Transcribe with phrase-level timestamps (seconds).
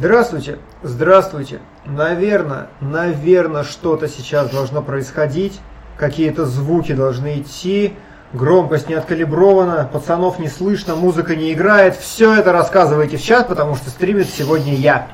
[0.00, 1.60] Здравствуйте, здравствуйте.
[1.84, 5.60] Наверное, наверное, что-то сейчас должно происходить.
[5.98, 7.92] Какие-то звуки должны идти.
[8.32, 11.96] Громкость не откалибрована, пацанов не слышно, музыка не играет.
[11.96, 15.06] Все это рассказывайте в чат, потому что стримит сегодня я.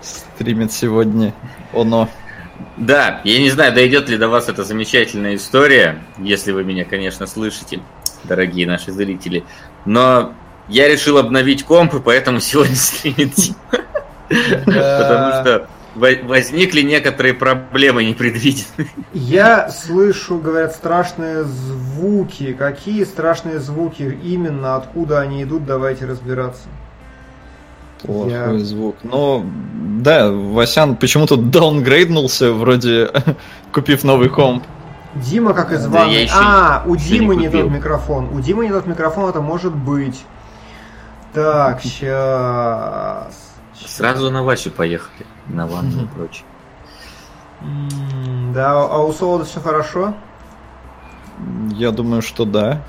[0.00, 1.34] Стримит сегодня
[1.74, 2.08] оно.
[2.76, 7.26] Да, я не знаю, дойдет ли до вас эта замечательная история, если вы меня, конечно,
[7.26, 7.80] слышите,
[8.22, 9.42] дорогие наши зрители.
[9.84, 10.32] Но
[10.68, 13.34] я решил обновить комп, и поэтому сегодня стримит
[14.28, 18.88] Потому что возникли некоторые проблемы непредвиденные.
[19.12, 22.52] Я слышу, говорят, страшные звуки.
[22.52, 26.68] Какие страшные звуки именно, откуда они идут, давайте разбираться.
[28.02, 28.58] Плохой я...
[28.58, 28.96] звук.
[29.02, 29.44] Но
[30.00, 33.10] да, Васян почему-то даунгрейднулся, вроде
[33.72, 34.62] купив новый комп.
[35.14, 36.28] Дима как из да, ванны.
[36.32, 38.28] А, у Димы не, не тот микрофон.
[38.32, 40.22] У Димы не тот микрофон, это может быть.
[41.32, 43.54] Так, сейчас.
[43.86, 45.26] Сразу на Васю поехали.
[45.46, 46.44] На ванну и прочее.
[48.54, 50.14] Да, а у Солода все хорошо?
[51.70, 52.82] Я думаю, что да.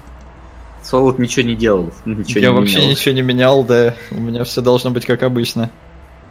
[0.81, 1.91] Солод ничего не делал.
[2.05, 2.89] Ничего Я не вообще менял.
[2.91, 3.93] ничего не менял, да.
[4.11, 5.69] У меня все должно быть как обычно.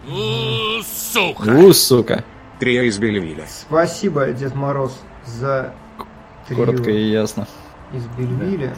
[0.08, 1.42] У, сука!
[1.50, 2.24] У, сука!
[2.58, 3.44] Трия из Бельвиля.
[3.48, 5.74] Спасибо, Дед Мороз, за
[6.48, 6.64] трио.
[6.64, 7.46] Коротко и ясно.
[7.92, 8.74] Из Бельвиля.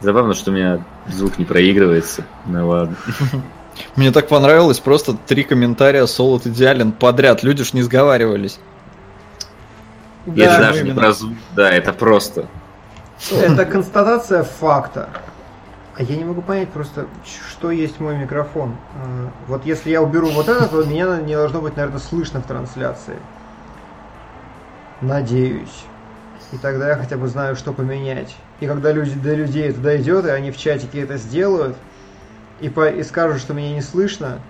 [0.00, 2.24] Забавно, что у меня звук не проигрывается.
[2.46, 2.96] Ну ладно.
[3.96, 7.42] Мне так понравилось, просто три комментария Солод идеален подряд.
[7.42, 8.58] Люди ж не сговаривались.
[10.26, 12.46] Да, это даже не про звук, да, это просто.
[13.32, 15.08] Это констатация факта.
[15.96, 17.06] А я не могу понять просто,
[17.50, 18.76] что есть мой микрофон.
[18.94, 22.46] А, вот если я уберу вот это, то меня не должно быть, наверное, слышно в
[22.46, 23.16] трансляции.
[25.00, 25.84] Надеюсь.
[26.52, 28.36] И тогда я хотя бы знаю, что поменять.
[28.60, 31.76] И когда люди, до людей это дойдет, и они в чатике это сделают,
[32.60, 34.40] и, по, и скажут, что меня не слышно,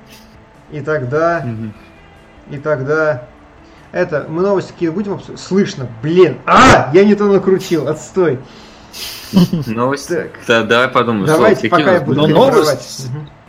[0.71, 1.73] и тогда, угу.
[2.55, 3.25] и тогда,
[3.93, 5.41] это, мы новости какие будем обсуждать?
[5.41, 8.39] Слышно, блин, а, я не то накрутил, отстой.
[9.67, 10.11] Новость?
[10.47, 11.27] Да, давай подумаем.
[11.27, 13.09] Давайте, пока я буду новость,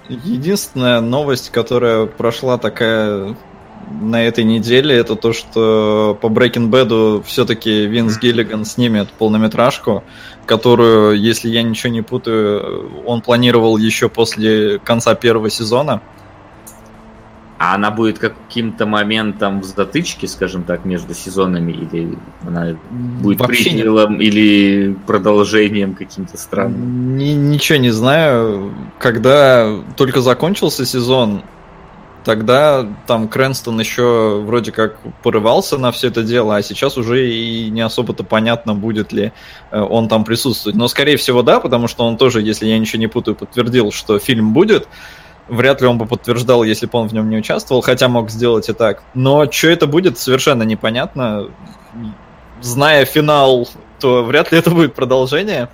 [0.10, 3.36] единственная новость, которая прошла такая
[4.02, 10.04] на этой неделе, это то, что по Breaking Bad все-таки Винс Гиллиган снимет полнометражку,
[10.46, 16.02] которую, если я ничего не путаю, он планировал еще после конца первого сезона.
[17.60, 22.18] А она будет каким-то моментом в затычке, скажем так, между сезонами, или
[22.48, 24.26] она будет Вообще приквелом, не...
[24.26, 27.18] или продолжением каким-то странным?
[27.18, 28.74] Ни, ничего не знаю.
[28.98, 31.42] Когда только закончился сезон,
[32.24, 37.70] тогда там Крэнстон еще вроде как порывался на все это дело, а сейчас уже и
[37.70, 39.32] не особо-то понятно, будет ли
[39.72, 40.78] э, он там присутствовать.
[40.78, 44.20] Но, скорее всего, да, потому что он тоже, если я ничего не путаю, подтвердил, что
[44.20, 44.88] фильм будет.
[45.48, 48.70] Вряд ли он бы подтверждал, если бы он в нем не участвовал, хотя мог сделать
[48.70, 49.02] и так.
[49.16, 51.50] Но что это будет, совершенно непонятно.
[52.62, 53.68] Зная финал,
[54.00, 55.70] то вряд ли это будет продолжение.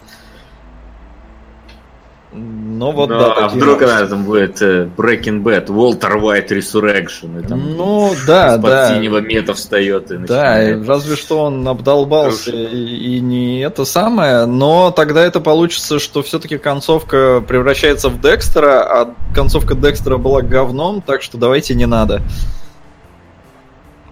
[2.36, 3.20] Ну вот да.
[3.20, 7.42] да а вдруг она там будет э, Breaking Bad, Walter White Resurrection.
[7.42, 8.90] И там ну да, да.
[8.94, 10.82] синего мета встает и начинает.
[10.82, 16.22] Да, разве что он обдолбался и, и не это самое, но тогда это получится, что
[16.22, 22.22] все-таки концовка превращается в Декстера, а концовка Декстера была говном, так что давайте не надо.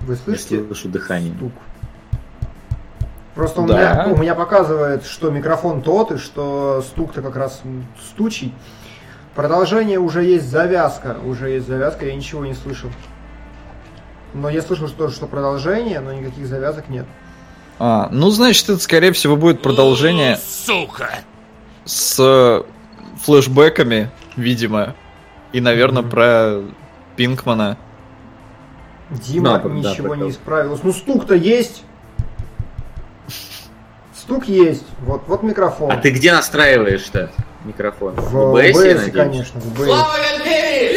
[0.01, 0.57] Вы слышите?
[0.57, 1.33] Я слышу дыхание.
[1.35, 1.51] Стук.
[3.35, 4.05] Просто у, да.
[4.05, 7.61] меня, у меня показывает, что микрофон тот, и что стук-то как раз
[8.09, 8.53] стучий.
[9.35, 11.17] Продолжение уже есть завязка.
[11.25, 12.89] Уже есть завязка, я ничего не слышал.
[14.35, 17.05] Но я слышал что, что продолжение, но никаких завязок нет.
[17.79, 20.37] А, ну, значит, это, скорее всего, будет продолжение...
[20.37, 21.09] Сука!
[21.85, 22.63] С
[23.23, 24.95] флешбэками, видимо.
[25.51, 26.09] И, наверное, mm-hmm.
[26.09, 26.61] про
[27.15, 27.77] Пинкмана.
[29.09, 30.81] Дима да, ничего да, не исправилось.
[30.83, 31.83] Ну, стук-то есть.
[34.23, 34.85] Стук есть.
[35.01, 35.91] Вот, вот микрофон.
[35.91, 37.29] А ты где настраиваешь-то
[37.65, 38.15] микрофон?
[38.15, 39.59] В, в OBS, OBS конечно.
[39.59, 40.93] В OBS.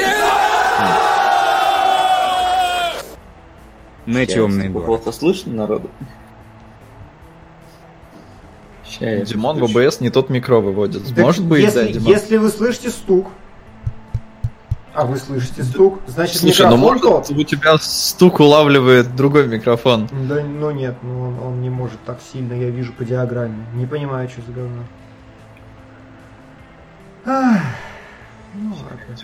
[4.06, 4.84] На темный двор.
[4.84, 5.90] Плохо слышно народу?
[9.00, 11.08] Димон в OBS не тот микро выводит.
[11.08, 12.12] Так Может быть, если, да, Димон?
[12.12, 13.26] Если вы слышите стук,
[14.96, 16.00] а вы слышите стук?
[16.06, 17.30] Значит, Слушай, ну может тот.
[17.30, 20.08] у тебя стук улавливает другой микрофон?
[20.26, 23.66] Да, ну нет, ну он, он не может так сильно, я вижу по диаграмме.
[23.74, 24.84] Не понимаю, что за говно.
[27.26, 27.60] Ах,
[28.54, 29.16] ну ладно.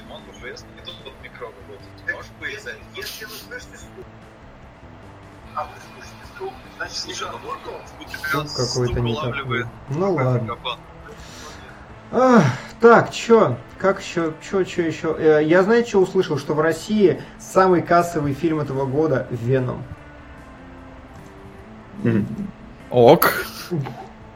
[2.94, 4.04] Если вы слышите стук,
[5.54, 9.66] а вы слышите стук, значит, Слушай, ну, не.
[9.88, 10.58] Ну ладно.
[12.12, 12.44] Ах,
[12.80, 13.56] Так, чё?
[13.78, 14.32] Как еще?
[14.48, 15.16] Чё, чё еще?
[15.18, 16.36] Э, Я, знаете, что услышал?
[16.38, 19.82] Что в России самый кассовый фильм этого года «Веном».
[22.90, 23.44] Ок.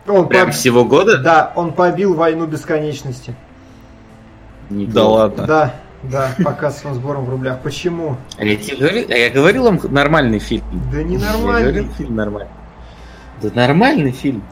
[0.08, 1.19] Он Прям поб- всего года?
[1.19, 3.34] Да, он побил «Войну бесконечности».
[4.70, 4.94] Неплохо.
[4.94, 5.46] Да ладно.
[5.46, 5.75] Да,
[6.05, 7.61] да, по кассовым сборам в рублях.
[7.61, 8.17] Почему?
[8.38, 10.64] А я, тебе говорил, а я говорил вам нормальный фильм.
[10.93, 11.61] Да Я ненормально.
[11.61, 12.50] говорил, фильм нормальный.
[13.43, 14.43] Да нормальный фильм.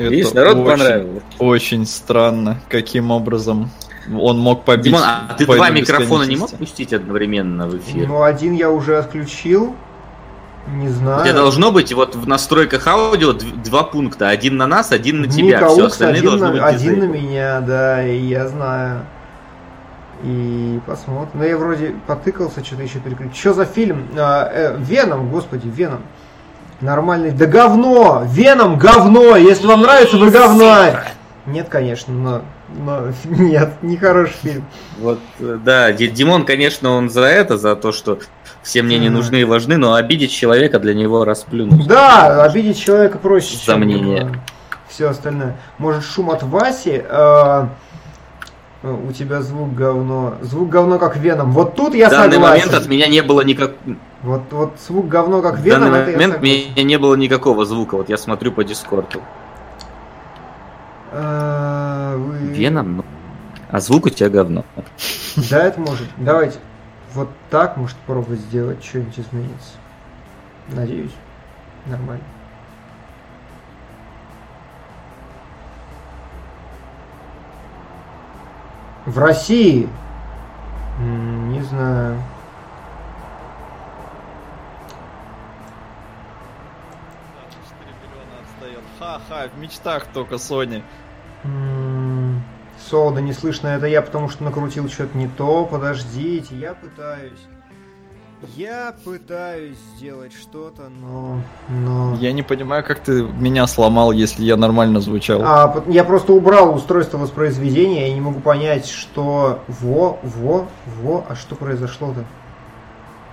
[0.00, 1.22] Это Видишь, народ очень, понравилось.
[1.38, 3.70] Очень странно, каким образом
[4.18, 4.86] он мог побить.
[4.86, 6.56] Димон, а ты «Войну два микрофона не мог бесконечности».
[6.56, 8.08] пустить одновременно в эфир?
[8.08, 9.76] Ну, один я уже отключил.
[10.68, 11.24] Не У знаю.
[11.24, 14.30] тебя должно быть вот в настройках аудио два пункта.
[14.30, 15.58] Один на нас, один на тебя.
[15.58, 19.00] Мика Все остальные один, должны на, быть один на меня, да, и я знаю.
[20.22, 21.40] И посмотрим.
[21.40, 23.34] Ну, я вроде потыкался, что-то еще переключил.
[23.34, 24.06] Что за фильм?
[24.16, 26.02] А, э, Веном, господи, Веном.
[26.80, 27.30] Нормальный.
[27.30, 28.22] Да говно!
[28.26, 29.36] Веном говно!
[29.36, 31.02] Если вам нравится, вы говна!
[31.46, 32.42] Нет, конечно, но,
[32.78, 34.64] но нет, не хороший фильм.
[34.98, 38.18] Вот, э, да, Ди- Димон, конечно, он за это, за то, что
[38.62, 41.86] все мне не нужны и важны, но обидеть человека для него расплюнуть.
[41.86, 44.30] Да, обидеть человека проще, За мнение.
[44.88, 45.56] все остальное.
[45.78, 47.02] Может, шум от Васи?
[47.06, 47.66] э,
[48.82, 50.34] у тебя звук говно.
[50.40, 51.52] Звук говно как веном.
[51.52, 52.66] Вот тут я В данный согласен.
[52.68, 53.72] момент от меня не было никак...
[54.22, 57.96] Вот, вот звук говно как В веном, данный это момент меня не было никакого звука.
[57.96, 59.20] Вот я смотрю по Дискорду.
[61.12, 63.04] Э, вы- Веном.
[63.70, 64.64] А звук у тебя говно.
[65.50, 66.08] Да, это может.
[66.16, 66.58] Давайте.
[67.14, 69.72] Вот так, может, попробовать сделать, что-нибудь изменится.
[70.68, 71.10] Надеюсь.
[71.86, 72.22] Нормально.
[79.10, 79.88] В России?
[81.00, 82.22] Не знаю.
[89.00, 90.84] Ха-ха, в мечтах только Sony.
[92.88, 95.66] Солода не слышно, это я потому что накрутил что-то не то.
[95.66, 97.40] Подождите, я пытаюсь.
[98.56, 101.42] Я пытаюсь сделать что-то, но...
[101.68, 102.16] но...
[102.16, 105.42] Я не понимаю, как ты меня сломал, если я нормально звучал.
[105.44, 109.60] А, я просто убрал устройство воспроизведения, я не могу понять, что...
[109.68, 112.24] Во, во, во, а что произошло-то?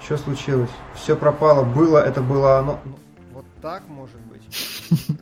[0.04, 0.70] Что случилось?
[0.96, 2.80] Все пропало, было, это было оно...
[3.34, 4.42] Вот так может быть?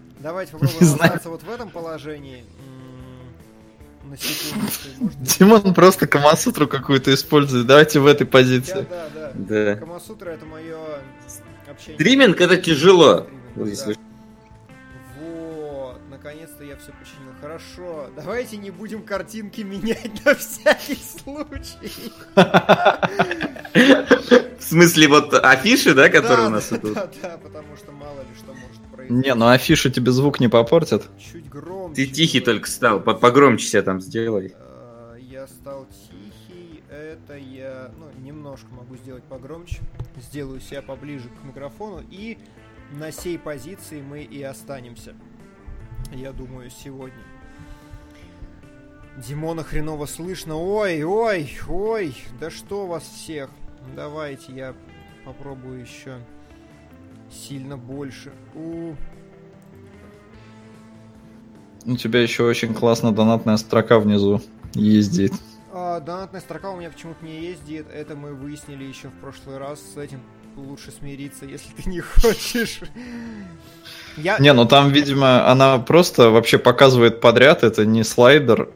[0.19, 1.03] Давайте попробуем Не знаю.
[1.03, 2.43] остаться вот в этом положении.
[5.39, 7.65] Димон просто Камасутру какую-то использует.
[7.67, 8.87] Давайте в этой Да, позиции.
[8.89, 9.31] да, да.
[9.33, 9.75] Да.
[9.75, 10.77] Камасутра это мое
[11.69, 11.95] общение.
[11.99, 13.27] Стриминг это тяжело.
[13.51, 13.99] Стриминг, Если да.
[15.19, 17.31] Вот, наконец-то я все починил.
[17.41, 22.13] Хорошо, давайте не будем картинки менять на всякий случай.
[24.59, 26.93] В смысле, вот афиши, да, которые Да, у нас да, идут?
[26.95, 29.27] Да, да, потому что мало ли что может произойти.
[29.27, 31.03] Не, ну афишу тебе звук не попортят.
[31.19, 31.74] Чуть громче.
[31.95, 34.53] Ты тихий только стал, по- погромче себя там сделай.
[34.57, 39.79] А, Я стал тихий, это я, ну, немножко могу сделать погромче.
[40.17, 42.37] Сделаю себя поближе к микрофону и
[42.91, 45.13] на сей позиции мы и останемся.
[46.13, 47.17] Я думаю, сегодня.
[49.17, 50.55] Димона хреново слышно.
[50.55, 53.49] Ой, ой, ой, да что вас всех.
[53.95, 54.75] Давайте я
[55.23, 56.19] попробую еще
[57.31, 58.33] сильно больше.
[58.53, 58.93] У,
[61.85, 64.41] У тебя еще очень классно донатная строка внизу
[64.73, 65.33] ездит.
[65.71, 67.85] А, донатная строка у меня почему-то не ездит.
[67.93, 69.79] Это мы выяснили еще в прошлый раз.
[69.93, 70.21] С этим
[70.55, 72.79] лучше смириться, если ты не хочешь.
[74.17, 74.39] Я...
[74.39, 78.69] Не, ну там, видимо, она просто вообще показывает подряд, это не слайдер.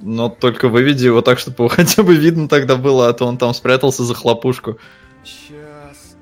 [0.00, 3.38] Но только выведи его так, чтобы его хотя бы видно тогда было, а то он
[3.38, 4.78] там спрятался за хлопушку.
[5.22, 6.16] Сейчас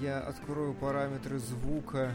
[0.00, 2.14] я открою параметры звука.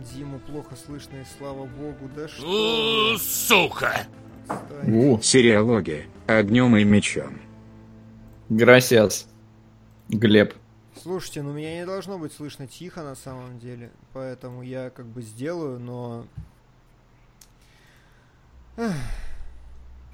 [0.00, 2.10] Диму плохо слышно, и слава богу.
[2.14, 3.16] Да что?
[3.18, 4.06] Сука!
[4.48, 5.22] Отстань.
[5.22, 6.06] Сериалогия.
[6.26, 7.38] Огнем и мечом.
[8.48, 9.28] Грасиас.
[10.08, 10.54] Глеб.
[11.00, 15.22] Слушайте, ну меня не должно быть слышно тихо на самом деле, поэтому я как бы
[15.22, 16.26] сделаю, но...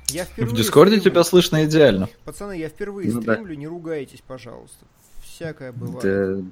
[0.08, 1.10] Я В впервые Дискорде стримлю.
[1.10, 2.08] тебя слышно идеально.
[2.24, 3.34] Пацаны, я впервые Ну да.
[3.34, 4.84] стримлю, не ругайтесь, пожалуйста.
[5.24, 6.02] Всякое бывает.
[6.44, 6.50] Да,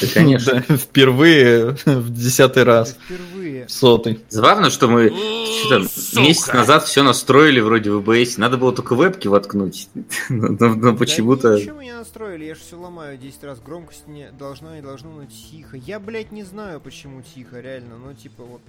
[0.00, 0.64] да, конечно.
[0.68, 2.96] Да, Впервые в десятый раз.
[3.04, 3.66] Впервые.
[3.66, 4.20] В сотый.
[4.28, 8.34] Забавно, что мы месяц назад все настроили вроде в OBS.
[8.36, 9.88] Надо было только вебки воткнуть.
[10.28, 11.54] Но, но- но почему-то...
[11.54, 13.58] Да ничего не настроили, я же все ломаю 10 раз.
[13.60, 15.76] Громкость не должна, не должно, но тихо.
[15.76, 17.96] Я, блядь, не знаю, почему тихо, реально.
[18.04, 18.60] Ну, типа, вот...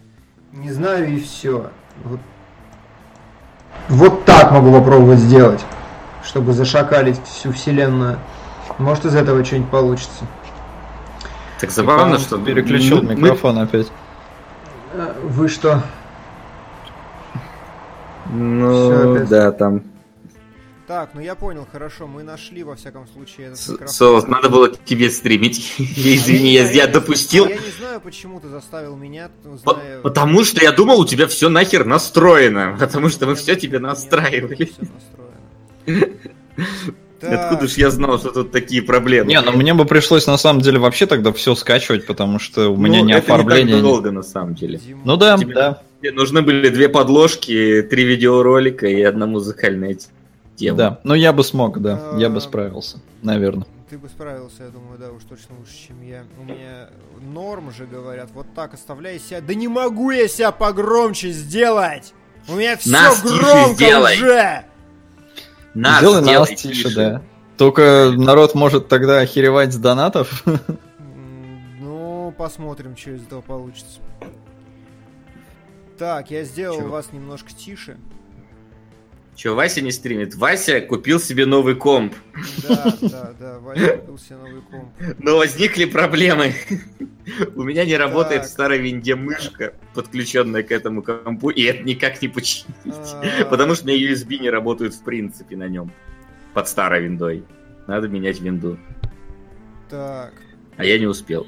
[0.52, 1.70] Не знаю и все.
[2.06, 2.20] Вот.
[3.90, 5.64] вот так могу попробовать сделать,
[6.24, 8.20] чтобы зашакалить всю вселенную.
[8.80, 10.26] Может, из этого что-нибудь получится.
[11.60, 12.38] Так забавно, что...
[12.38, 13.92] Переключил мы- мы- микрофон опять.
[14.94, 15.84] А, Вы что?
[18.32, 19.30] Ну, опять.
[19.30, 19.84] да, там...
[20.88, 23.88] Так, ну я понял, хорошо, мы нашли во всяком случае этот С- микрофон.
[23.94, 25.76] Солод, надо было тебе стримить.
[25.78, 27.46] Я, Извини, я, я не- допустил.
[27.48, 30.00] Я не знаю, почему ты заставил меня, ну, По- зная...
[30.02, 32.76] Потому что я думал, у тебя все нахер настроено.
[32.80, 34.72] Потому что мы все тебе настраивали.
[37.22, 37.42] настроено.
[37.46, 39.30] Откуда Так, ж я знал, что тут такие проблемы?
[39.30, 42.76] Не, ну мне бы пришлось на самом деле вообще тогда все скачивать, потому что у
[42.76, 43.66] Ну, меня не это оформление.
[43.66, 44.78] Не так долго, на самом деле.
[44.78, 49.98] Дима, Ну да, Тебе- да, Мне нужны были две подложки, три видеоролика и одна музыкальная
[50.56, 50.78] тема.
[50.78, 51.00] да.
[51.04, 53.66] Ну я бы смог, да, я А, бы справился, наверное.
[53.90, 56.24] Ты бы справился, я думаю, да, уж точно лучше, чем я.
[56.40, 56.90] У меня
[57.34, 59.42] норм же говорят, вот так оставляй себя.
[59.42, 62.14] Да не могу я себя погромче сделать!
[62.48, 64.16] У меня все Нас громко сделай!
[64.18, 64.64] уже!
[65.74, 67.22] Нас Сделай сделай нас тише, да.
[67.58, 70.44] Только народ может тогда охеревать с донатов.
[71.80, 74.00] Ну, посмотрим, что из этого получится.
[75.98, 76.88] Так, я сделал Чё?
[76.88, 77.98] вас немножко тише.
[79.36, 80.36] Че, Вася не стримит?
[80.36, 82.14] Вася купил себе новый комп.
[82.68, 84.90] Да, да, да, Ваня купил себе новый комп.
[85.18, 86.54] Но возникли проблемы.
[87.56, 88.50] У меня не работает Так.
[88.50, 92.76] старой винде мышка, подключенная к этому компу, и это никак не починить.
[92.86, 93.46] А.
[93.50, 95.92] Потому что у меня USB не работают в принципе на нем.
[96.54, 97.44] Под старой виндой.
[97.88, 98.78] Надо менять винду.
[99.90, 100.34] Так.
[100.78, 101.48] А я не успел.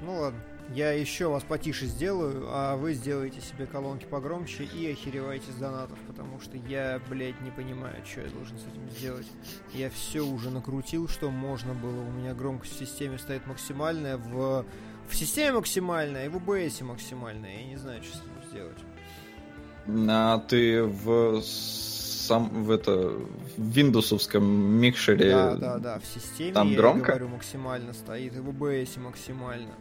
[0.00, 0.40] Ну ладно.
[0.74, 5.98] Я еще вас потише сделаю, а вы сделаете себе колонки погромче и охеревайте с донатов,
[6.06, 9.26] потому что я, блядь, не понимаю, что я должен с этим сделать.
[9.74, 12.00] Я все уже накрутил, что можно было.
[12.00, 14.64] У меня громкость в системе стоит максимальная, в,
[15.08, 17.60] в системе максимальная и в OBS максимальная.
[17.60, 18.78] Я не знаю, что с этим сделать.
[20.08, 23.08] А ты в сам в это
[23.56, 27.08] в виндовсовском микшере Да, да, да, в системе там я громко?
[27.08, 29.74] говорю максимально стоит, и в OBS максимально.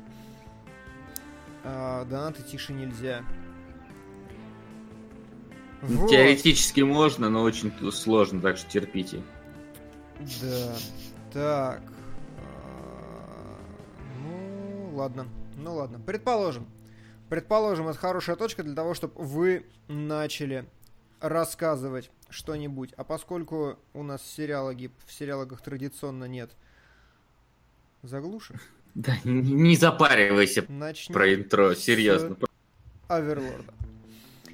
[1.63, 3.23] А, донаты тише нельзя.
[5.81, 6.09] Вот.
[6.09, 9.21] Теоретически можно, но очень сложно, так что терпите.
[10.41, 10.75] Да.
[11.33, 11.81] Так.
[12.37, 13.57] А,
[14.23, 15.27] Ну, ладно.
[15.57, 15.99] Ну ладно.
[15.99, 16.67] Предположим.
[17.29, 20.65] Предположим, это хорошая точка для того, чтобы вы начали
[21.21, 22.93] рассказывать что-нибудь.
[22.97, 26.51] А поскольку у нас сериалоги, в сериалогах традиционно нет
[28.01, 28.61] заглушек,
[28.95, 32.35] Да, не, запаривайся начнем про интро, серьезно.
[33.07, 33.73] Аверлорда.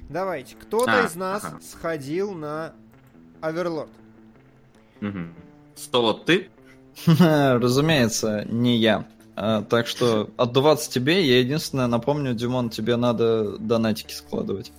[0.08, 1.60] Давайте, кто-то А, из нас ага.
[1.60, 2.72] сходил на
[3.40, 3.90] Аверлорд.
[5.00, 5.34] Мгм.
[5.74, 6.48] Соло, ты?
[7.06, 9.06] Разумеется, не я.
[9.36, 14.72] А, так что отдуваться тебе, я единственное напомню, Димон, тебе надо донатики складывать.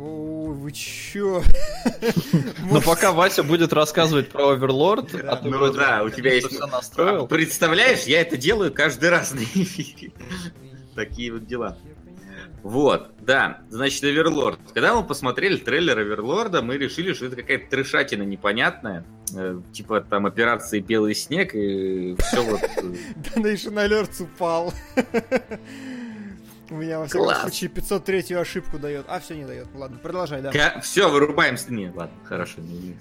[0.00, 1.42] О, вы чё?
[2.70, 5.32] Но пока Вася будет рассказывать про Оверлорд, Да.
[5.32, 7.26] а ты Ну да, у тебя есть- всё настроил.
[7.26, 10.12] Представляешь, я это делаю каждый раз на эфире.
[10.94, 11.76] Такие вот дела.
[12.62, 14.58] Вот, да, значит, Оверлорд.
[14.74, 19.04] Когда мы посмотрели трейлер Оверлорда, мы решили, что это какая-то трешатина непонятная.
[19.34, 22.60] Э, Типа там операции «Белый снег» и все вот...
[23.34, 24.72] Donation Alerts упал.
[26.70, 27.40] У меня, во всяком Класс.
[27.40, 29.06] случае, 503 ошибку дает.
[29.08, 29.68] А, все не дает.
[29.74, 30.80] Ладно, продолжай, да.
[30.82, 32.60] Все, вырубаем Не, ладно, хорошо.
[32.60, 32.96] не- не.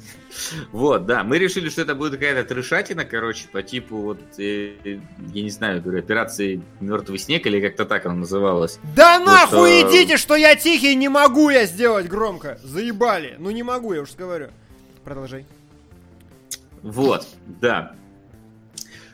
[0.72, 5.00] Вот, да, мы решили, что это будет какая-то трешатина, короче, по типу вот, э, э,
[5.34, 8.80] я не знаю, говорю, операции «Мертвый снег» или как-то так она называлась.
[8.96, 12.60] Да Вот, нахуй а- идите, что я тихий, не могу я сделать громко.
[12.64, 13.36] Заебали.
[13.38, 14.48] Ну не могу, я уж говорю.
[15.04, 15.46] Продолжай.
[16.84, 17.94] Вот, да.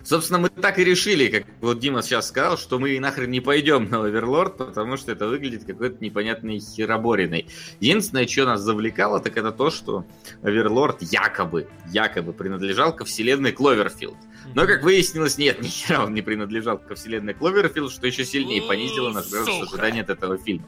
[0.03, 3.89] Собственно, мы так и решили, как вот Дима сейчас сказал, что мы нахрен не пойдем
[3.89, 7.48] на Оверлорд, потому что это выглядит какой-то непонятной херобориной.
[7.79, 10.05] Единственное, что нас завлекало, так это то, что
[10.41, 14.17] Оверлорд якобы, якобы принадлежал ко вселенной Кловерфилд.
[14.55, 18.62] Но, как выяснилось, нет, ни хера он не принадлежал ко вселенной Кловерфилд, что еще сильнее
[18.62, 20.67] понизило наш ожидания от этого фильма.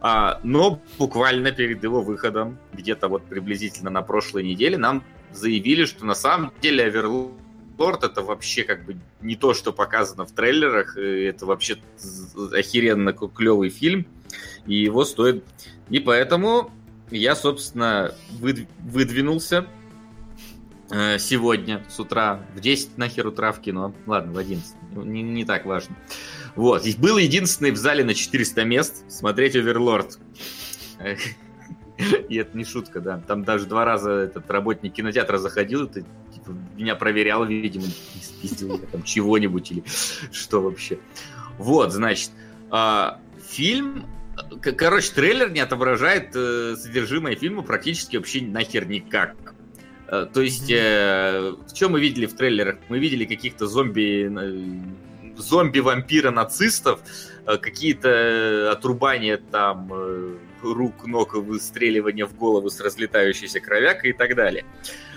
[0.00, 6.04] А, но буквально перед его выходом, где-то вот приблизительно на прошлой неделе, нам заявили, что
[6.04, 7.43] на самом деле Оверлорд
[7.78, 11.78] это вообще как бы не то, что показано в трейлерах, и это вообще
[12.52, 14.06] охеренно клевый фильм,
[14.66, 15.44] и его стоит...
[15.90, 16.70] И поэтому
[17.10, 19.66] я, собственно, выд- выдвинулся
[20.90, 25.44] э, сегодня с утра, в 10 нахер утра в кино, ладно, в 11, не, не
[25.44, 25.96] так важно.
[26.56, 30.18] Вот, и был единственный в зале на 400 мест смотреть Оверлорд.
[32.28, 33.22] И это не шутка, да.
[33.26, 36.08] Там даже два раза этот работник кинотеатра заходил, ты, типа,
[36.76, 37.86] меня проверял, видимо,
[38.20, 39.84] спиздил я там чего-нибудь или
[40.32, 40.98] что вообще.
[41.58, 42.30] Вот, значит,
[42.70, 44.06] а, фильм,
[44.60, 49.36] короче, трейлер не отображает э, содержимое фильма практически вообще нахер никак.
[50.08, 52.76] Э, То есть, э, что мы видели в трейлерах?
[52.88, 57.00] Мы видели каких-то зомби, э, зомби-вампира-нацистов,
[57.46, 64.34] э, какие-то отрубания там э, рук, ног, выстреливания в голову с разлетающейся кровякой и так
[64.34, 64.64] далее.
[64.64, 65.13] Э,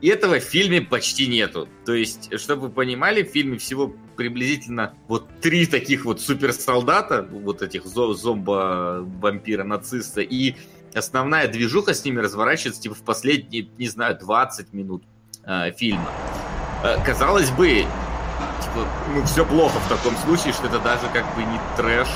[0.00, 1.68] и этого в фильме почти нету.
[1.84, 7.62] То есть, чтобы вы понимали, в фильме всего приблизительно вот три таких вот суперсолдата, вот
[7.62, 10.56] этих зомбо-вампира-нациста, и
[10.94, 15.02] основная движуха с ними разворачивается типа в последние, не знаю, 20 минут
[15.44, 16.08] э, фильма.
[16.82, 21.42] Э, казалось бы, типа, ну все плохо в таком случае, что это даже как бы
[21.42, 22.08] не трэш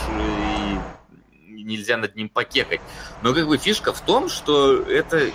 [1.48, 2.80] и нельзя над ним покекать.
[3.22, 5.30] Но как бы фишка в том, что это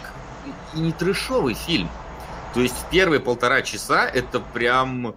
[0.75, 1.89] и не трэшовый фильм.
[2.53, 5.15] То есть первые полтора часа это прям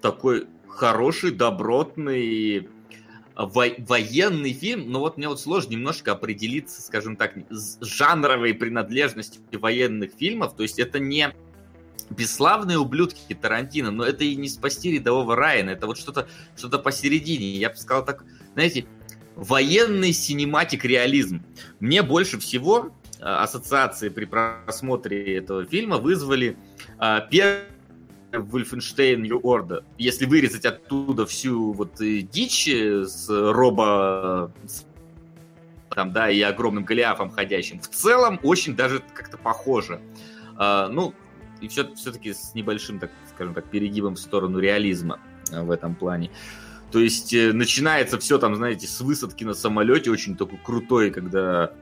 [0.00, 2.68] такой хороший, добротный
[3.36, 9.42] во военный фильм, но вот мне вот сложно немножко определиться, скажем так, с жанровой принадлежностью
[9.52, 10.56] военных фильмов.
[10.56, 11.34] То есть это не
[12.08, 17.50] бесславные ублюдки Тарантино, но это и не спасти рядового Райана, это вот что-то что посередине.
[17.52, 18.24] Я бы сказал так,
[18.54, 18.86] знаете,
[19.34, 21.44] военный синематик реализм.
[21.78, 26.56] Мне больше всего ассоциации при просмотре этого фильма вызвали
[26.98, 27.66] а, первый
[28.32, 29.84] Wolfenstein New Order.
[29.98, 34.52] Если вырезать оттуда всю вот э, дичь с робо
[35.90, 40.00] там, да, и огромным голиафом ходящим, в целом очень даже как-то похоже.
[40.56, 41.14] А, ну,
[41.60, 45.20] и все, все-таки с небольшим, так скажем так, перегибом в сторону реализма
[45.50, 46.30] в этом плане.
[46.92, 51.72] То есть э, начинается все там, знаете, с высадки на самолете, очень такой крутой, когда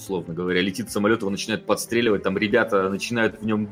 [0.00, 3.68] условно говоря, летит самолет, его начинают подстреливать, там ребята начинают в нем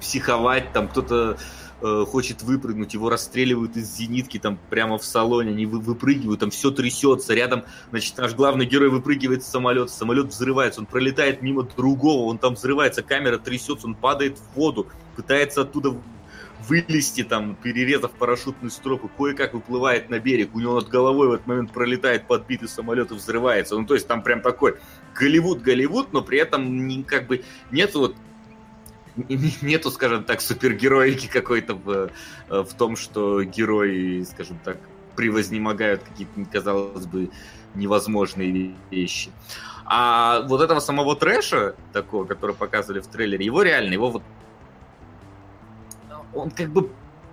[0.00, 1.38] психовать, там кто-то
[1.80, 6.50] э, хочет выпрыгнуть, его расстреливают из зенитки там прямо в салоне, они вы, выпрыгивают, там
[6.50, 11.62] все трясется, рядом, значит, наш главный герой выпрыгивает с самолета, самолет взрывается, он пролетает мимо
[11.62, 15.94] другого, он там взрывается, камера трясется, он падает в воду, пытается оттуда
[16.68, 21.46] вылезти, там, перерезав парашютную стропу, кое-как выплывает на берег, у него над головой в этот
[21.46, 23.76] момент пролетает подбитый самолет и взрывается.
[23.78, 24.76] Ну, то есть там прям такой
[25.14, 28.16] Голливуд-Голливуд, но при этом не, как бы нет вот
[29.62, 32.10] нету, скажем так, супергероики какой-то в,
[32.48, 34.78] э, в том, что герои, скажем так,
[35.16, 37.30] превознемогают какие-то, казалось бы,
[37.74, 39.30] невозможные вещи.
[39.84, 44.22] А вот этого самого трэша, такого, который показывали в трейлере, его реально, его вот...
[46.36, 46.90] Он как бы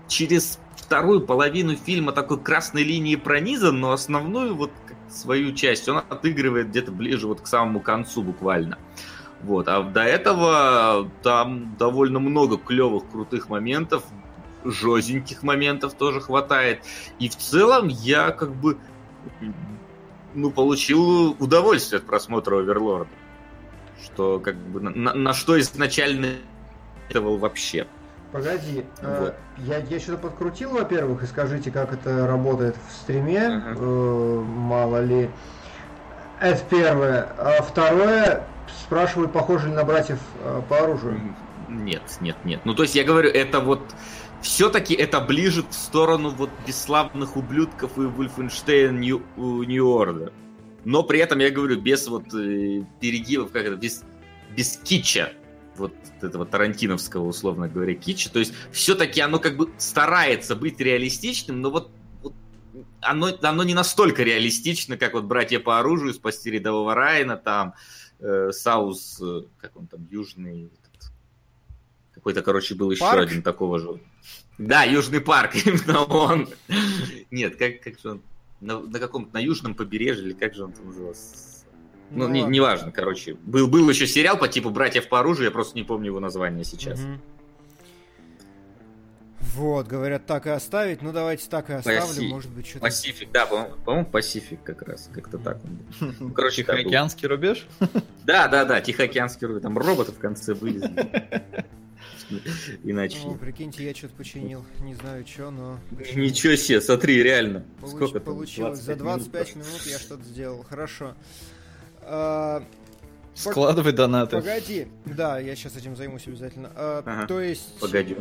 [0.07, 4.71] через вторую половину фильма такой красной линии пронизан, но основную вот
[5.09, 8.77] свою часть он отыгрывает где-то ближе вот к самому концу буквально.
[9.41, 9.67] Вот.
[9.67, 14.03] А до этого там довольно много клевых, крутых моментов,
[14.63, 16.81] жестеньких моментов тоже хватает.
[17.19, 18.77] И в целом я как бы
[20.33, 23.11] ну, получил удовольствие от просмотра Оверлорда.
[24.03, 26.27] Что как бы на, на что изначально
[27.09, 27.87] это вообще.
[28.33, 29.29] Погоди, а, вот.
[29.29, 33.75] э, я, я что-то подкрутил, во-первых, и скажите, как это работает в стриме, ага.
[33.79, 35.29] э, мало ли.
[36.41, 37.27] Это первое.
[37.37, 38.43] А второе,
[38.83, 41.21] спрашивают, похожи ли на братьев э, по оружию.
[41.69, 42.61] Нет, нет, нет.
[42.65, 43.81] Ну, то есть я говорю, это вот
[44.41, 50.33] все-таки это ближе в сторону вот бесславных ублюдков и New Order.
[50.85, 54.03] Но при этом, я говорю, без вот э, перегибов, как это, без,
[54.57, 55.33] без кича,
[55.77, 58.29] вот этого тарантиновского, условно говоря, кича.
[58.29, 62.33] То есть все-таки оно как бы старается быть реалистичным, но вот, вот
[63.01, 67.73] оно, оно не настолько реалистично, как вот «Братья по оружию», «Спасти рядового Райана», там,
[68.19, 70.69] э, Саус, э, как он там, Южный,
[72.13, 73.29] какой-то, короче, был еще парк?
[73.29, 73.99] один такого же.
[74.57, 76.47] Да, Южный парк, именно он.
[77.31, 78.21] Нет, как, как же он,
[78.61, 81.52] на, на каком-то, на южном побережье, или как же он там назывался?
[82.15, 83.35] Ну, ну не, неважно, короче.
[83.41, 86.63] Был, был еще сериал по типу «Братьев по оружию», я просто не помню его название
[86.63, 86.99] сейчас.
[86.99, 87.19] Угу.
[89.55, 91.01] Вот, говорят, так и оставить.
[91.01, 92.27] Ну, давайте так и оставлю, Паси...
[92.27, 92.81] может быть, что-то...
[92.81, 95.59] Пасифик, да, по-моему, Пасифик как раз, как-то так.
[96.19, 97.67] Ну, короче, Тихоокеанский рубеж?
[98.23, 99.61] Да, да, да, Тихоокеанский рубеж.
[99.61, 101.09] Там роботы в конце вылезли.
[102.83, 103.17] Иначе.
[103.23, 104.65] Ну, прикиньте, я что-то починил.
[104.81, 105.79] Не знаю, что, но...
[106.15, 107.63] Ничего себе, смотри, реально.
[107.79, 107.95] Получ...
[107.95, 108.79] Сколько Получилось.
[108.79, 110.63] За 25 минут, я что-то сделал.
[110.63, 111.15] Хорошо.
[112.05, 112.63] А...
[113.35, 114.37] Складывай донаты.
[114.37, 114.87] Погоди.
[115.05, 116.71] Да, я сейчас этим займусь обязательно.
[116.75, 117.27] А, ага.
[117.27, 117.79] То есть...
[117.79, 118.17] Погоди.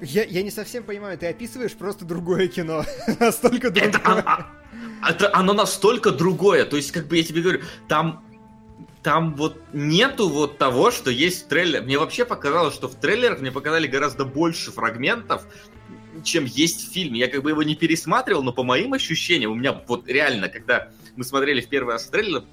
[0.00, 2.84] Я, я не совсем понимаю, ты описываешь просто другое кино.
[3.20, 3.88] настолько другое.
[3.88, 4.46] Это,
[5.08, 6.64] это оно настолько другое.
[6.64, 8.24] То есть, как бы я тебе говорю, там
[9.02, 11.82] там вот нету вот того, что есть в трейлере.
[11.84, 15.44] Мне вообще показалось, что в трейлерах мне показали гораздо больше фрагментов,
[16.22, 17.20] чем есть в фильме.
[17.20, 20.90] Я как бы его не пересматривал, но по моим ощущениям, у меня вот реально, когда
[21.16, 22.44] мы смотрели в первый раз трейлер,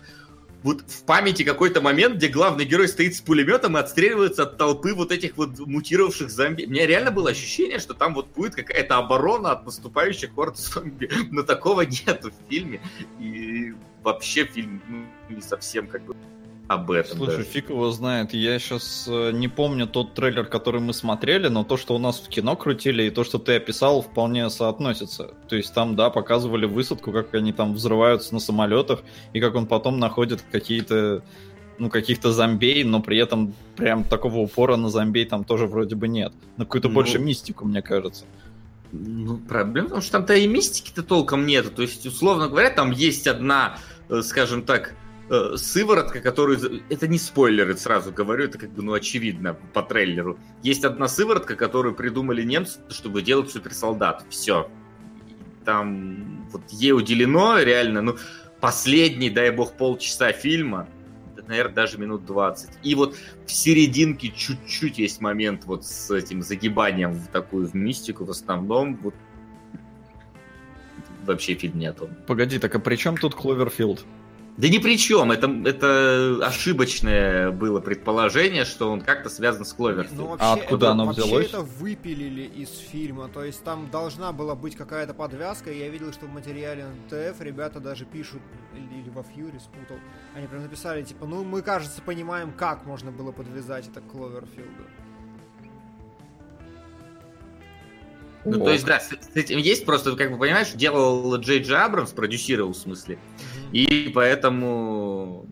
[0.62, 4.94] вот в памяти какой-то момент, где главный герой стоит с пулеметом и отстреливается от толпы
[4.94, 6.66] вот этих вот мутировавших зомби.
[6.66, 11.10] У меня реально было ощущение, что там вот будет какая-то оборона от наступающих хорд зомби.
[11.32, 12.82] Но такого нету в фильме.
[13.20, 16.16] И вообще фильм ну, не совсем как бы
[16.70, 17.18] об этом.
[17.18, 17.50] Слушай, даже.
[17.50, 18.34] фиг его знает.
[18.34, 22.30] Я сейчас не помню тот трейлер, который мы смотрели, но то, что у нас в
[22.30, 25.34] кино крутили, и то, что ты описал, вполне соотносится.
[25.48, 29.02] То есть там, да, показывали высадку, как они там взрываются на самолетах,
[29.34, 31.24] и как он потом находит какие-то
[31.80, 36.08] ну, каких-то зомбей, но при этом прям такого упора на зомбей там тоже вроде бы
[36.08, 36.34] нет.
[36.58, 36.94] На какую-то Ну.
[36.94, 38.26] больше мистику, мне кажется.
[38.92, 41.72] Ну, проблема в том, что там-то и мистики-то толком нету.
[41.72, 43.78] То есть, условно говоря, там есть одна,
[44.10, 44.94] э, скажем так,
[45.30, 46.82] э, сыворотка, которую...
[46.90, 50.38] Это не спойлеры, сразу говорю, это как бы, ну, очевидно по трейлеру.
[50.64, 54.26] Есть одна сыворотка, которую придумали немцы, чтобы делать суперсолдат.
[54.30, 54.70] Все.
[55.66, 58.18] Там вот ей уделено реально, ну,
[58.60, 60.88] последний, дай бог, полчаса фильма,
[61.50, 62.70] наверное, даже минут 20.
[62.84, 68.24] И вот в серединке чуть-чуть есть момент вот с этим загибанием в такую в мистику,
[68.24, 69.16] в основном вот
[71.26, 72.10] вообще фильм не о том.
[72.28, 74.06] Погоди, так а при чем тут Кловерфилд?
[74.60, 79.78] Да ни при чем, это, это ошибочное было предположение, что он как-то связан с Ну,
[79.78, 80.20] Кловерфилд.
[80.20, 81.46] вообще, А откуда это, оно вообще взялось?
[81.48, 86.12] это выпилили из фильма, то есть там должна была быть какая-то подвязка, и я видел,
[86.12, 88.42] что в материале НТФ ребята даже пишут,
[88.76, 89.96] или, или во Фьюри спутал,
[90.36, 94.84] они прям написали, типа, ну мы, кажется, понимаем, как можно было подвязать это к Кловерфилду.
[98.46, 101.78] Ну, то есть, да, с, с этим есть просто, как бы, понимаешь, делал Джей Джей
[101.78, 103.20] Абрамс, продюсировал, в смысле,
[103.72, 105.46] и поэтому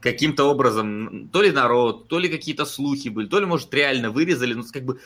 [0.00, 4.54] каким-то образом, то ли народ, то ли какие-то слухи были, то ли, может, реально вырезали,
[4.54, 5.00] но как бы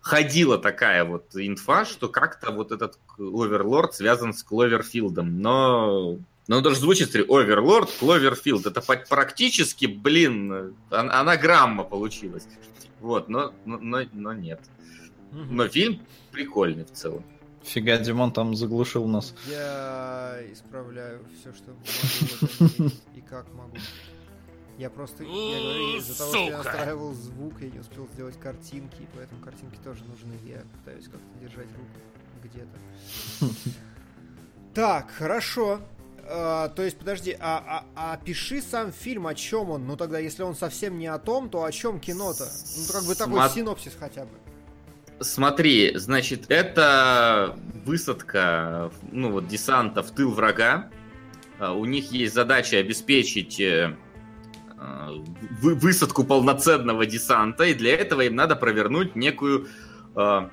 [0.00, 6.18] ходила такая вот инфа, что как-то вот этот Оверлорд связан с Кловерфилдом, но...
[6.46, 8.66] Но даже звучит, Оверлорд, Кловерфилд.
[8.66, 12.46] Это практически, блин, ан- анаграмма получилась.
[13.00, 14.60] Вот, но, но, но, нет.
[15.32, 16.00] Но фильм
[16.32, 17.24] прикольный в целом.
[17.64, 19.34] Фига, Димон там заглушил нас.
[19.48, 23.76] Я исправляю все, что могу и как могу.
[24.76, 29.02] Я просто, я говорю, из-за того, что я настраивал звук, я не успел сделать картинки,
[29.02, 30.34] и поэтому картинки тоже нужны.
[30.44, 31.90] Я пытаюсь как-то держать руку
[32.42, 33.54] где-то.
[34.74, 35.80] Так, хорошо.
[36.26, 39.86] А, то есть, подожди, а, а, а пиши сам фильм, о чем он?
[39.86, 42.44] Ну тогда, если он совсем не о том, то о чем кино-то?
[42.76, 44.32] Ну, как бы такой Сма- синопсис хотя бы.
[45.24, 47.56] Смотри, значит, это
[47.86, 50.90] высадка, ну вот, десанта в тыл врага.
[51.58, 53.96] А, У них есть задача обеспечить э,
[54.78, 55.08] э,
[55.62, 59.68] вы- высадку полноценного десанта, и для этого им надо провернуть некую,
[60.14, 60.48] э,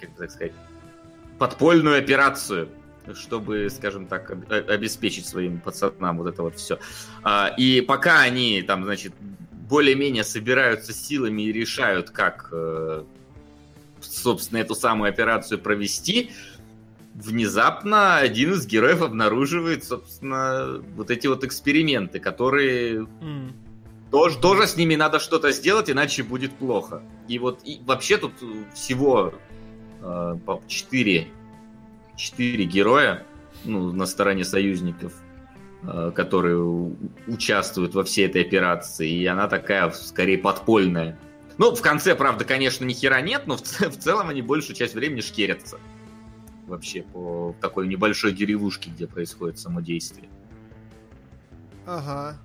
[0.00, 0.52] как бы так сказать,
[1.38, 2.68] подпольную операцию,
[3.14, 6.78] чтобы, скажем так, о- обеспечить своим пацанам вот это вот все.
[7.58, 9.12] И пока они там, значит,
[9.68, 13.04] более-менее собираются силами и решают, как, э,
[14.14, 16.30] собственно, эту самую операцию провести,
[17.14, 23.52] внезапно один из героев обнаруживает, собственно, вот эти вот эксперименты, которые М.
[24.10, 27.02] тоже, тоже с ними надо что-то сделать, иначе будет плохо.
[27.28, 28.32] И вот и вообще тут
[28.74, 29.34] всего
[30.02, 31.28] э, по 4,
[32.16, 33.24] 4 героя
[33.64, 35.12] ну, на стороне союзников,
[35.82, 36.58] э, которые
[37.28, 39.10] участвуют во всей этой операции.
[39.10, 41.18] И она такая скорее подпольная.
[41.58, 44.94] Ну, в конце, правда, конечно, ни хера нет, но в, в целом они большую часть
[44.94, 45.78] времени шкерятся.
[46.66, 50.28] Вообще по такой небольшой деревушке, где происходит само действие.
[51.86, 52.38] Ага.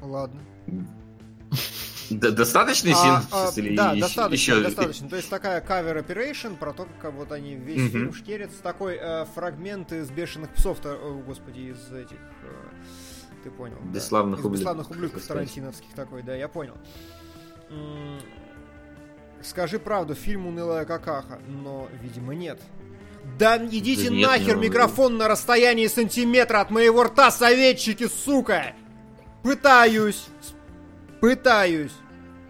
[0.00, 0.40] Ладно.
[2.10, 5.08] Д- достаточный А, синопсис а, или да, еще- достаточно, еще- достаточно.
[5.10, 7.90] То есть такая кавер operation про то, как вот они весь Мгм.
[7.90, 8.62] фильм шкерятся.
[8.62, 12.16] Такой э, фрагмент из бешеных псов, то- о, господи, из этих.
[12.44, 12.54] э,
[13.42, 13.76] ты понял.
[13.84, 13.94] да.
[13.94, 16.74] Бесславных из ублюдков, бесславных ублюдков тарантиновских такой, да, я понял.
[19.42, 22.60] Скажи правду, фильм унылая какаха, но, видимо, нет.
[23.38, 28.74] Да идите Да нет, нахер ну- микрофон на расстоянии сантиметра от моего рта, советчики, сука!
[29.42, 30.26] Пытаюсь!
[31.20, 31.92] Пытаюсь!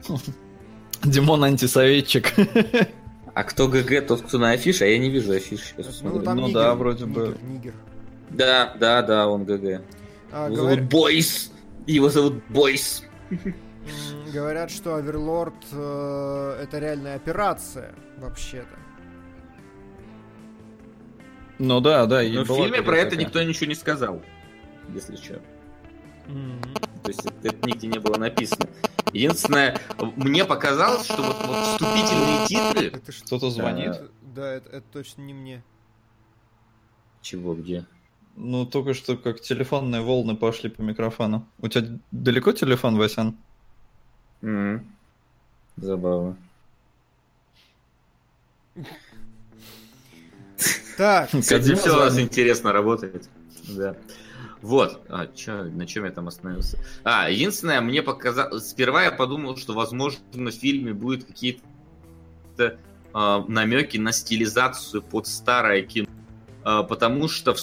[1.04, 2.32] Димон антисоветчик.
[3.34, 5.72] А кто ГГ, тот, кто на афише, а я не вижу афиш.
[6.02, 7.38] Ну, Ну нигер, да, вроде бы.
[7.40, 7.72] нигер.
[8.30, 9.80] Да, да, да, он ГГ.
[10.32, 11.52] А, Его говор- зовут Бойс.
[11.86, 13.04] Его зовут Бойс.
[14.32, 18.76] Говорят, что Оверлорд э, это реальная операция, вообще-то.
[21.58, 22.22] Ну да, да.
[22.22, 23.24] Но в фильме про это такая.
[23.24, 24.22] никто ничего не сказал.
[24.94, 25.40] Если что.
[27.02, 28.68] То есть это, это нигде не было написано.
[29.12, 29.78] Единственное,
[30.16, 32.98] мне показалось, что вот, вот вступительные титры...
[32.98, 33.24] Это что?
[33.24, 33.92] Кто-то звонит.
[33.92, 34.08] Да.
[34.34, 35.64] Да, это, это точно не мне.
[37.22, 37.86] Чего, где?
[38.40, 41.44] Ну, только что как телефонные волны пошли по микрофону.
[41.60, 43.36] У тебя далеко телефон, Васян?
[44.42, 44.86] М,
[45.76, 46.36] Забавно.
[50.96, 53.28] Так, Кстати, Дима все у нас интересно работает.
[53.68, 53.96] Да.
[54.62, 56.78] Вот, а, чё, на чем я там остановился?
[57.04, 62.78] А, единственное, мне показалось, сперва я подумал, что, возможно, в фильме будет какие-то
[63.12, 66.06] а, намеки на стилизацию под старое кино,
[66.64, 67.56] А, потому что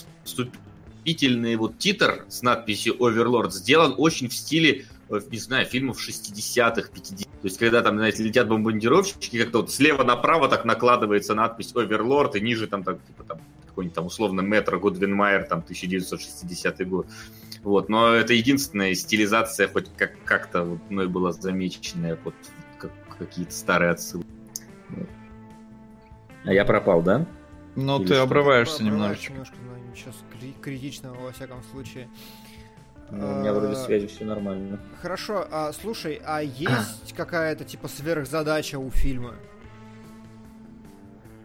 [1.06, 6.89] вступительный вот титр с надписью Overlord сделан очень в стиле, э, не знаю, фильмов 60-х,
[6.91, 7.26] 50-х.
[7.41, 12.36] То есть, когда там, знаете, летят бомбардировщики, как-то вот слева направо так накладывается надпись Overlord,
[12.38, 13.38] и ниже там, так, типа, там
[13.68, 17.06] какой-нибудь там условно метро Гудвин Майер, там 1960 год.
[17.62, 22.34] Вот, но это единственная стилизация, хоть как- как-то вот мной была замеченная, вот
[22.80, 24.26] как- какие-то старые отсылки.
[26.46, 27.28] А я пропал, да?
[27.76, 28.24] Ну, Или ты что?
[28.24, 29.34] обрываешься Обрываешь немножечко.
[29.34, 30.12] немножко, но ничего
[30.62, 32.10] критичного во всяком случае.
[33.12, 34.79] Ну, у меня вроде А, связи все нормально.
[35.01, 39.36] Хорошо, а слушай, а есть какая-то типа сверхзадача у фильма?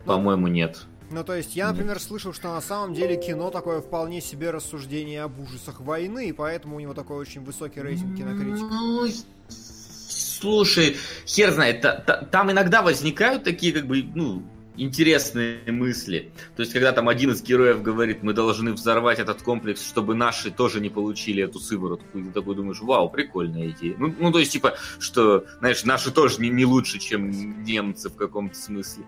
[0.04, 0.86] По-моему, нет.
[1.10, 5.22] Ну, то есть, я, например, слышал, что на самом деле кино такое вполне себе рассуждение
[5.24, 8.62] об ужасах войны, и поэтому у него такой очень высокий рейтинг кинокритики.
[8.62, 9.08] Ну,
[9.48, 14.44] слушай, хер знает, та- та- там иногда возникают такие, как бы, ну,
[14.80, 16.32] интересные мысли.
[16.56, 20.50] То есть, когда там один из героев говорит, мы должны взорвать этот комплекс, чтобы наши
[20.50, 23.94] тоже не получили эту сыворотку, и ты такой думаешь, вау, прикольная идея.
[23.98, 28.16] Ну, ну то есть, типа, что, знаешь, наши тоже не, не лучше, чем немцы в
[28.16, 29.04] каком-то смысле.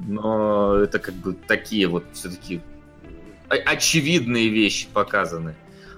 [0.00, 2.60] Но это как бы такие вот все-таки
[3.48, 5.54] очевидные вещи показаны.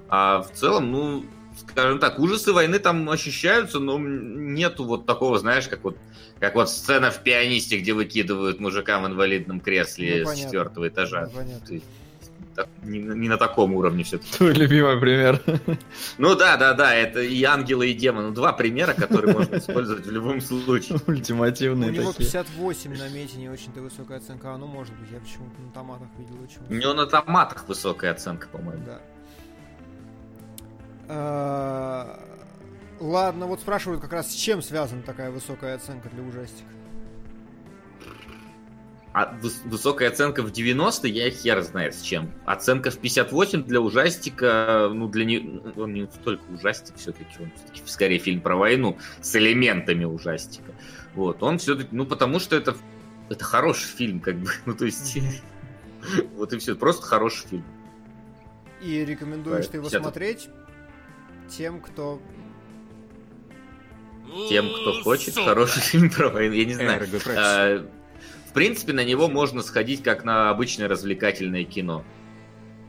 [0.08, 1.24] А в целом, ну,
[1.56, 5.96] скажем так, ужасы войны там ощущаются, но нету вот такого, знаешь, как вот,
[6.38, 11.30] как вот сцена в пианисте, где выкидывают мужика в инвалидном кресле Ну, с четвертого этажа.
[11.32, 11.80] Ну,
[12.84, 14.32] не, не на таком уровне все-таки.
[14.36, 15.42] Твой любимый пример.
[16.18, 18.28] Ну да, да, да, это и ангелы, и демоны.
[18.28, 20.98] Ну, Два примера, которые можно использовать в любом случае.
[21.06, 22.30] У Ультимативные него такие.
[22.30, 24.54] 58 на мете, не очень-то высокая оценка.
[24.54, 28.12] А ну, может быть, я почему-то на томатах видел очень У него на томатах высокая
[28.12, 28.84] оценка, по-моему.
[28.86, 29.00] Да.
[31.08, 32.20] А,
[32.98, 36.68] Ладно, вот спрашивают как раз, с чем связана такая высокая оценка для ужастика.
[39.12, 42.30] А выс- высокая оценка в 90 я хер знает с чем.
[42.44, 45.60] Оценка в 58 для ужастика, ну, для не...
[45.76, 50.72] Он не столько ужастик все-таки, он все-таки скорее фильм про войну с элементами ужастика.
[51.14, 52.76] Вот, он все-таки, ну, потому что это,
[53.30, 55.18] это хороший фильм, как бы, ну, то есть,
[56.34, 57.64] вот и все, просто хороший фильм.
[58.82, 60.02] И рекомендуешь ты его 50.
[60.02, 60.48] смотреть
[61.48, 62.20] тем, кто...
[64.48, 67.02] Тем, кто хочет хороший фильм про войну, я не знаю.
[67.02, 67.26] Эрготрекс.
[67.38, 67.86] А,
[68.48, 72.04] В принципе, на него можно сходить как на обычное развлекательное кино.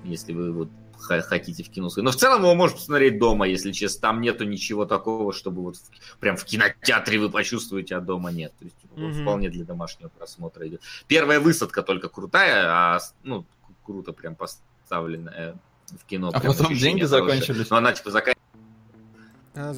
[0.04, 2.06] Если вы вот хотите в кино сходить.
[2.06, 4.02] Но в целом его можно посмотреть дома, если честно.
[4.02, 8.52] Там нету ничего такого, чтобы вот в- прям в кинотеатре вы почувствуете, а дома нет.
[8.60, 9.22] То есть вот Мгм.
[9.22, 10.82] вполне для домашнего просмотра идет.
[11.08, 13.46] Первая высадка только крутая, а ну,
[13.86, 15.56] круто прям поставленная
[15.88, 16.32] в кино.
[16.34, 17.08] А потом деньги хорошее.
[17.08, 17.70] закончились.
[17.70, 18.37] Но она типа заканчивается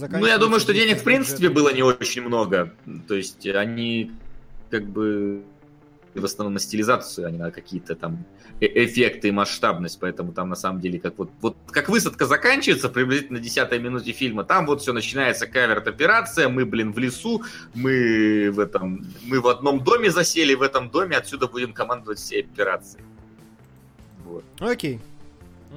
[0.09, 2.73] ну, я думаю, что денег, в принципе, было не очень много.
[3.07, 4.11] То есть они
[4.69, 5.43] как бы
[6.13, 8.25] в основном на стилизацию, а не на какие-то там
[8.59, 9.99] э- эффекты и масштабность.
[9.99, 14.11] Поэтому там на самом деле как вот, вот как высадка заканчивается приблизительно на 10 минуте
[14.11, 19.47] фильма, там вот все начинается каверт-операция, мы, блин, в лесу, мы в этом, мы в
[19.47, 23.03] одном доме засели, в этом доме, отсюда будем командовать всей операцией.
[24.25, 24.43] Вот.
[24.59, 24.99] Окей.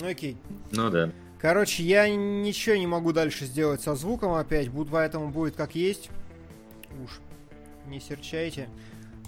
[0.03, 0.37] Окей.
[0.73, 1.11] Ну да.
[1.43, 6.09] Короче, я ничего не могу дальше сделать со звуком опять, поэтому будет как есть.
[7.03, 7.19] Уж
[7.89, 8.69] не серчайте.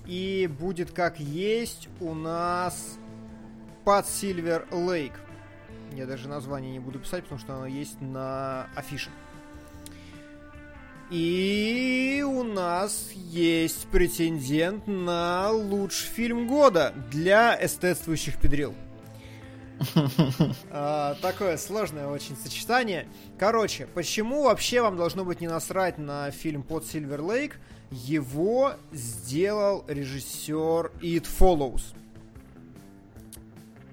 [0.06, 2.98] И будет как есть у нас
[3.84, 5.14] под Silver Lake.
[5.92, 9.10] Я даже название не буду писать, потому что оно есть на афише.
[11.10, 18.72] И у нас есть претендент на лучший фильм года для эстетствующих педрил.
[20.70, 23.08] А, такое сложное очень сочетание.
[23.38, 27.54] Короче, почему вообще вам должно быть не насрать на фильм под Silver Lake?
[27.90, 31.94] Его сделал режиссер It Follows.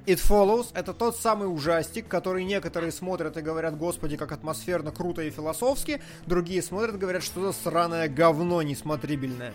[0.07, 5.21] It Follows это тот самый ужастик, который некоторые смотрят и говорят, господи, как атмосферно, круто
[5.21, 9.53] и философски, другие смотрят и говорят, что за сраное говно несмотрибельное.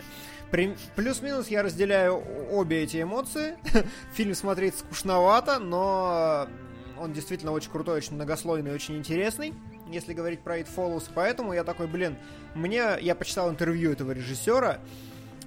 [0.51, 3.57] Плюс-минус я разделяю обе эти эмоции.
[4.13, 6.47] Фильм смотреть скучновато, но
[6.99, 9.53] он действительно очень крутой, очень многослойный, очень интересный,
[9.91, 11.09] если говорить про It Follows.
[11.13, 12.17] Поэтому я такой, блин,
[12.55, 14.79] мне, я почитал интервью этого режиссера,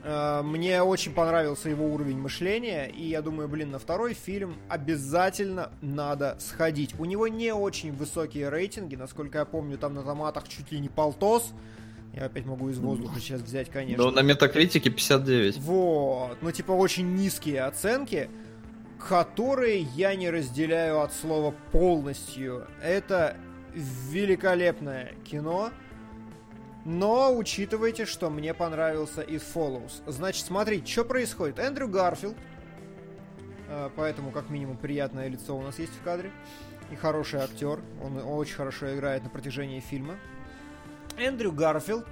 [0.03, 5.71] Э, Мне очень понравился его уровень мышления, и я думаю, блин, на второй фильм обязательно
[5.81, 6.95] надо сходить.
[6.99, 10.89] У него не очень высокие рейтинги, насколько я помню, там на томатах чуть ли не
[10.89, 11.53] полтос.
[12.15, 14.05] Я опять могу из воздуха сейчас взять, конечно.
[14.05, 15.59] Но на метакритике 59.
[15.59, 18.29] Вот, ну типа очень низкие оценки,
[18.99, 22.67] которые я не разделяю от слова полностью.
[22.83, 23.37] Это
[23.75, 25.71] великолепное кино,
[26.85, 30.03] но учитывайте, что мне понравился It Follows.
[30.07, 31.59] Значит, смотрите, что происходит.
[31.59, 32.37] Эндрю Гарфилд,
[33.69, 36.33] э, поэтому как минимум приятное лицо у нас есть в кадре,
[36.91, 40.17] и хороший актер, он очень хорошо играет на протяжении фильма.
[41.21, 42.07] Эндрю Гарфилд,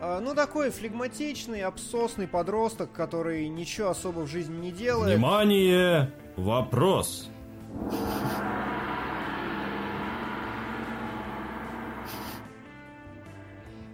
[0.00, 5.16] э, ну такой флегматичный, обсосный подросток, который ничего особо в жизни не делает.
[5.16, 6.12] Внимание!
[6.36, 7.30] Вопрос.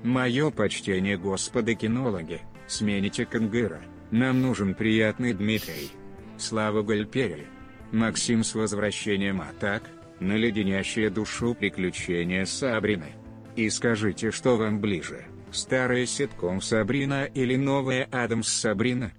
[0.03, 2.40] Мое почтение, господа кинологи.
[2.66, 3.81] Смените Кангыра.
[4.11, 5.92] Нам нужен приятный Дмитрий.
[6.37, 7.47] Слава Гальпери.
[7.92, 9.85] Максим с возвращением атак,
[10.18, 13.12] на леденящее душу приключения Сабрины.
[13.57, 19.12] И скажите, что вам ближе, старая ситком Сабрина или новая Адамс Сабрина?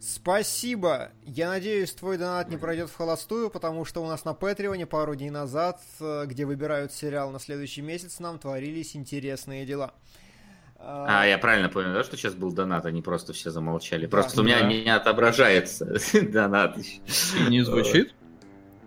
[0.00, 1.10] Спасибо.
[1.24, 5.14] Я надеюсь, твой донат не пройдет в холостую, потому что у нас на Патреоне пару
[5.14, 9.92] дней назад, э, где выбирают сериал на следующий месяц, нам творились интересные дела.
[10.78, 14.06] А, я правильно понял, да, что сейчас был донат, они просто все замолчали.
[14.06, 14.10] Да.
[14.10, 14.66] Просто у меня Да.
[14.68, 16.78] не отображается донат.
[16.78, 18.14] И не звучит?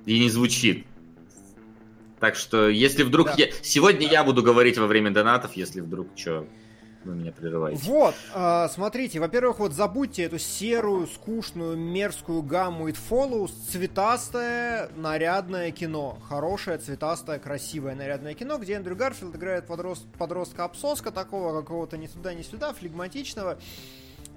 [0.07, 0.87] И не звучит.
[2.23, 3.33] Так что, если вдруг Да.
[3.35, 3.49] я...
[3.63, 6.47] Сегодня я буду говорить во время донатов, если вдруг что,
[7.03, 7.81] вы меня прерываете.
[7.83, 15.71] Вот, э, смотрите, во-первых, вот забудьте эту серую, скучную, мерзкую гамму It Follows, цветастое, нарядное
[15.71, 16.17] кино.
[16.29, 22.33] Хорошее, цветастое, красивое, нарядное кино, где Эндрю Гарфилд играет подрост, подростка-обсоска такого, какого-то ни туда,
[22.33, 23.59] ни сюда, флегматичного,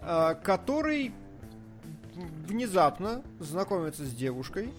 [0.02, 1.12] э, который
[2.48, 4.72] внезапно знакомится с девушкой,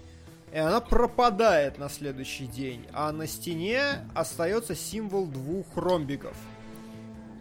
[0.52, 6.36] и она пропадает на следующий день, а на стене остается символ двух ромбиков.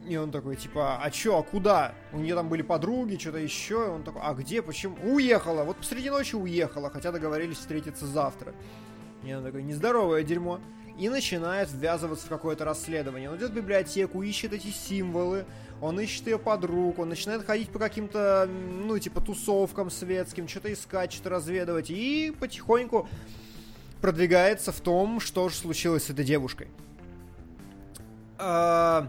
[0.09, 1.93] И он такой, типа, а чё, а куда?
[2.13, 3.87] У нее там были подруги, что-то еще.
[3.87, 4.97] И он такой, а где, почему?
[5.03, 8.55] Уехала, вот посреди ночи уехала, хотя договорились встретиться завтра.
[9.25, 10.61] И он такой, нездоровое дерьмо.
[10.99, 13.31] И начинает ввязываться в какое-то расследование.
[13.31, 15.45] Он идет в библиотеку, ищет эти символы,
[15.83, 21.13] он ищет ее подруг, он начинает ходить по каким-то, ну, типа, тусовкам светским, что-то искать,
[21.13, 21.91] что-то разведывать.
[21.91, 23.09] И потихоньку
[24.01, 26.69] продвигается в том, что же случилось с этой девушкой.
[28.39, 29.09] А,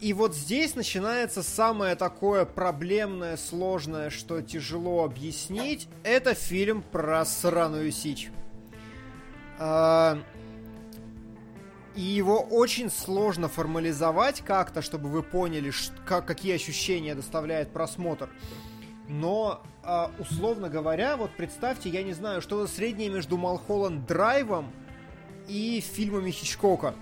[0.00, 5.86] И вот здесь начинается самое такое проблемное, сложное, что тяжело объяснить.
[6.02, 8.30] Это фильм про сраную сич.
[9.60, 10.18] А,
[11.94, 15.70] И его очень сложно формализовать как-то, чтобы вы поняли,
[16.06, 18.30] как, какие ощущения доставляет просмотр.
[19.06, 24.72] Но, а, условно говоря, вот представьте, я не знаю, что-то среднее между Малхолланд Драйвом
[25.46, 26.94] и фильмами Хичкока.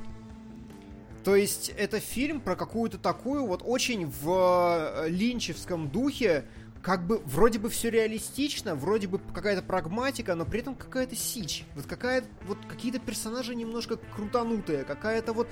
[1.23, 6.44] То есть это фильм про какую-то такую вот очень в э, линчевском духе,
[6.88, 11.64] как бы вроде бы все реалистично, вроде бы какая-то прагматика, но при этом какая-то сич.
[11.74, 15.48] Вот какая вот какие-то персонажи немножко крутанутые, какая-то вот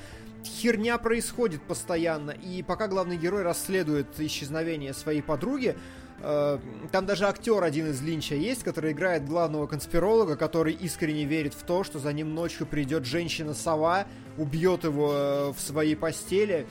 [0.46, 2.30] херня происходит постоянно.
[2.30, 5.76] И пока главный герой расследует исчезновение своей подруги,
[6.22, 6.58] э,
[6.90, 11.64] там даже актер один из Линча есть, который играет главного конспиролога, который искренне верит в
[11.64, 14.06] то, что за ним ночью придет женщина-сова,
[14.38, 16.66] убьет его э, в своей постели.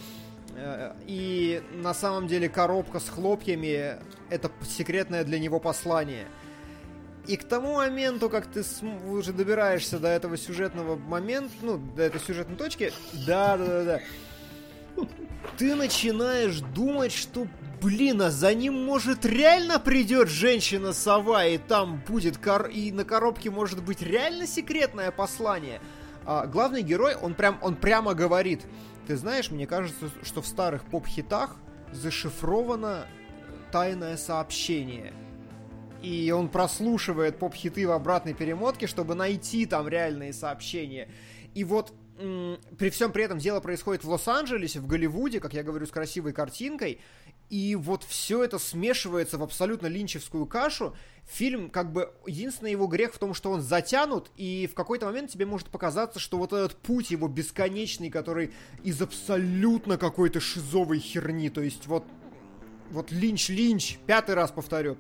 [1.06, 3.98] И на самом деле коробка с хлопьями
[4.30, 6.28] это секретное для него послание.
[7.28, 8.64] И к тому моменту, как ты
[9.08, 12.94] уже добираешься до этого сюжетного момента, ну, до этой сюжетной точки,
[13.26, 14.00] да, да, да, да,
[15.58, 17.48] ты начинаешь думать, что,
[17.82, 22.68] блин, а за ним, может, реально придет женщина-сова, и там будет, кор...
[22.68, 25.82] и на коробке может быть реально секретное послание.
[26.26, 28.62] А главный герой, он прям, он прямо говорит,
[29.06, 31.58] ты знаешь, мне кажется, что в старых поп-хитах
[31.92, 33.06] зашифровано
[33.72, 35.14] тайное сообщение.
[36.02, 41.10] И он прослушивает поп-хиты в обратной перемотке, чтобы найти там реальные сообщения.
[41.54, 45.86] И вот при всем при этом дело происходит в Лос-Анджелесе, в Голливуде, как я говорю,
[45.86, 47.02] с красивой картинкой.
[47.50, 50.96] И вот все это смешивается в абсолютно линчевскую кашу.
[51.28, 55.30] Фильм, как бы, единственный его грех в том, что он затянут, и в какой-то момент
[55.32, 58.54] тебе может показаться, что вот этот путь его бесконечный, который
[58.84, 62.06] из абсолютно какой-то шизовой херни, то есть вот,
[62.92, 64.98] вот Линч-Линч, пятый раз повторю,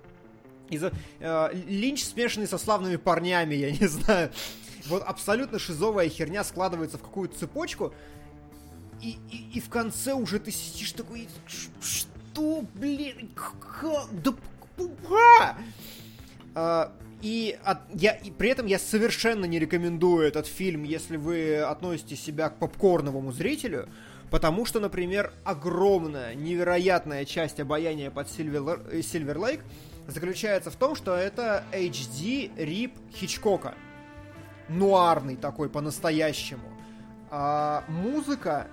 [0.69, 4.31] из-за, э, Линч смешанный со славными парнями, я не знаю.
[4.87, 7.93] Вот абсолютно шизовая херня складывается в какую-то цепочку,
[9.01, 13.85] и, и, и в конце уже ты сидишь такой, «Ш- что, блин, как,
[14.23, 14.33] да,
[15.09, 15.57] а!
[16.53, 21.57] А, и, от, я, и при этом я совершенно не рекомендую этот фильм, если вы
[21.57, 23.89] относите себя к попкорновому зрителю,
[24.31, 29.61] потому что, например, огромная, невероятная часть обаяния под Silver, Silver Lake
[30.07, 33.75] заключается в том, что это HD рип Хичкока.
[34.69, 36.69] Нуарный такой по-настоящему.
[37.29, 38.67] А, музыка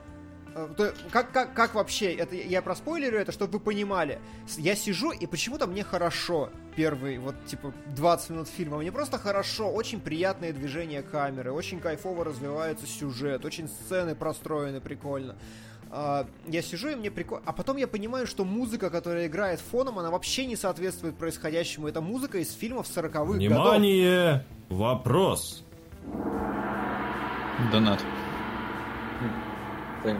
[0.54, 4.18] Э, как, как, как вообще, это я проспойлерю это, чтобы вы понимали.
[4.58, 8.78] Я сижу, и почему-то мне хорошо первые, вот, типа, 20 минут фильма.
[8.78, 15.36] Мне просто хорошо, очень приятные движения камеры, очень кайфово развивается сюжет, очень сцены простроены прикольно.
[15.90, 17.44] Uh, я сижу, и мне прикольно.
[17.44, 21.86] А потом я понимаю, что музыка, которая играет фоном, она вообще не соответствует происходящему.
[21.86, 23.36] Это музыка из фильмов 40-х годов.
[23.36, 24.46] Внимание!
[24.70, 25.62] Вопрос!
[27.70, 28.04] Донат.
[30.02, 30.18] Понял.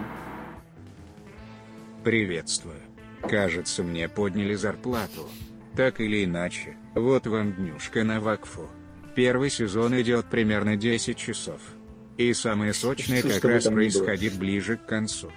[2.04, 2.80] Приветствую.
[3.22, 5.28] Кажется, мне подняли зарплату.
[5.76, 8.68] Так или иначе, вот вам днюшка на вакфу.
[9.14, 11.60] Первый сезон идет примерно 10 часов.
[12.18, 15.30] И самое сочное Что как раз происходит ближе к концу.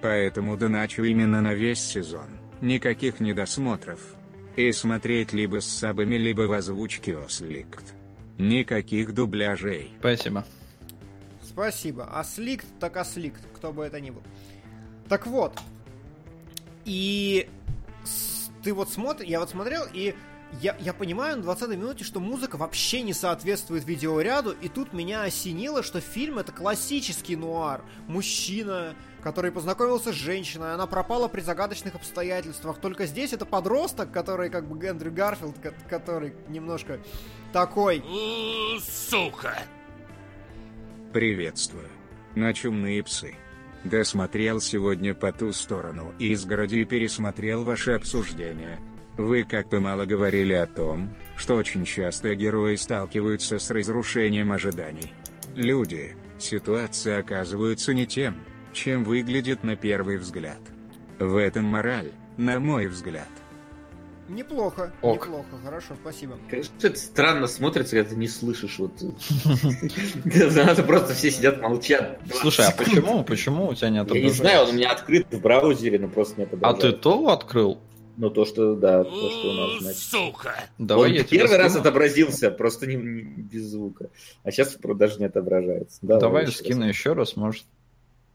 [0.00, 2.26] Поэтому доначу именно на весь сезон.
[2.60, 4.00] Никаких недосмотров.
[4.56, 7.94] И смотреть либо с сабами, либо в озвучке Осликт.
[8.38, 9.92] Никаких дубляжей.
[10.00, 10.44] Спасибо.
[11.42, 12.08] Спасибо.
[12.12, 14.22] А сликт, так осликт, кто бы это ни был.
[15.08, 15.58] Так вот.
[16.84, 17.48] И
[18.62, 20.14] ты вот смотришь, я вот смотрел, и
[20.60, 25.22] я, я понимаю на 20 минуте, что музыка вообще не соответствует видеоряду, и тут меня
[25.22, 27.82] осенило, что фильм это классический нуар.
[28.06, 32.78] Мужчина, который познакомился с женщиной, она пропала при загадочных обстоятельствах.
[32.80, 37.00] Только здесь это подросток, который как бы Эндрю Гарфилд, ко- который немножко
[37.52, 38.02] такой.
[38.80, 39.54] Сука!
[41.12, 41.88] Приветствую.
[42.34, 43.34] На чумные псы.
[43.84, 48.78] Досмотрел сегодня по ту сторону изгороди и пересмотрел ваше обсуждение.
[49.18, 55.12] Вы как-то мало говорили о том, что очень часто герои сталкиваются с разрушением ожиданий.
[55.54, 58.36] Люди, ситуации оказываются не тем,
[58.72, 60.60] чем выглядит на первый взгляд.
[61.18, 63.28] В этом мораль, на мой взгляд.
[64.28, 65.26] Неплохо, Ок.
[65.26, 66.38] неплохо, хорошо, спасибо.
[66.48, 68.78] Конечно, это странно смотрится, когда ты не слышишь.
[68.78, 68.92] Вот.
[70.24, 72.18] Надо просто все сидят, молчат.
[72.24, 72.88] 20 Слушай, а секунд.
[72.88, 74.42] почему, почему у тебя не Я отображается?
[74.42, 76.98] не знаю, он у меня открыт в браузере, но просто не А ты отображается.
[77.02, 77.78] то открыл?
[78.16, 80.00] Ну, то, что, да, то, что у нас, значит.
[80.02, 80.54] Сука!
[80.78, 84.10] Давай он я первый раз отобразился, просто не, не- без звука.
[84.44, 85.98] А сейчас даже не отображается.
[86.02, 86.88] Давай, Давай еще скину раз.
[86.90, 87.64] еще раз, может.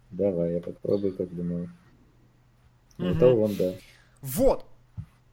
[0.10, 1.70] Давай, я попробую, как думаю.
[2.98, 3.18] Ну, Мгм.
[3.18, 3.74] Это он, да.
[4.24, 4.66] Вот.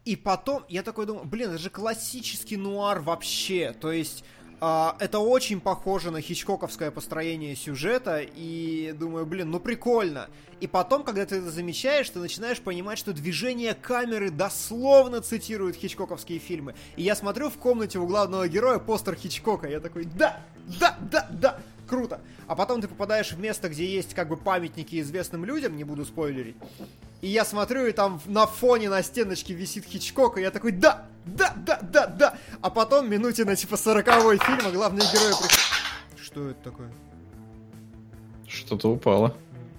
[0.05, 3.75] И потом я такой думаю, блин, это же классический нуар вообще.
[3.81, 4.25] То есть
[4.61, 8.21] а, это очень похоже на хичкоковское построение сюжета.
[8.21, 10.29] И думаю, блин, ну прикольно.
[10.61, 16.39] И потом, когда ты это замечаешь, ты начинаешь понимать, что движение камеры дословно цитирует хичкоковские
[16.39, 16.75] фильмы.
[16.97, 19.69] И я смотрю в комнате у главного героя постер Хичкока.
[19.69, 20.41] Я такой, да,
[20.81, 22.20] да, да, да, круто.
[22.47, 26.05] А потом ты попадаешь в место, где есть как бы памятники известным людям, не буду
[26.05, 26.57] спойлерить.
[27.20, 31.07] И я смотрю, и там на фоне на стеночке висит Хичкок, и я такой, да,
[31.24, 32.39] да, да, да, да.
[32.61, 34.05] А потом минуте на типа 40
[34.45, 36.91] фильма главные герои при- Что это такое?
[38.47, 39.37] Что-то упало.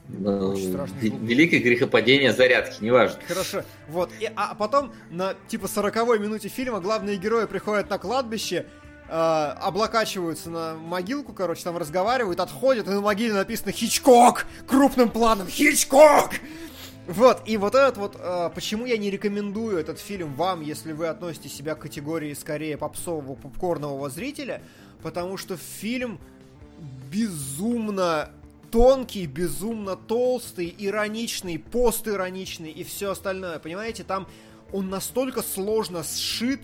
[0.08, 0.56] Ну.
[0.56, 3.20] Великое грехопадение зарядки, неважно.
[3.28, 8.68] Хорошо, вот, и, а потом на типа 40 минуте фильма главные герои приходят на кладбище,
[9.08, 15.48] э, облокачиваются на могилку, короче, там разговаривают, отходят, и на могиле написано «Хичкок!» крупным планом
[15.48, 16.32] «Хичкок!»
[17.08, 21.08] Вот, и вот этот вот, э, почему я не рекомендую этот фильм вам, если вы
[21.08, 24.62] относите себя к категории скорее попсового, попкорнового зрителя,
[25.04, 26.20] потому что фильм
[27.12, 28.30] безумно
[28.72, 33.60] тонкий, безумно толстый, ироничный, постироничный и все остальное.
[33.60, 34.28] Понимаете, там
[34.74, 36.62] он настолько сложно сшит,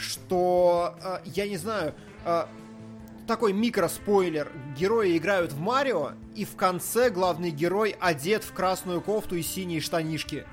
[0.00, 1.94] что э, я не знаю.
[2.24, 2.44] э,
[3.30, 4.50] такой микроспойлер.
[4.76, 9.80] Герои играют в Марио, и в конце главный герой одет в красную кофту и синие
[9.80, 10.46] штанишки.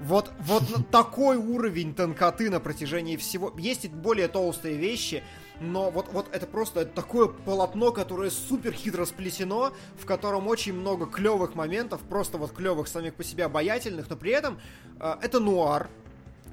[0.00, 3.52] Вот, вот такой уровень тонкоты на протяжении всего.
[3.56, 5.22] Есть и более толстые вещи,
[5.60, 10.72] но вот, вот это просто это такое полотно, которое супер хитро сплетено, в котором очень
[10.72, 14.58] много клевых моментов, просто вот клевых самих по себе обаятельных, но при этом
[14.98, 15.88] э, это нуар,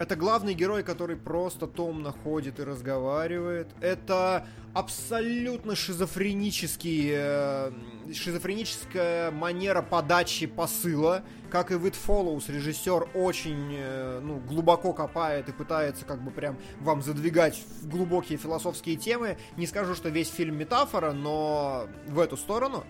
[0.02, 3.68] это главный герой, который просто томно ходит и разговаривает.
[3.82, 7.72] Это абсолютно шизофренический, э,
[8.12, 11.24] шизофреническая манера подачи посыла.
[11.52, 16.32] Как и в It Follows, режиссер очень э, ну, глубоко копает и пытается как бы
[16.32, 19.38] прям вам задвигать в глубокие философские темы.
[19.56, 22.86] Не скажу, что весь фильм метафора, но в эту сторону.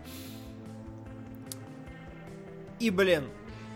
[2.79, 3.25] И, блин,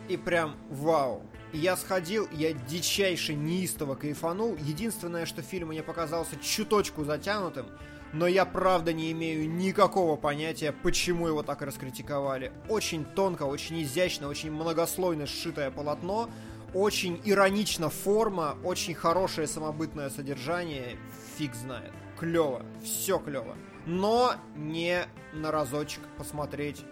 [0.08, 1.22] и прям вау.
[1.56, 4.58] Я сходил, я дичайше неистово кайфанул.
[4.58, 7.68] Единственное, что фильм мне показался чуточку затянутым,
[8.12, 12.52] но я правда не имею никакого понятия, почему его так раскритиковали.
[12.68, 16.30] Очень тонко, очень изящно, очень многослойно сшитое полотно,
[16.74, 20.98] очень иронично форма, очень хорошее самобытное содержание,
[21.38, 21.94] фиг знает.
[22.20, 23.56] Клево, все клево.
[23.86, 26.84] Но не на разочек посмотреть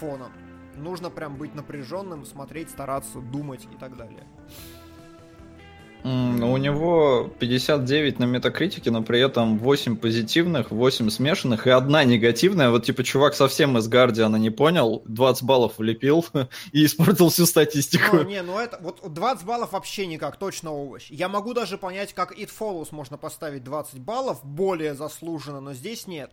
[0.00, 0.32] фоном.
[0.76, 4.26] Нужно прям быть напряженным, смотреть, стараться, думать и так далее.
[6.02, 12.70] У него 59 на метакритике, но при этом 8 позитивных, 8 смешанных и одна негативная.
[12.70, 16.24] Вот типа чувак совсем из Гардиана не понял, 20 баллов влепил
[16.72, 18.16] и испортил всю статистику.
[18.16, 21.06] Ну, не, ну это, вот 20 баллов вообще никак, точно овощ.
[21.10, 26.06] Я могу даже понять, как It Follows можно поставить 20 баллов, более заслуженно, но здесь
[26.06, 26.30] нет.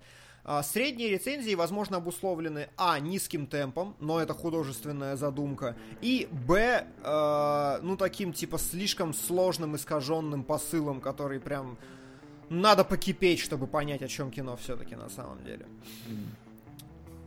[0.50, 2.98] А, Средние рецензии, возможно, обусловлены а.
[3.00, 6.88] низким темпом, но это художественная задумка, и б.
[7.04, 11.78] э, ну таким типа слишком сложным искаженным посылом, который прям
[12.50, 15.66] надо покипеть, чтобы понять, о чем кино все-таки на самом деле.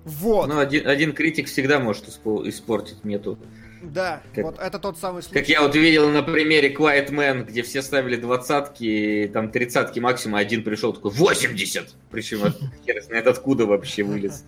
[0.06, 3.38] Вот, Ну, один, один критик всегда может испо- испортить мету.
[3.82, 5.38] Да, как- вот это тот самый случай.
[5.38, 10.36] Как я вот видел на примере Quiet Man, где все ставили двадцатки, там тридцатки максимум,
[10.36, 11.94] а один пришел такой 80!
[12.10, 12.40] Причем
[12.86, 14.44] хер знает откуда вообще вылез.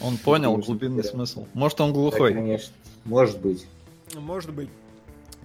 [0.00, 1.46] Он понял глубинный смысл.
[1.54, 2.32] Может, он глухой.
[2.32, 2.72] конечно.
[3.04, 3.66] Может быть.
[4.14, 4.68] Может быть.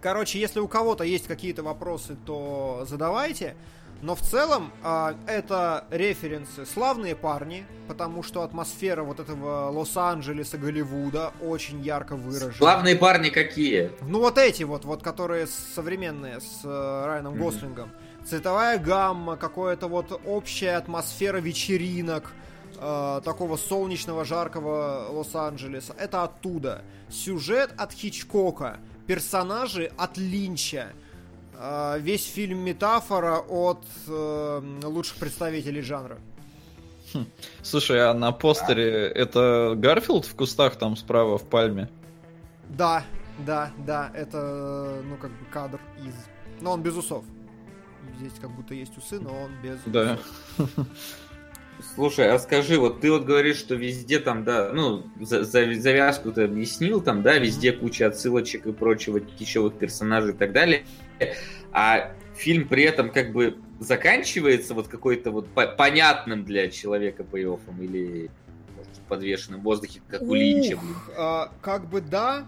[0.02, 3.56] Короче, если у кого-то есть какие-то вопросы, то задавайте.
[4.04, 11.32] Но в целом а, это референсы славные парни, потому что атмосфера вот этого Лос-Анджелеса, Голливуда
[11.40, 12.60] очень ярко выражена.
[12.60, 13.92] Главные парни какие?
[14.02, 17.44] Ну вот эти вот, вот которые современные с э, Райаном Мгм.
[17.44, 17.92] Гослингом.
[18.26, 22.34] Цветовая гамма, какое-то вот общая атмосфера вечеринок,
[22.78, 25.96] э, такого солнечного, жаркого Лос-Анджелеса.
[25.98, 26.82] Это оттуда.
[27.10, 30.90] Сюжет от Хичкока, персонажи от Линча.
[31.66, 36.18] Э, весь фильм метафора от э, лучших представителей жанра.
[37.62, 41.90] Слушай, а на постере это Гарфилд в кустах там справа в пальме?
[42.68, 43.06] Да,
[43.46, 46.14] да, да, это, ну, как бы кадр из...
[46.60, 47.24] Но он без усов.
[48.18, 50.18] Здесь как будто есть усы, но он без Да.
[50.58, 50.88] усов.
[51.96, 56.32] Слушай, а скажи, вот ты вот говоришь, что везде там, да, ну, за- за- завязку
[56.34, 60.86] ты объяснил, там, да, везде куча отсылочек и прочего, кичевых персонажей и так далее,
[61.72, 67.82] а фильм при этом как бы заканчивается вот какой-то вот по- понятным для человека пейофом
[67.82, 68.30] или
[68.76, 70.80] может, подвешенным в воздухе, как у Линча,
[71.18, 72.46] а, как бы да.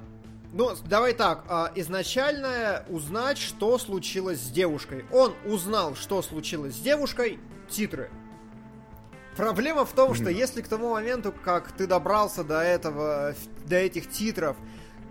[0.54, 5.04] Ну, давай так, а, изначально узнать, что случилось с девушкой.
[5.12, 8.10] Он узнал, что случилось с девушкой, титры.
[9.36, 14.10] Проблема в том, что если к тому моменту, как ты добрался до этого, до этих
[14.10, 14.56] титров,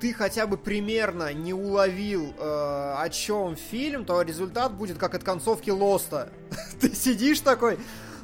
[0.00, 5.24] ты хотя бы примерно не уловил, э, о чем фильм, то результат будет как от
[5.24, 6.28] концовки Лоста.
[6.80, 7.78] ты сидишь такой,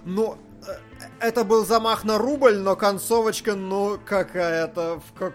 [0.05, 0.73] ну, э,
[1.21, 5.35] это был замах на рубль, но концовочка, ну, какая-то в как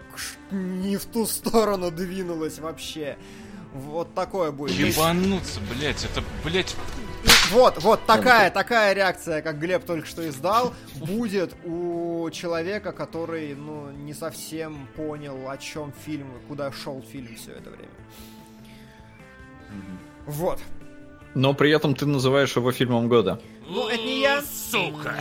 [0.51, 3.17] не в ту сторону двинулась вообще.
[3.73, 4.75] Вот такое будет.
[4.77, 6.75] Ебануться, блять, это, блять,
[7.51, 13.91] вот, вот такая, такая реакция, как Глеб только что издал, будет у человека, который, ну,
[13.91, 17.91] не совсем понял, о чем фильм, куда шел фильм все это время.
[20.25, 20.59] Вот.
[21.33, 23.41] Но при этом ты называешь его фильмом года.
[23.67, 24.41] Ну, это не я.
[24.41, 25.15] Сука.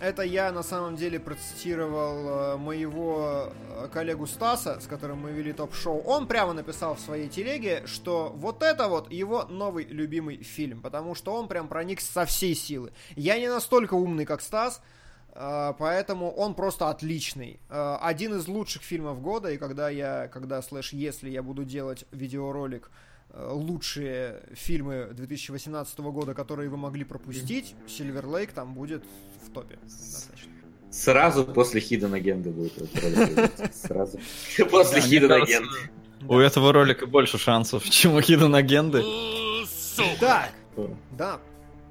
[0.00, 5.52] Это я на самом деле процитировал э, моего э, коллегу Стаса, с которым мы вели
[5.52, 6.00] топ-шоу.
[6.02, 11.16] Он прямо написал в своей телеге, что вот это вот его новый любимый фильм, потому
[11.16, 12.92] что он прям проник со всей силы.
[13.16, 14.80] Я не настолько умный, как Стас,
[15.32, 17.58] э, поэтому он просто отличный.
[17.68, 22.92] Один из лучших фильмов года, и когда я, когда слэш, если я буду делать видеоролик
[23.34, 29.04] лучшие фильмы 2018 года, которые вы могли пропустить, Silver Lake там будет
[29.48, 29.78] в топе.
[29.82, 30.52] однозначно.
[30.90, 33.74] Сразу после Hidden Agenda будет этот ролик.
[33.74, 34.18] Сразу
[34.70, 36.28] после Hidden Agenda.
[36.28, 39.66] У этого ролика больше шансов, чем у Hidden.
[39.66, 40.48] Сука.
[40.76, 41.40] Так, да.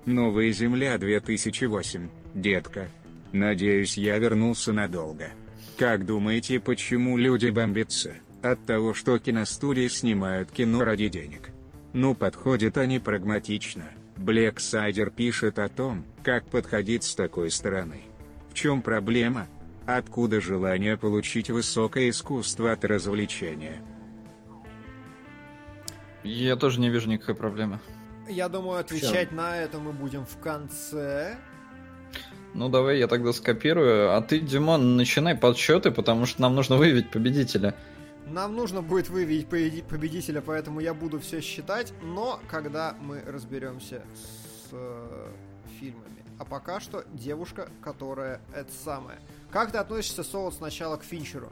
[0.06, 2.10] Новая Земля 2008.
[2.34, 2.90] Детка.
[3.34, 5.30] Надеюсь, я вернулся надолго.
[5.78, 8.14] Как думаете, почему люди бомбятся?
[8.42, 11.50] От того, что киностудии снимают кино ради денег.
[11.94, 13.84] Ну, подходят они прагматично.
[14.18, 18.02] Блэксайдер пишет о том, как подходить с такой стороны.
[18.50, 19.48] В чем проблема?
[19.86, 23.82] Откуда желание получить высокое искусство от развлечения?
[26.24, 27.80] Я тоже не вижу никакой проблемы.
[28.28, 31.38] Я думаю, отвечать на это мы будем в конце.
[32.54, 37.12] Ну давай я тогда скопирую, а ты, Димон, начинай подсчеты, потому что нам нужно выявить
[37.12, 37.76] победителя.
[38.32, 44.04] Нам нужно будет выявить победи- победителя, поэтому я буду все считать, но когда мы разберемся
[44.14, 45.32] с э,
[45.80, 46.24] фильмами.
[46.40, 49.18] А пока что девушка, которая это самое.
[49.50, 51.50] Как ты относишься, Солод, сначала к Финчеру?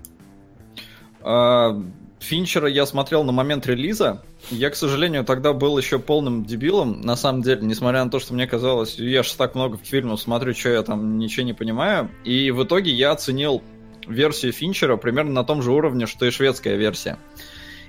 [1.21, 1.81] А,
[2.19, 4.23] Финчера я смотрел на момент релиза.
[4.51, 7.01] Я, к сожалению, тогда был еще полным дебилом.
[7.01, 10.53] На самом деле, несмотря на то, что мне казалось, я же так много фильмов смотрю,
[10.53, 12.11] что я там ничего не понимаю.
[12.23, 13.63] И в итоге я оценил
[14.07, 17.17] версию Финчера примерно на том же уровне, что и шведская версия.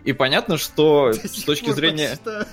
[0.04, 2.18] И понятно, что с точки зрения...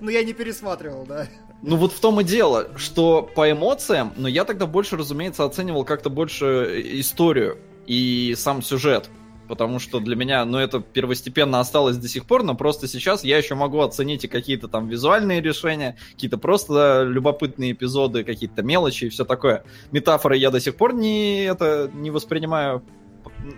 [0.00, 1.28] Ну, я не пересматривал, да.
[1.60, 5.84] Ну вот в том и дело, что по эмоциям, но я тогда больше, разумеется, оценивал
[5.84, 9.10] как-то больше историю и сам сюжет.
[9.48, 13.36] Потому что для меня, ну, это первостепенно осталось до сих пор, но просто сейчас я
[13.36, 19.08] еще могу оценить и какие-то там визуальные решения, какие-то просто любопытные эпизоды, какие-то мелочи и
[19.10, 19.64] все такое.
[19.90, 22.82] Метафоры я до сих пор не, это, не воспринимаю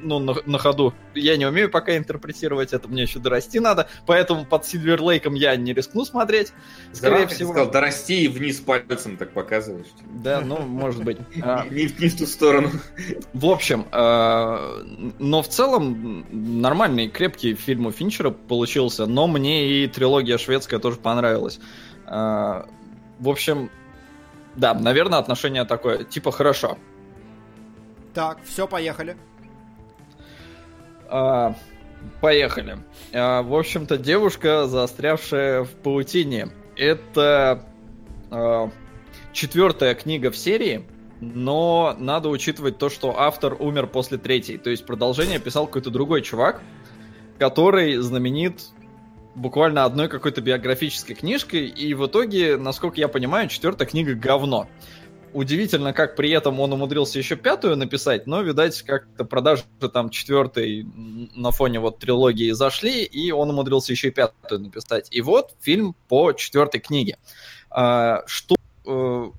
[0.02, 0.94] ну, на, на ходу.
[1.14, 5.56] Я не умею пока интерпретировать это, мне еще дорасти надо, поэтому под Сильвер Лейком я
[5.56, 6.52] не рискну смотреть.
[6.92, 7.52] Скорее ты всего.
[7.52, 9.86] сказал, дорасти и вниз пальцем так показываешь.
[10.22, 11.18] Да, ну, может быть.
[11.42, 12.70] А, Не, не в ту сторону.
[13.32, 14.84] В общем, э,
[15.18, 20.96] но в целом нормальный, крепкий фильм у Финчера получился, но мне и трилогия шведская тоже
[20.96, 21.60] понравилась.
[22.06, 22.64] Э,
[23.18, 23.70] В общем,
[24.56, 26.78] да, наверное, отношение такое, типа, хорошо.
[28.14, 29.16] Так, все, поехали.
[31.08, 31.54] А,
[32.20, 32.78] Поехали.
[33.12, 36.48] А, В общем-то, девушка, застрявшая в паутине.
[36.76, 37.64] Это
[38.30, 38.70] а,
[39.32, 40.86] четвертая книга в серии,
[41.20, 44.58] но надо учитывать то, что автор умер после третьей.
[44.58, 46.62] То есть продолжение писал какой-то другой чувак,
[47.38, 48.62] который знаменит
[49.34, 54.68] буквально одной какой-то биографической книжкой, и в итоге, насколько я понимаю, четвертая книга говно.
[55.34, 60.86] Удивительно, как при этом он умудрился еще пятую написать, но, видать, как-то продажи там четвертой
[61.34, 65.08] на фоне вот трилогии зашли, и он умудрился еще и пятую написать.
[65.10, 67.18] И вот фильм по четвертой книге.
[67.68, 68.54] А, Что
[68.86, 69.30] э,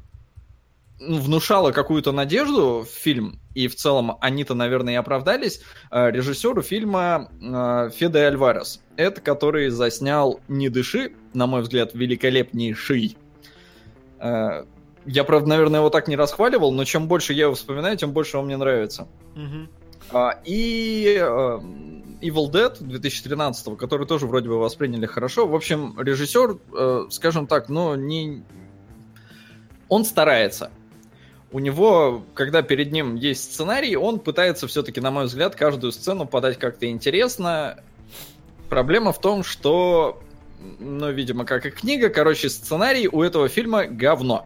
[0.99, 6.61] ну, внушало какую-то надежду в фильм, и в целом они-то, наверное, и оправдались, э, режиссеру
[6.61, 8.81] фильма э, Феде Альварес.
[8.97, 13.15] Это который заснял «Не дыши», на мой взгляд, великолепнейший.
[15.05, 18.37] Я, правда, наверное, его так не расхваливал, но чем больше я его вспоминаю, тем больше
[18.37, 19.07] он мне нравится.
[19.35, 19.69] Мгм.
[20.11, 21.59] А, И э,
[22.21, 25.47] Evil Dead 2013, который тоже вроде бы восприняли хорошо.
[25.47, 28.43] В общем, режиссер, э, скажем так, ну, не...
[29.89, 30.71] Он старается.
[31.51, 36.25] У него, когда перед ним есть сценарий, он пытается все-таки, на мой взгляд, каждую сцену
[36.25, 37.79] подать как-то интересно.
[38.69, 40.21] Проблема в том, что,
[40.79, 44.45] ну, видимо, как и книга, короче, сценарий у этого фильма говно.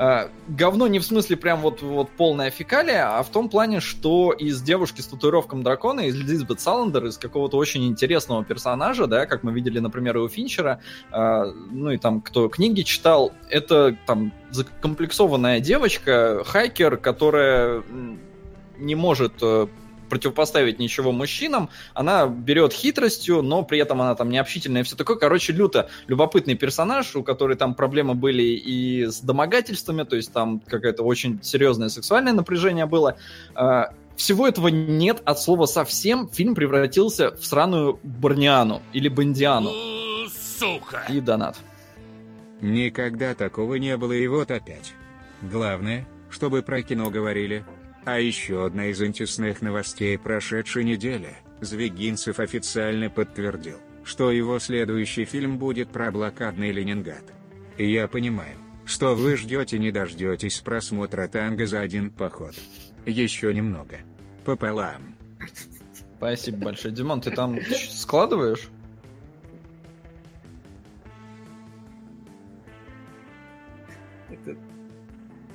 [0.00, 4.30] А, говно не в смысле прям вот, вот полная фекалия, а в том плане, что
[4.30, 9.42] из девушки с татуировком дракона, из Лизбет Саландер, из какого-то очень интересного персонажа, да, как
[9.42, 10.80] мы видели, например, и у Финчера,
[11.10, 17.82] а, ну и там, кто книги читал, это там закомплексованная девочка, хайкер, которая
[18.78, 19.66] не может э,
[20.08, 25.16] противопоставить ничего мужчинам, она берет хитростью, но при этом она там необщительная и все такое.
[25.16, 30.60] Короче, люто любопытный персонаж, у которой там проблемы были и с домогательствами, то есть там
[30.60, 33.16] какое-то очень серьезное сексуальное напряжение было.
[33.54, 36.28] А, Всего этого нет от слова совсем.
[36.28, 39.70] Фильм превратился в сраную Барниану или Бандиану.
[39.70, 40.28] У,
[40.58, 41.04] Сука!
[41.08, 41.56] И донат.
[42.60, 44.92] Никогда такого не было и вот опять.
[45.42, 47.64] Главное, чтобы про кино говорили.
[48.10, 51.36] А еще одна из антисных новостей прошедшей недели.
[51.60, 57.24] Звегинцев официально подтвердил, что его следующий фильм будет про блокадный Ленинград.
[57.76, 58.56] И я понимаю,
[58.86, 62.54] что вы ждете не дождетесь просмотра танго за один поход.
[63.04, 63.98] Еще немного.
[64.46, 65.14] Пополам.
[66.16, 66.94] Спасибо большое.
[66.94, 67.58] Димон, ты там
[67.90, 68.70] складываешь?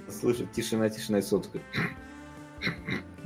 [0.07, 1.59] Слышит, тишина, тишина и сотка.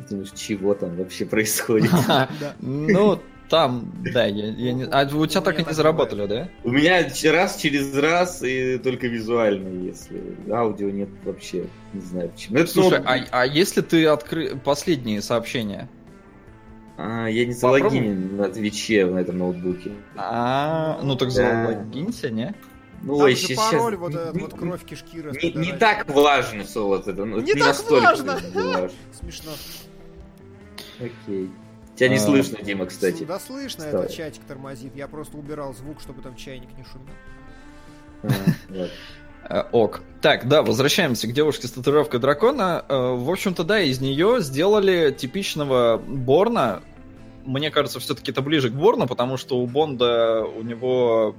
[0.09, 1.91] Думаешь, чего там вообще происходит?
[2.61, 3.19] Ну,
[3.49, 4.83] там, да, я, я не...
[4.85, 6.49] А у тебя так и не заработали, да?
[6.63, 10.21] У меня раз через раз и только визуально, если
[10.51, 12.57] аудио нет вообще, не знаю почему.
[12.57, 14.57] Это Слушай, ноут- а, а если ты откры...
[14.57, 15.87] последние сообщения?
[16.97, 19.91] А, я не залогинен на Твиче на этом ноутбуке.
[20.17, 21.67] А, ну так Да.
[21.67, 22.53] залогинься, не?
[23.03, 26.09] Ну, Там ой, же щас- пароль, вот этот не- вот кровь кишки Не, не так
[26.09, 27.25] важно, Солод, это.
[27.25, 28.39] ну, Не это так настолько важно.
[29.19, 29.51] Смешно.
[30.99, 31.49] Окей.
[31.95, 32.19] Тебя не А.
[32.19, 33.23] слышно, Дима, кстати.
[33.23, 34.95] Да слышно, этот чатик тормозит.
[34.95, 37.13] Я просто убирал звук, чтобы там чайник не шумел.
[38.23, 38.27] А,
[38.69, 38.89] вот.
[39.49, 40.01] Э, ок.
[40.21, 42.83] Так, да, возвращаемся к девушке с татуировкой дракона.
[42.89, 46.81] Э, В общем-то, да, из нее сделали типичного Борна,
[47.45, 51.35] мне кажется, все-таки это ближе к Борну, потому что у Бонда у него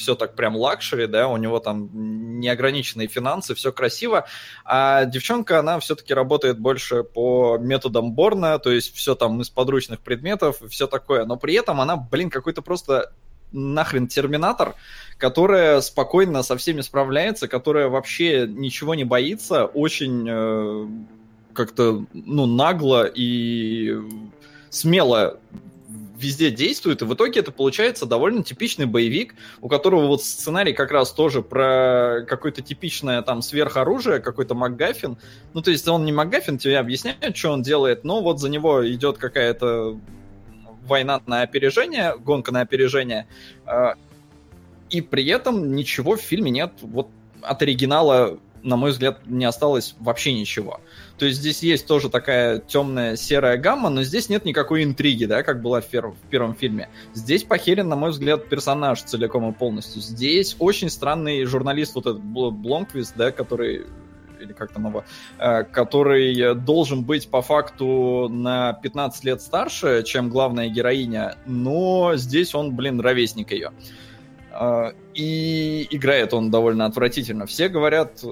[0.00, 4.26] все так прям luxury, да, у него там неограниченные финансы, все красиво,
[4.64, 10.00] а девчонка, она все-таки работает больше по методам Борна, то есть все там из подручных
[10.00, 13.12] предметов, все такое, но при этом она, блин, какой-то просто
[13.52, 14.74] нахрен терминатор,
[15.18, 20.86] которая спокойно со всеми справляется, которая вообще ничего не боится, очень э,
[21.52, 23.96] как-то, ну, нагло и
[24.70, 25.38] смело
[26.20, 30.90] везде действует, и в итоге это получается довольно типичный боевик, у которого вот сценарий как
[30.90, 35.16] раз тоже про какое-то типичное там сверхоружие, какой-то МакГаффин.
[35.54, 38.88] Ну, то есть он не МакГаффин, тебе объясняет, что он делает, но вот за него
[38.88, 39.98] идет какая-то
[40.86, 43.26] война на опережение, гонка на опережение,
[43.64, 43.94] а,
[44.90, 47.08] и при этом ничего в фильме нет вот
[47.42, 50.80] от оригинала на мой взгляд, не осталось вообще ничего.
[51.18, 55.42] То есть здесь есть тоже такая темная серая гамма, но здесь нет никакой интриги, да,
[55.42, 56.88] как была в, пер- в первом фильме.
[57.14, 60.00] Здесь похерен, на мой взгляд, персонаж целиком и полностью.
[60.02, 63.86] Здесь очень странный журналист, вот этот Бломквист, да, который
[64.40, 65.04] или как там его,
[65.38, 72.54] э, который должен быть по факту на 15 лет старше, чем главная героиня, но здесь
[72.54, 73.72] он, блин, ровесник ее.
[74.52, 77.46] Э, и играет он довольно отвратительно.
[77.46, 78.24] Все говорят,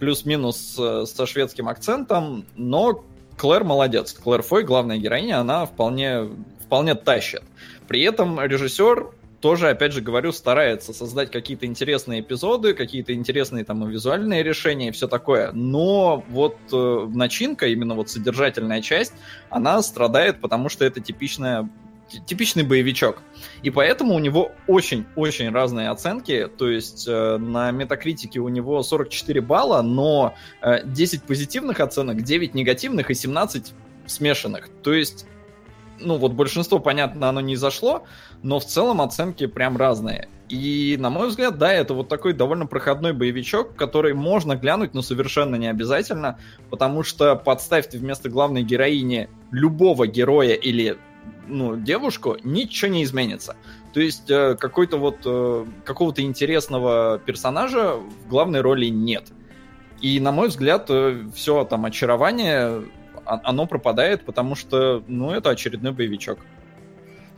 [0.00, 3.04] плюс-минус э, со шведским акцентом, но
[3.36, 4.12] Клэр молодец.
[4.12, 6.28] Клэр Фой, главная героиня, она вполне,
[6.66, 7.42] вполне тащит.
[7.86, 13.88] При этом режиссер тоже, опять же говорю, старается создать какие-то интересные эпизоды, какие-то интересные там
[13.88, 15.52] визуальные решения и все такое.
[15.52, 19.14] Но вот э, начинка, именно вот содержательная часть,
[19.48, 21.68] она страдает, потому что это типичная
[22.26, 23.22] типичный боевичок.
[23.62, 26.48] И поэтому у него очень-очень разные оценки.
[26.58, 32.54] То есть э, на метакритике у него 44 балла, но э, 10 позитивных оценок, 9
[32.54, 33.72] негативных и 17
[34.06, 34.68] смешанных.
[34.82, 35.26] То есть,
[35.98, 38.04] ну вот большинство, понятно, оно не зашло,
[38.42, 40.28] но в целом оценки прям разные.
[40.50, 45.00] И, на мой взгляд, да, это вот такой довольно проходной боевичок, который можно глянуть, но
[45.00, 46.40] совершенно не обязательно,
[46.70, 50.98] потому что подставьте вместо главной героини любого героя или
[51.46, 53.56] ну, девушку, ничего не изменится.
[53.92, 59.32] То есть э, какой-то вот э, какого-то интересного персонажа в главной роли нет.
[60.00, 62.84] И, на мой взгляд, э, все там очарование,
[63.24, 66.38] а, оно пропадает, потому что, ну, это очередной боевичок.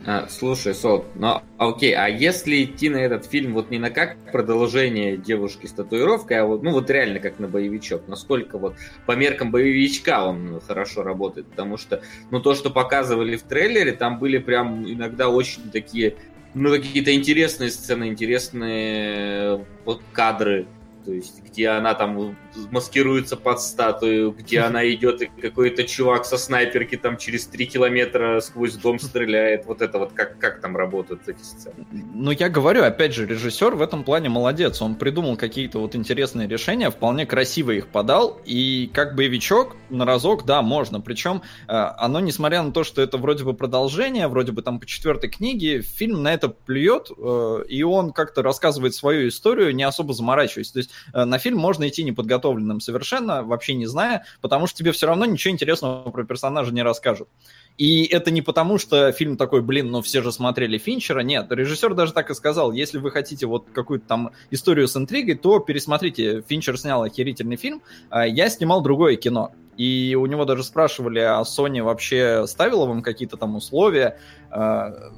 [0.05, 4.17] А, слушай, Сол, ну окей, а если идти на этот фильм вот не на как
[4.33, 8.75] продолжение девушки с татуировкой, а вот, ну вот реально как на боевичок, насколько вот
[9.05, 12.01] по меркам боевичка он хорошо работает, потому что,
[12.31, 16.17] ну то, что показывали в трейлере, там были прям иногда очень такие,
[16.53, 20.67] ну какие-то интересные сцены, интересные вот кадры,
[21.05, 22.35] то есть где она там
[22.71, 28.39] маскируется под статую, где она идет, и какой-то чувак со снайперки там через три километра
[28.41, 29.65] сквозь дом стреляет.
[29.65, 31.85] Вот это вот как, как там работают эти сцены.
[32.13, 34.81] Ну, я говорю, опять же, режиссер в этом плане молодец.
[34.81, 40.45] Он придумал какие-то вот интересные решения, вполне красиво их подал, и как боевичок на разок,
[40.45, 41.01] да, можно.
[41.01, 44.85] Причем э, оно, несмотря на то, что это вроде бы продолжение, вроде бы там по
[44.85, 50.13] четвертой книге, фильм на это плюет, э, и он как-то рассказывает свою историю, не особо
[50.13, 50.71] заморачиваясь.
[50.71, 54.77] То есть э, на фильм можно идти неподготовленным подготовленным совершенно, вообще не зная, потому что
[54.77, 57.29] тебе все равно ничего интересного про персонажа не расскажут.
[57.77, 61.21] И это не потому, что фильм такой, блин, ну все же смотрели Финчера.
[61.21, 65.35] Нет, режиссер даже так и сказал, если вы хотите вот какую-то там историю с интригой,
[65.35, 66.43] то пересмотрите.
[66.47, 69.51] Финчер снял охерительный фильм, а я снимал другое кино.
[69.75, 74.19] И у него даже спрашивали, а Sony вообще ставила вам какие-то там условия,
[74.51, 75.11] а,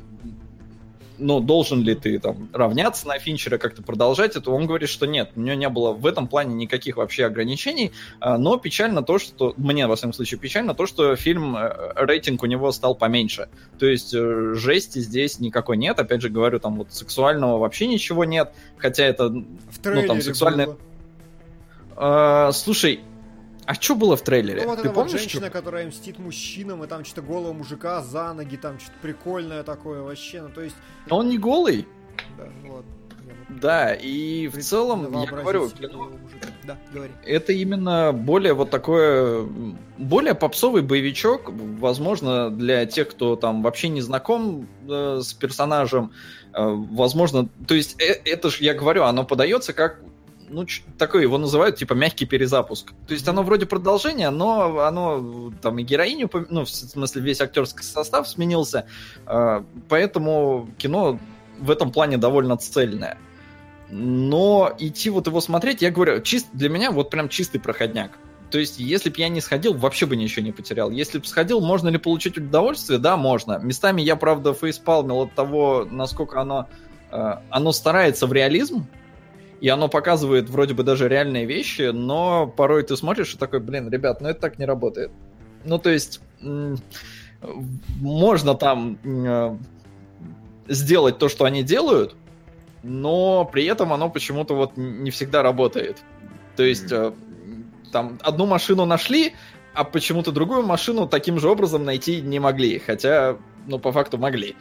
[1.18, 5.32] ну, должен ли ты там равняться на Финчера, как-то продолжать это, он говорит, что нет,
[5.36, 9.54] у него не было в этом плане никаких вообще ограничений, а, но печально то, что,
[9.58, 13.50] мне, во всяком случае, печально то, что фильм, э, рейтинг у него стал поменьше,
[13.80, 18.26] то есть э, жести здесь никакой нет, опять же говорю, там вот сексуального вообще ничего
[18.26, 20.68] нет, хотя это, в ну, там, сексуальное...
[20.68, 20.78] Было.
[21.98, 23.00] А, слушай,
[23.66, 24.62] а что было в трейлере?
[24.64, 25.52] Ну вот Ты помнишь, вот женщина, что?
[25.52, 30.42] которая мстит мужчинам, и там что-то голого мужика за ноги, там что-то прикольное такое вообще,
[30.42, 30.76] ну то есть...
[31.08, 31.88] Но он не голый?
[32.38, 32.86] Да, ну вот.
[33.50, 36.12] Да, и в целом, я говорю, кино,
[36.64, 37.12] да, говори.
[37.26, 39.48] это именно более вот такое,
[39.98, 46.12] более попсовый боевичок, возможно, для тех, кто там вообще не знаком э, с персонажем,
[46.54, 50.00] э, возможно, то есть э, это же, я говорю, оно подается как
[50.56, 50.66] ну,
[50.98, 52.94] такой его называют, типа, мягкий перезапуск.
[53.08, 57.84] То есть оно вроде продолжение, но оно там и героиню, ну, в смысле, весь актерский
[57.84, 58.88] состав сменился,
[59.26, 61.20] а, поэтому кино
[61.60, 63.18] в этом плане довольно цельное.
[63.90, 68.12] Но идти вот его смотреть, я говорю, чист, для меня вот прям чистый проходняк.
[68.50, 70.90] То есть, если бы я не сходил, вообще бы ничего не потерял.
[70.90, 73.00] Если бы сходил, можно ли получить удовольствие?
[73.00, 73.60] Да, можно.
[73.60, 76.70] Местами я, правда, фейспалмил от того, насколько оно,
[77.12, 78.88] э, оно старается в реализм,
[79.62, 83.90] и оно показывает вроде бы даже реальные вещи, но порой ты смотришь и такой, блин,
[83.90, 85.12] ребят, ну это так не работает.
[85.64, 86.22] Ну, то есть,
[88.00, 89.58] можно там э,
[90.68, 92.16] сделать то, что они делают,
[92.84, 95.98] но при этом оно почему-то вот не всегда работает.
[96.56, 97.14] То есть э,
[97.92, 99.34] там одну машину нашли,
[99.74, 103.38] а почему-то другую машину таким же образом найти не могли, хотя,
[103.68, 104.50] ну, по факту могли.
[104.52, 104.56] Э,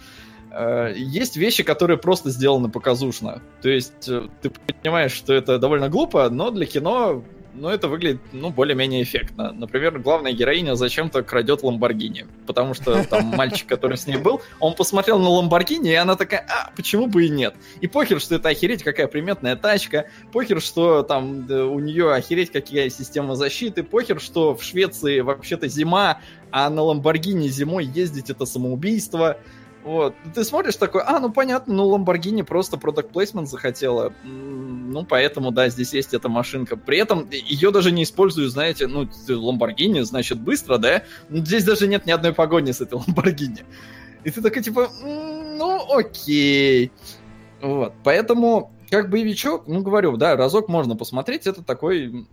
[0.94, 3.42] есть вещи, которые просто сделаны показушно.
[3.62, 7.24] То есть э, ты понимаешь, что это довольно глупо, но для кино
[7.54, 9.52] но это выглядит, ну, более-менее эффектно.
[9.52, 14.74] Например, главная героиня зачем-то крадет Ламборгини, потому что там мальчик, который с ней был, он
[14.74, 17.54] посмотрел на Ламборгини, и она такая, а, почему бы и нет?
[17.80, 22.90] И похер, что это охереть какая приметная тачка, похер, что там у нее охереть какая
[22.90, 26.18] система защиты, похер, что в Швеции вообще-то зима,
[26.50, 29.38] а на Ламборгини зимой ездить это самоубийство.
[29.84, 30.14] Вот.
[30.34, 34.14] Ты смотришь такой, а, ну понятно, ну Lamborghini просто продукт плейсмент захотела.
[34.24, 36.78] Ну, поэтому, да, здесь есть эта машинка.
[36.78, 41.02] При этом ее даже не используют, знаете, ну, Lamborghini, значит, быстро, да?
[41.28, 43.62] Ну, здесь даже нет ни одной погони с этой Lamborghini.
[44.24, 46.90] И ты такой, типа, ну, окей.
[47.60, 47.92] Вот.
[48.04, 52.26] Поэтому, как боевичок, ну, говорю, да, разок можно посмотреть, это такой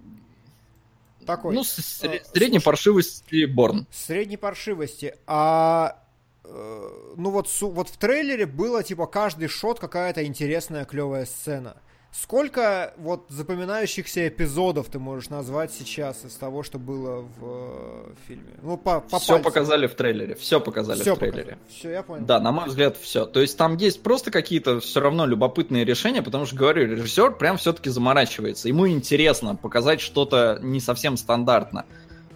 [1.25, 1.53] такой.
[1.53, 3.87] Ну, средней паршивости Борн.
[3.91, 5.15] Средней паршивости.
[5.27, 6.00] А Э,
[6.43, 11.77] ну вот, вот в трейлере было типа каждый шот какая-то интересная клевая сцена.
[12.13, 18.51] Сколько вот запоминающихся эпизодов ты можешь назвать сейчас из того, что было в э, фильме?
[18.61, 19.43] Ну, по, по Все пальцам.
[19.43, 20.35] показали в трейлере.
[20.35, 21.41] Все показали все в трейлере.
[21.43, 21.59] Показали.
[21.69, 22.25] Все, я понял.
[22.25, 23.25] Да, на мой взгляд, все.
[23.25, 27.55] То есть там есть просто какие-то все равно любопытные решения, потому что, говорю, режиссер прям
[27.55, 28.67] все-таки заморачивается.
[28.67, 31.85] Ему интересно показать что-то не совсем стандартно.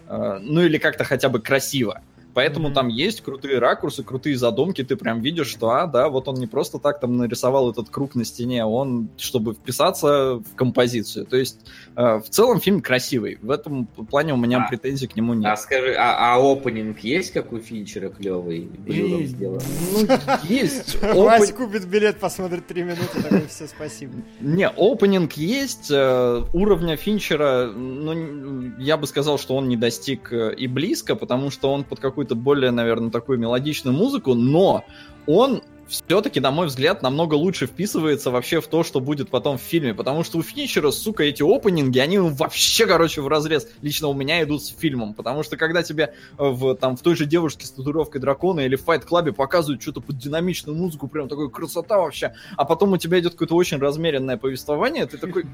[0.08, 2.00] Э, ну или как-то хотя бы красиво.
[2.36, 2.74] Поэтому mm-hmm.
[2.74, 6.46] там есть крутые ракурсы, крутые задумки, ты прям видишь, что, а, да, вот он не
[6.46, 11.24] просто так там нарисовал этот круг на стене, он, чтобы вписаться в композицию.
[11.24, 11.60] То есть,
[11.96, 13.38] э, в целом фильм красивый.
[13.40, 15.50] В этом плане у меня а, претензий к нему нет.
[15.50, 18.68] А скажи, а, а опенинг есть, как у Финчера, клевый?
[18.86, 19.62] Сделан?
[19.92, 20.06] Ну,
[20.42, 21.02] есть.
[21.02, 24.12] Вась купит билет, посмотрит три минуты, такой, все, спасибо.
[24.40, 30.54] Не, опенинг есть, э, уровня Финчера, ну, я бы сказал, что он не достиг э,
[30.54, 34.84] и близко, потому что он под какую-то какую-то более, наверное, такую мелодичную музыку, но
[35.26, 39.60] он все-таки, на мой взгляд, намного лучше вписывается вообще в то, что будет потом в
[39.60, 39.94] фильме.
[39.94, 44.42] Потому что у Финчера, сука, эти опенинги, они вообще, короче, в разрез лично у меня
[44.42, 45.14] идут с фильмом.
[45.14, 48.84] Потому что когда тебе в, там, в той же девушке с татуировкой дракона или в
[48.84, 53.32] Club показывают что-то под динамичную музыку, прям такой красота вообще, а потом у тебя идет
[53.32, 55.44] какое-то очень размеренное повествование, ты такой...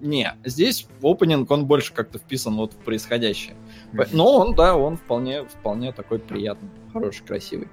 [0.00, 3.56] Не, здесь опенинг, он больше как-то вписан вот в происходящее.
[4.12, 7.68] Но он, да, он вполне, вполне такой приятный, хороший, красивый.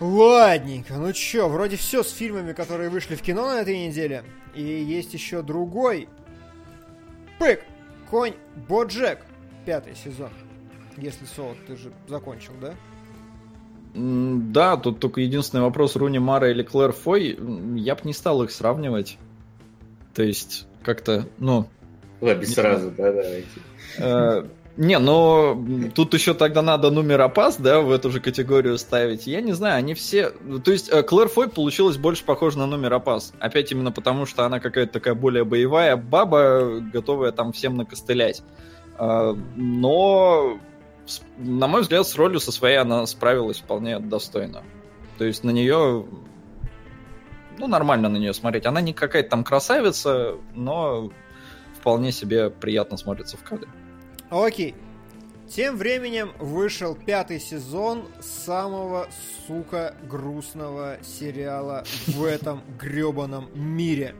[0.00, 4.24] Ладненько, ну чё, вроде все с фильмами, которые вышли в кино на этой неделе.
[4.54, 6.08] И есть еще другой.
[7.38, 7.64] Пык!
[8.10, 8.34] Конь
[8.68, 9.20] Боджек.
[9.66, 10.30] Пятый сезон.
[10.96, 12.74] Если Солод, ты же закончил, да?
[13.94, 17.38] Да, тут только единственный вопрос Руни Мара или Клэр Фой.
[17.76, 19.18] Я бы не стал их сравнивать.
[20.14, 21.68] То есть, как-то, ну...
[22.20, 23.46] Ладно, сразу, да, давайте.
[23.98, 24.46] Э,
[24.76, 25.62] не, но
[25.94, 29.26] тут еще тогда надо номер опас, да, в эту же категорию ставить.
[29.26, 30.30] Я не знаю, они все...
[30.30, 33.32] То есть э, Клэр Фой получилась больше похожа на номер опас.
[33.40, 38.42] Опять именно потому, что она какая-то такая более боевая баба, готовая там всем накостылять.
[38.96, 40.58] А, но,
[41.38, 44.62] на мой взгляд, с ролью со своей она справилась вполне достойно.
[45.18, 46.06] То есть на нее...
[47.60, 48.64] Ну, нормально на нее смотреть.
[48.64, 51.12] Она не какая-то там красавица, но
[51.78, 53.68] вполне себе приятно смотрится в кадре.
[54.30, 54.74] Окей.
[55.46, 59.08] Тем временем вышел пятый сезон самого,
[59.46, 64.14] сука, грустного сериала в этом гребаном мире.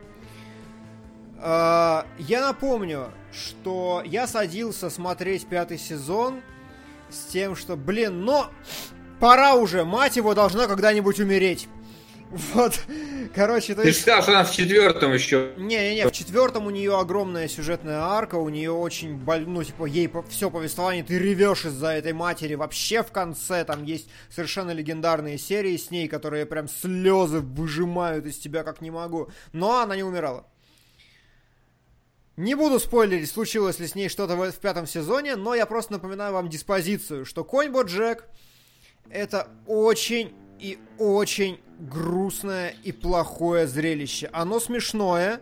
[1.38, 6.42] Uh, я напомню, что я садился смотреть пятый сезон
[7.08, 8.50] с тем, что, блин, но
[9.18, 11.68] пора уже, мать его должна когда-нибудь умереть.
[12.30, 12.80] Вот,
[13.34, 14.02] короче, то Ты есть...
[14.02, 15.52] сказал, что она в четвертом еще.
[15.56, 19.44] Не-не-не, в четвертом у нее огромная сюжетная арка, у нее очень, боль...
[19.48, 22.54] ну, типа, ей все повествование, ты ревешь из-за этой матери.
[22.54, 28.38] Вообще в конце там есть совершенно легендарные серии с ней, которые прям слезы выжимают из
[28.38, 29.30] тебя как не могу.
[29.52, 30.46] Но она не умирала.
[32.36, 35.94] Не буду спойлерить, случилось ли с ней что-то в, в пятом сезоне, но я просто
[35.94, 38.24] напоминаю вам диспозицию, что Конь Боджек
[39.10, 44.28] это очень и очень грустное и плохое зрелище.
[44.32, 45.40] Оно смешное,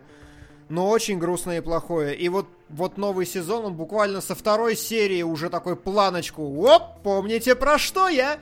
[0.68, 2.14] но очень грустное и плохое.
[2.16, 6.42] И вот вот новый сезон, он буквально со второй серии уже такой планочку.
[6.66, 8.38] Оп, помните про что я?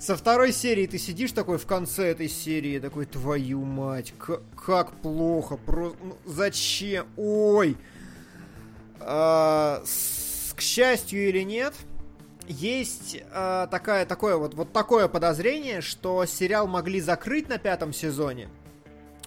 [0.00, 4.92] Со второй серии ты сидишь такой в конце этой серии, такой, твою мать, к- как
[5.00, 5.92] плохо, про...
[6.02, 7.76] ну, зачем, ой.
[9.00, 11.74] А, с- к счастью или нет,
[12.48, 18.48] есть а, такая, такое вот, вот такое подозрение, что сериал могли закрыть на пятом сезоне,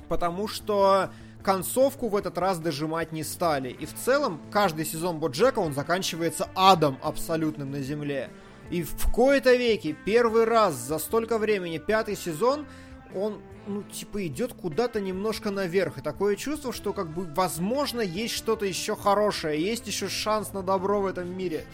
[0.08, 1.12] потому что
[1.44, 3.70] концовку в этот раз дожимать не стали.
[3.70, 8.30] И в целом каждый сезон Боджека, он заканчивается адом абсолютным на земле.
[8.70, 12.66] И в кои-то веки первый раз за столько времени пятый сезон
[13.14, 15.98] он, ну, типа, идет куда-то немножко наверх.
[15.98, 20.64] И такое чувство, что, как бы, возможно, есть что-то еще хорошее, есть еще шанс на
[20.64, 21.66] добро в этом мире.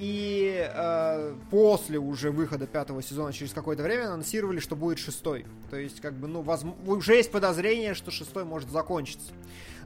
[0.00, 5.44] И э, после уже выхода пятого сезона через какое-то время анонсировали, что будет шестой.
[5.68, 6.74] То есть, как бы, ну, возм...
[6.86, 9.30] уже есть подозрение, что шестой может закончиться.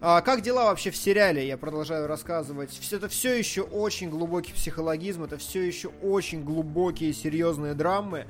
[0.01, 1.45] А, как дела вообще в сериале?
[1.49, 2.71] Я продолжаю рассказывать.
[2.71, 8.29] Все это все еще очень глубокий психологизм, это все еще очень глубокие серьезные драмы.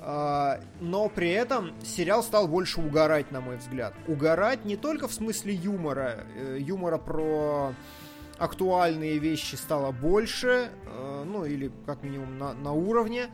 [0.00, 3.94] А, но при этом сериал стал больше угорать, на мой взгляд.
[4.06, 7.72] Угорать не только в смысле юмора, э, юмора про
[8.38, 13.28] актуальные вещи стало больше, э, ну или как минимум на, на уровне.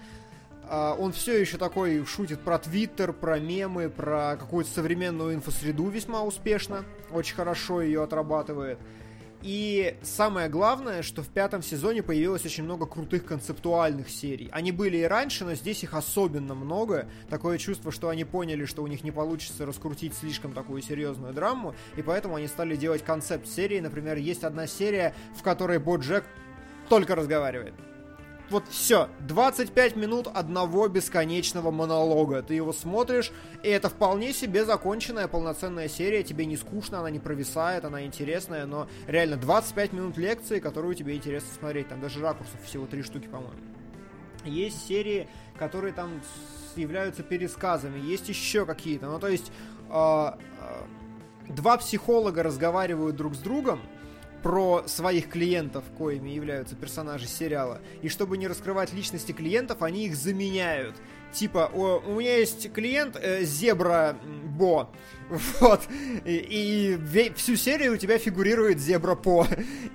[0.68, 6.22] А, Он все еще такой шутит про Твиттер, про мемы, про какую-то современную инфосреду весьма
[6.22, 6.84] успешно.
[7.10, 8.78] Очень хорошо ее отрабатывает.
[9.42, 14.48] И самое главное, что в пятом сезоне появилось очень много крутых концептуальных серий.
[14.52, 17.08] Они были и раньше, но здесь их особенно много.
[17.28, 21.74] Такое чувство, что они поняли, что у них не получится раскрутить слишком такую серьезную драму,
[21.96, 23.80] и поэтому они стали делать концепт серии.
[23.80, 26.24] Например, есть одна серия, в которой Боджек
[26.88, 27.74] только разговаривает.
[28.52, 32.42] Вот все, 25 минут одного бесконечного монолога.
[32.42, 33.32] Ты его смотришь,
[33.62, 36.22] и это вполне себе законченная полноценная серия.
[36.22, 41.16] Тебе не скучно, она не провисает, она интересная, но реально 25 минут лекции, которую тебе
[41.16, 41.88] интересно смотреть.
[41.88, 43.56] Там даже ракурсов всего три штуки, по-моему.
[44.44, 45.28] Есть серии,
[45.58, 46.20] которые там
[46.76, 49.06] являются пересказами, есть еще какие-то.
[49.06, 49.50] Ну, то есть,
[49.88, 53.80] э, э, два психолога разговаривают друг с другом,
[54.42, 57.80] про своих клиентов, коими являются персонажи сериала.
[58.02, 60.96] И чтобы не раскрывать личности клиентов, они их заменяют.
[61.32, 64.90] Типа, о, у меня есть клиент э, Зебра Бо.
[65.60, 65.80] Вот.
[66.26, 69.46] И, и всю серию у тебя фигурирует Зебра По.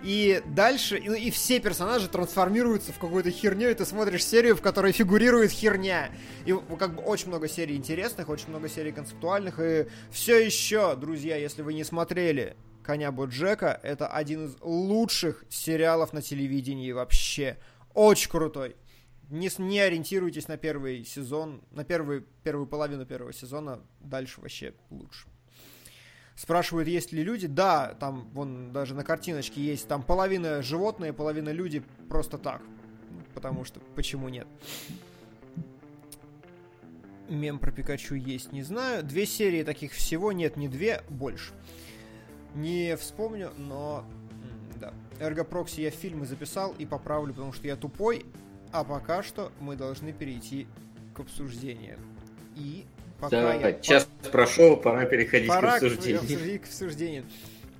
[0.03, 4.55] И дальше, и, ну, и все персонажи трансформируются в какую-то херню, и ты смотришь серию,
[4.55, 6.09] в которой фигурирует херня.
[6.45, 9.59] И как бы очень много серий интересных, очень много серий концептуальных.
[9.59, 12.55] И все еще, друзья, если вы не смотрели
[12.87, 17.57] Коня Боджека, это один из лучших сериалов на телевидении вообще.
[17.93, 18.77] Очень крутой.
[19.29, 25.27] Не, не ориентируйтесь на первый сезон, на первый, первую половину первого сезона, дальше вообще лучше.
[26.37, 27.45] Спрашивают, есть ли люди.
[27.47, 32.61] Да, там, вон, даже на картиночке есть, там половина животные, половина люди просто так.
[33.33, 34.47] Потому что, почему нет?
[37.27, 39.03] Мем про Пикачу есть, не знаю.
[39.03, 41.51] Две серии таких всего, нет, не две, больше.
[42.57, 44.03] Не вспомню, но
[44.79, 44.93] да.
[45.19, 48.25] Эргопрокси я фильмы записал и поправлю, потому что я тупой.
[48.71, 50.67] А пока что мы должны перейти
[51.13, 51.97] к обсуждению.
[52.55, 52.85] И
[53.19, 53.59] пока я...
[53.59, 56.21] Да, час прошел, пора переходить Пора к обсуждению.
[56.21, 56.59] обсуждению.
[56.59, 57.25] к обсуждению.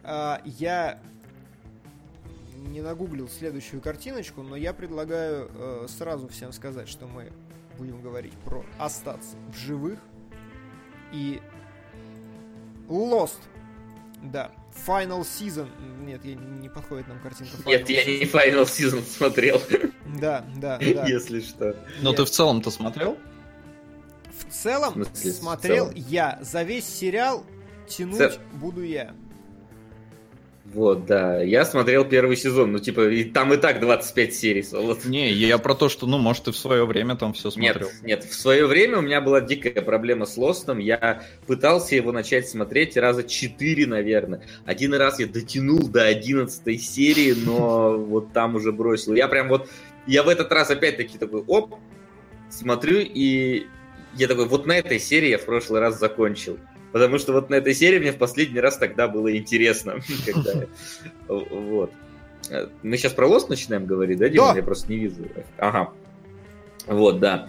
[0.04, 1.00] А, я
[2.56, 7.32] не нагуглил следующую картиночку, но я предлагаю э, сразу всем сказать, что мы
[7.78, 10.00] будем говорить про остаться в живых
[11.12, 11.42] и
[12.88, 13.40] Lost.
[14.24, 14.52] Да.
[14.88, 15.68] Final Season.
[16.06, 17.52] Нет, я- не подходит нам картинка.
[17.66, 19.62] Нет, Final я не Final Season смотрел,
[20.20, 21.06] Да, да, да.
[21.08, 21.76] если что.
[22.02, 23.18] Но Я- ты в целом-то смотрел?
[24.40, 25.94] В целом, В смысле, в смотрел целом?
[26.08, 26.40] я.
[26.42, 27.44] За весь сериал
[27.88, 29.14] тянуть Ц- буду я.
[30.74, 31.42] Вот, да.
[31.42, 34.64] Я смотрел первый сезон, ну, типа, и там и так 25 серий.
[34.64, 35.06] Солод.
[35.06, 37.88] Не, я про то, что, ну, может, ты в свое время там все смотрел.
[37.88, 40.80] Нет, нет, в свое время у меня была дикая проблема с Лостом.
[40.80, 44.42] Я пытался его начать смотреть раза четыре, наверное.
[44.66, 49.14] Один раз я дотянул до 11 серии, но вот там уже бросил.
[49.14, 49.70] Я прям вот,
[50.06, 51.76] я в этот раз опять-таки такой, оп,
[52.50, 53.68] смотрю, и
[54.16, 56.60] я такой, вот на этой серии я в прошлый раз закончил.
[56.92, 59.96] Потому что вот на этой серии мне в последний раз тогда было интересно.
[61.28, 61.92] Вот.
[62.50, 64.54] Э, Мы сейчас про Лост начинаем говорить, да, Дима?
[64.56, 65.16] Я просто не вижу.
[65.58, 65.92] Ага.
[66.88, 67.48] Вот, да.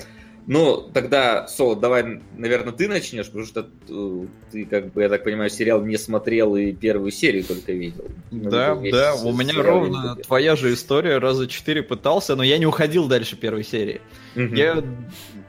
[0.49, 5.23] Ну, тогда, Сол, давай, наверное, ты начнешь, потому что э, ты, как бы, я так
[5.23, 8.07] понимаю, сериал не смотрел и первую серию только видел.
[8.31, 12.65] Да, вместе да, у меня ровно твоя же история, раза четыре пытался, но я не
[12.65, 14.01] уходил дальше первой серии.
[14.37, 14.55] Мгм.
[14.55, 14.83] Я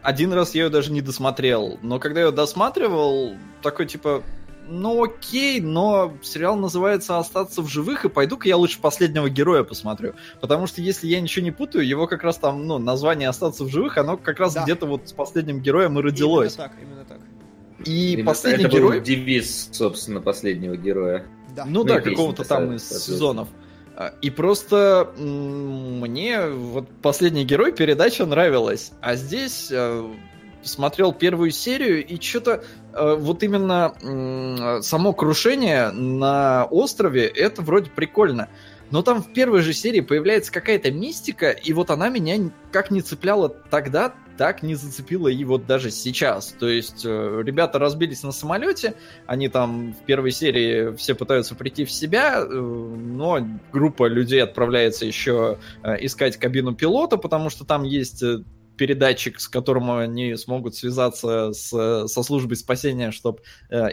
[0.02, 4.22] один раз я ее даже не досмотрел, но когда я ее досматривал, такой типа,
[4.70, 10.14] ну окей, но сериал называется «Остаться в живых», и пойду-ка я лучше «Последнего героя» посмотрю.
[10.40, 13.70] Потому что, если я ничего не путаю, его как раз там, ну, название «Остаться в
[13.70, 14.64] живых», оно как раз Да.
[14.64, 16.56] где-то вот с «Последним героем» и родилось.
[16.56, 17.20] Именно так, именно так.
[17.86, 21.26] И Именно «Последний это был герой» девиз, собственно, последнего героя.
[21.56, 21.66] Да.
[21.66, 23.48] Ну Ну да, какого-то там из сезонов.
[23.96, 29.72] А, И просто мне вот последний герой передача нравилась, а здесь
[30.62, 37.90] э, смотрел первую серию и что-то вот именно м, само крушение на острове это вроде
[37.92, 38.50] прикольно.
[38.92, 43.02] Но там в первой же серии появляется какая-то мистика, и вот она меня как не
[43.02, 46.56] цепляла тогда, так не зацепила и вот даже сейчас.
[46.58, 48.96] То есть э, ребята разбились на самолете,
[49.28, 55.06] они там в первой серии все пытаются прийти в себя, э, но группа людей отправляется
[55.06, 58.44] еще э, искать кабину пилота, потому что там есть э,
[58.80, 63.42] передатчик, с которым они смогут связаться с, со службой спасения, чтобы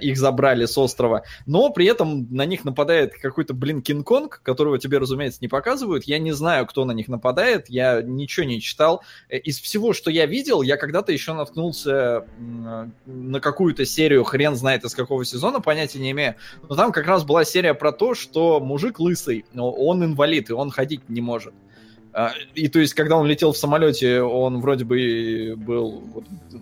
[0.00, 1.24] их забрали с острова.
[1.44, 6.04] Но при этом на них нападает какой-то, блин, Кинг-Конг, которого тебе, разумеется, не показывают.
[6.04, 9.02] Я не знаю, кто на них нападает, я ничего не читал.
[9.28, 14.84] Э, Из всего, что я видел, я когда-то еще наткнулся на какую-то серию, хрен знает
[14.84, 16.36] из какого сезона, понятия не имею.
[16.68, 20.52] Но там как раз была серия про то, что мужик лысый, но он инвалид, и
[20.52, 21.54] он ходить не может.
[22.16, 26.02] А, И то есть, когда он летел в самолете, он вроде бы был,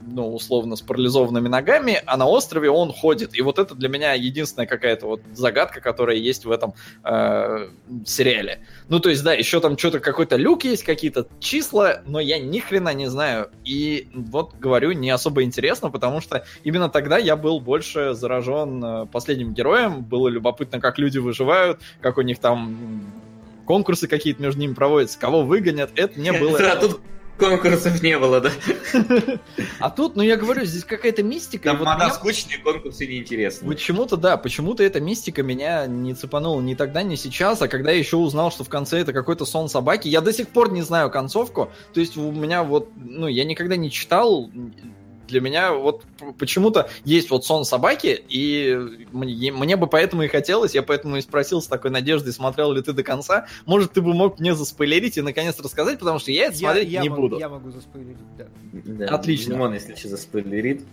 [0.05, 3.39] ну, условно, с парализованными ногами, а на острове он ходит.
[3.39, 6.75] И вот это для меня единственная какая-то вот загадка, которая есть в этом
[7.05, 7.69] э,
[8.05, 8.63] сериале.
[8.89, 12.59] Ну, то есть, да, еще там что-то, какой-то люк есть, какие-то числа, но я ни
[12.59, 13.49] хрена не знаю.
[13.65, 19.07] И вот, говорю, не особо интересно, потому что именно тогда я был больше заражен э,
[19.07, 20.03] последним героем.
[20.03, 23.05] Было любопытно, как люди выживают, как у них там
[23.67, 26.59] конкурсы какие-то между ними проводятся, кого выгонят, это мне было...
[26.59, 27.01] А тут
[27.39, 28.51] конкурсов не было, да?
[29.81, 31.71] А тут, ну я говорю, здесь какая-то мистика.
[31.71, 33.69] Там вот она меня скучные, конкурсы неинтересные.
[33.69, 37.99] Почему-то, да, почему-то эта мистика меня не цепанула ни тогда, ни сейчас, а когда я
[37.99, 41.11] еще узнал, что в конце это какой-то сон собаки, я до сих пор не знаю
[41.11, 44.51] концовку, то есть у меня вот, ну, я никогда не читал,
[45.27, 46.05] для меня вот
[46.39, 51.21] почему-то есть вот сон собаки, и мне, мне бы поэтому и хотелось, я поэтому и
[51.21, 55.17] спросил с такой надеждой, смотрел ли ты до конца, может, ты бы мог мне заспойлерить
[55.19, 57.39] и наконец рассказать, потому что я это Я, смотреть я не могу, буду.
[57.39, 58.47] я могу заспойлерить, да.
[58.73, 59.55] Да, Отлично.
[59.55, 60.85] Димон, если что, заспойлерит.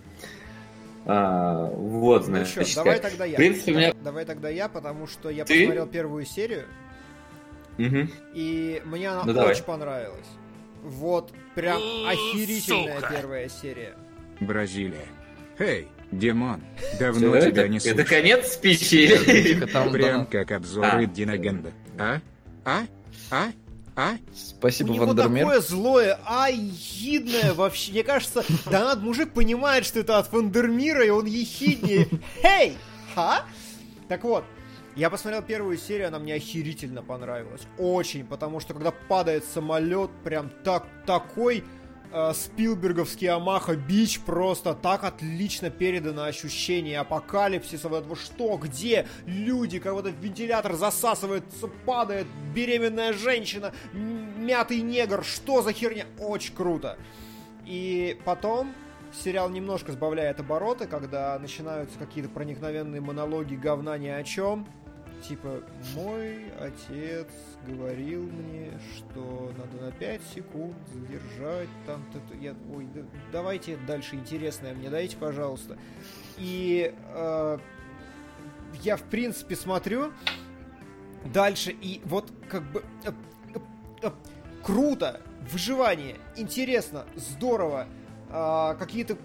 [1.05, 3.09] А, вот, Ну значит, чё, давай как.
[3.11, 3.33] тогда я.
[3.33, 3.93] В принципе, меня...
[4.03, 5.61] Давай тогда я, потому что я Ты?
[5.61, 6.65] посмотрел первую серию,
[7.77, 8.11] Мгм.
[8.35, 9.51] и мне она Ну, давай.
[9.51, 10.27] очень понравилась.
[10.83, 11.77] Вот, прям
[12.07, 13.13] охерительная сука.
[13.15, 13.95] первая серия.
[14.41, 15.05] Бразилия.
[15.59, 16.61] Эй, Димон,
[16.99, 18.05] давно Всё, тебя это, не это слушал.
[18.05, 19.17] конец спичи?
[19.93, 21.01] Прям как обзор А.
[21.03, 21.71] Эддина Генда.
[21.97, 22.19] А?
[22.65, 22.81] А?
[23.29, 23.51] А?
[23.95, 24.17] А?
[24.35, 25.45] Спасибо, У него Вандермир.
[25.45, 27.91] такое злое, ай, ехидное вообще.
[27.91, 32.07] Мне кажется, да над мужик понимает, что это от Вандермира, и он ехиднее.
[32.43, 32.77] Эй!
[33.13, 33.45] Ха?
[34.07, 34.43] Так вот,
[34.95, 37.61] я посмотрел первую серию, она мне охерительно понравилась.
[37.77, 41.63] Очень, потому что когда падает самолет, прям так, такой
[42.33, 50.09] спилберговский Амаха Бич просто так отлично передано ощущение апокалипсиса, вот этого что, где люди, кого-то
[50.09, 56.97] вентилятор засасывается, падает, беременная женщина, мятый негр, что за херня, очень круто.
[57.65, 58.73] И потом
[59.13, 64.67] сериал немножко сбавляет обороты, когда начинаются какие-то проникновенные монологи говна ни о чем.
[65.27, 65.61] Типа,
[65.95, 67.27] мой отец
[67.67, 72.03] говорил мне, что надо на 5 секунд задержать там...
[72.11, 73.01] т- т- Я, ой, да-
[73.31, 75.77] давайте дальше интересное мне дайте, пожалуйста.
[76.37, 77.57] И э,
[78.81, 80.11] я, в принципе, смотрю
[81.25, 82.83] дальше, и вот как бы...
[83.05, 83.11] э,
[83.53, 83.59] э,
[84.03, 84.11] э,
[84.63, 85.21] круто,
[85.51, 87.87] выживание, интересно, здорово.
[88.33, 89.17] А, какие-то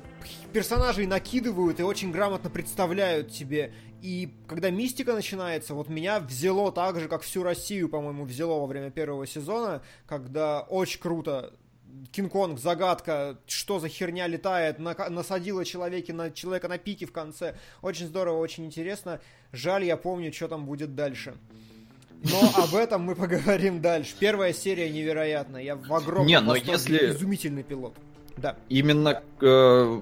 [0.52, 3.72] персонажей накидывают и очень грамотно представляют тебе.
[4.02, 8.66] И когда мистика начинается, вот меня взяло так же, как всю Россию, по-моему, взяло во
[8.66, 11.52] время первого сезона, когда очень круто
[12.12, 17.56] Кинг-Конг, загадка, что за херня летает, нака- насадила человеки на, человека на пике в конце.
[17.82, 19.20] Очень здорово, очень интересно.
[19.52, 21.34] Жаль, я помню, что там будет дальше.
[22.22, 24.14] Но об этом мы поговорим дальше.
[24.20, 25.62] Первая серия невероятная.
[25.62, 27.94] Я в огромном Не, но если- Изумительный пилот.
[28.36, 28.56] Да.
[28.68, 30.00] Именно э,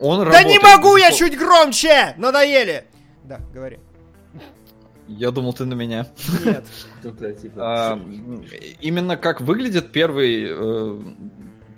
[0.00, 0.46] он Да работает.
[0.46, 2.14] не могу я чуть громче!
[2.16, 2.84] Надоели!
[3.28, 3.78] Да, говори.
[5.06, 6.06] Я думал, ты на меня.
[6.44, 6.64] Нет.
[7.02, 8.00] Типа, А,
[8.80, 11.00] именно как выглядит первый, э,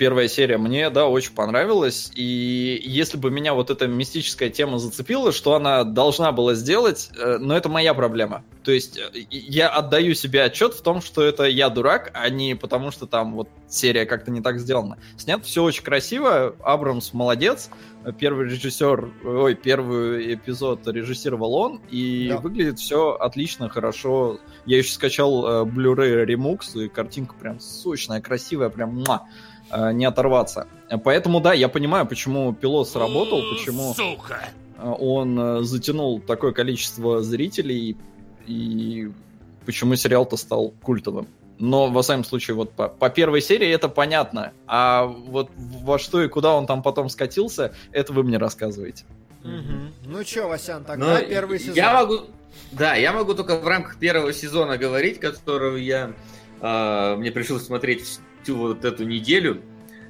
[0.01, 2.11] первая серия мне, да, очень понравилась.
[2.15, 7.37] И если бы меня вот эта мистическая тема зацепила, что она должна была сделать, э,
[7.39, 8.43] но это моя проблема.
[8.63, 12.55] То есть э, я отдаю себе отчет в том, что это я дурак, а не
[12.55, 14.97] потому, что там вот серия как-то не так сделана.
[15.19, 17.69] Снято все очень красиво, Абрамс молодец,
[18.19, 22.39] первый режиссер, ой, первый эпизод режиссировал он, и да.
[22.39, 24.41] выглядит все отлично, хорошо.
[24.65, 29.27] Я еще скачал э, Blu-ray Remux, и картинка прям сочная, красивая, прям муа,
[29.73, 30.67] не оторваться.
[31.05, 34.49] Поэтому, да, я понимаю, почему пилот сработал, почему Сука.
[34.79, 37.97] он э, затянул такое количество зрителей,
[38.47, 39.11] и
[39.65, 41.29] почему сериал-то стал культовым.
[41.59, 44.53] Но, во всяком случае, вот по, по первой серии это понятно.
[44.67, 49.05] А вот во что и куда он там потом скатился, это вы мне рассказываете.
[49.45, 50.07] Угу.
[50.07, 51.75] Ну что, Васян, тогда Но первый сезон.
[51.75, 52.21] Я могу,
[52.73, 56.13] да, я могу только в рамках первого сезона говорить, которого я
[56.61, 59.63] э, мне пришлось смотреть всю вот эту неделю.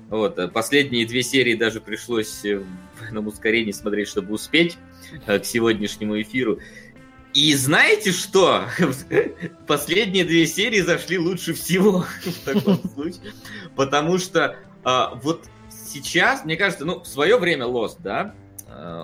[0.09, 2.62] Вот, э, последние две серии даже пришлось э,
[3.11, 4.77] на ускорении смотреть, чтобы успеть
[5.27, 6.59] э, к сегодняшнему эфиру.
[7.32, 8.65] И знаете что?
[9.66, 13.32] Последние две серии зашли лучше всего в таком случае.
[13.77, 18.35] Потому что а, вот сейчас, мне кажется, ну, в свое время Lost, да,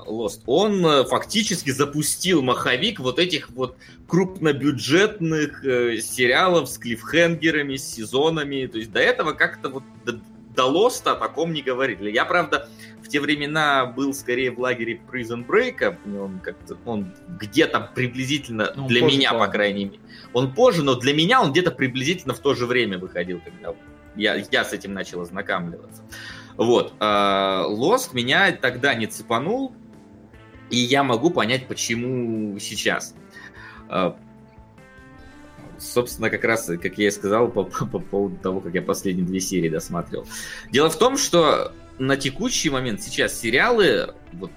[0.07, 3.77] Lost, он э, фактически запустил маховик вот этих вот
[4.07, 8.67] крупнобюджетных э, сериалов с клиффхенгерами, с сезонами.
[8.67, 10.21] То есть до этого как-то вот до,
[10.55, 12.11] до Lost о таком не говорили.
[12.11, 12.69] Я, правда,
[13.03, 18.89] в те времена был скорее в лагере Prison Break, он как-то, он где-то приблизительно, ну,
[18.89, 19.39] для позже, меня, да.
[19.39, 20.01] по крайней мере,
[20.33, 23.75] он позже, но для меня он где-то приблизительно в то же время выходил, когда
[24.17, 26.03] я, я с этим начал ознакомливаться.
[26.57, 26.95] Вот.
[27.01, 29.75] А, Lost меня тогда не цепанул,
[30.71, 33.15] и я могу понять, почему сейчас.
[33.89, 34.17] А,
[35.79, 39.27] собственно, как раз, как я и сказал, по, по, по поводу того, как я последние
[39.27, 40.27] две серии досматривал.
[40.71, 44.51] Дело в том, что на текущий момент сейчас сериалы, вот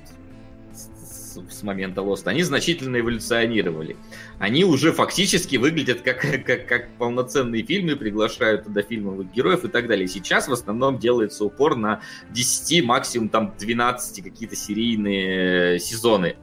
[0.73, 3.97] с, с момента Lost, они значительно эволюционировали.
[4.39, 9.87] Они уже фактически выглядят как, как, как полноценные фильмы, приглашают туда фильмовых героев и так
[9.87, 10.07] далее.
[10.07, 12.01] Сейчас в основном делается упор на
[12.31, 16.37] 10, максимум там 12 какие-то серийные сезоны.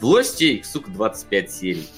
[0.00, 1.88] В Лосте, сука, 25 серий.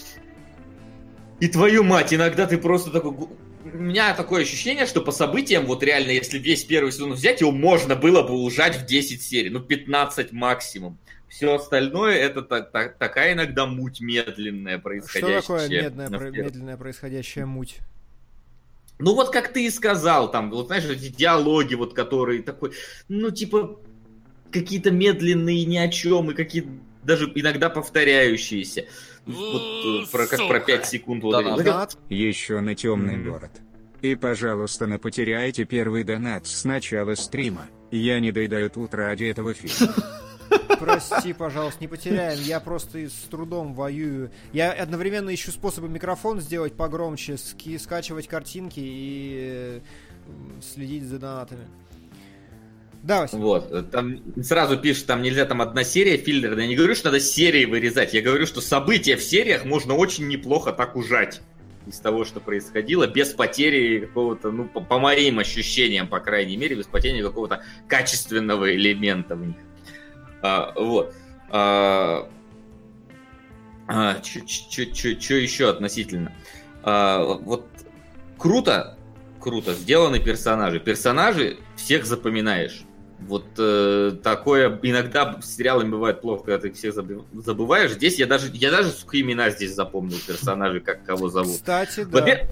[1.40, 3.28] И твою мать, иногда ты просто такой
[3.64, 7.52] у меня такое ощущение, что по событиям, вот реально, если весь первый сезон взять, его
[7.52, 10.98] можно было бы ужать в 10 серий, ну 15 максимум.
[11.28, 15.42] Все остальное это так, так, такая иногда муть медленная происходящая.
[15.42, 17.78] Что такое медленная, про, медленная происходящая муть?
[18.98, 22.72] Ну вот как ты и сказал, там, вот знаешь, эти диалоги, вот которые такой,
[23.08, 23.78] ну типа
[24.50, 26.66] какие-то медленные ни о чем, и какие
[27.04, 28.86] даже иногда повторяющиеся.
[29.26, 31.22] Вот э, про, как про 5 секунд.
[31.22, 31.96] Вот донат.
[32.08, 33.30] Еще на темный mm-hmm.
[33.30, 33.50] город.
[34.00, 37.66] И, пожалуйста, не потеряйте первый донат с начала стрима.
[37.90, 39.94] Я не доедаю тут ради этого фильма.
[40.78, 42.38] Прости, пожалуйста, не потеряем.
[42.42, 44.30] Я просто с трудом воюю.
[44.52, 49.80] Я одновременно ищу способы микрофон сделать погромче, ски скачивать картинки и
[50.60, 51.66] следить за донатами.
[53.02, 53.42] Да, Василий.
[53.42, 56.58] Вот, там сразу пишет, там нельзя там одна серия филлер.
[56.58, 58.12] Я не говорю, что надо серии вырезать.
[58.12, 61.40] Я говорю, что события в сериях можно очень неплохо так ужать
[61.86, 66.76] из того, что происходило, без потери какого-то, ну, по, по моим ощущениям, по крайней мере,
[66.76, 69.56] без потери какого-то качественного элемента в них.
[70.42, 71.14] А, вот.
[71.50, 72.28] А,
[73.86, 76.32] а, Что еще относительно?
[76.82, 77.66] А, вот
[78.36, 78.96] круто,
[79.40, 80.80] круто сделаны персонажи.
[80.80, 82.84] Персонажи всех запоминаешь.
[83.20, 87.92] Вот э, такое иногда с сериалами бывает плохо, когда ты всех забываешь.
[87.92, 91.56] Здесь я даже, я даже сука, имена здесь запомнил персонажей, как кого зовут.
[91.56, 92.20] Кстати, да.
[92.20, 92.48] Во-первых,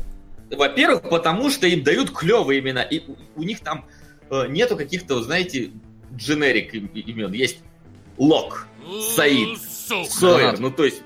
[0.51, 2.83] во-первых, потому что им дают клевые имена.
[2.83, 3.87] И у, у них там
[4.29, 5.71] э, нету каких-то, знаете,
[6.17, 7.33] дженерик имен.
[7.33, 7.59] Есть
[8.19, 8.67] Лок,
[9.15, 10.59] Саид, Сойер.
[10.59, 11.03] Ну, то есть,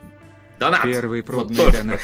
[0.59, 0.83] донат.
[0.83, 2.01] Первый пробный вот донат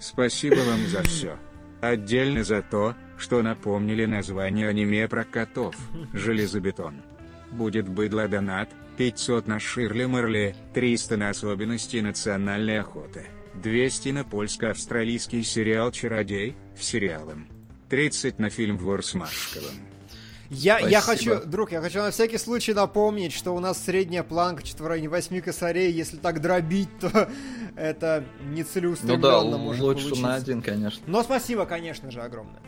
[0.00, 1.36] Спасибо вам за все.
[1.80, 5.74] Отдельно за то, что напомнили название аниме про котов
[6.12, 7.02] «Железобетон».
[7.50, 15.42] Будет быдло донат, 500 на Ширли Марли, 300 на особенности национальной охоты, 200 на польско-австралийский
[15.42, 17.48] сериал «Чародей» в сериалом,
[17.88, 19.87] 30 на фильм «Вор с Машковым».
[20.50, 24.62] Я, я хочу, друг, я хочу на всякий случай напомнить, что у нас средняя планка
[24.64, 25.92] в районе 8 косарей.
[25.92, 27.28] Если так дробить, то
[27.76, 30.26] это нецелеустремленно ну да, может лучше получиться.
[30.26, 31.02] на один, конечно.
[31.06, 32.60] Но спасибо, конечно же, огромное.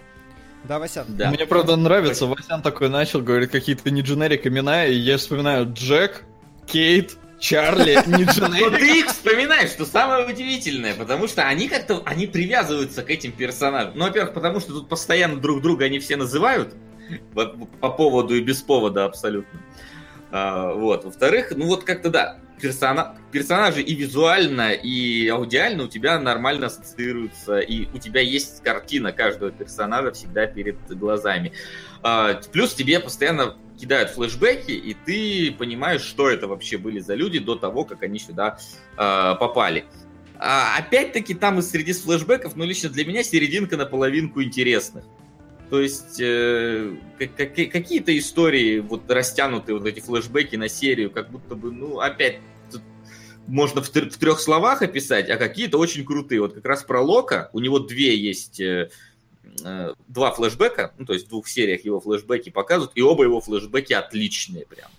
[0.65, 1.07] Да, Васян.
[1.09, 1.31] Да.
[1.31, 2.27] Мне, правда, нравится.
[2.27, 6.25] Васян такой начал говорить какие-то не дженерик имена, и я вспоминаю Джек,
[6.67, 8.79] Кейт, Чарли, не дженерик.
[8.79, 13.93] Ты их вспоминаешь, что самое удивительное, потому что они как-то, они привязываются к этим персонажам.
[13.95, 16.75] Ну, во-первых, потому что тут постоянно друг друга они все называют.
[17.35, 19.61] По поводу и без повода абсолютно.
[20.31, 21.05] А, вот.
[21.05, 23.17] Во-вторых, ну вот как-то да, персона...
[23.33, 29.51] персонажи и визуально, и аудиально у тебя нормально ассоциируются, и у тебя есть картина каждого
[29.51, 31.53] персонажа всегда перед глазами.
[32.03, 37.39] А, плюс тебе постоянно кидают флешбеки, и ты понимаешь, что это вообще были за люди
[37.39, 38.59] до того, как они сюда
[38.97, 39.85] а, попали.
[40.39, 45.05] Опять-таки, там из среди флешбеков, ну, лично для меня серединка на половинку интересных.
[45.71, 51.55] То есть э, как, какие-то истории вот растянутые вот эти флешбеки на серию, как будто
[51.55, 52.41] бы, ну, опять
[53.47, 56.41] можно в, в трех словах описать, а какие-то очень крутые.
[56.41, 58.91] Вот как раз про Лока, у него две есть, э,
[59.65, 63.41] э, два флешбека, ну, то есть в двух сериях его флешбеки показывают, и оба его
[63.41, 64.91] флешбеки отличные прям.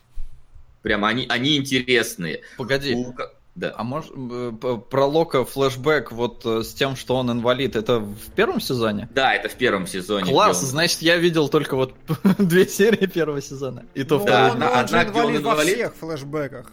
[0.82, 2.42] Прям они, они интересные.
[2.58, 2.96] Погоди.
[2.96, 3.14] У,
[3.54, 3.74] да.
[3.76, 4.52] А может э,
[4.90, 9.10] про Лока флешбэк вот э, с тем, что он инвалид, это в первом сезоне?
[9.14, 10.32] Да, это в первом сезоне.
[10.32, 10.70] Класс, он...
[10.70, 11.94] значит я видел только вот
[12.38, 13.84] две серии первого сезона.
[13.94, 14.52] И то ну, второй.
[14.52, 16.72] Он, он же инвалид во всех флешбэках.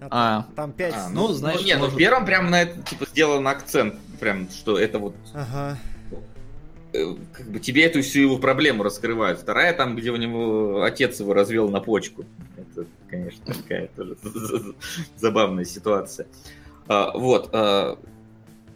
[0.00, 0.94] А, там пять.
[0.96, 1.90] А, ну, ну, значит, ну, не, может...
[1.90, 5.14] ну в первом прям на это типа сделан акцент, прям что это вот.
[5.34, 5.76] Ага.
[6.92, 9.38] Э, как бы тебе эту всю его проблему раскрывают.
[9.38, 12.24] Вторая там, где у него отец его развел на почку.
[12.56, 14.16] Это, конечно, такая тоже
[15.16, 16.26] забавная ситуация.
[16.88, 17.50] А, вот.
[17.52, 17.98] А,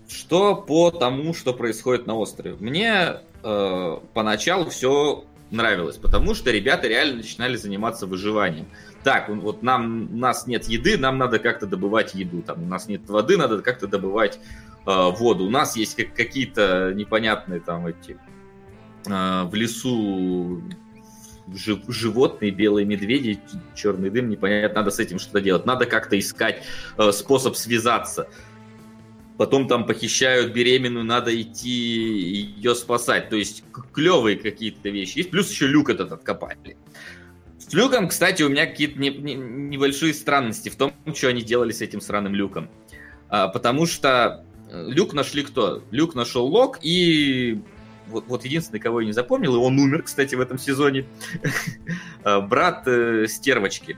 [0.09, 2.57] что по тому, что происходит на острове?
[2.61, 8.67] Мне а, поначалу все нравилось, потому что ребята реально начинали заниматься выживанием.
[9.05, 12.43] Так, вот нам, у нас нет еды, нам надо как-то добывать еду.
[12.43, 14.41] Там, у нас нет воды, надо как-то добывать
[14.87, 15.45] э, воду.
[15.45, 18.17] У нас есть как, какие-то непонятные там эти
[19.07, 20.63] э, в лесу
[21.53, 23.41] жив, животные, белые медведи,
[23.75, 25.67] черный дым, непонятно, надо с этим что-то делать.
[25.67, 26.63] Надо как-то искать
[26.97, 28.29] э, способ связаться.
[29.37, 33.29] Потом там похищают беременную, надо идти ее спасать.
[33.31, 35.31] То есть клевые какие-то вещи есть.
[35.31, 36.57] Плюс еще люк этот откопали.
[36.57, 37.14] С
[37.75, 41.81] люком, кстати, у меня какие-то не, не, небольшие странности в том, что они делали с
[41.81, 42.69] этим сраным люком.
[43.29, 45.83] А, потому что э, люк нашли кто?
[45.91, 47.61] Люк нашел Лок и
[48.07, 51.07] вот, вот единственный, кого я не запомнил, и он умер, кстати, в этом сезоне,
[52.25, 53.97] а, брат э, Стервочки.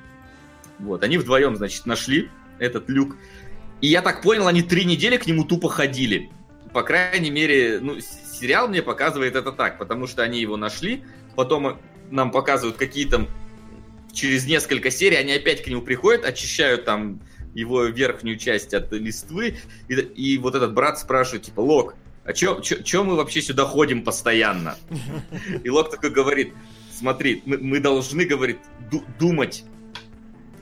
[0.79, 2.29] Вот, они вдвоем, значит, нашли
[2.59, 3.17] этот люк.
[3.81, 6.31] И я так понял, они три недели к нему тупо ходили.
[6.73, 11.05] По крайней мере, ну, сериал мне показывает это так, потому что они его нашли,
[11.35, 11.79] потом
[12.11, 13.27] нам показывают какие-то
[14.17, 17.21] через несколько серий они опять к нему приходят, очищают там
[17.55, 21.95] его верхнюю часть от листвы, и, и вот этот брат спрашивает, типа, Лок,
[22.25, 24.77] а чё, чё, чё мы вообще сюда ходим постоянно?
[25.63, 26.53] И Лок такой говорит,
[26.93, 28.59] смотри, мы, мы должны, говорит,
[29.19, 29.65] думать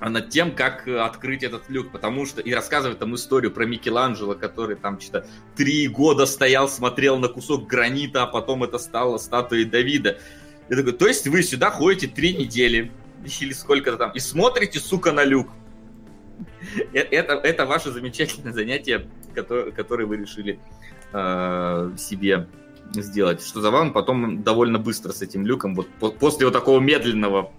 [0.00, 4.76] над тем, как открыть этот люк, потому что и рассказывает там историю про Микеланджело, который
[4.76, 5.26] там что-то
[5.56, 10.18] три года стоял, смотрел на кусок гранита, а потом это стало статуей Давида.
[10.68, 12.92] Я такой, то есть вы сюда ходите три недели,
[13.40, 15.48] или сколько-то там, и смотрите, сука, на люк.
[16.92, 20.58] Э, это, это ваше замечательное занятие, которое, которое вы решили
[21.12, 22.48] э, себе
[22.94, 23.42] сделать.
[23.44, 25.88] Что за вам потом довольно быстро с этим люком, вот
[26.18, 27.52] после вот такого медленного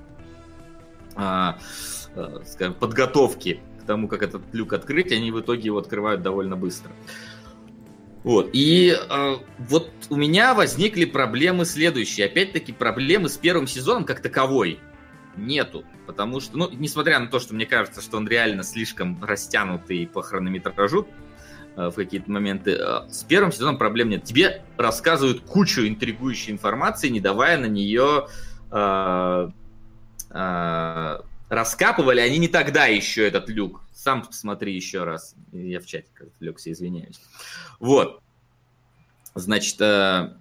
[1.15, 1.51] э,
[2.15, 6.55] э, скажем, подготовки к тому, как этот люк открыть, они в итоге его открывают довольно
[6.55, 6.91] быстро.
[8.23, 8.49] Вот.
[8.53, 12.25] И э, вот у меня возникли проблемы следующие.
[12.25, 14.79] Опять-таки проблемы с первым сезоном как таковой
[15.37, 15.83] нету.
[16.07, 20.21] Потому что, ну, несмотря на то, что мне кажется, что он реально слишком растянутый по
[20.21, 21.07] хронометражу
[21.75, 24.23] э, в какие-то моменты, э, с первым сезоном проблем нет.
[24.23, 28.27] Тебе рассказывают кучу интригующей информации, не давая на нее
[28.71, 29.49] э,
[30.31, 33.81] э, раскапывали они не тогда еще этот люк.
[33.93, 35.35] Сам посмотри еще раз.
[35.51, 37.19] Я в чате как отвлекся, извиняюсь.
[37.79, 38.21] Вот.
[39.33, 40.33] Значит, э,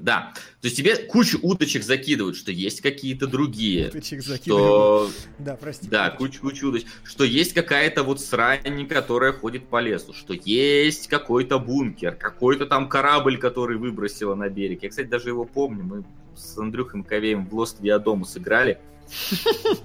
[0.00, 0.32] да.
[0.60, 3.88] То есть тебе кучу уточек закидывают, что есть какие-то другие.
[3.88, 5.12] Уточек закидывают.
[5.12, 5.28] Что...
[5.38, 5.88] Да, прости.
[5.88, 6.88] Да, кучу, кучу уточек.
[7.04, 10.12] Что есть какая-то вот срань, которая ходит по лесу.
[10.12, 14.82] Что есть какой-то бункер, какой-то там корабль, который выбросила на берег.
[14.82, 15.84] Я, кстати, даже его помню.
[15.84, 16.04] Мы
[16.36, 18.78] с Андрюхом Ковеем в Lost Диадому сыграли.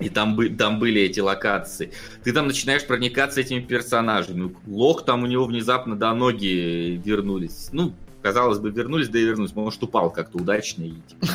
[0.00, 1.92] И там, бы, там были эти локации.
[2.24, 4.54] Ты там начинаешь проникаться этими персонажами.
[4.66, 7.68] Лох там у него внезапно, да, ноги вернулись.
[7.72, 9.54] Ну, казалось бы, вернулись, да и вернулись.
[9.54, 11.26] Может, упал как-то удачно и типа.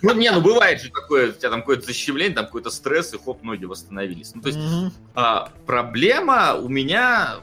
[0.00, 3.18] Ну, не, ну бывает же такое, у тебя там какое-то защемление, там какой-то стресс, и
[3.18, 4.32] хоп, ноги восстановились.
[4.34, 4.92] Ну, то есть, mm-hmm.
[5.14, 7.36] а, проблема у меня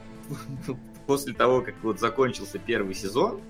[1.06, 3.40] после того, как вот закончился первый сезон,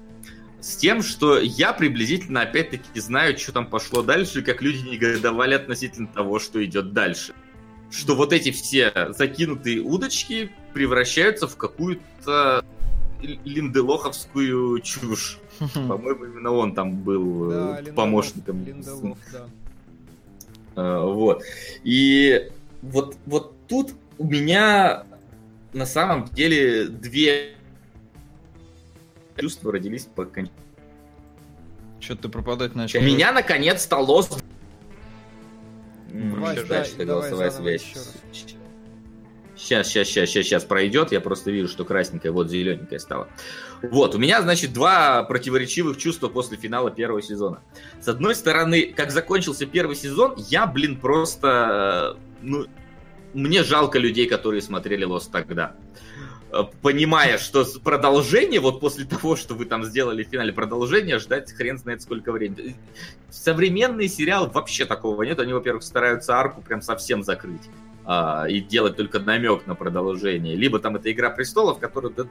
[0.66, 5.54] с тем, что я приблизительно, опять-таки, знаю, что там пошло дальше, и как люди негодовали
[5.54, 7.34] относительно того, что идет дальше.
[7.88, 12.64] Что вот эти все закинутые удочки превращаются в какую-то
[13.22, 15.38] линделоховскую чушь.
[15.58, 18.64] По-моему, именно он там был Да, э, Линделов, помощником.
[18.64, 19.46] Линделов, да.
[20.74, 21.44] Э, Вот.
[21.84, 22.50] И
[22.82, 25.04] вот, вот тут у меня
[25.72, 27.55] на самом деле две
[29.38, 30.52] чувства родились по окончании.
[32.00, 33.00] Что-то ты пропадать начал.
[33.00, 33.96] Меня наконец-то
[36.54, 37.82] дай- дальше давай голосовая связь.
[39.56, 41.12] Сейчас, сейчас, сейчас, сейчас, сейчас пройдет.
[41.12, 43.28] Я просто вижу, что красненькая, вот зелененькая стала.
[43.82, 47.62] Вот, у меня, значит, два противоречивых чувства после финала первого сезона.
[48.00, 52.16] С одной стороны, как закончился первый сезон, я, блин, просто...
[52.16, 52.66] э, Ну,
[53.32, 55.74] мне жалко людей, которые смотрели Лос тогда.
[55.74, 56.05] Э,
[56.64, 61.78] Понимая, что продолжение, вот после того, что вы там сделали в финале, продолжение ждать хрен
[61.78, 62.76] знает сколько времени.
[63.30, 65.38] Современный сериал вообще такого нет.
[65.40, 67.68] Они, во-первых, стараются арку прям совсем закрыть
[68.04, 70.56] а, и делать только намек на продолжение.
[70.56, 72.24] Либо там это Игра престолов, которая да,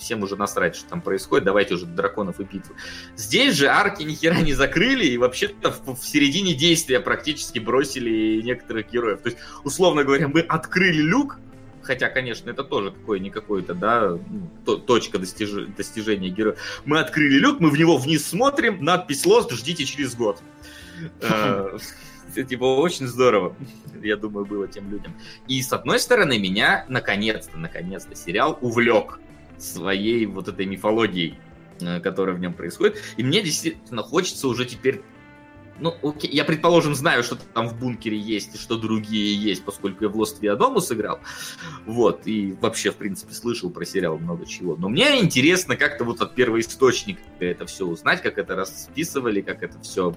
[0.00, 2.74] всем уже насрать, что там происходит, давайте уже драконов и битвы.
[3.16, 8.40] Здесь же арки ни хера не закрыли, и вообще-то в, в середине действия практически бросили
[8.42, 9.20] некоторых героев.
[9.20, 11.38] То есть, условно говоря, мы открыли люк,
[11.82, 16.56] хотя, конечно, это тоже какой-не какой-то, да, ну, то- точка достиж- достижения героя.
[16.84, 20.42] Мы открыли люк, мы в него вниз смотрим, надпись Lost, ждите через год.
[22.36, 23.56] Э, типа очень здорово,
[24.02, 25.14] я думаю, было тем людям.
[25.48, 29.18] И с одной стороны, меня наконец-то, наконец-то сериал увлек
[29.58, 31.38] своей вот этой мифологией,
[31.80, 32.98] э, которая в нем происходит.
[33.16, 35.02] И мне действительно хочется уже теперь
[35.80, 40.04] ну, окей, я, предположим, знаю, что там в бункере есть и что другие есть, поскольку
[40.04, 41.20] я в Lost Виадому сыграл.
[41.86, 44.76] Вот, и вообще, в принципе, слышал про сериал много чего.
[44.76, 49.80] Но мне интересно как-то вот от первоисточника это все узнать, как это расписывали, как это
[49.80, 50.14] все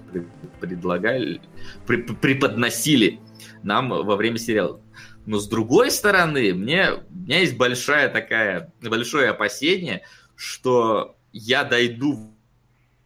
[0.60, 1.40] предлагали,
[1.86, 3.20] преподносили
[3.62, 4.80] нам во время сериала.
[5.26, 10.02] Но с другой стороны, мне, у меня есть большая такая, большое опасение,
[10.36, 12.33] что я дойду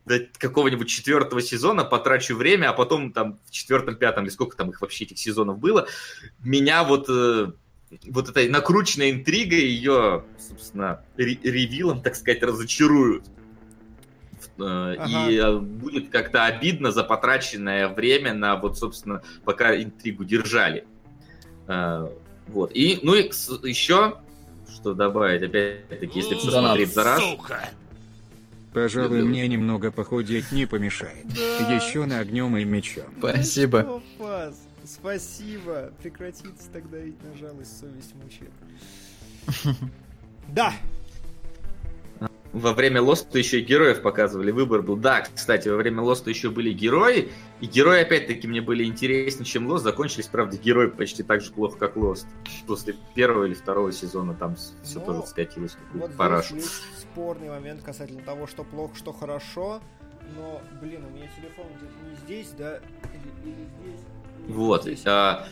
[0.09, 4.71] до какого-нибудь четвертого сезона, потрачу время, а потом там в четвертом, пятом, или сколько там
[4.71, 5.87] их вообще этих сезонов было,
[6.43, 7.53] меня вот, э,
[8.09, 13.25] вот этой накрученной интригой, ее, собственно, ре- ревилом, так сказать, разочаруют.
[14.59, 20.85] Э, И э, будет как-то обидно за потраченное время на вот, собственно, пока интригу держали.
[21.69, 22.09] Э,
[22.49, 22.71] Вот.
[22.75, 23.25] И, ну и
[23.69, 24.17] еще,
[24.75, 26.71] что добавить, опять-таки, если все Донат.
[26.71, 27.21] смотреть за раз.
[27.21, 27.69] Сука!
[28.73, 31.27] Пожалуй, мне немного похудеть не помешает.
[31.27, 31.75] Да.
[31.75, 33.05] Еще на огнем и мечом.
[33.19, 34.01] Спасибо.
[34.17, 34.53] Что,
[34.85, 35.93] спасибо.
[36.03, 38.53] Прекратится тогда ведь на жалость совесть мучает.
[40.49, 40.73] Да,
[42.53, 44.97] Во время Лоста еще и героев показывали, выбор был.
[44.97, 47.29] Да, кстати, во время Лоста еще были герои,
[47.61, 49.85] и герои, опять-таки, мне были интереснее, чем Лост.
[49.85, 52.27] Закончились, правда, герои почти так же плохо, как Лост.
[52.67, 56.59] После первого или второго сезона там все Ну, тоже скатилось какую-то вот парашу.
[56.59, 56.81] здесь
[57.19, 59.81] спорный момент касательно того, что плохо, что хорошо.
[60.37, 62.79] Но, блин, у меня телефон где-то не здесь, да?
[63.13, 64.01] Или, или здесь?
[64.47, 64.83] Вот.
[64.85, 65.03] здесь.
[65.05, 65.49] а,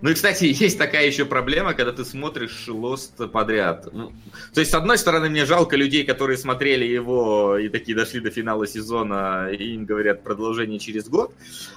[0.00, 3.92] Ну и, кстати, есть такая еще проблема, когда ты смотришь Лост подряд.
[3.92, 4.14] Ну,
[4.54, 8.30] То есть, с одной стороны, мне жалко людей, которые смотрели его и такие дошли до
[8.30, 11.34] финала сезона, и им говорят продолжение через год.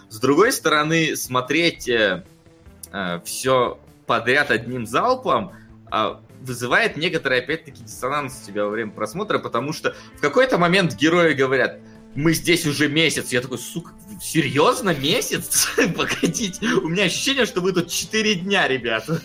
[0.07, 1.91] С другой стороны, смотреть
[3.25, 5.51] все подряд одним залпом
[5.91, 10.95] а, вызывает некоторый, опять-таки, диссонанс у тебя во время просмотра, потому что в какой-то момент
[10.95, 11.79] герои говорят,
[12.15, 13.31] мы здесь уже месяц.
[13.31, 13.91] Я такой, сука,
[14.21, 15.67] серьезно, месяц?
[15.97, 19.21] Погодите, у меня ощущение, что вы тут 4 дня, ребята.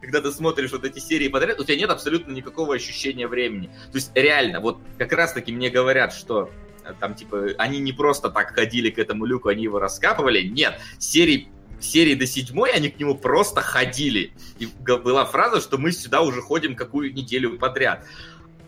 [0.00, 3.68] Когда ты смотришь вот эти серии подряд, у тебя нет абсолютно никакого ощущения времени.
[3.92, 6.50] То есть реально, вот как раз-таки мне говорят, что
[6.84, 10.42] э, там типа они не просто так ходили к этому люку, они его раскапывали.
[10.42, 11.52] Нет, серии
[11.84, 14.32] серии до седьмой они к нему просто ходили.
[14.58, 18.06] И была фраза, что мы сюда уже ходим какую неделю подряд.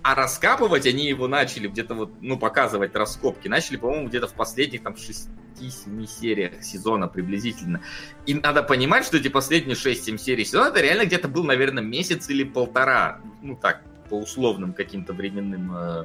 [0.02, 3.48] А раскапывать они его начали где-то вот, ну, показывать раскопки.
[3.48, 7.80] Начали, по-моему, где-то в последних там 6-7 сериях сезона приблизительно.
[8.26, 12.28] И надо понимать, что эти последние 6-7 серий сезона, это реально где-то был, наверное, месяц
[12.28, 13.20] или полтора.
[13.40, 16.04] Ну, так, по условным каким-то временным э,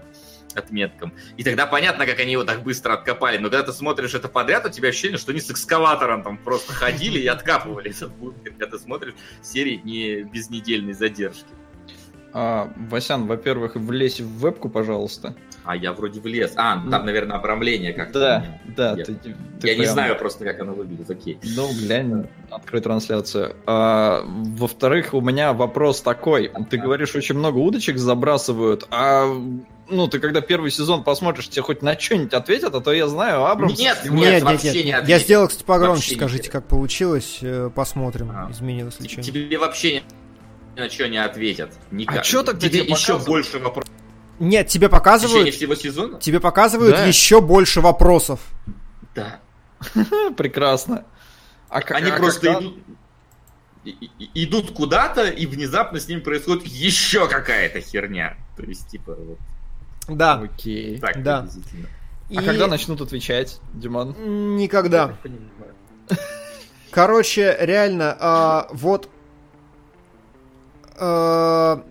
[0.56, 1.14] отметкам.
[1.38, 3.38] И тогда понятно, как они его так быстро откопали.
[3.38, 6.74] Но когда ты смотришь это подряд, у тебя ощущение, что они с экскаватором там просто
[6.74, 8.52] ходили и откапывали этот бункер.
[8.52, 11.46] Когда ты смотришь серии не без недельной задержки.
[12.32, 15.36] А, Васян, во-первых, влезь в вебку, пожалуйста.
[15.64, 16.54] А я вроде влез.
[16.56, 18.20] А, ну, там, наверное, обрамление как-то.
[18.20, 18.96] Да, да.
[18.98, 19.36] Я- ты- ты
[19.68, 21.10] Я не прям- знаю просто, как оно выглядит.
[21.10, 21.40] Окей.
[21.44, 23.56] Ну, глянь, открой трансляцию.
[23.66, 26.52] А, во-вторых, у меня вопрос такой.
[26.70, 29.26] Ты говоришь, очень много удочек забрасывают, а
[29.90, 33.46] ну, ты когда первый сезон посмотришь, тебе хоть на что-нибудь ответят, а то я знаю,
[33.46, 33.78] Абрамс...
[33.80, 34.76] Нет, нет, Нет, вообще нет.
[34.86, 35.24] не Я ответит.
[35.24, 37.40] сделал, кстати, погромче, Вообще скажите, как получилось.
[37.42, 38.50] э, Посмотрим, А.
[38.52, 39.44] изменилось ли Тебе, что-нибудь.
[39.50, 40.04] тебе вообще
[40.76, 41.72] ни на что не ответят.
[41.92, 42.20] Никак.
[42.20, 43.94] А чё тогда тебе тебе еще больше вопросов.
[44.40, 46.20] Нет, тебе В течение показывают, всего сезона?
[46.20, 47.06] тебе показывают Да.
[47.06, 48.40] еще больше вопросов.
[49.16, 49.40] Да.
[50.38, 51.06] Прекрасно.
[51.70, 52.78] А как- Они а просто когда- идут,
[53.86, 58.38] и- и- идут куда-то, и внезапно с ним происходит еще какая-то херня.
[58.58, 59.38] То есть, типа, вот
[60.18, 60.36] Да.
[60.40, 61.00] Окей.
[61.00, 61.42] так Да.
[61.42, 61.88] приблизительно.
[62.30, 64.16] А И когда начнут отвечать, Димон?
[64.56, 65.16] Никогда.
[66.92, 69.10] Короче, реально, а, вот
[70.98, 71.84] а,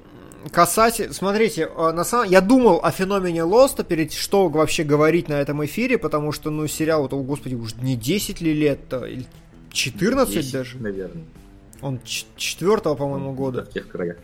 [0.52, 5.34] касательно, смотрите, а, на самом, я думал о феномене Лоста перед что вообще говорить на
[5.34, 9.26] этом эфире, потому что, ну, сериал, это, о, господи, уже не 10 ли лет-то, или
[9.72, 10.78] 14 Десять, даже.
[10.78, 11.24] Наверное.
[11.80, 13.64] Он ч- четвертого, по-моему, года.
[13.64, 14.16] В тех краях.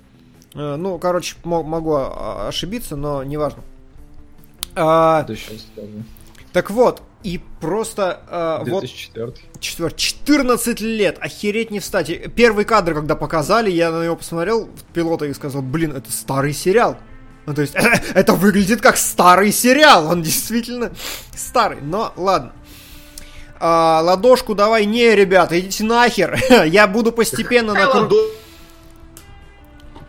[0.54, 3.62] Э, Ну, короче, мо- могу ошибиться, но неважно.
[4.76, 5.26] А,
[6.52, 9.32] так вот, и просто а, вот 2004.
[9.58, 9.92] Четвер...
[9.92, 12.32] 14 лет, охереть не встать.
[12.34, 16.52] Первый кадр, когда показали, я на него посмотрел, в пилота и сказал, блин, это старый
[16.52, 16.98] сериал.
[17.46, 17.74] Ну, то есть,
[18.14, 20.92] это выглядит как старый сериал, он действительно
[21.34, 22.52] старый, но ладно.
[23.58, 28.16] А, ладошку давай, не, ребята, идите нахер, я буду постепенно накру...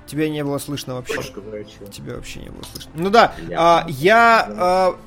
[0.07, 1.15] Тебя не было слышно вообще.
[1.91, 2.91] Тебя вообще не было слышно.
[2.95, 4.97] Ну да, Я а, я, а,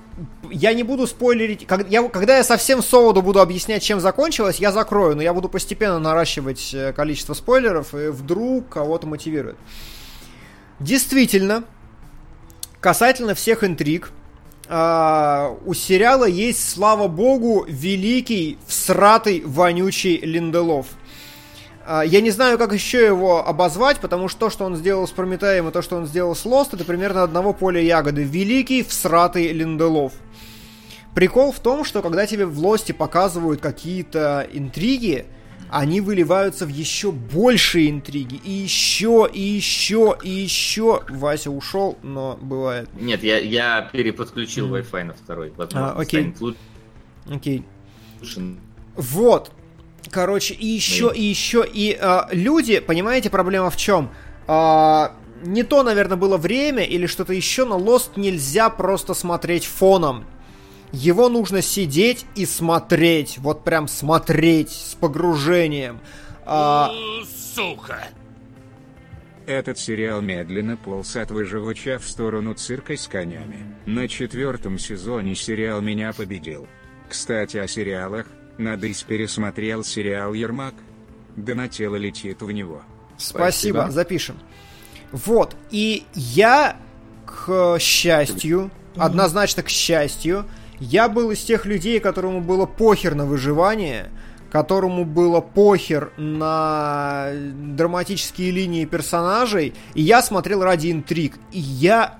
[0.50, 1.66] я не буду спойлерить.
[1.66, 5.48] Как- я- когда я совсем Соуду буду объяснять, чем закончилось, я закрою, но я буду
[5.48, 9.56] постепенно наращивать э, количество спойлеров, и вдруг кого-то мотивирует.
[10.80, 11.64] Действительно,
[12.80, 14.10] касательно всех интриг,
[14.68, 20.86] а, у сериала есть, слава богу, великий, всратый, вонючий Линделов.
[21.90, 25.10] А, Я не знаю, как еще его обозвать, потому что то, что он сделал с
[25.10, 28.24] Прометеем, и то, что он сделал с Лост, это примерно одного поля ягоды.
[28.24, 30.12] Великий всратый Линделов.
[31.14, 35.24] Прикол в том, что когда тебе в Лосте показывают какие-то интриги,
[35.70, 38.34] они выливаются в еще большие интриги.
[38.44, 41.02] И еще, и еще, и еще.
[41.08, 42.90] Вася ушел, но бывает.
[43.00, 45.52] Нет, я, я переподключил Wi-Fi на второй.
[45.56, 46.34] Возможно, А, окей.
[46.34, 46.56] станет
[47.30, 47.64] Окей.
[48.20, 48.56] лучше.
[48.94, 49.52] Вот.
[50.10, 54.10] Короче, и еще, и еще, и а, люди, понимаете, проблема в чем?
[54.46, 60.24] А, не то, наверное, было время или что-то еще, но Lost нельзя просто смотреть фоном.
[60.92, 66.00] Его нужно сидеть и смотреть, вот прям смотреть с погружением.
[66.46, 66.90] А,
[67.54, 68.08] Сука!
[69.46, 73.76] Этот сериал медленно полз от выживача в сторону цирка с конями.
[73.86, 76.66] На четвертом сезоне сериал меня победил.
[77.08, 78.26] Кстати, о сериалах.
[78.58, 80.74] Надысь пересмотрел сериал «Ермак».
[81.36, 82.82] Донателло летит в него.
[83.16, 83.90] Спасибо, Спасибо.
[83.90, 84.38] запишем.
[85.12, 86.76] Вот, и я,
[87.24, 90.44] к счастью, однозначно к счастью,
[90.80, 94.10] я был из тех людей, которому было похер на выживание,
[94.50, 102.18] которому было похер на драматические линии персонажей, и я смотрел ради интриг, и я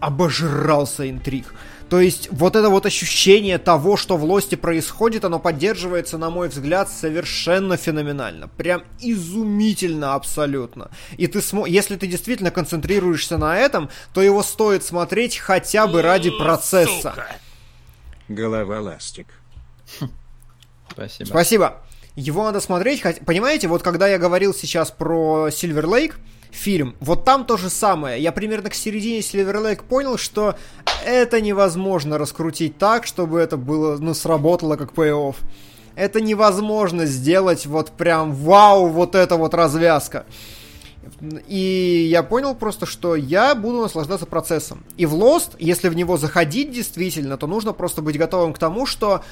[0.00, 1.54] обожрался интриг.
[1.88, 6.48] То есть вот это вот ощущение того, что в Лосте происходит, оно поддерживается, на мой
[6.48, 8.48] взгляд, совершенно феноменально.
[8.48, 10.90] Прям изумительно абсолютно.
[11.16, 11.66] И ты смо...
[11.66, 17.10] если ты действительно концентрируешься на этом, то его стоит смотреть хотя бы ради процесса.
[17.10, 17.26] Сука!
[18.28, 19.28] Голова ластик.
[20.90, 21.28] Спасибо.
[21.28, 21.82] Спасибо.
[22.16, 26.14] Его надо смотреть, хоть- понимаете, вот когда я говорил сейчас про Silver Lake,
[26.50, 28.22] фильм, вот там то же самое.
[28.22, 30.56] Я примерно к середине Silver Lake понял, что
[31.04, 35.36] это невозможно раскрутить так, чтобы это было, ну, сработало как payoff.
[35.94, 40.26] Это невозможно сделать вот прям вау, вот эта вот развязка.
[41.48, 44.84] И я понял просто, что я буду наслаждаться процессом.
[44.96, 48.86] И в Lost, если в него заходить действительно, то нужно просто быть готовым к тому,
[48.86, 49.24] что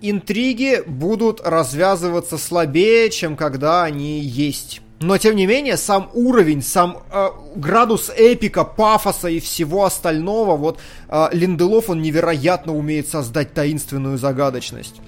[0.00, 4.80] интриги будут развязываться слабее, чем когда они есть.
[5.00, 10.78] Но тем не менее, сам уровень, сам э, градус эпика, пафоса и всего остального, вот
[11.08, 15.00] э, Линделов, он невероятно умеет создать таинственную загадочность.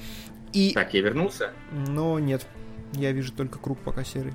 [0.52, 0.72] И...
[0.72, 1.52] Так, я вернулся.
[1.70, 2.46] Но нет,
[2.94, 4.34] я вижу только круг пока серый.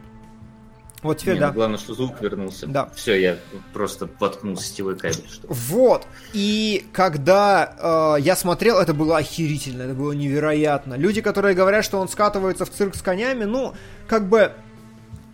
[1.01, 1.51] Вот теперь Не, да.
[1.51, 2.67] главное, что звук вернулся.
[2.67, 2.89] Да.
[2.95, 3.37] Все, я
[3.73, 5.25] просто воткнул сетевой кабель.
[5.27, 5.47] Что...
[5.47, 6.05] Вот.
[6.33, 10.93] И когда э, я смотрел, это было охерительно, это было невероятно.
[10.93, 13.73] Люди, которые говорят, что он скатывается в цирк с конями, ну,
[14.07, 14.53] как бы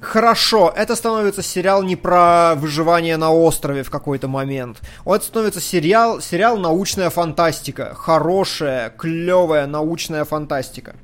[0.01, 4.81] хорошо, это становится сериал не про выживание на острове в какой-то момент.
[5.05, 7.93] Это становится сериал, сериал научная фантастика.
[7.95, 10.95] Хорошая, клевая научная фантастика.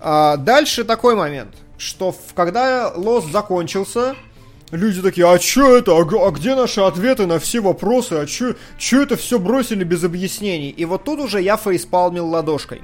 [0.00, 4.16] А, дальше такой момент, что когда Лос закончился,
[4.70, 8.54] люди такие, а чё это, а, а где наши ответы на все вопросы, а чё,
[8.78, 10.70] чё это все бросили без объяснений?
[10.70, 12.82] И вот тут уже я фейспалмил ладошкой.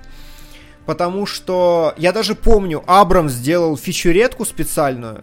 [0.91, 5.23] Потому что я даже помню, Абрам сделал фичуретку специальную.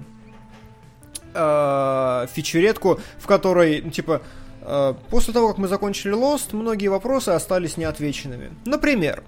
[1.33, 4.21] Э, фичуретку, в которой, ну, типа,
[4.67, 8.51] Э, После того, как мы закончили Lost, многие вопросы остались неотвеченными.
[8.65, 9.23] Например,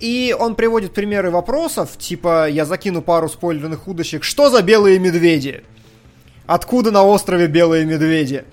[0.00, 5.62] и он приводит примеры вопросов, типа, я закину пару спойлерных удочек, что за белые медведи?
[6.46, 8.44] Откуда на острове белые медведи?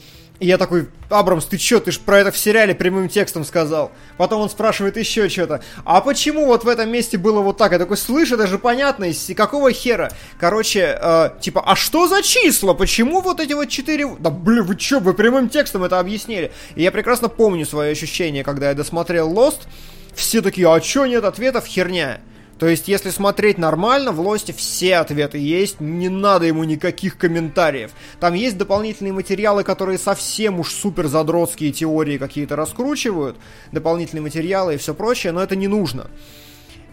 [0.41, 3.91] И я такой, Абрамс, ты чё, ты ж про это в сериале прямым текстом сказал.
[4.17, 5.61] Потом он спрашивает еще что-то.
[5.85, 7.73] А почему вот в этом месте было вот так?
[7.73, 10.11] Я такой, слышь, это же понятно, из какого хера?
[10.39, 12.73] Короче, э, типа, а что за числа?
[12.73, 14.07] Почему вот эти вот четыре...
[14.17, 16.51] Да блин, вы чё, вы прямым текстом это объяснили?
[16.73, 19.67] И я прекрасно помню свои ощущения, когда я досмотрел Lost.
[20.15, 21.67] Все такие, а чё нет ответов?
[21.67, 22.19] Херня.
[22.61, 27.89] То есть, если смотреть нормально, в Лосте все ответы есть, не надо ему никаких комментариев.
[28.19, 33.35] Там есть дополнительные материалы, которые совсем уж супер задротские теории какие-то раскручивают,
[33.71, 36.11] дополнительные материалы и все прочее, но это не нужно.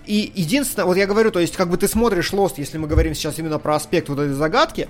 [0.06, 3.14] И единственное, вот я говорю, то есть, как бы ты смотришь Lost, если мы говорим
[3.14, 4.88] сейчас именно про аспект вот этой загадки,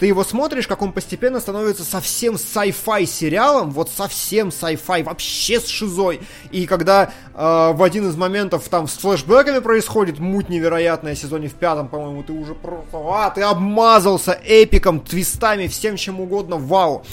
[0.00, 5.66] ты его смотришь, как он постепенно становится совсем sci-fi сериалом, вот совсем sci-fi, вообще с
[5.66, 6.22] шизой.
[6.50, 11.54] И когда э, в один из моментов там с флешбэками происходит муть невероятная, сезоне в
[11.54, 17.04] пятом, по-моему, ты уже просто, а, ты обмазался эпиком, твистами, всем чем угодно, вау.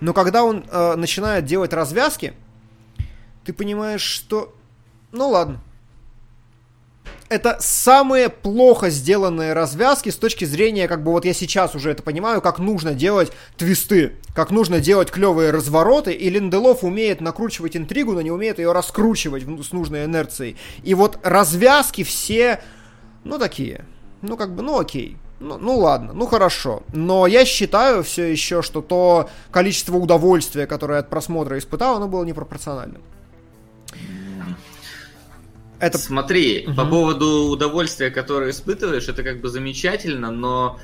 [0.00, 2.34] Но когда он э, начинает делать развязки,
[3.46, 4.54] ты понимаешь, что,
[5.10, 5.58] ну ладно,
[7.28, 12.02] это самые плохо сделанные развязки с точки зрения, как бы вот я сейчас уже это
[12.02, 18.12] понимаю, как нужно делать твисты, как нужно делать клевые развороты, и Линделов умеет накручивать интригу,
[18.12, 20.56] но не умеет ее раскручивать с нужной инерцией.
[20.82, 22.60] И вот развязки все,
[23.24, 23.84] ну такие,
[24.22, 25.16] ну как бы, ну окей.
[25.38, 26.82] Ну, ну ладно, ну хорошо.
[26.94, 32.24] Но я считаю все еще, что то количество удовольствия, которое от просмотра испытал, оно было
[32.24, 33.02] непропорциональным.
[35.78, 35.98] Это...
[35.98, 36.76] Смотри, угу.
[36.76, 40.78] по поводу удовольствия, которое испытываешь, это как бы замечательно, но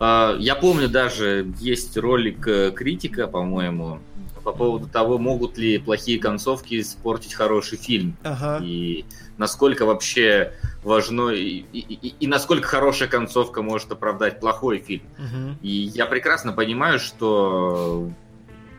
[0.00, 4.00] э, я помню даже, есть ролик э, критика, по-моему,
[4.42, 8.16] по поводу того, могут ли плохие концовки испортить хороший фильм.
[8.22, 8.64] Ага.
[8.64, 9.04] И
[9.36, 10.52] насколько вообще
[10.82, 15.04] важно, и, и, и, и насколько хорошая концовка может оправдать плохой фильм.
[15.18, 15.58] Угу.
[15.62, 18.10] И я прекрасно понимаю, что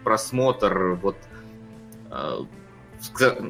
[0.04, 1.18] просмотр вот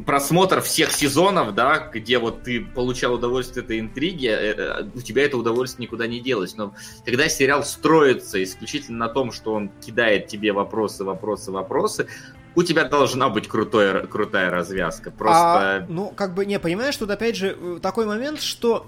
[0.06, 5.26] просмотр всех сезонов, да, где вот ты получал удовольствие этой интриги, э, э, у тебя
[5.26, 6.56] это удовольствие никуда не делось.
[6.56, 6.74] Но
[7.06, 12.08] когда сериал строится исключительно на том, что он кидает тебе вопросы, вопросы, вопросы,
[12.56, 15.12] у тебя должна быть крутой, крутая развязка.
[15.12, 15.38] Просто...
[15.44, 18.88] А, ну, как бы, не, понимаешь, тут опять же э, такой момент, что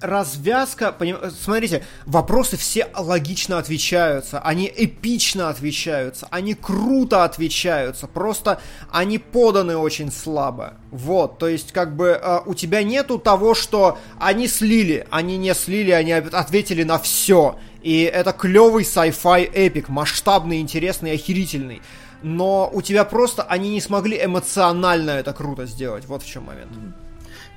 [0.00, 1.18] развязка, поним...
[1.30, 8.60] смотрите, вопросы все логично отвечаются, они эпично отвечаются, они круто отвечаются, просто
[8.90, 10.74] они поданы очень слабо.
[10.90, 15.54] Вот, то есть как бы э, у тебя нету того, что они слили, они не
[15.54, 17.58] слили, они ответили на все.
[17.82, 21.80] И это клевый sci-fi эпик, масштабный, интересный, охерительный.
[22.22, 26.06] Но у тебя просто они не смогли эмоционально это круто сделать.
[26.06, 26.72] Вот в чем момент.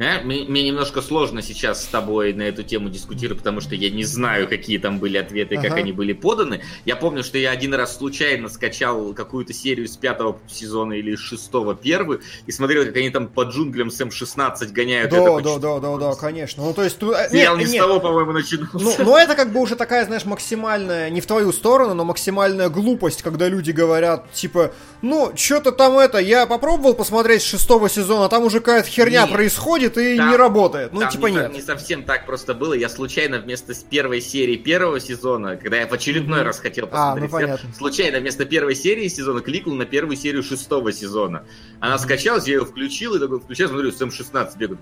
[0.01, 3.91] Э, мне, мне немножко сложно сейчас с тобой на эту тему дискутировать, потому что я
[3.91, 5.69] не знаю, какие там были ответы, ага.
[5.69, 6.63] как они были поданы.
[6.85, 11.19] Я помню, что я один раз случайно скачал какую-то серию с пятого сезона или с
[11.19, 15.11] шестого первую и смотрел, как они там по джунглям с М16 гоняют.
[15.11, 16.63] Да, да, да, да, да, конечно.
[16.63, 16.97] Ну, то есть...
[17.03, 18.71] Э, Сериал не, не с того, по-моему, начинался.
[18.73, 22.69] Ну, ну, это как бы уже такая, знаешь, максимальная, не в твою сторону, но максимальная
[22.69, 24.71] глупость, когда люди говорят, типа,
[25.03, 29.31] ну, что-то там это, я попробовал посмотреть с шестого сезона, там уже какая-то херня Нет.
[29.31, 30.93] происходит, и там, не работает.
[30.93, 31.53] Ну, типа не, нет.
[31.53, 32.73] Не совсем так просто было.
[32.73, 36.43] Я случайно вместо первой серии первого сезона, когда я в очередной mm-hmm.
[36.43, 40.43] раз хотел посмотреть, а, ну, сериал, случайно вместо первой серии сезона кликнул на первую серию
[40.43, 41.45] шестого сезона.
[41.79, 41.99] Она mm-hmm.
[41.99, 44.79] скачалась, я ее включил, и такой включаю, смотрю, Сэм 16 бегает.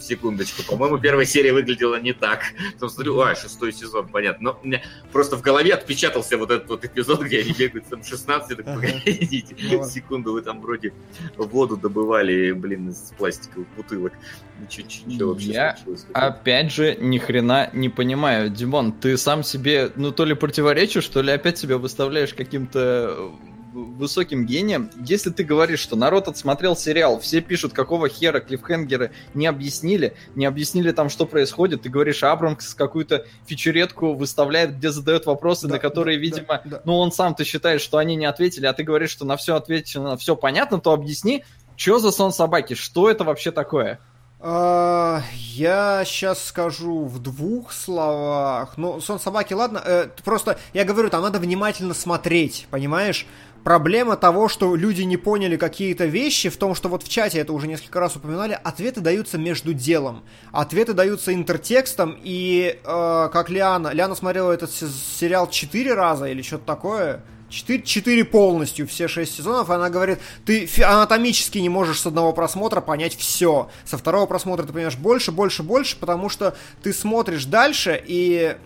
[0.00, 2.40] Секундочку, по-моему, первая серия выглядела не так.
[2.74, 4.52] Потом смотрю, а, шестой сезон, понятно.
[4.52, 4.82] Но у меня
[5.12, 8.66] просто в голове отпечатался вот этот вот эпизод, где они бегают Сэм 16, я так,
[8.66, 10.92] погодите, секунду, вы там вроде
[11.36, 14.12] воду добывали, блин, из пластиковых бутылок.
[14.60, 15.76] Ничего, вообще Я,
[16.14, 18.48] опять же, ни хрена не понимаю.
[18.48, 23.30] Димон, ты сам себе, ну, то ли противоречишь, что ли опять себя выставляешь каким-то э,
[23.76, 24.90] высоким гением.
[25.04, 30.46] Если ты говоришь, что народ отсмотрел сериал, все пишут, какого хера клиффхенгеры не объяснили, не
[30.46, 35.78] объяснили там, что происходит, ты говоришь, Абрамс какую-то фичуретку выставляет, где задает вопросы, да, на
[35.78, 36.82] которые, да, видимо, да, да.
[36.84, 39.54] ну, он сам ты считаешь, что они не ответили, а ты говоришь, что на все
[39.54, 41.44] отвечено, все понятно, то объясни,
[41.76, 44.00] что за сон собаки, что это вообще такое?
[44.48, 45.22] А,
[45.56, 48.74] я сейчас скажу в двух словах.
[48.76, 49.82] Ну, сон собаки, ладно.
[49.84, 53.26] Э, просто я говорю, там надо внимательно смотреть, понимаешь?
[53.64, 57.52] Проблема того, что люди не поняли какие-то вещи, в том, что вот в чате это
[57.52, 60.22] уже несколько раз упоминали, ответы даются между делом.
[60.52, 63.88] Ответы даются интертекстом, и э, как Лиана...
[63.88, 67.24] Лиана смотрела этот сериал четыре раза или что-то такое.
[67.48, 72.32] 4, 4 полностью, все 6 сезонов, и она говорит, ты анатомически не можешь с одного
[72.32, 73.68] просмотра понять все.
[73.84, 78.56] Со второго просмотра ты понимаешь больше, больше, больше, потому что ты смотришь дальше, и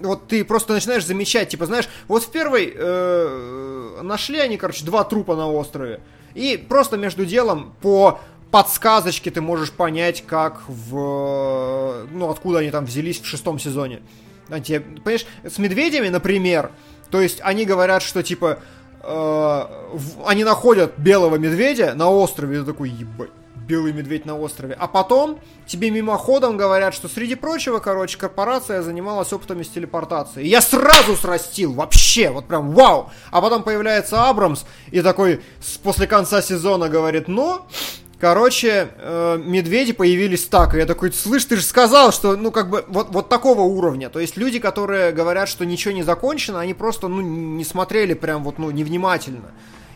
[0.00, 5.04] вот ты просто начинаешь замечать, типа, знаешь, вот в первой э, нашли они, короче, два
[5.04, 6.00] трупа на острове,
[6.34, 8.20] и просто между делом по
[8.50, 12.06] подсказочке ты можешь понять, как в...
[12.10, 14.00] Ну, откуда они там взялись в шестом сезоне.
[14.48, 16.72] Понимаешь, с медведями, например,
[17.10, 18.58] то есть они говорят, что типа
[19.02, 19.62] э,
[20.26, 23.30] они находят белого медведя на острове, ты такой, ебать,
[23.70, 24.74] белый медведь на острове.
[24.78, 30.48] А потом тебе мимоходом говорят, что среди прочего, короче, корпорация занималась опытами с телепортацией.
[30.48, 33.10] Я сразу срастил, вообще, вот прям вау.
[33.30, 35.40] А потом появляется Абрамс и такой
[35.82, 37.62] после конца сезона говорит, ну,
[38.20, 42.68] Короче, э, медведи появились так, и я такой, слышь, ты же сказал, что, ну, как
[42.68, 44.10] бы, вот, вот такого уровня.
[44.10, 48.44] То есть люди, которые говорят, что ничего не закончено, они просто, ну, не смотрели прям
[48.44, 49.52] вот, ну, невнимательно.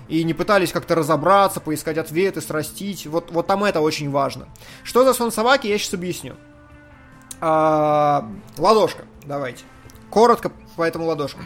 [0.09, 3.07] И не пытались как-то разобраться, поискать ответы, срастить.
[3.07, 4.49] Вот, вот там это очень важно.
[4.85, 6.35] Что за сон собаки, я сейчас объясню.
[7.43, 8.27] А,
[8.57, 9.65] ладошка, давайте.
[10.09, 11.41] Коротко, поэтому ладошка.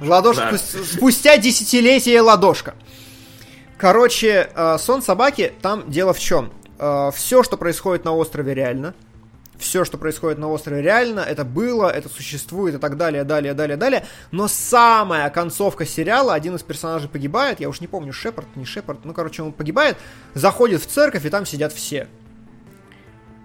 [0.00, 2.74] Ладошка, спус- спустя десятилетия ладошка.
[3.82, 6.52] Короче, э, сон собаки, там дело в чем?
[7.14, 8.94] все, что происходит на острове, реально.
[9.56, 11.20] Все, что происходит на острове, реально.
[11.20, 14.06] Это было, это существует и так далее, далее, далее, далее.
[14.32, 19.04] Но самая концовка сериала, один из персонажей погибает, я уж не помню, Шепард, не Шепард,
[19.04, 19.96] ну, короче, он погибает,
[20.34, 22.08] заходит в церковь, и там сидят все.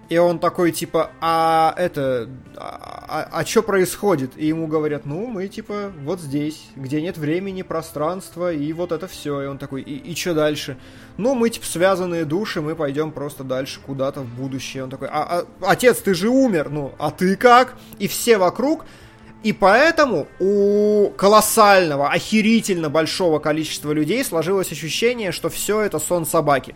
[0.08, 4.32] И он такой, типа, а это, а, что происходит?
[4.36, 9.06] И ему говорят, ну, мы, типа, вот здесь, где нет времени, пространства, и вот это
[9.06, 9.42] все.
[9.42, 10.78] И он такой, и, и что дальше?
[11.18, 14.84] Ну, мы, типа, связанные души, мы пойдем просто дальше куда-то в будущее.
[14.84, 17.76] Он такой, а, а, отец, ты же умер, ну, а ты как?
[17.98, 18.86] И все вокруг
[19.44, 26.74] и поэтому у колоссального, охерительно большого количества людей сложилось ощущение, что все это сон собаки.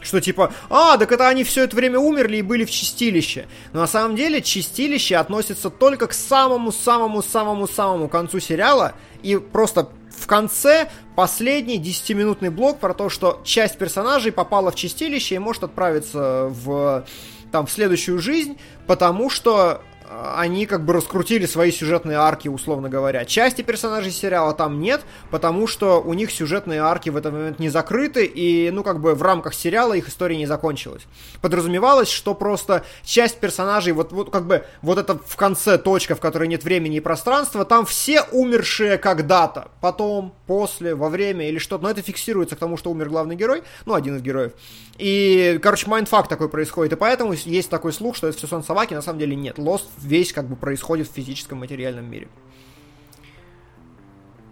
[0.00, 3.46] Что типа, а, так это они все это время умерли и были в чистилище.
[3.72, 8.94] Но на самом деле чистилище относится только к самому-самому-самому-самому концу сериала.
[9.22, 15.36] И просто в конце последний 10-минутный блок про то, что часть персонажей попала в чистилище
[15.36, 17.04] и может отправиться в,
[17.52, 23.24] там, в следующую жизнь, потому что они как бы раскрутили свои сюжетные арки, условно говоря.
[23.24, 27.68] Части персонажей сериала там нет, потому что у них сюжетные арки в этот момент не
[27.68, 31.02] закрыты, и, ну, как бы в рамках сериала их история не закончилась.
[31.40, 36.20] Подразумевалось, что просто часть персонажей, вот, вот как бы, вот это в конце точка, в
[36.20, 41.84] которой нет времени и пространства, там все умершие когда-то, потом, после, во время или что-то,
[41.84, 44.52] но это фиксируется к тому, что умер главный герой, ну, один из героев.
[44.98, 48.92] И, короче, mindfuck такой происходит, и поэтому есть такой слух, что это все сон собаки,
[48.92, 49.58] на самом деле нет.
[49.58, 52.28] Lost весь как бы происходит в физическом материальном мире.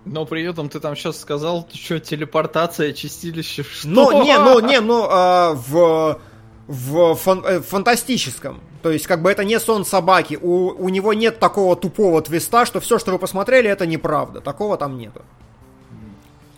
[0.04, 3.88] Но при этом ты там сейчас сказал, что телепортация, чистилище, что?
[3.88, 6.18] Ну, не, ну, не, ну, а, в,
[6.66, 8.60] в фан- э, фантастическом.
[8.82, 10.38] То есть, как бы это не сон собаки.
[10.40, 14.40] У, у него нет такого тупого твиста, что все, что вы посмотрели, это неправда.
[14.40, 15.22] Такого там нету.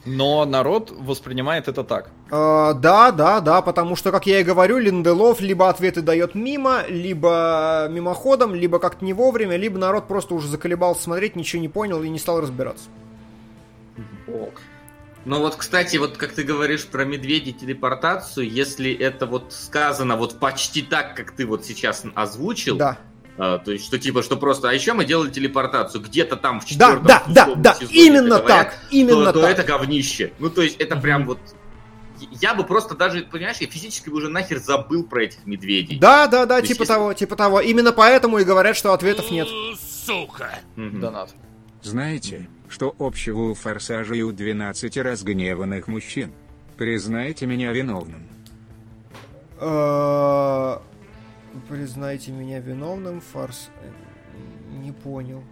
[0.04, 2.10] Но народ воспринимает это так.
[2.30, 6.84] Э, да, да, да, потому что, как я и говорю, Линделов либо ответы дает мимо,
[6.88, 12.02] либо мимоходом, либо как-то не вовремя, либо народ просто уже заколебался смотреть, ничего не понял
[12.02, 12.88] и не стал разбираться.
[15.26, 20.38] Ну вот, кстати, вот как ты говоришь про медведей телепортацию, если это вот сказано вот
[20.38, 22.98] почти так, как ты вот сейчас озвучил, Да.
[23.42, 26.64] А, то есть что типа, что просто, а еще мы делали телепортацию где-то там в
[26.64, 29.50] Да, четвертом да, да, условном да, сезоне, именно говорят, так, именно то, то так.
[29.52, 30.32] это говнище.
[30.38, 31.38] Ну то есть это прям вот
[32.32, 35.98] я бы просто даже, понимаешь, я физически бы уже нахер забыл про этих медведей.
[35.98, 37.60] Да, да, да, То есть типа если- того, типа того.
[37.62, 39.48] Именно поэтому и говорят, что ответов нет.
[40.04, 40.58] Сука.
[40.76, 41.34] Донат.
[41.82, 46.32] Знаете, что общего у Форсажа и у 12 разгневанных мужчин?
[46.76, 48.26] Признайте меня виновным.
[51.68, 53.68] Признайте меня виновным, фарс.
[53.82, 53.90] э,
[54.78, 55.42] Не понял.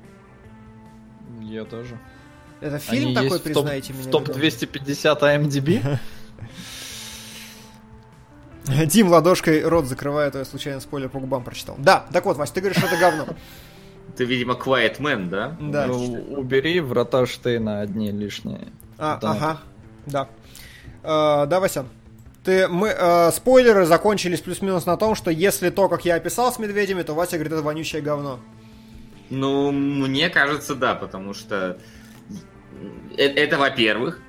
[1.40, 1.98] Я тоже.
[2.60, 4.40] Это фильм Они такой, есть в топ- признайте меня В топ виновным?
[4.40, 5.98] 250 AMDB?
[8.86, 11.76] Дим ладошкой рот закрывает, а я случайно спойлер по губам прочитал.
[11.78, 13.26] Да, так вот, Вась, ты говоришь, что это говно.
[14.16, 15.56] Ты, видимо, Quiet Man, да?
[15.60, 15.86] Да.
[15.86, 18.66] Ну, Убери врата Штейна одни лишние.
[18.98, 19.30] А, Да.
[19.30, 19.58] ага,
[20.06, 20.28] да.
[21.04, 21.84] Э, да, Вася.
[22.48, 26.58] Ты, мы, э, спойлеры закончились плюс-минус на том, что если то, как я описал с
[26.58, 28.40] медведями, то Вася говорит, это вонючее говно.
[29.28, 31.78] Ну, мне кажется, да, потому что
[33.18, 34.22] э- это, во-первых.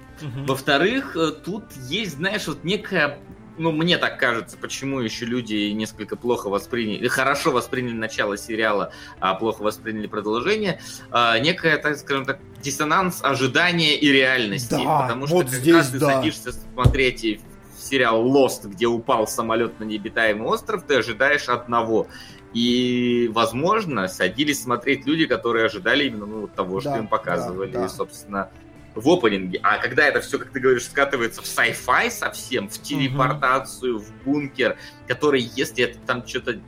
[0.46, 3.20] Во-вторых, э, тут есть, знаешь, вот некая
[3.58, 9.36] ну, мне так кажется, почему еще люди несколько плохо восприняли, хорошо восприняли начало сериала, а
[9.36, 10.82] плохо восприняли продолжение,
[11.12, 14.72] а, некая, так скажем так, диссонанс ожидания и реальности.
[14.72, 16.16] Да, потому что вот когда здесь ты да.
[16.16, 17.42] садишься смотреть и
[17.90, 22.08] сериал Lost, где упал самолет на необитаемый остров, ты ожидаешь одного.
[22.54, 27.82] И, возможно, садились смотреть люди, которые ожидали именно ну, того, что Да, им показывали, да,
[27.82, 27.90] да.
[27.90, 28.50] собственно,
[28.96, 29.60] в опенинге.
[29.62, 34.78] А когда это все, как ты говоришь, скатывается в sci-fi совсем, в телепортацию, в бункер,
[35.08, 36.60] который, если это там что-то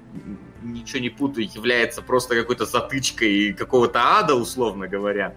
[0.61, 5.35] ничего не путаю, является просто какой-то затычкой какого-то ада, условно говоря,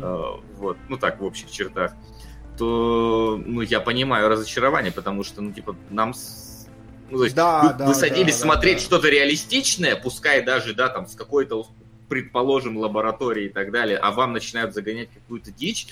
[0.00, 0.24] э,
[0.56, 1.94] вот, ну так, в общих чертах,
[2.56, 6.14] то, ну, я понимаю разочарование, потому что, ну, типа, нам
[7.10, 8.84] ну, то есть Да, вы, да, вы садились да, смотреть да.
[8.84, 11.66] что-то реалистичное, пускай даже, да, там, с какой-то,
[12.08, 15.88] предположим, лаборатории и так далее, а вам начинают загонять какую-то дичь,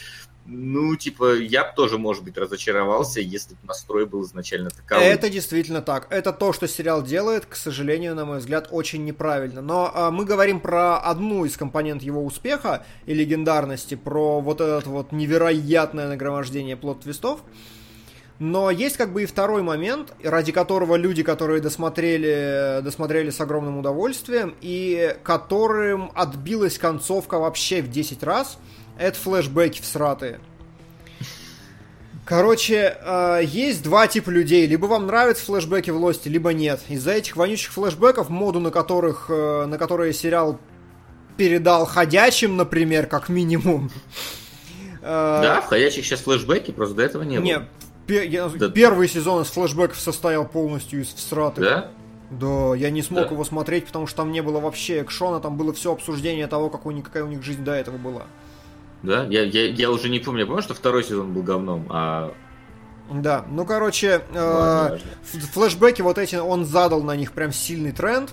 [0.52, 5.06] ну, типа, я бы тоже, может быть, разочаровался, если бы настрой был изначально таковым.
[5.06, 6.08] Это действительно так.
[6.10, 9.62] Это то, что сериал делает, к сожалению, на мой взгляд, очень неправильно.
[9.62, 14.90] Но а, мы говорим про одну из компонент его успеха и легендарности, про вот это
[14.90, 17.42] вот невероятное нагромождение плод-твистов.
[18.40, 23.78] Но есть как бы и второй момент, ради которого люди, которые досмотрели, досмотрели с огромным
[23.78, 28.58] удовольствием, и которым отбилась концовка вообще в 10 раз,
[29.00, 30.38] это флешбеки всратые.
[32.24, 34.66] Короче, э, есть два типа людей.
[34.66, 36.80] Либо вам нравятся флешбеки в Лосте, либо нет.
[36.88, 40.60] Из-за этих вонючих флешбеков, моду на которых, э, на которые сериал
[41.36, 43.90] передал ходячим, например, как минимум.
[45.02, 47.44] э, Да, в ходячих сейчас флешбеки, просто до этого не было.
[47.44, 47.60] Не,
[48.06, 48.68] пе- я- Да.
[48.68, 51.64] первый сезон из флешбеков состоял полностью из всратых.
[51.64, 51.90] Да?
[52.30, 53.34] Да, я не смог Да.
[53.34, 57.00] его смотреть, потому что там не было вообще экшона, там было все обсуждение того, какой,
[57.02, 58.22] какая у них жизнь до этого была.
[59.02, 59.24] Да?
[59.24, 62.32] Я, я, я уже не помню, я помню, что второй сезон был говном, а...
[63.10, 64.98] Да, ну короче, э,
[65.52, 68.32] флешбеки вот эти, он задал на них прям сильный тренд.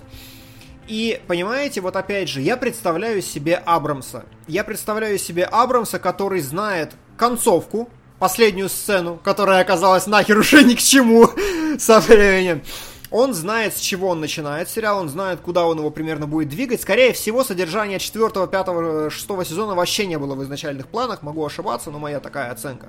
[0.86, 4.24] И, понимаете, вот опять же, я представляю себе Абрамса.
[4.46, 10.78] Я представляю себе Абрамса, который знает концовку, последнюю сцену, которая оказалась нахер уже ни к
[10.78, 11.28] чему
[11.78, 12.62] со временем.
[13.10, 16.82] Он знает, с чего он начинает сериал, он знает, куда он его примерно будет двигать.
[16.82, 21.90] Скорее всего, содержание 4, 5, 6 сезона вообще не было в изначальных планах, могу ошибаться,
[21.90, 22.88] но моя такая оценка.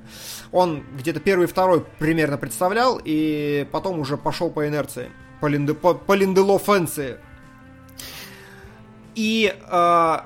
[0.52, 5.10] Он где-то первый второй примерно представлял, и потом уже пошел по инерции,
[5.40, 7.18] по, линде, по, по линделофенции.
[9.16, 10.18] И э,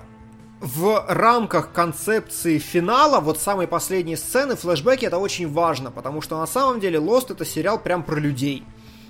[0.60, 6.48] в рамках концепции финала, вот самой последней сцены, флешбеки это очень важно, потому что на
[6.48, 8.64] самом деле Lost это сериал прям про людей.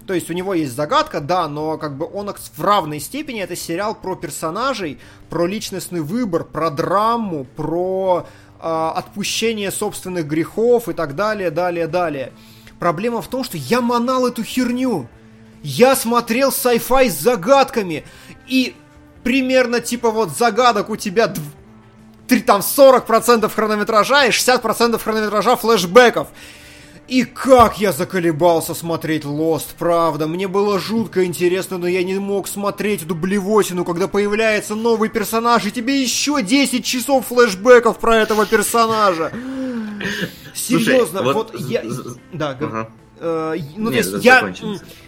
[0.06, 3.56] То есть у него есть загадка, да, но как бы он в равной степени это
[3.56, 5.00] сериал про персонажей,
[5.30, 8.26] про личностный выбор, про драму, про
[8.62, 12.34] э, отпущение собственных грехов и так далее, далее, далее.
[12.80, 15.08] Проблема в том, что я манал эту херню.
[15.62, 18.04] Я смотрел sci-fi с загадками,
[18.48, 18.76] и
[19.24, 21.34] примерно типа вот загадок у тебя
[22.28, 26.28] три, там 40% хронометража и 60% хронометража флешбеков.
[27.08, 30.26] И как я заколебался смотреть Lost, правда.
[30.26, 35.66] Мне было жутко интересно, но я не мог смотреть эту блевотину, когда появляется новый персонаж,
[35.66, 39.34] и тебе еще 10 часов флешбеков про этого персонажа.
[40.54, 41.84] Серьезно, вот вот, я...
[42.32, 42.90] Да, Ага.
[43.20, 44.54] э, ну, то Нет, есть я...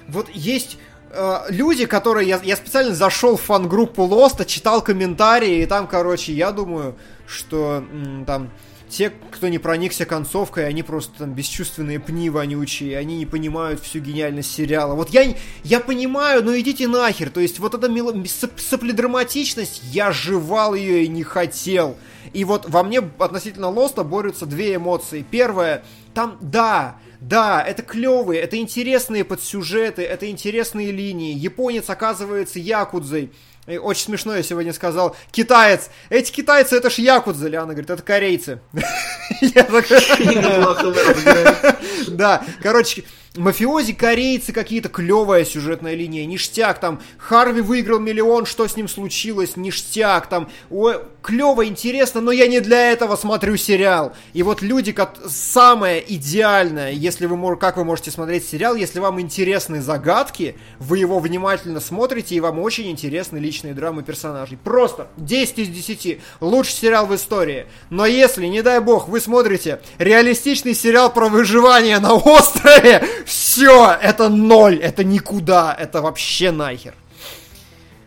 [0.09, 0.77] Вот есть
[1.11, 2.27] э, люди, которые...
[2.27, 6.95] Я, я специально зашел в фан-группу Лоста, читал комментарии, и там, короче, я думаю,
[7.25, 7.83] что
[8.27, 8.49] там
[8.95, 13.99] те, кто не проникся концовкой, они просто там бесчувственные пни вонючие, они не понимают всю
[13.99, 14.95] гениальность сериала.
[14.95, 17.29] Вот я, я понимаю, но идите нахер.
[17.29, 21.97] То есть вот эта соп- сопледраматичность, я жевал ее и не хотел.
[22.31, 25.25] И вот во мне относительно Лоста борются две эмоции.
[25.29, 31.33] Первое, там, да, да, это клевые, это интересные подсюжеты, это интересные линии.
[31.33, 33.31] Японец оказывается якудзой.
[33.67, 35.15] И очень смешно я сегодня сказал.
[35.31, 35.89] Китаец.
[36.09, 37.49] Эти китайцы, это ж якудзы.
[37.49, 38.59] Лиана говорит, это корейцы.
[42.07, 43.03] Да, короче,
[43.37, 49.55] мафиози корейцы какие-то, клевая сюжетная линия, ништяк, там, Харви выиграл миллион, что с ним случилось,
[49.55, 54.13] ништяк, там, ой, клево, интересно, но я не для этого смотрю сериал.
[54.33, 59.19] И вот люди, как самое идеальное, если вы, как вы можете смотреть сериал, если вам
[59.19, 64.57] интересны загадки, вы его внимательно смотрите, и вам очень интересны личные драмы персонажей.
[64.63, 66.19] Просто 10 из 10.
[66.41, 67.65] Лучший сериал в истории.
[67.89, 74.29] Но если, не дай бог, вы смотрите реалистичный сериал про выживание на острове, все, это
[74.29, 76.93] ноль, это никуда, это вообще нахер.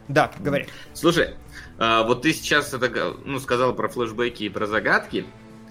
[0.09, 0.67] Да, говори.
[0.95, 1.35] Слушай,
[1.79, 5.27] а, вот ты сейчас это ну, сказал про флешбеки и про загадки.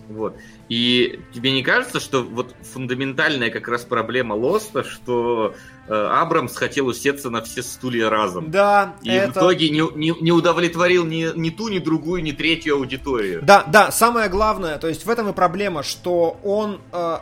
[0.10, 0.38] Вот.
[0.70, 5.54] И тебе не кажется, что вот фундаментальная как раз проблема Лоста, что
[5.88, 8.50] э, Абрамс хотел усеться на все стулья разом.
[8.50, 9.32] Да, И это...
[9.34, 13.42] в итоге не, не, не удовлетворил ни, ни ту, ни другую, ни третью аудиторию.
[13.44, 16.80] Да, да, самое главное, то есть в этом и проблема, что он...
[16.94, 17.18] э,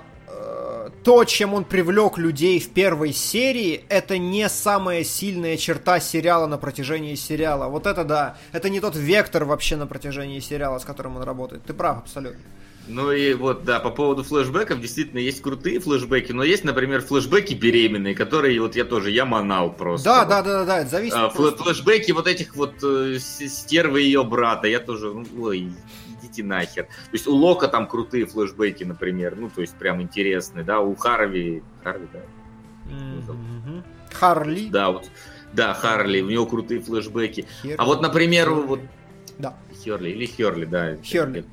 [1.05, 6.57] то, чем он привлек людей в первой серии, это не самая сильная черта сериала на
[6.57, 7.67] протяжении сериала.
[7.67, 8.37] Вот это да.
[8.53, 11.61] Это не тот вектор вообще на протяжении сериала, с которым он работает.
[11.63, 12.39] Ты прав, абсолютно.
[12.87, 17.53] Ну и вот, да, по поводу флешбеков, действительно, есть крутые флешбеки, но есть, например, флешбеки
[17.53, 20.05] беременные, которые вот я тоже, я манал просто.
[20.05, 20.29] Да, Вот.
[20.29, 21.15] да, да, да, да, это зависит.
[21.15, 25.71] А, флешбеки вот этих вот э, стервы ее брата, я тоже, ну, ой,
[26.35, 26.83] идите нахер.
[26.85, 30.95] То есть у Лока там крутые флешбеки, например, ну, то есть прям интересные, да, у
[30.95, 32.19] Харви, Харви, да,
[32.85, 33.83] Мгм.
[34.13, 34.69] Харли.
[34.69, 35.09] да, вот,
[35.53, 37.45] да, Харли, у него крутые флешбеки.
[37.63, 38.61] Хер- А вот, например, Херли.
[38.67, 38.79] вот
[39.37, 39.55] Да.
[39.83, 40.95] Херли или Херли, да.
[40.97, 41.45] Херли.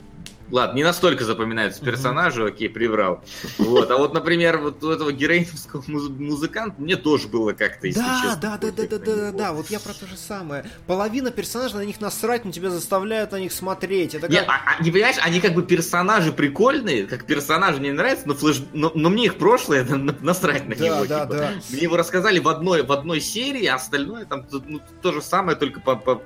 [0.52, 3.24] Ладно, не настолько запоминаются персонажи, окей, приврал.
[3.56, 8.00] Вот, а вот, например, вот у этого героинского муз- музыканта мне тоже было как-то, если
[8.00, 10.66] Да, честно, да, да, да, да, да, да, да, вот я про то же самое.
[10.86, 14.14] Половина персонажей на них насрать, но тебя заставляют на них смотреть.
[14.14, 17.92] Это Не, как- а, а, не понимаешь, они как бы персонажи прикольные, как персонажи мне
[17.94, 18.60] нравятся, но, флеш...
[18.74, 21.06] но, но мне их прошлое на- на- насрать на Да, него.
[21.06, 21.34] да, типа.
[21.34, 21.52] да.
[21.70, 25.56] Мне его рассказали в одной, в одной серии, а остальное там ну, то же самое,
[25.56, 26.20] только по, по-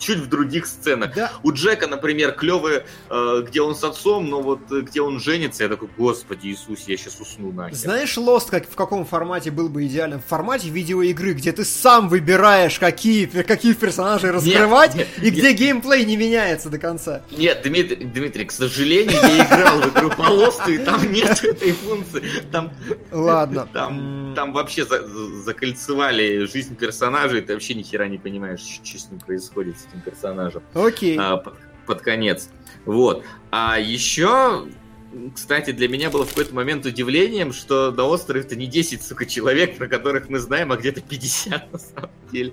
[0.00, 1.14] чуть в других сценах.
[1.14, 5.20] Да, У Джека, например, клевые, э, где он с отцом, но вот э, где он
[5.20, 7.76] женится, я такой, господи Иисус, я сейчас усну нахер.
[7.76, 10.20] Знаешь, Lost как, в каком формате был бы идеален?
[10.20, 16.04] В формате видеоигры, где ты сам выбираешь, какие, каких персонажей раскрывать, нет, и где геймплей
[16.04, 17.22] не меняется до конца.
[17.30, 21.72] Нет, Дмитрий, Дмитрий, к сожалению, я играл в игру по Лосту, и там нет этой
[21.72, 22.22] функции.
[22.50, 22.72] Там,
[23.12, 23.68] Ладно.
[23.72, 28.98] там, там вообще за- за- закольцевали жизнь персонажей, ты вообще ни хера не понимаешь, что
[28.98, 30.62] с ним происходит, этим персонажем.
[30.74, 31.16] Окей.
[31.18, 31.54] а, под,
[31.86, 32.48] под конец.
[32.86, 33.24] Вот.
[33.50, 34.66] А еще,
[35.34, 39.26] кстати, для меня было в какой-то момент удивлением, что на острове это не 10, сука,
[39.26, 42.52] человек, про которых мы знаем, а где-то 50 на самом деле.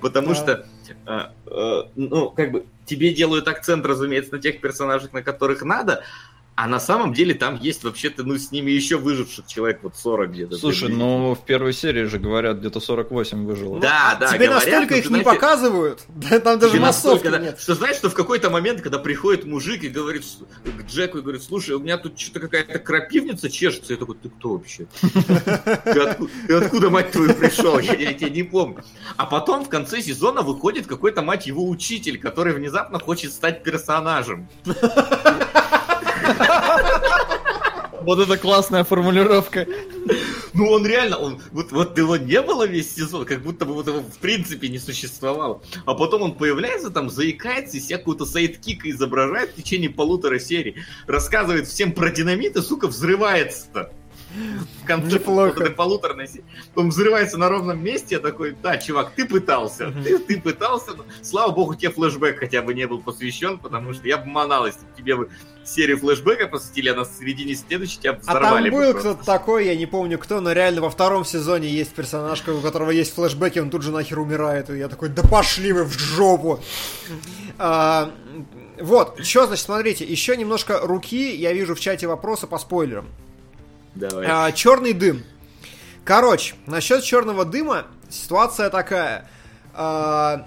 [0.00, 0.34] Потому Да.
[0.34, 0.66] что,
[1.06, 6.04] а, а, ну, как бы, тебе делают акцент, разумеется, на тех персонажах, на которых надо,
[6.62, 10.30] а на самом деле там есть вообще-то, ну, с ними еще выживших человек, вот 40
[10.30, 10.58] где-то.
[10.58, 13.80] Слушай, ну в первой серии же говорят, где-то 48 выжило.
[13.80, 16.00] Да, да, Тебе говорят, настолько но их ты не знаете, показывают?
[16.08, 17.58] Да, Там даже массовки настолько, да, нет.
[17.58, 20.22] Что знаешь, что в какой-то момент, когда приходит мужик и говорит
[20.62, 23.94] к Джеку и говорит, слушай, у меня тут что-то какая-то крапивница чешется.
[23.94, 24.86] Я такой, ты кто вообще?
[26.46, 27.78] Ты откуда, мать твою, пришел?
[27.78, 28.84] Я, я тебя не помню.
[29.16, 34.46] А потом в конце сезона выходит какой-то, мать его, учитель, который внезапно хочет стать персонажем.
[38.02, 39.66] Вот это классная формулировка.
[40.54, 43.86] Ну он реально, он, вот, вот его не было весь сезон, как будто бы вот
[43.86, 45.62] его в принципе не существовало.
[45.84, 50.76] А потом он появляется там, заикается и какого-то sidekick а изображает в течение полутора серий.
[51.06, 53.92] Рассказывает всем про динамит и, сука, взрывается-то.
[54.82, 55.62] В конце Неплохо.
[55.62, 56.28] этой полуторной.
[56.76, 61.04] Он взрывается на ровном месте, я такой, да, чувак, ты пытался, ты, ты пытался, но,
[61.22, 64.80] слава богу, тебе флешбэк хотя бы не был посвящен, потому что я бы манал, если
[64.96, 65.30] тебе бы
[65.64, 69.66] серию флешбэка посвятили, а на середине следующей тебя А там взорвали бы был кто-то такой,
[69.66, 73.58] я не помню кто, но реально во втором сезоне есть персонаж, у которого есть флешбеки,
[73.58, 74.70] он тут же нахер умирает.
[74.70, 76.60] И я такой, да пошли вы в жопу.
[77.58, 78.12] А,
[78.80, 83.06] вот, еще, значит, смотрите, еще немножко руки, я вижу в чате вопросы по спойлерам.
[83.94, 84.52] Давай.
[84.52, 85.22] черный дым.
[86.04, 89.28] Короче, насчет черного дыма ситуация такая.
[89.74, 90.46] А,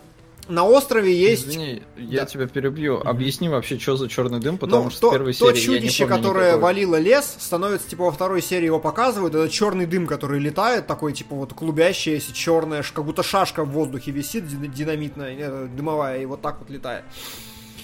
[0.49, 1.47] на острове есть...
[1.47, 2.25] Извини, я Да.
[2.25, 2.99] тебя перебью.
[2.99, 6.03] Объясни вообще, что за черный дым, потому ну, что то, в первой то серии чудище,
[6.03, 6.63] я не помню которое никакой.
[6.63, 11.13] валило лес, становится, типа, во второй серии его показывают, это черный дым, который летает, такой,
[11.13, 16.25] типа, вот клубящаяся черная, как будто шашка в воздухе висит, дин- динамитная, э, дымовая, и
[16.25, 17.05] вот так вот летает.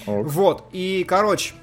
[0.06, 0.26] Ок.
[0.26, 1.54] Вот, и, короче,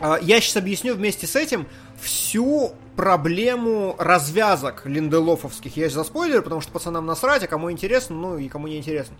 [0.00, 1.66] а, я сейчас объясню вместе с этим
[2.00, 5.76] всю проблему развязок линделофовских.
[5.76, 9.16] Я за спойлер, потому что пацанам насрать, а кому интересно, ну и кому не интересно.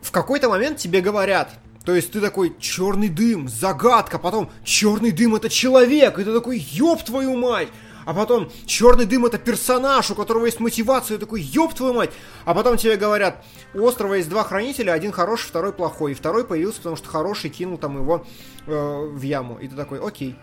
[0.00, 1.50] В какой-то момент тебе говорят,
[1.84, 6.58] то есть ты такой, черный дым, загадка, потом черный дым это человек, и ты такой,
[6.58, 7.68] ёб твою мать!
[8.04, 12.10] А потом черный дым это персонаж, у которого есть мотивация, и такой, ёб твою мать!
[12.46, 13.44] А потом тебе говорят,
[13.74, 16.12] у острова есть два хранителя, один хороший, второй плохой.
[16.12, 18.24] И второй появился, потому что хороший кинул там его
[18.66, 19.58] э, в яму.
[19.58, 20.36] И ты такой, окей.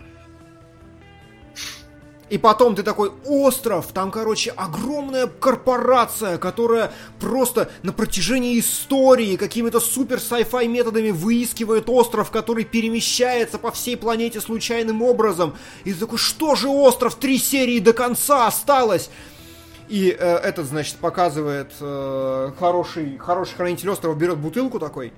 [2.28, 9.78] И потом ты такой, остров, там, короче, огромная корпорация, которая просто на протяжении истории какими-то
[9.78, 15.54] супер sci-fi методами выискивает остров, который перемещается по всей планете случайным образом.
[15.84, 19.08] И ты такой, что же остров, три серии до конца осталось?
[19.88, 25.12] И э, этот, значит, показывает э, хороший, хороший хранитель острова, берет бутылку такой,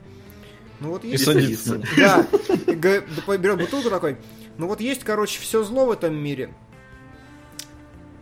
[0.81, 1.25] Ну вот И есть...
[1.25, 1.81] садится.
[1.97, 2.27] Да,
[2.67, 4.19] берет бутылку такой.
[4.59, 6.51] Ну вот есть, короче, все зло в этом мире.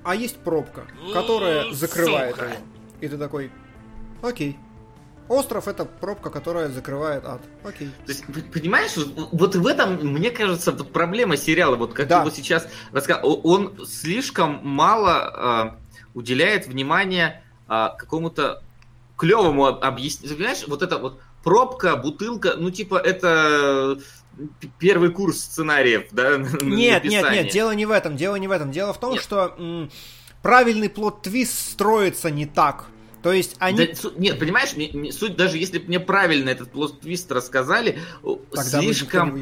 [0.07, 2.47] А есть пробка, которая закрывает сука.
[2.47, 2.57] его.
[3.01, 3.51] И ты такой,
[4.23, 4.57] окей.
[5.29, 7.43] Остров это пробка, которая закрывает ад.
[7.65, 7.91] Окей.
[8.07, 8.93] То есть, понимаешь,
[9.33, 12.21] вот, в этом, мне кажется, проблема сериала, вот как Да.
[12.21, 18.63] его сейчас рассказал, он слишком мало э, уделяет внимания э, какому-то
[19.17, 20.37] клевому объяснению.
[20.37, 23.99] Понимаешь, вот это вот пробка, бутылка, ну типа это
[24.79, 26.37] первый курс сценариев, да?
[26.63, 28.71] Нет, нет, нет, дело не в этом, дело не в этом.
[28.73, 29.23] Дело в том, Нет.
[29.23, 29.91] что м,
[30.43, 32.87] правильный plot twist строится не так.
[33.23, 33.87] То есть они...
[33.87, 37.33] Да, су- нет, понимаешь, мне- мне суть, даже если бы мне правильно этот plot twist
[37.33, 37.99] рассказали,
[38.53, 39.39] Тогда слишком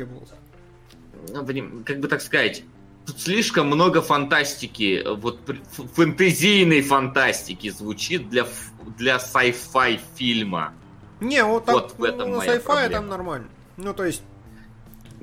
[1.32, 2.62] ну, как бы так сказать,
[3.06, 5.40] тут слишком много фантастики, вот
[5.94, 8.46] фэнтезийной фантастики звучит для,
[8.96, 10.72] для sci-fi фильма.
[11.20, 12.90] Не, вот там, Вот в этом ну, моя sci-fi проблема.
[12.92, 13.46] там нормально.
[13.76, 14.22] Ну, то есть,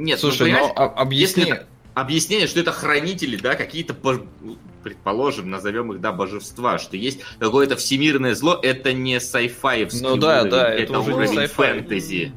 [0.01, 1.43] Нет, Слушай, ну, ну понимаешь, а- объясни.
[1.43, 3.95] если это объяснение, что это хранители, да, какие-то,
[4.41, 10.15] ну, предположим, назовем их, да, божества, что есть какое-то всемирное зло, это не sci-fi Ну
[10.17, 12.31] да, уровень, да, это, это уже не уровень фэнтези.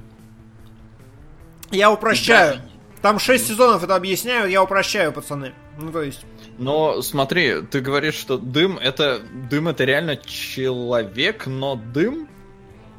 [1.70, 2.56] я упрощаю.
[2.56, 2.68] даже-
[3.00, 5.52] Там 6 сезонов это объясняют, я упрощаю, пацаны.
[5.78, 6.24] Ну, то есть...
[6.58, 9.20] Но смотри, ты говоришь, что дым это
[9.50, 12.28] дым это реально человек, но дым.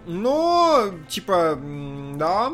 [0.06, 1.58] Ну, типа,
[2.16, 2.52] да.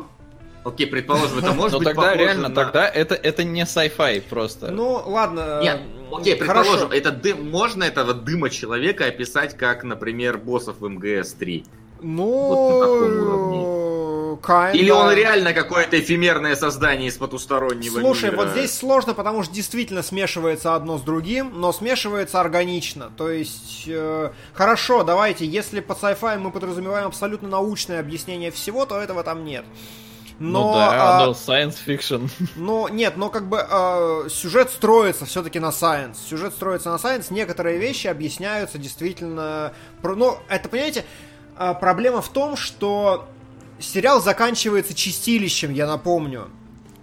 [0.64, 4.70] Окей, предположим, это может но быть тогда реально, тогда это это не sci-fi просто.
[4.70, 5.60] Ну, ладно.
[5.62, 10.86] Нет, э, окей, предположим, это дым, можно этого дыма человека описать как, например, боссов в
[10.86, 11.64] МГС-3?
[12.02, 14.72] Вот на таком Ну, kinda.
[14.74, 18.36] Или он реально какое-то эфемерное создание из потустороннего Слушай, мира?
[18.36, 23.10] вот здесь сложно, потому что действительно смешивается одно с другим, но смешивается органично.
[23.16, 29.00] То есть, э, хорошо, давайте, если под sci-fi мы подразумеваем абсолютно научное объяснение всего, то
[29.00, 29.64] этого там нет.
[30.42, 32.28] Но, ну да, а, но science fiction.
[32.56, 36.16] но нет, но как бы э, сюжет строится все-таки на science.
[36.28, 39.72] Сюжет строится на science, некоторые вещи объясняются действительно.
[40.02, 41.04] про- Ну, это, понимаете,
[41.56, 43.28] э, проблема в том, что
[43.78, 46.48] сериал заканчивается чистилищем, я напомню.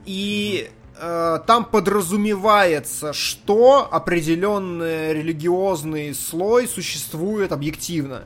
[0.06, 8.26] И э, там подразумевается, что определенный религиозный слой существует объективно.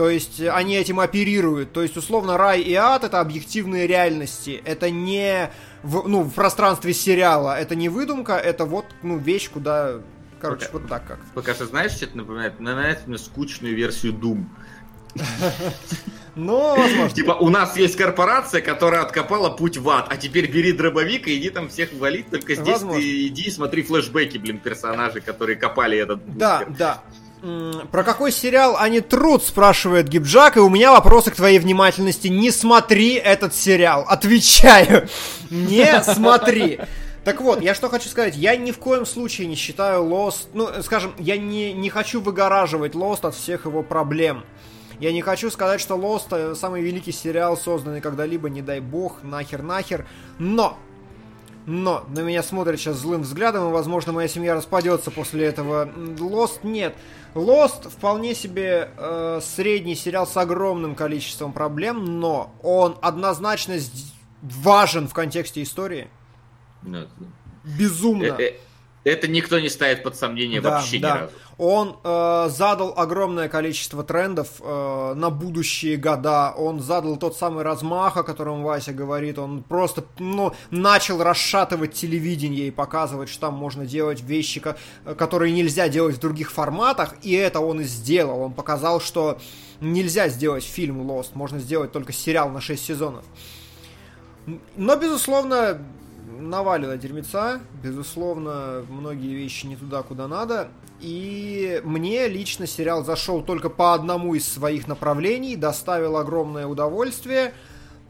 [0.00, 1.72] То есть э, они этим оперируют.
[1.74, 4.62] То есть, условно, рай и ад это объективные реальности.
[4.64, 5.50] Это не
[5.82, 7.60] в, ну, в пространстве сериала.
[7.60, 10.00] Это не выдумка, это вот ну, вещь, куда.
[10.40, 10.80] Короче, Окей.
[10.80, 11.18] вот так как.
[11.34, 12.58] Пока что знаешь, что это напоминает?
[12.58, 14.46] Напоминает мне скучную версию Doom.
[16.34, 17.10] Но, возможно.
[17.10, 21.36] Типа, у нас есть корпорация, которая откопала путь в ад, а теперь бери дробовик и
[21.36, 23.00] иди там всех валить, только здесь Возможно.
[23.00, 26.76] ты иди и смотри флешбеки, блин, персонажей, которые копали этот Да, бункер.
[26.78, 27.02] да.
[27.90, 32.28] Про какой сериал они труд, спрашивает Гибджак, и у меня вопросы к твоей внимательности.
[32.28, 34.04] Не смотри этот сериал.
[34.06, 35.08] Отвечаю.
[35.50, 36.80] Не смотри.
[37.24, 40.68] Так вот, я что хочу сказать, я ни в коем случае не считаю Lost, ну,
[40.82, 44.42] скажем, я не, не хочу выгораживать Lost от всех его проблем.
[45.00, 50.06] Я не хочу сказать, что Lost самый великий сериал, созданный когда-либо, не дай бог, нахер-нахер,
[50.38, 50.78] но
[51.66, 55.86] но на меня смотрят сейчас злым взглядом, и, возможно, моя семья распадется после этого.
[55.86, 56.94] Lost нет.
[57.34, 63.76] Lost вполне себе э, средний сериал с огромным количеством проблем, но он однозначно
[64.42, 66.08] важен в контексте истории.
[67.64, 68.36] Безумно.
[69.04, 71.14] Э, э, Это никто не ставит под сомнение Да, вообще да.
[71.14, 71.32] ни разу.
[71.62, 76.54] Он э, задал огромное количество трендов э, на будущие года.
[76.56, 79.38] Он задал тот самый размах, о котором Вася говорит.
[79.38, 84.76] Он просто ну, начал расшатывать телевидение и показывать, что там можно делать вещи, ко-
[85.18, 87.14] которые нельзя делать в других форматах.
[87.22, 88.40] И это он и сделал.
[88.40, 89.38] Он показал, что
[89.82, 91.32] нельзя сделать фильм Lost.
[91.34, 93.24] Можно сделать только сериал на 6 сезонов.
[94.76, 95.82] Но, безусловно,
[96.38, 97.60] навалено дерьмеца.
[97.82, 100.68] Безусловно, многие вещи не туда, куда надо.
[101.00, 107.54] И мне лично сериал зашел только по одному из своих направлений, доставил огромное удовольствие,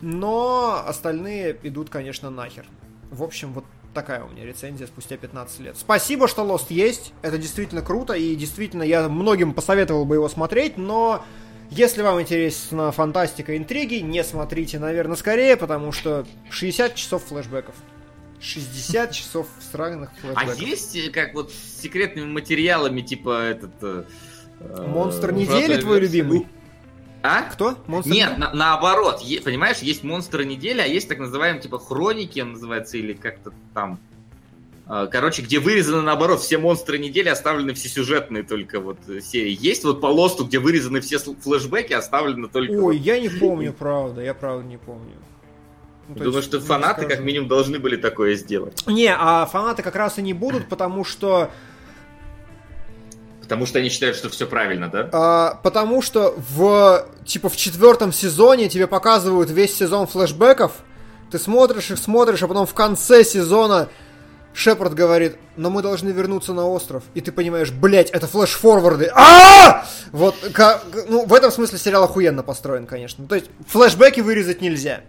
[0.01, 2.67] но остальные идут, конечно, нахер.
[3.11, 3.65] В общем, вот
[3.95, 5.77] такая у меня рецензия спустя 15 лет.
[5.77, 7.13] Спасибо, что Lost есть.
[7.23, 11.25] Это действительно круто, и действительно я многим посоветовал бы его смотреть, но
[11.71, 17.77] если вам интересна фантастика интриги, не смотрите, наверное, скорее, потому что 60 часов флешбеков.
[18.41, 20.59] 60 часов сраных А флешбеков.
[20.61, 23.71] есть э, как вот с секретными материалами, типа этот...
[23.83, 24.05] э,
[24.61, 26.47] э, Монстр недели твой любимый?
[27.23, 27.43] А?
[27.43, 27.77] Кто?
[27.87, 32.41] Монстр Нет, на- наоборот, е- понимаешь, есть монстры недели, а есть так называемые типа хроники,
[32.41, 33.99] он называется, или как-то там.
[34.89, 39.55] Э, Короче, где вырезаны наоборот все монстры недели, оставлены все сюжетные только вот э, серии.
[39.61, 42.73] Есть вот по лосту, где вырезаны все флешбеки, оставлены только.
[42.73, 45.13] Ой, вот- я не помню, правда, я правда не помню.
[46.11, 47.17] Ну, Думаю, есть, что не фанаты скажу.
[47.17, 48.85] как минимум должны были такое сделать.
[48.87, 51.51] Не, а фанаты как раз и не будут, потому что
[53.43, 55.09] Потому что они считают, что все правильно, да?
[55.13, 60.73] А, потому что в типа в четвертом сезоне тебе показывают весь сезон флешбеков,
[61.31, 63.89] ты смотришь их, смотришь, а потом в конце сезона
[64.53, 67.05] Шепард говорит, но мы должны вернуться на остров.
[67.15, 69.11] И ты понимаешь, блять, это флеш-форварды.
[69.15, 70.35] а Вот,
[71.09, 73.27] ну, в этом смысле сериал охуенно построен, конечно.
[73.27, 75.03] То есть, флешбеки вырезать нельзя.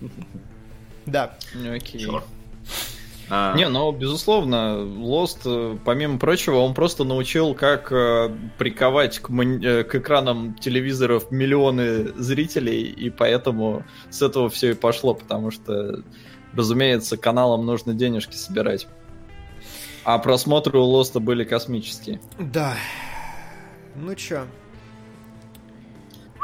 [1.06, 1.36] Да.
[1.74, 2.00] Окей.
[2.00, 2.24] Чёрт.
[3.30, 9.28] А, Не, ну, безусловно, Lost, э, помимо прочего, он просто научил, как э, приковать к,
[9.28, 15.50] мон- э, к экранам телевизоров миллионы зрителей, и поэтому с этого все и пошло, потому
[15.50, 16.02] что,
[16.54, 18.86] разумеется, каналам нужно денежки собирать.
[20.04, 22.20] А просмотры у Лоста были космические.
[22.38, 22.76] Да.
[23.94, 24.46] Ну чё?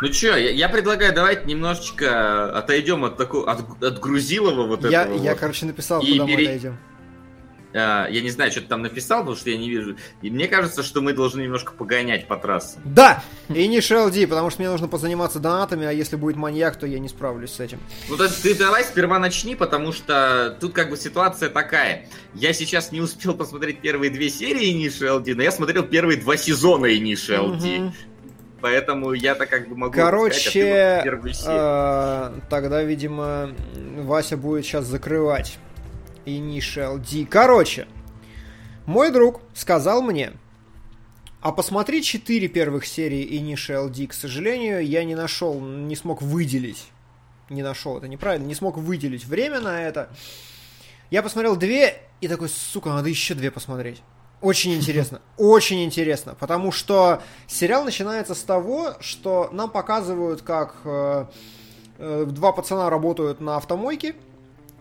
[0.01, 5.03] Ну чё, я, я предлагаю, давайте немножечко отойдем от такого, от, от грузилова вот Я,
[5.03, 5.23] этого.
[5.23, 5.41] я, вот.
[5.41, 6.79] короче, написал, И куда мы бери- отойдем.
[7.77, 9.97] А, я не знаю, что ты там написал, потому что я не вижу.
[10.23, 12.81] И мне кажется, что мы должны немножко погонять по трассам.
[12.85, 13.23] Да!
[13.49, 17.01] И не LD, потому что мне нужно позаниматься донатами, а если будет маньяк, то я
[17.01, 17.81] не справлюсь с этим.
[18.09, 22.09] Ну, то есть ты давай сперва начни, потому что тут как бы ситуация такая.
[22.35, 26.37] Я сейчас не успел посмотреть первые две серии Initial D, но я смотрел первые два
[26.37, 27.79] сезона Initial D.
[27.79, 27.95] Мгм.
[28.65, 31.03] Поэтому я-то как бы могу Короче, а серию.
[31.47, 33.51] э, тогда, видимо,
[33.99, 35.59] Вася будет сейчас закрывать
[36.25, 37.27] Initial D.
[37.27, 37.87] Короче,
[38.87, 40.33] мой друг сказал мне,
[41.43, 44.07] а посмотри четыре первых серии Initial D.
[44.07, 46.87] К сожалению, я не нашел, не смог выделить.
[47.51, 50.09] Не нашел, это неправильно, не смог выделить время на это.
[51.11, 54.01] Я посмотрел две и такой, сука, надо еще две посмотреть.
[54.45, 61.25] Очень интересно, очень интересно, потому что сериал начинается с того, что нам показывают, как э,
[61.99, 64.15] э, два пацана работают на автомойке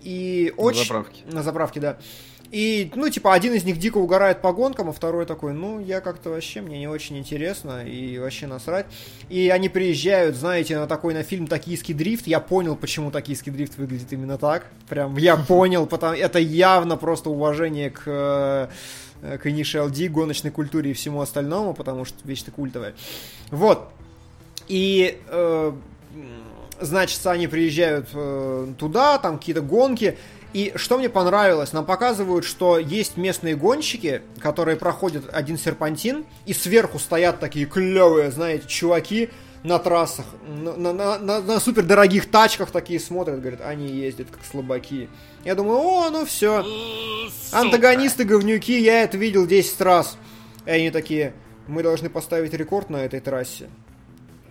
[0.02, 1.22] и На очень заправке.
[1.31, 1.98] на заправке, да.
[2.52, 6.02] И, ну, типа, один из них дико угорает по гонкам, а второй такой, ну, я
[6.02, 8.85] как-то вообще, мне не очень интересно, и вообще насрать.
[9.30, 12.27] И они приезжают, знаете, на такой, на фильм «Токийский дрифт».
[12.27, 14.68] Я понял, почему «Токийский дрифт» выглядит именно так.
[14.88, 18.68] Прям, я понял, потому это явно просто уважение к, э,
[19.24, 22.94] к Initial гоночной культуре и всему остальному, потому что вещь-то культовая.
[23.52, 23.90] Вот.
[24.68, 25.72] И, э,
[26.80, 30.18] значит, они приезжают э, туда, там какие-то гонки.
[30.54, 36.54] И что мне понравилось, нам показывают, что есть местные гонщики, которые проходят один серпантин, и
[36.54, 39.30] сверху стоят такие клевые, знаете, чуваки
[39.64, 45.10] на трассах, на, на, на, на- супердорогих тачках такие смотрят, говорят, они ездят как слабаки.
[45.45, 46.65] Я думаю, о, ну все,
[47.53, 50.18] антагонисты говнюки, я это видел 10 раз.
[50.65, 51.34] И они такие,
[51.68, 53.69] мы должны поставить рекорд на этой трассе.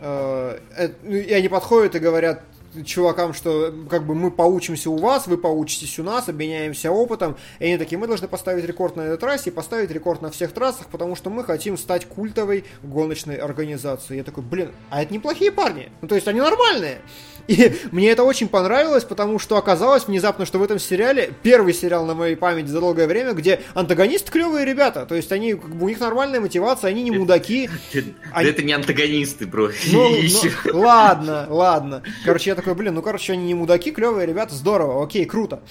[0.01, 2.43] Э, э, И они подходят и говорят
[2.87, 7.37] чувакам, что как бы мы поучимся у вас, вы поучитесь у нас, обменяемся опытом.
[7.59, 10.53] И они такие, мы должны поставить рекорд на этой трассе и поставить рекорд на всех
[10.53, 14.19] трассах, потому что мы хотим стать культовой гоночной организацией.
[14.19, 15.91] Я такой, блин, а это неплохие парни.
[16.01, 17.01] Ну, то есть они нормальные.
[17.49, 22.07] И мне это очень понравилось, потому что оказалось внезапно, что в этом сериале, первый сериал
[22.07, 25.07] на моей памяти за долгое время, где антагонисты клевые ребята.
[25.07, 27.69] То есть они, как бы, у них нормальная мотивация, они не мудаки.
[27.93, 28.01] Да
[28.33, 29.71] они- Это не антагонисты, бро.
[29.93, 30.09] Ну,
[30.73, 32.03] ну, ладно, ладно.
[32.25, 35.63] Короче, я такой, блин, ну, короче, они не мудаки, клевые ребята, здорово, окей, круто.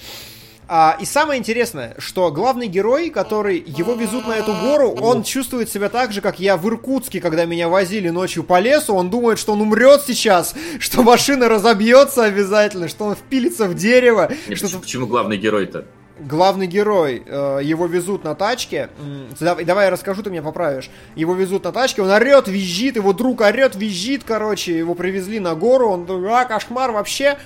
[0.68, 5.70] А, и самое интересное, что главный герой, который его везут на эту гору, он чувствует
[5.70, 8.94] себя так же, как я в Иркутске, когда меня возили ночью по лесу.
[8.94, 14.30] Он думает, что он умрет сейчас, что машина разобьется обязательно, что он впилится в дерево,
[14.48, 15.84] Нет, что почему- Почему главный герой-то?
[16.26, 21.34] Главный герой, э, его везут на тачке, м, давай, я расскажу, ты меня поправишь, его
[21.34, 25.88] везут на тачке, он орет, визжит, его друг орет, визжит, короче, его привезли на гору,
[25.88, 27.38] он, а, кошмар вообще,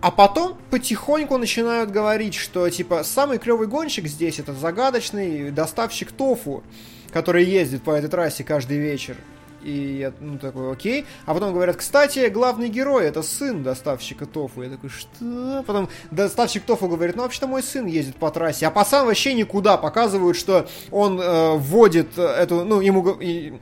[0.00, 6.64] а потом потихоньку начинают говорить, что, типа, самый клевый гонщик здесь это загадочный доставщик тофу,
[7.12, 9.16] который ездит по этой трассе каждый вечер.
[9.64, 11.06] И я, ну, такой, окей.
[11.26, 14.62] А потом говорят, кстати, главный герой, это сын доставщика тофу.
[14.62, 15.62] Я такой, что?
[15.66, 18.66] Потом доставщик тофу говорит, ну, вообще-то мой сын ездит по трассе.
[18.66, 19.76] А пацан вообще никуда.
[19.76, 23.54] Показывают, что он э, вводит э, эту, ну, ему, и-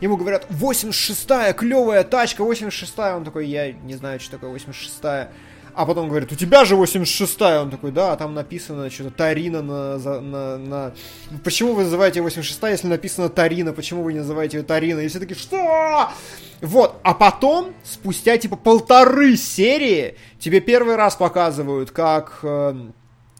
[0.00, 3.16] ему говорят, 86-я, клевая тачка, 86-я.
[3.16, 5.30] Он такой, я не знаю, что такое 86-я.
[5.78, 7.62] А потом говорит, у тебя же 86-я.
[7.62, 10.94] Он такой, да, а там написано что-то Тарина на, на, на...
[11.44, 13.72] Почему вы называете 86-я, если написано Тарина?
[13.72, 14.98] Почему вы не называете ее Тарина?
[14.98, 16.10] И все такие, что?
[16.60, 22.74] Вот, а потом, спустя типа полторы серии, тебе первый раз показывают, как э,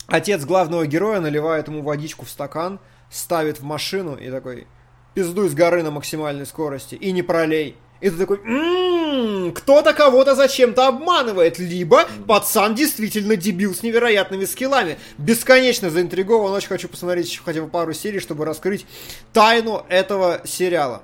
[0.07, 2.79] отец главного героя наливает ему водичку в стакан,
[3.11, 4.69] ставит в машину и такой,
[5.13, 7.77] пиздуй с горы на максимальной скорости и не пролей.
[8.01, 14.45] И ты такой, «М-м-м, М-м, кто-то кого-то зачем-то обманывает, либо пацан действительно дебил с невероятными
[14.45, 14.99] скиллами.
[15.19, 18.87] Бесконечно заинтригован, очень хочу посмотреть еще хотя бы пару серий, чтобы раскрыть
[19.33, 21.03] тайну этого сериала.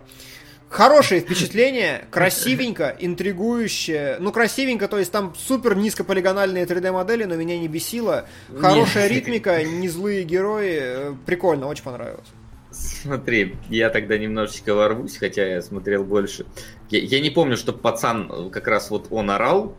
[0.68, 4.16] Хорошее впечатление, красивенько, интригующе.
[4.20, 8.26] Ну, красивенько, то есть там супер низкополигональные 3D-модели, но меня не бесило.
[8.60, 10.78] Хорошая ритмика, не злые герои.
[10.80, 12.26] э, Прикольно, очень понравилось.
[12.70, 16.44] Смотри, я тогда немножечко ворвусь, хотя я смотрел больше.
[16.90, 19.74] Я, я не помню, что пацан э, как раз вот он орал.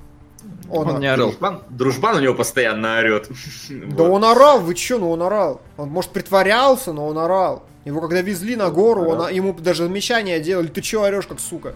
[0.70, 1.30] Он, Он не орал.
[1.30, 3.30] Дружбан, дружбан у него постоянно орет.
[3.70, 5.62] Да он орал, вы чё, ну он орал.
[5.78, 7.66] Он, может, притворялся, но он орал.
[7.86, 9.30] Его когда везли на гору, он, орал.
[9.30, 10.68] ему даже замечания делали.
[10.68, 11.76] Ты чё орешь, как сука?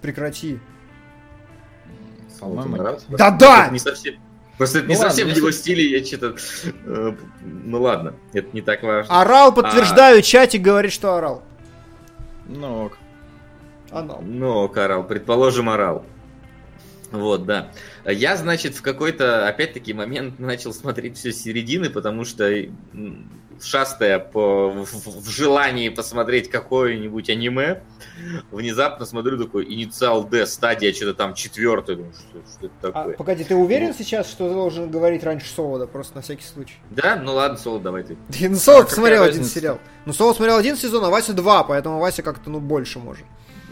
[0.00, 0.58] Прекрати.
[3.08, 3.68] Да-да!
[3.68, 4.14] Не совсем.
[4.58, 6.36] Просто это не Ну ладно, совсем в его стиле, я что-то...
[6.84, 9.20] э, Ну ладно, это не так важно.
[9.20, 11.42] Орал, подтверждаю, чатик говорит, что орал.
[12.46, 12.98] Ну, ок.
[13.92, 14.20] Орал.
[14.22, 16.04] Ну, орал, предположим, орал.
[17.10, 17.70] Вот, да.
[18.06, 22.50] Я, значит, в какой-то, опять-таки, момент начал смотреть все с середины, потому что,
[23.60, 24.84] шастая по, в,
[25.20, 27.82] в- желании посмотреть какое-нибудь аниме,
[28.50, 33.16] внезапно смотрю такой инициал D, стадия что-то там четвертая, думаю, что, что это А, такое.
[33.16, 36.76] погоди, ты уверен сейчас, что ты должен говорить раньше Солода, просто на всякий случай?
[36.90, 37.16] Да?
[37.16, 38.16] Ну ладно, Соло, давай ты.
[38.40, 39.78] Ну, Солод А какая посмотрел один сериал.
[40.06, 43.24] Ну, Солод смотрел один сезон, а Вася два, поэтому Вася как-то, ну, больше может.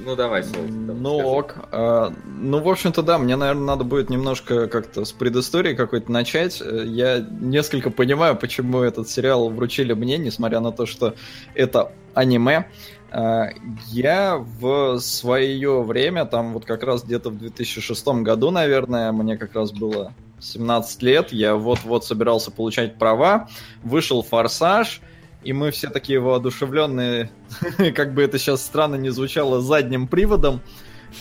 [0.04, 1.28] Ну давай, там, Ну скажи.
[1.28, 1.54] ок.
[1.72, 6.60] А, ну, в общем-то, да, мне, наверное, надо будет немножко как-то с предыстории какой-то начать.
[6.62, 11.14] Э, Я несколько понимаю, почему этот сериал вручили мне, несмотря на то, что
[11.54, 12.66] это аниме.
[13.10, 13.48] А,
[13.88, 19.54] Я в свое время, там вот как раз где-то в 2006 году, наверное, мне как
[19.54, 23.48] раз было 17 лет, я вот-вот собирался получать права,
[23.82, 25.02] вышел «Форсаж»,
[25.42, 27.30] и мы все такие воодушевленные,
[27.94, 30.60] как бы это сейчас странно не звучало, задним приводом,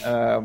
[0.04, 0.42] э,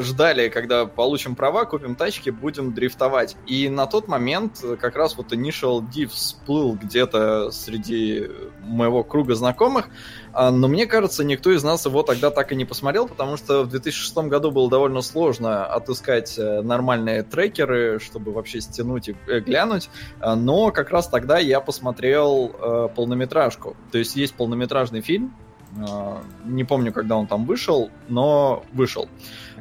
[0.00, 3.36] ждали, когда получим права, купим тачки, будем дрифтовать.
[3.46, 8.28] И на тот момент как раз вот Initial D всплыл где-то среди
[8.62, 9.88] моего круга знакомых,
[10.32, 13.62] а, но мне кажется, никто из нас его тогда так и не посмотрел, потому что
[13.62, 19.40] в 2006 году было довольно сложно отыскать э, нормальные трекеры, чтобы вообще стянуть и э,
[19.40, 19.88] глянуть.
[20.20, 23.76] А, Но как раз тогда я посмотрел э, полнометражку.
[23.90, 25.34] То есть есть полнометражный фильм.
[25.74, 29.08] э, не помню, когда он там вышел, но вышел.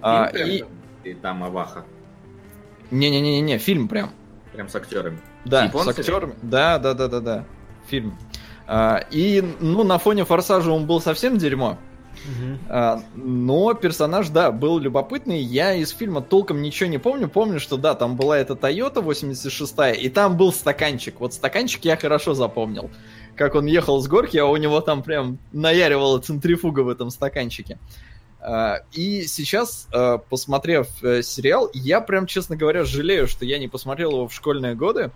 [0.07, 0.63] А, и-
[1.03, 1.83] И там Аваха.
[2.91, 4.11] Не-не-не-не, фильм прям.
[4.53, 5.19] Прям с актерами.
[5.45, 5.93] Да, С японцами?
[5.95, 6.33] с актерами.
[6.41, 7.45] Да, да, да, да, да.
[7.87, 8.17] Фильм.
[8.67, 11.77] А, и, ну, на фоне Форсажа он был совсем дерьмо.
[12.69, 15.39] А, но персонаж, да, был любопытный.
[15.41, 17.27] Я из фильма толком ничего не помню.
[17.27, 21.19] Помню, что да, там была эта Toyota 86 и там был стаканчик.
[21.19, 22.89] Вот стаканчик я хорошо запомнил.
[23.35, 27.77] Как он ехал с горки, а у него там прям наяривала центрифуга в этом стаканчике.
[28.47, 33.67] А, И сейчас, а, посмотрев э, сериал, я прям, честно говоря, жалею, что я не
[33.67, 35.11] посмотрел его в школьные годы,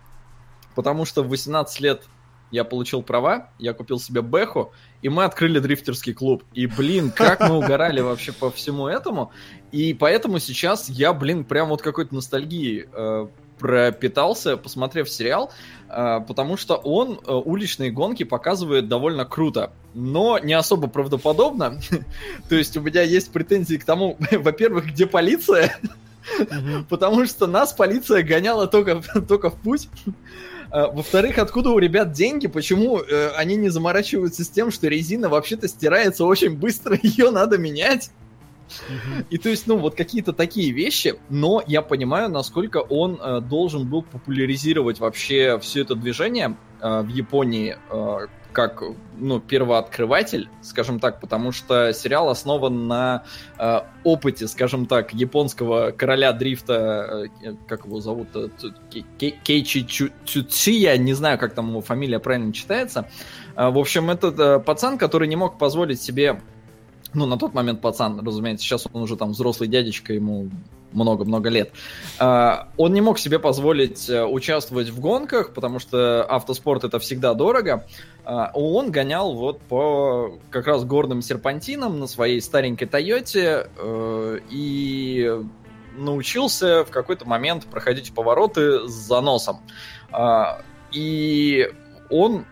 [0.73, 2.01] потому что в 18 лет
[2.49, 4.73] я получил права, я купил себе Бэху,
[5.03, 6.43] и мы открыли дрифтерский клуб.
[6.53, 9.31] И, блин, как мы угорали вообще по всему этому.
[9.71, 13.27] И поэтому сейчас я, блин, прям вот какой-то ностальгии э,
[13.59, 15.51] пропитался, посмотрев сериал,
[15.89, 21.79] э, потому что он э, уличные гонки показывает довольно круто, но не особо правдоподобно.
[22.49, 25.77] То есть у меня есть претензии к тому, во-первых, где полиция,
[26.89, 29.89] потому что нас полиция гоняла только, только в путь.
[30.71, 32.47] А, Во-вторых, откуда у ребят деньги?
[32.47, 37.57] Почему э, они не заморачиваются с тем, что резина вообще-то стирается очень быстро, ее надо
[37.57, 38.11] менять?
[39.29, 43.87] И то есть, ну, вот какие-то такие вещи, но я понимаю, насколько он э, должен
[43.87, 48.81] был популяризировать вообще все это движение э, в Японии э, как,
[49.17, 53.23] ну, первооткрыватель, скажем так, потому что сериал основан на
[54.03, 57.27] опыте, скажем так, японского короля дрифта,
[57.67, 58.29] как его зовут,
[59.19, 63.07] Кейчи Цуция, не знаю, как там его фамилия правильно читается.
[63.55, 66.41] В общем, этот пацан, который не мог позволить себе
[67.13, 70.49] ну, на тот момент пацан, разумеется, сейчас он уже там взрослый дядечка, ему
[70.91, 71.71] много-много лет.
[72.19, 77.33] А, Он не мог себе позволить э, участвовать в гонках, потому что автоспорт это всегда
[77.33, 77.85] дорого.
[78.25, 85.31] А, Он гонял вот по как раз горным серпантинам на своей старенькой Тойоте э, и
[85.97, 89.59] научился в какой-то момент проходить повороты с заносом.
[90.11, 90.61] А,
[90.91, 91.69] И
[92.09, 92.45] он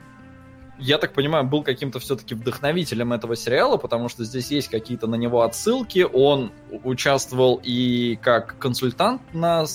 [0.79, 5.15] я так понимаю, был каким-то все-таки вдохновителем этого сериала, потому что здесь есть какие-то на
[5.15, 6.05] него отсылки.
[6.11, 6.51] Он
[6.83, 9.65] участвовал и как консультант на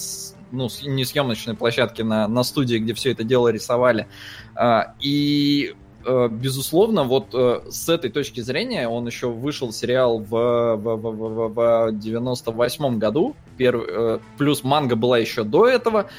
[0.52, 4.06] ну, не съемочной площадке, на, на студии, где все это дело рисовали.
[4.54, 5.74] А, И
[6.04, 11.10] э, безусловно, вот э, с этой точки зрения он еще вышел сериал в, в, в,
[11.10, 16.10] в, в 98 году, перв, э, плюс манга была еще до этого,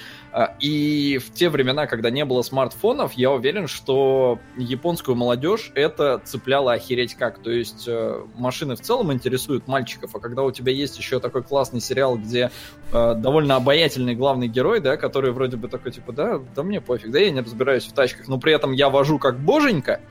[0.60, 6.74] и в те времена, когда не было смартфонов, я уверен, что японскую молодежь это цепляло
[6.74, 7.38] охереть как.
[7.38, 11.44] То есть э, машины в целом интересуют мальчиков, а когда у тебя есть еще такой
[11.44, 12.50] классный сериал, где
[12.92, 17.12] э, довольно обаятельный главный герой, да, который вроде бы такой, типа, да, да мне пофиг,
[17.12, 20.02] да я не разбираюсь в тачках, но при этом я вожу как боженька,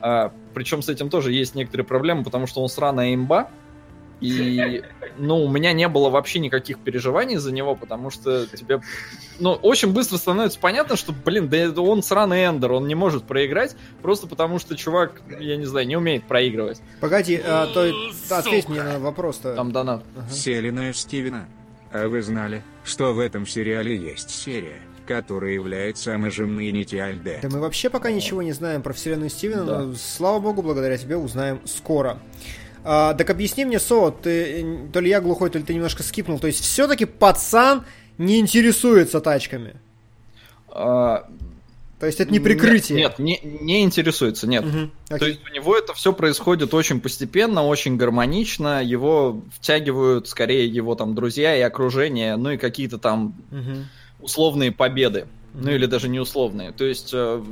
[0.00, 3.50] а, причем с этим тоже есть некоторые проблемы, потому что он сраная имба,
[4.20, 4.82] и,
[5.16, 8.80] ну, у меня не было вообще никаких переживаний за него, потому что тебе,
[9.38, 13.76] ну, очень быстро становится понятно, что, блин, да он сраный эндер, он не может проиграть,
[14.02, 16.80] просто потому что чувак, я не знаю, не умеет проигрывать.
[17.00, 17.90] Погоди, а, то,
[18.36, 19.54] ответь мне на вопрос-то.
[19.54, 20.02] Там донат.
[20.16, 20.30] Ага.
[20.30, 21.46] Селина Стивена.
[21.92, 27.38] А вы знали, что в этом сериале есть серия, которая является омажем на Альде?
[27.40, 29.80] Да мы вообще пока ничего не знаем про вселенную Стивена, Да.
[29.80, 32.18] но, слава богу, благодаря тебе узнаем скоро.
[32.84, 36.38] А, так объясни мне, Со, ты, то ли я глухой, то ли ты немножко скипнул.
[36.38, 37.84] То есть все-таки пацан
[38.18, 39.74] не интересуется тачками.
[40.70, 41.28] А,
[41.98, 42.98] То есть это не прикрытие.
[42.98, 44.64] Нет, нет, не, не интересуется, нет.
[44.64, 50.66] Мгм, То есть у него это все происходит очень постепенно, очень гармонично, его втягивают скорее
[50.66, 53.86] его там друзья и окружение, ну и какие-то там Мгм.
[54.20, 55.26] условные победы.
[55.54, 56.70] Ну или даже не условные.
[56.72, 57.42] То есть э,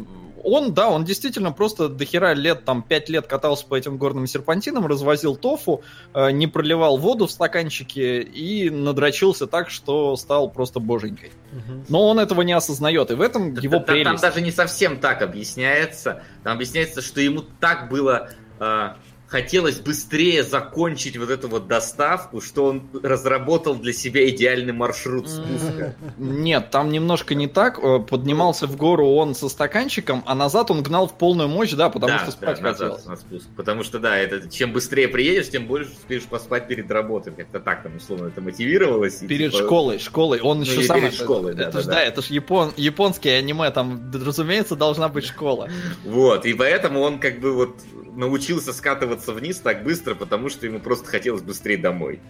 [0.48, 4.27] он, да, он действительно просто до хера лет, там, пять лет катался по этим горным
[4.27, 5.82] серпантинам, развозил тофу,
[6.14, 11.32] э, не проливал воду в стаканчике и надрочился так, что стал просто боженькой.
[11.52, 11.85] Мгм.
[11.89, 14.23] Но он этого не осознает, и в этом Да- его да- там, прелесть.
[14.23, 16.23] даже не совсем так объясняется.
[16.44, 18.97] Там объясняется, что ему так было а,
[19.28, 25.97] хотелось быстрее закончить вот эту вот доставку, что он разработал для себя идеальный маршрут спуска.
[26.16, 27.78] Нет, там немножко не так.
[27.82, 31.89] Э, Поднимался в гору он со стаканчиком, а назад он гнал в полную мощь, да,
[31.90, 33.05] потому да, что спать да, хотелось.
[33.05, 33.47] назад на спуск.
[33.57, 37.32] Потому что, да, это чем быстрее приедешь, тем больше успеешь поспать перед работой.
[37.32, 39.16] Как-то так там условно это мотивировалось.
[39.16, 40.40] Перед типа, школой, школой.
[40.40, 40.98] Он Ну, еще сам.
[41.01, 42.03] перед это- школой, это, да, ж да, да, да.
[42.05, 45.69] это ж япон, японское аниме, там, разумеется, должна быть школа.
[46.05, 47.77] Вот, и поэтому он как бы вот
[48.15, 52.20] научился скатываться вниз так быстро, потому что ему просто хотелось быстрее домой.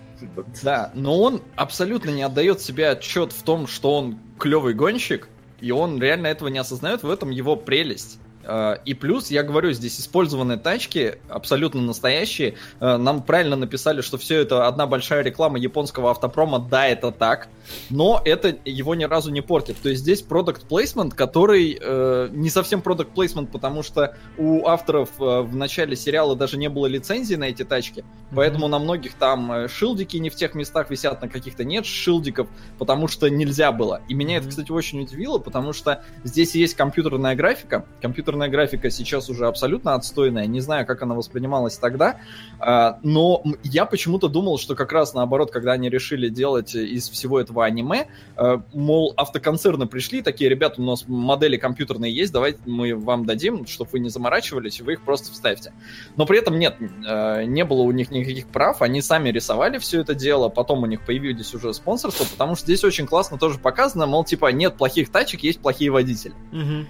[0.62, 5.28] Да, но он абсолютно не отдает себе отчет в том, что он клевый гонщик,
[5.60, 8.18] и он реально этого не осознает, в этом его прелесть.
[8.46, 12.54] Э, И плюс, я говорю, здесь использованные тачки, абсолютно настоящие.
[12.80, 16.58] Э, Нам правильно написали, что все это одна большая реклама японского автопрома.
[16.58, 17.48] Да, это так.
[17.90, 19.76] Но это его ни разу не портит.
[19.82, 25.10] То есть здесь продукт плейсмент, который э, не совсем продукт плейсмент, потому что у авторов
[25.20, 28.04] э, в начале сериала даже не было лицензии на эти тачки.
[28.34, 32.46] Поэтому на многих там э, шилдики не в тех местах висят, на каких-то нет шилдиков,
[32.78, 34.00] потому что нельзя было.
[34.08, 34.50] И меня это, Мгм.
[34.50, 37.84] кстати, очень удивило, потому что здесь есть компьютерная графика.
[38.00, 40.46] Компьютерная графика сейчас уже абсолютно отстойная.
[40.46, 42.20] Не знаю, как она воспринималась тогда,
[42.58, 47.40] а, но я почему-то думал, что как раз наоборот, когда они решили делать из всего
[47.40, 52.94] этого аниме, э, мол, автоконцерны пришли, такие, ребята, у нас модели компьютерные есть, давайте мы
[52.94, 55.72] вам дадим, чтобы вы не заморачивались, вы их просто вставьте.
[56.16, 60.00] Но при этом нет, э, не было у них никаких прав, они сами рисовали все
[60.00, 64.06] это дело, потом у них появились уже спонсорства, потому что здесь очень классно тоже показано,
[64.06, 66.34] мол, типа, нет плохих тачек, есть плохие водители.
[66.52, 66.86] Мгм.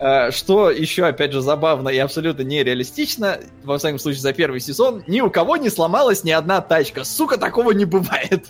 [0.00, 5.04] Э, Что еще, опять же, забавно и абсолютно нереалистично, во всяком случае, за первый сезон,
[5.06, 7.04] ни у кого не сломалась ни одна тачка.
[7.04, 8.46] Сука, такого не бывает.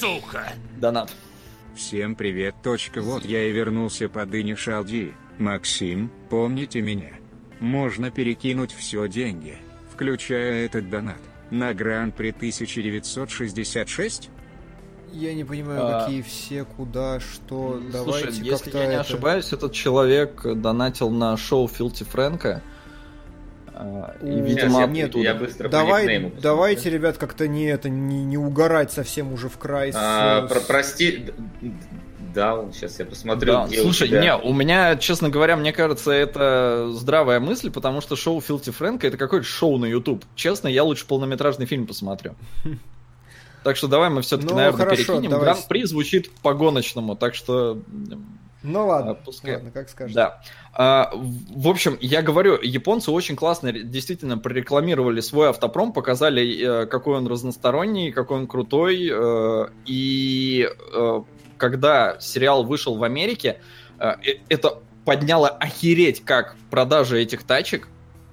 [0.00, 0.52] Сука!
[0.78, 1.12] Донат.
[1.74, 2.54] Всем привет.
[2.62, 3.02] Точка.
[3.02, 5.12] Вот я и вернулся по дыне Шалди.
[5.38, 7.10] Максим, помните меня?
[7.58, 9.56] Можно перекинуть все деньги,
[9.92, 11.18] включая этот донат,
[11.50, 14.30] на Гран-при 1966?
[15.14, 16.00] Я не понимаю, А.
[16.04, 17.80] какие все, куда, что.
[17.92, 22.62] Давайте Слушай, если как-то я не это- ошибаюсь, этот человек донатил на шоу Филти Фрэнка.
[23.76, 25.24] А, И, О, видимо, я- нет, оттуда.
[25.24, 29.92] я быстро Давай, давайте, ребят, как-то не это не, не угорать совсем уже в край.
[29.94, 31.32] А, с- про- прости,
[32.34, 33.52] да, сейчас я посмотрю.
[33.52, 34.20] Да, где у слушай, тебя.
[34.20, 39.06] не, у меня, честно говоря, мне кажется, это здравая мысль, потому что шоу Филти Фрэнка
[39.08, 40.24] это какое-то шоу на YouTube.
[40.36, 42.34] Честно, я лучше полнометражный фильм посмотрю.
[43.64, 45.30] Так что давай мы все-таки, Ну, наверное, хорошо, перекинем.
[45.30, 45.44] давай.
[45.46, 47.80] Гран-при звучит по-гоночному, так что
[48.62, 49.54] Ну ладно, а, пускай.
[49.56, 50.14] ладно, как скажешь.
[50.14, 50.40] Да.
[50.72, 57.16] А, в общем, я говорю, японцы очень классно действительно прорекламировали свой автопром, показали, э, какой
[57.16, 59.08] он разносторонний, какой он крутой.
[59.10, 61.22] э, И э,
[61.58, 63.60] когда сериал вышел в Америке,
[64.48, 67.88] это подняло охереть как продажи этих тачек,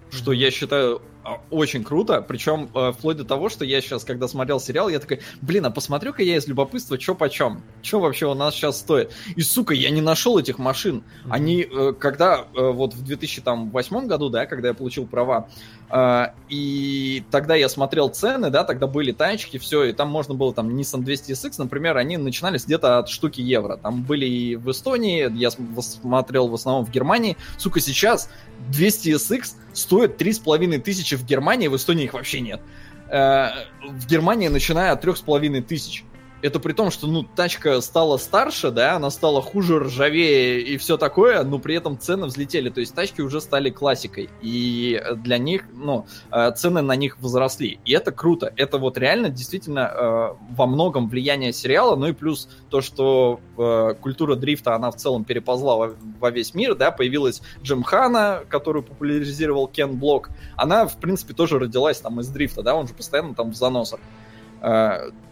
[0.09, 1.01] что я считаю
[1.49, 5.21] очень круто, причем э, вплоть до того, что я сейчас, когда смотрел сериал, я такой,
[5.41, 9.11] блин, а посмотрю-ка я из любопытства, что почем, что вообще у нас сейчас стоит.
[9.35, 11.03] И, сука, я не нашел этих машин.
[11.29, 15.47] Они, э, когда, э, вот в 2008 году, да, когда я получил права,
[15.89, 20.53] э, и тогда я смотрел цены, да, тогда были тачки, все, и там можно было,
[20.53, 23.77] там, Nissan 200SX, например, они начинались где-то от штуки евро.
[23.77, 27.37] Там были и в Эстонии, я смотрел в основном в Германии.
[27.57, 28.29] Сука, сейчас
[28.71, 32.61] 200SX стоит 3,5 тысячи в Германии, в Эстонии их вообще нет.
[33.09, 33.49] Э,
[33.87, 36.03] в Германии начиная от 3,5 тысяч.
[36.41, 40.97] Это при том, что, ну, тачка стала старше, да, она стала хуже, ржавее и все
[40.97, 45.65] такое, но при этом цены взлетели, то есть тачки уже стали классикой, и для них,
[45.73, 50.65] ну, э, цены на них возросли, и это круто, это вот реально действительно э, во
[50.65, 55.93] многом влияние сериала, ну и плюс то, что э, культура дрифта, она в целом переползла
[56.19, 61.99] во, весь мир, да, появилась Джимхана, которую популяризировал Кен Блок, она, в принципе, тоже родилась
[61.99, 63.99] там из дрифта, да, он же постоянно там в заносах.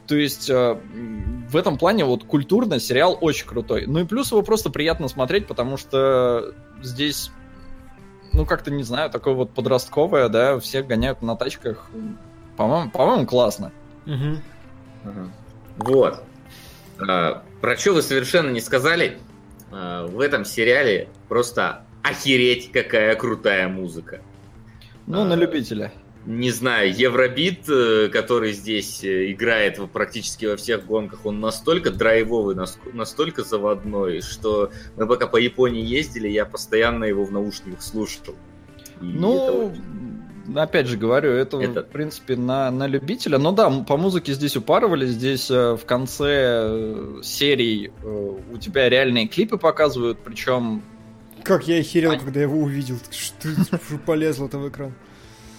[0.09, 0.75] То есть э,
[1.49, 3.85] в этом плане вот культурно сериал очень крутой.
[3.85, 7.29] Ну и плюс его просто приятно смотреть, потому что здесь,
[8.33, 11.91] ну как-то не знаю, такое вот подростковое, да, все гоняют на тачках.
[12.57, 13.71] По-моему, по-моему, классно.
[14.07, 15.21] Угу.
[15.77, 16.23] Вот.
[17.07, 19.19] А, про что вы совершенно не сказали?
[19.71, 24.21] А, в этом сериале просто охереть, какая крутая музыка.
[25.05, 25.91] Ну, а, на любителя
[26.29, 32.55] не знаю, Евробит, э, который здесь э, играет практически во всех гонках, он настолько драйвовый,
[32.93, 38.35] настолько заводной, что мы пока по Японии ездили, я постоянно его в наушниках слушал.
[39.01, 39.73] И ну,
[40.47, 40.61] это...
[40.61, 41.81] опять же говорю, это, это...
[41.81, 43.39] в принципе, на, на любителя.
[43.39, 49.57] Но да, по музыке здесь упарывали, здесь э, в конце серий у тебя реальные клипы
[49.57, 50.83] показывают, причем...
[51.41, 52.17] Как я охерел, а...
[52.17, 53.49] когда его увидел, что
[54.05, 54.93] полезло-то в экран.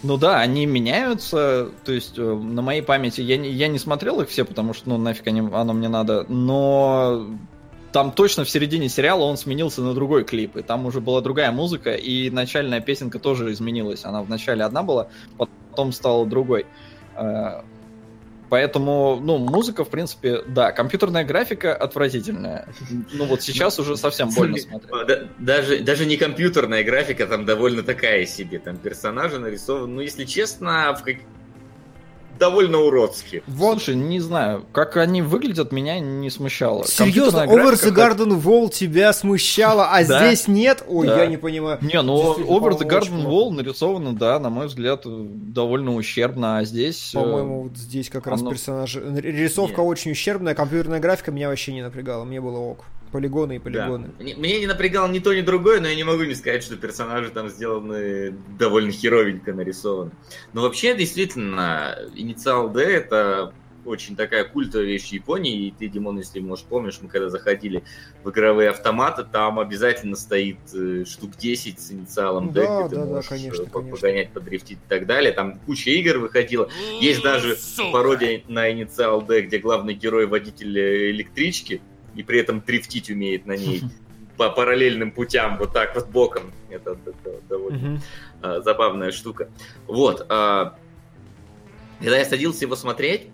[0.02, 4.20] Ну да, они меняются, то есть э, на моей памяти я не, я не смотрел
[4.22, 7.26] их все, потому что, ну, нафиг они, оно мне надо, но
[7.92, 11.52] там точно в середине сериала он сменился на другой клип, и там уже была другая
[11.52, 14.04] музыка, и начальная песенка тоже изменилась.
[14.04, 16.66] Она вначале одна была, потом стала другой.
[18.50, 22.66] Поэтому, ну, музыка, в принципе, да, компьютерная графика отвратительная.
[23.12, 25.28] Ну вот сейчас уже совсем больно смотреть.
[25.38, 28.58] Даже, даже не компьютерная графика там довольно такая себе.
[28.58, 31.04] Там персонажи нарисованы, ну, если честно, в,
[32.40, 33.44] довольно уродски.
[33.54, 36.84] Слушай, не знаю, как они выглядят, меня не смущало.
[36.86, 40.82] Серьезно, Over the Garden Wall тебя смущало, а здесь нет?
[40.88, 41.78] Ой, я не понимаю.
[41.82, 47.14] Не, ну Over the Garden Wall нарисовано, да, на мой взгляд, довольно ущербно, а здесь...
[47.14, 49.00] Э, По-моему, вот здесь как раз персонажи...
[49.20, 52.86] Рисовка очень ущербная, компьютерная графика меня вообще не напрягала, мне было ок.
[53.12, 54.10] Полигоны и полигоны.
[54.18, 54.24] Да.
[54.24, 57.30] Мне не напрягало ни то, ни другое, но я не могу не сказать, что персонажи
[57.30, 60.12] там сделаны довольно херовенько нарисованы.
[60.52, 63.52] Но вообще, действительно, инициал D это
[63.84, 67.82] очень такая культовая вещь в Японии, и ты, Димон, если, может, помнишь, мы когда заходили
[68.22, 73.02] в игровые автоматы, там обязательно стоит э, штук 10 с инициалом D, да, где да,
[73.02, 73.96] ты можешь да, конечно, конечно.
[73.96, 75.32] погонять, подрифтить и так далее.
[75.32, 76.68] Там куча игр выходила.
[77.00, 77.90] Есть даже Сука.
[77.92, 80.78] пародия на инициал D, где главный герой водитель
[81.10, 81.80] электрички,
[82.20, 83.82] и при этом дрифтить умеет на ней
[84.36, 86.52] по параллельным путям, вот так вот боком.
[86.68, 88.00] Это, это довольно
[88.40, 88.62] uh-huh.
[88.62, 89.48] забавная штука.
[89.86, 90.24] Вот.
[90.28, 90.76] А,
[91.98, 93.28] когда я садился его смотреть,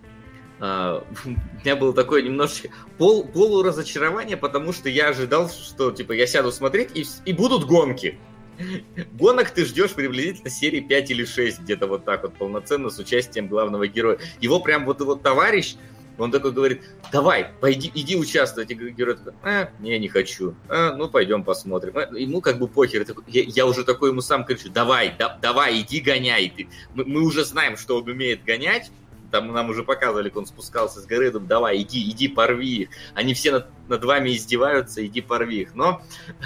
[0.58, 6.26] Uh, у меня было такое немножечко пол, полуразочарование, потому что я ожидал, что типа я
[6.26, 8.18] сяду смотреть и, и будут гонки.
[9.12, 13.48] Гонок ты ждешь приблизительно серии 5 или 6, где-то вот так вот полноценно с участием
[13.48, 14.18] главного героя.
[14.40, 15.76] Его прям вот его товарищ,
[16.18, 16.82] он такой говорит,
[17.12, 18.70] давай, пойди, иди участвовать.
[18.70, 20.54] И герой такой, а, не, не хочу.
[20.68, 21.92] А, ну, пойдем посмотрим.
[21.96, 23.06] А, ему как бы похер.
[23.26, 26.52] Я, я уже такой ему сам кричу, давай, да, давай, иди гоняй.
[26.56, 26.68] Ты.
[26.94, 28.90] Мы, мы уже знаем, что он умеет гонять.
[29.30, 32.88] Там нам уже показывали, как он спускался с горы, думаю, давай, иди, иди, порви их.
[33.14, 35.74] Они все над, над вами издеваются, иди, порви их.
[35.74, 36.00] Но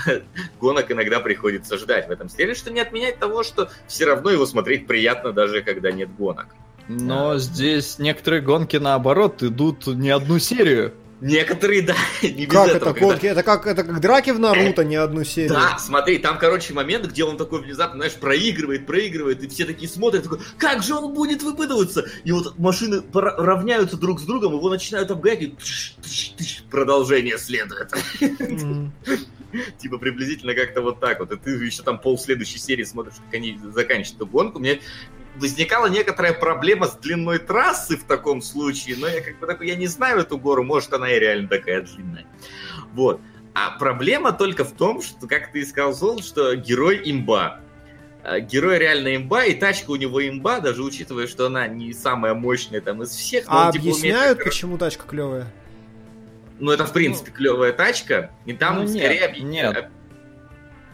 [0.60, 4.46] гонок иногда приходится ждать в этом сериале, что не отменяет того, что все равно его
[4.46, 6.48] смотреть приятно, даже когда нет гонок.
[6.88, 10.94] Но здесь некоторые гонки наоборот идут не одну серию.
[11.20, 13.26] Некоторые, да, не без Как этого, это гонки?
[13.26, 15.50] Это как, это как драки в Наруто, не одну серию.
[15.50, 19.88] Да, смотри, там, короче, момент, где он такой внезапно, знаешь, проигрывает, проигрывает, и все такие
[19.88, 22.06] смотрят, такой, как же он будет выпытываться?
[22.24, 27.36] И вот машины равняются друг с другом, его начинают обгонять, и тш, тш, тш, продолжение
[27.38, 27.90] следует.
[29.78, 31.32] Типа приблизительно как-то вот так вот.
[31.32, 34.60] И ты еще там пол следующей серии смотришь, как они заканчивают эту гонку.
[34.60, 34.80] Мне
[35.40, 39.74] возникала некоторая проблема с длиной трассы в таком случае, но я как бы такой, я
[39.76, 42.26] не знаю эту гору, может она и реально такая длинная.
[42.92, 43.20] Вот.
[43.54, 47.60] А проблема только в том, что, как ты и сказал, что герой имба.
[48.22, 52.34] э, герой реально имба, и тачка у него имба, даже учитывая, что она не самая
[52.34, 53.46] мощная там из всех.
[53.48, 55.46] но А он, типа, умеет объясняют, так- почему тачка клевая?
[56.58, 59.88] Ну, это, в принципе, клевая тачка, и там Ну, нет, скорее объ- нет.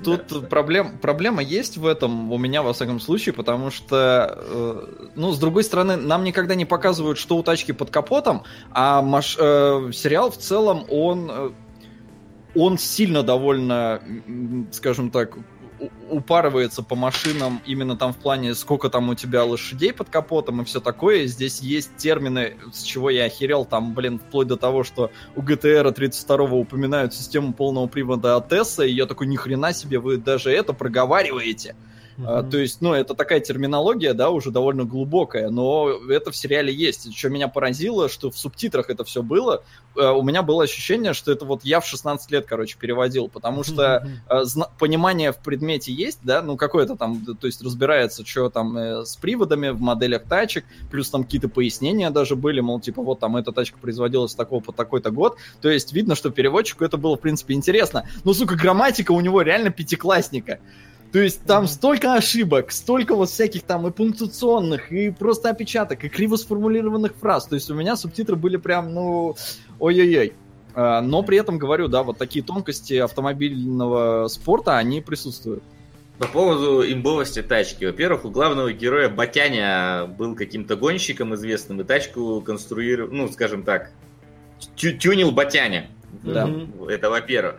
[0.04, 5.08] Тут да, проблем, проблема есть в этом у меня, во всяком случае, потому что, э,
[5.14, 8.42] ну, с другой стороны, нам никогда не показывают, что у тачки под капотом,
[8.72, 11.50] а маш- э, сериал в целом, он, э,
[12.54, 14.02] он сильно довольно,
[14.70, 15.36] скажем так,
[16.10, 20.64] упарывается по машинам именно там в плане, сколько там у тебя лошадей под капотом и
[20.64, 21.26] все такое.
[21.26, 25.92] Здесь есть термины, с чего я охерел, там, блин, вплоть до того, что у GTR
[25.92, 30.50] 32 упоминают систему полного привода от Tesla, и я такой, ни хрена себе, вы даже
[30.50, 31.76] это проговариваете.
[32.24, 36.72] А, то есть, ну, это такая терминология, да, уже довольно глубокая, но это в сериале
[36.72, 37.14] есть.
[37.16, 39.62] Что меня поразило, что в субтитрах это все было,
[39.96, 43.62] э, у меня было ощущение, что это вот я в 16 лет, короче, переводил, потому
[43.64, 44.06] что
[44.44, 49.04] зна- понимание в предмете есть, да, ну какое-то там, то есть разбирается, что там э,
[49.04, 53.36] с приводами в моделях тачек, плюс там какие-то пояснения даже были, мол, типа вот там
[53.36, 57.20] эта тачка производилась такого по такой-то год, то есть видно, что переводчику это было в
[57.20, 60.60] принципе интересно, но, сука, грамматика у него реально пятиклассника.
[61.12, 66.08] То есть там столько ошибок, столько вот всяких там и пунктуационных, и просто опечаток, и
[66.08, 67.46] криво сформулированных фраз.
[67.46, 69.36] То есть у меня субтитры были прям, ну,
[69.78, 70.34] ой-ой-ой.
[70.74, 75.62] А, Но при этом говорю, да, вот такие тонкости автомобильного спорта, они присутствуют.
[76.18, 77.84] По поводу имбовости тачки.
[77.84, 83.90] Во-первых, у главного героя Батяня был каким-то гонщиком известным, и тачку конструировал, ну, скажем так,
[84.74, 85.88] тю- тюнил Батяня.
[86.22, 86.50] Да.
[86.88, 87.56] Это во-первых.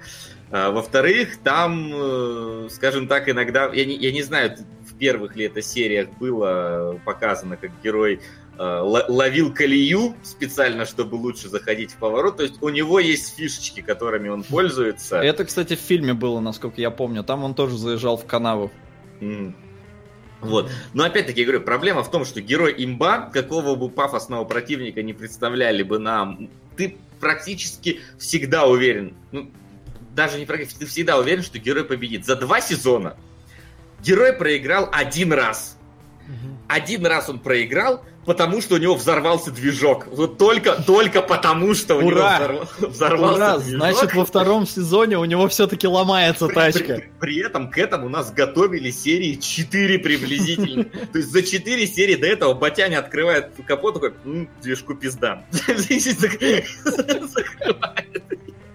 [0.50, 4.56] А, во-вторых, там, э, скажем так, иногда, я не, я не знаю,
[4.86, 8.22] в первых ли это сериях было показано, как герой
[8.58, 8.80] э,
[9.10, 12.38] ловил колею специально, чтобы лучше заходить в поворот.
[12.38, 15.18] То есть у него есть фишечки, которыми он пользуется.
[15.18, 17.24] Это, кстати, в фильме было, насколько я помню.
[17.24, 18.72] Там он тоже заезжал в канаву.
[19.20, 19.56] М.
[20.40, 20.70] Вот.
[20.94, 25.14] Но опять-таки, я говорю, проблема в том, что герой имба, какого бы пафосного противника не
[25.14, 29.52] представляли бы нам, ты практически всегда уверен, ну,
[30.18, 32.26] даже не практически, ты всегда уверен, что герой победит.
[32.26, 33.16] За два сезона
[34.04, 35.78] герой проиграл один раз.
[36.68, 40.08] Один раз он проиграл, потому что у него взорвался движок.
[40.08, 42.38] Вот только, только потому, что у Ура!
[42.40, 43.78] него взорв- взорвался Ура, движок.
[43.80, 46.96] значит, во втором сезоне у него все-таки ломается При- тачка.
[46.96, 50.84] При, при этом к этому нас готовили серии 4 приблизительно.
[51.14, 55.46] То есть за 4 серии до этого Батяня открывает капот, такой, «М, движку пизда.
[55.68, 56.66] Закрывает.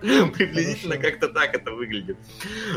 [0.34, 2.16] Приблизительно как-то так это выглядит.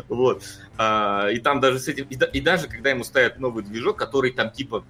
[0.08, 0.44] Вот.
[0.78, 2.06] А, И там даже с этим...
[2.10, 4.86] И да- и даже когда ему ставят новый движок, который там типа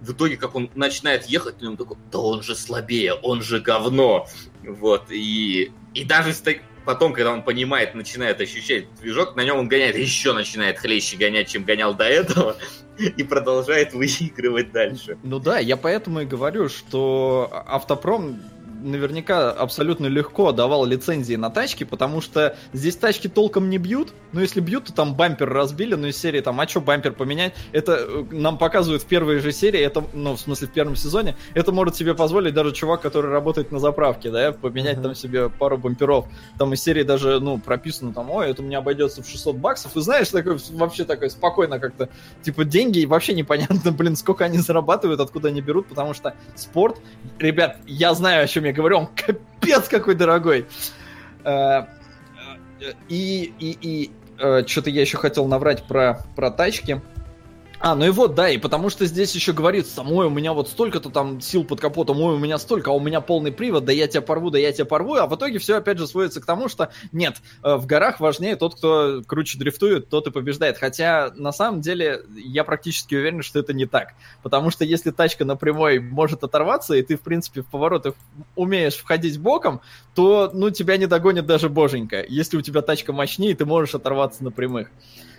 [0.00, 4.26] в итоге, как он начинает ехать, он такой, да он же слабее, он же говно.
[4.62, 6.32] Вот, и, и даже
[6.84, 11.48] потом, когда он понимает, начинает ощущать движок, на нем он гоняет, еще начинает хлеще гонять,
[11.48, 12.56] чем гонял до этого,
[12.98, 15.18] и продолжает выигрывать дальше.
[15.22, 18.40] Ну да, я поэтому и говорю, что автопром
[18.80, 24.40] наверняка абсолютно легко давал лицензии на тачки, потому что здесь тачки толком не бьют, но
[24.40, 27.54] если бьют, то там бампер разбили, ну из серии там, а что бампер поменять?
[27.72, 31.36] Это э, нам показывают в первой же серии, это, ну в смысле в первом сезоне,
[31.54, 35.02] это может себе позволить даже чувак, который работает на заправке, да, поменять Мгм.
[35.02, 36.26] там себе пару бамперов.
[36.58, 40.00] Там из серии даже, ну, прописано там, ой, это меня обойдется в 600 баксов, и
[40.00, 42.08] знаешь, такой, вообще такой спокойно как-то,
[42.42, 46.96] типа, деньги, и вообще непонятно, блин, сколько они зарабатывают, откуда они берут, потому что спорт,
[47.38, 50.66] ребят, я знаю, о чем я говорю, он капец какой дорогой.
[51.44, 51.84] Э,
[52.80, 54.10] э, И, и, и
[54.66, 57.00] что-то я еще хотел наврать про, про тачки.
[57.80, 60.68] А, ну и вот, да, и потому что здесь еще говорится, ой, у меня вот
[60.68, 63.92] столько-то там сил под капотом, ой, у меня столько, а у меня полный привод, да
[63.92, 66.46] я тебя порву, да я тебя порву, а в итоге все опять же сводится к
[66.46, 70.76] тому, что нет, э, в горах важнее тот, кто круче дрифтует, тот и побеждает.
[70.76, 74.14] Хотя на самом деле я практически уверен, что это не так.
[74.42, 78.14] Потому что если тачка на прямой может оторваться, и ты, в принципе, в повороты
[78.56, 79.82] умеешь входить боком,
[80.16, 82.24] то, ну, тебя не догонит даже боженька.
[82.28, 84.90] Если у тебя тачка мощнее, ты можешь оторваться на прямых.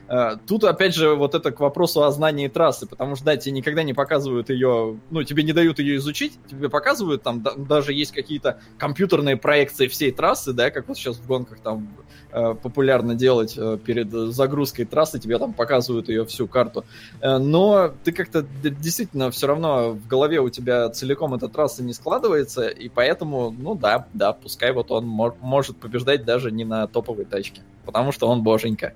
[0.09, 3.51] Э, Тут, опять же, вот это к вопросу о знании трассы, потому что, да, тебе
[3.51, 7.93] никогда не показывают ее, ну, тебе не дают ее изучить, тебе показывают, там да- даже
[7.93, 11.87] есть какие-то компьютерные проекции всей трассы, да, как вот сейчас в гонках там
[12.31, 16.85] э, популярно делать э, перед загрузкой трассы, тебе там показывают ее всю карту.
[17.21, 22.67] Но ты как-то действительно все равно в голове у тебя целиком эта трасса не складывается,
[22.67, 27.25] и поэтому, ну да, да, пускай вот он мо- может побеждать даже не на топовой
[27.25, 28.93] тачке, потому что он боженька.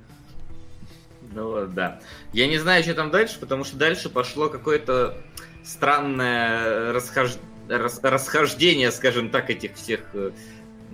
[1.34, 2.00] Ну вот, да.
[2.32, 5.18] Я не знаю, что там дальше, потому что дальше пошло какое-то
[5.64, 10.32] странное расхож- рас- расхождение, скажем так, этих всех э,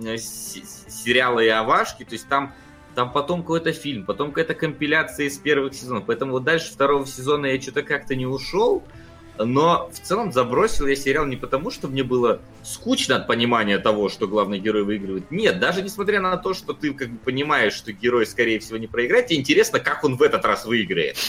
[0.02, 2.04] э, сериала и овашки.
[2.04, 2.54] То есть там
[2.94, 6.04] там потом какой-то фильм, потом какая-то компиляция из первых сезонов.
[6.06, 8.82] Поэтому вот дальше второго сезона я что-то как-то не ушел.
[9.44, 14.08] Но в целом забросил я сериал не потому, что мне было скучно от понимания того,
[14.08, 15.30] что главный герой выигрывает.
[15.30, 18.86] Нет, даже несмотря на то, что ты как бы понимаешь, что герой, скорее всего, не
[18.86, 21.16] проиграет, тебе интересно, как он в этот раз выиграет.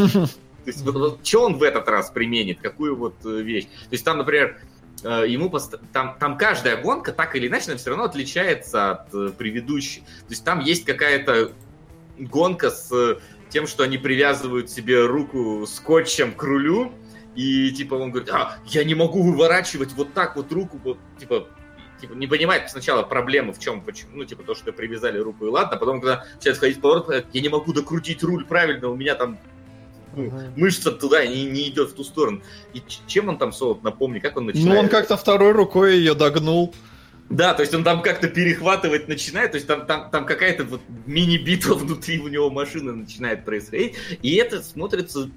[0.64, 0.80] То есть,
[1.24, 3.66] что он в этот раз применит, какую вот э, вещь.
[3.66, 4.60] То есть там, например,
[5.04, 5.76] э, ему пост...
[5.92, 10.02] там, там каждая гонка так или иначе, она все равно отличается от э, предыдущей.
[10.02, 11.52] То есть там есть какая-то
[12.20, 16.92] гонка с тем, что они привязывают себе руку скотчем к рулю,
[17.36, 21.48] и типа он говорит, а, я не могу выворачивать вот так вот руку, вот, типа,
[22.00, 25.50] типа, не понимает сначала проблемы в чем, почему, ну, типа, то, что привязали руку, и
[25.50, 29.16] ладно, потом, когда начинает ходить в поворот, я не могу докрутить руль правильно, у меня
[29.16, 29.38] там
[30.16, 30.54] ну, Мгм.
[30.58, 32.42] мышца туда не, не идет в ту сторону.
[32.74, 34.70] И чем он там солод, напомни, как он начинает?
[34.70, 36.74] Ну, он как-то второй рукой ее догнул.
[37.30, 40.82] Да, то есть он там как-то перехватывать начинает, то есть там, там, там какая-то вот
[41.06, 45.30] мини-битва внутри у него машины начинает происходить, и это смотрится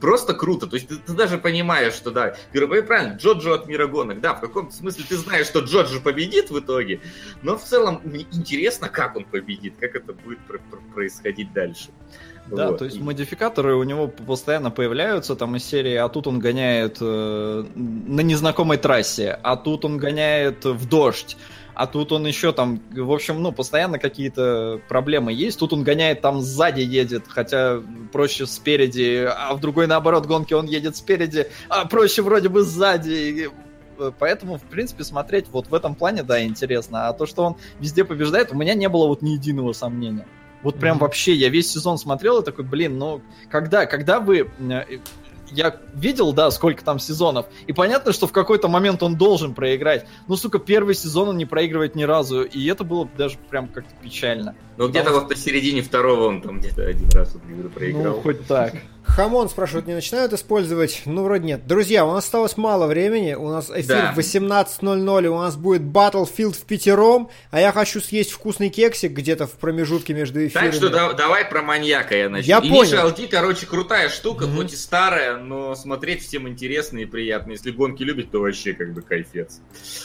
[0.00, 0.66] просто круто.
[0.66, 4.34] То есть ты, ты даже понимаешь, что да, говорю, правильно, Джоджо от мира гонок, да,
[4.34, 7.00] в каком-то смысле ты знаешь, что Джоджо победит в итоге,
[7.42, 11.88] но в целом мне интересно, как он победит, как это будет пр- пр- происходить дальше.
[12.50, 12.78] Да, Вот.
[12.78, 17.64] то есть модификаторы у него постоянно появляются там из серии, а тут он гоняет э,
[17.74, 21.36] на незнакомой трассе, а тут он гоняет в дождь,
[21.78, 25.60] а тут он еще там, в общем, ну, постоянно какие-то проблемы есть.
[25.60, 27.80] Тут он гоняет там сзади едет, хотя
[28.12, 33.48] проще спереди, а в другой, наоборот, гонке он едет спереди, а проще вроде бы сзади.
[33.96, 37.06] Э, Поэтому, в принципе, смотреть вот в этом плане, да, интересно.
[37.06, 40.26] А то, что он везде побеждает, у меня не было вот ни единого сомнения.
[40.64, 41.02] Вот прям Мгм.
[41.02, 44.50] вообще, я весь сезон смотрел и такой, блин, ну, когда, когда вы...
[45.50, 50.06] Я видел, да, сколько там сезонов, и понятно, что в какой-то момент он должен проиграть.
[50.26, 53.92] Ну, сука, первый сезон он не проигрывает ни разу, и это было даже прям как-то
[54.02, 54.54] печально.
[54.76, 58.16] Ну, где-то вот посередине второго он там где-то один раз вот, говорю, проиграл.
[58.16, 58.74] Ну, хоть так.
[59.18, 61.02] Хамон спрашивает, не начинают использовать?
[61.04, 61.66] Ну, вроде нет.
[61.66, 63.34] Друзья, у нас осталось мало времени.
[63.34, 64.12] У нас эфир Да.
[64.12, 69.10] в 18.00, и у нас будет Battlefield в пятером, а я хочу съесть вкусный кексик
[69.10, 70.66] где-то в промежутке между эфирами.
[70.70, 72.48] Так что да- давай про маньяка я начну.
[72.48, 73.08] Я и понял.
[73.08, 74.54] LD, короче, крутая штука, Мгм.
[74.58, 77.50] хоть и старая, но смотреть всем интересно и приятно.
[77.50, 79.58] Если гонки любит, то вообще как бы кайфец.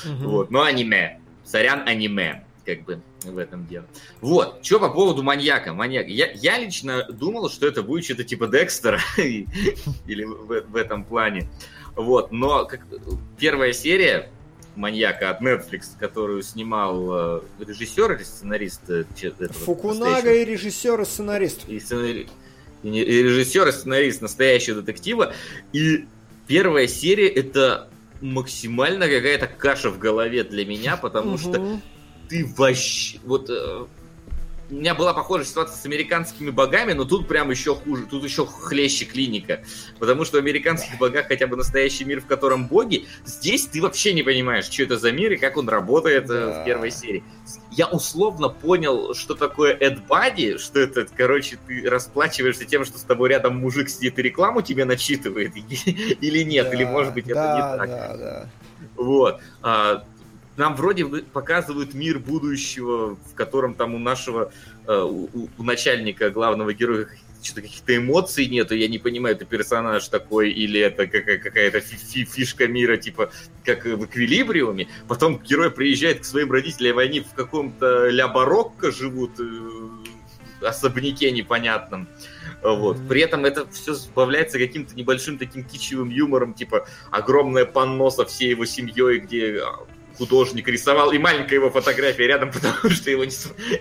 [0.05, 0.27] Мгм.
[0.27, 1.19] Вот, но аниме.
[1.45, 2.45] Сорян, аниме.
[2.65, 3.85] Как бы в этом дело.
[4.21, 5.73] Вот, что по поводу маньяка.
[5.73, 6.07] Маньяк.
[6.07, 11.49] Я, я лично думал, что это будет что-то типа Декстера или в, в этом плане.
[11.95, 12.81] Вот, но как,
[13.37, 14.29] первая серия
[14.75, 21.05] маньяка от Netflix, которую снимал э, режиссер или сценарист э, этого Фукунага и режиссер и
[21.05, 21.67] сценарист.
[21.67, 22.27] и, сценари-
[22.81, 22.89] и
[23.23, 25.33] режиссер, и сценарист настоящего детектива.
[25.73, 26.05] И
[26.47, 27.89] первая серия это
[28.21, 31.81] максимально какая-то каша в голове для меня, потому что Мгм.
[32.33, 33.19] Ты вообще...
[33.25, 33.85] Вот э,
[34.71, 38.47] у меня была похожая ситуация с американскими богами, но тут прям еще хуже, тут еще
[38.47, 39.63] хлеще клиника.
[39.99, 44.13] Потому что в американских богах хотя бы настоящий мир, в котором боги, здесь ты вообще
[44.13, 46.61] не понимаешь, что это за мир и как он работает э, Да.
[46.61, 47.23] в первой серии.
[47.69, 53.03] Я условно понял, что такое Эд Бади, что это, короче, ты расплачиваешься тем, что с
[53.03, 55.55] тобой рядом мужик сидит и рекламу тебе начитывает,
[55.85, 57.89] или нет, или Да, может быть это да, не так.
[57.89, 58.49] Да, да.
[58.95, 59.39] Вот.
[59.61, 60.03] А,
[60.57, 64.51] нам вроде бы показывают мир будущего, в котором там у нашего,
[64.87, 67.07] э, у, у- начальника главного героя
[67.41, 71.97] что-то каких-то эмоций нету, я не понимаю, это персонаж такой или это какая- какая-то фи-
[71.97, 73.31] фи- фишка мира, типа,
[73.65, 74.87] как в эквилибриуме.
[75.09, 82.07] Потом герой приезжает к своим родителям, и они в каком-то ля-барокко живут, э, особняке непонятном.
[82.61, 82.97] Вот.
[83.09, 88.51] При этом это все сбавляется каким-то небольшим таким кичевым юмором, типа огромное панно со всей
[88.51, 89.85] его семьей, где а,
[90.17, 93.33] художник рисовал, и маленькая его фотография рядом, потому что его не,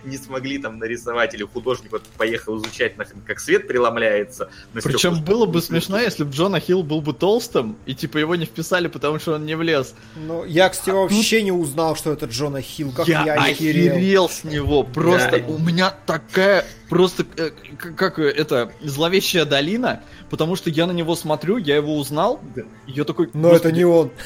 [0.05, 4.51] не смогли там нарисовать, или художник вот поехал изучать, нахрен, как свет преломляется.
[4.73, 5.23] Причем стеклах.
[5.23, 8.89] было бы смешно, если бы Джона Хилл был бы толстым, и типа его не вписали,
[8.89, 9.95] потому что он не влез.
[10.17, 12.93] Ну, я, кстати, А вообще не узнал, что это Джона Хилл.
[12.93, 13.93] Как я, я охерел.
[13.97, 14.83] охерел с него.
[14.83, 15.47] Просто Да.
[15.47, 17.51] у меня такая просто э,
[17.97, 22.63] как это зловещая долина, потому что я на него смотрю, я его узнал, Да.
[22.87, 23.31] и я такой.
[23.33, 24.11] Но это не он.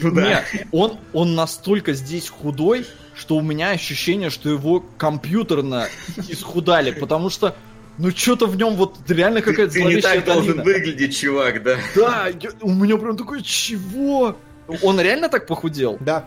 [0.00, 0.10] Ну.
[0.22, 5.88] Нет, он, он настолько здесь худой, что у меня ощущение, что его компьютерно
[6.30, 7.54] исхудали, потому что,
[7.98, 10.64] ну что-то в нем вот реально какая-то ты не зловещая так должен долина.
[10.64, 11.76] выглядеть, чувак, да.
[11.94, 14.36] Да, я- у меня прям такой, чего?
[14.82, 15.98] Он реально так похудел?
[16.00, 16.24] Да.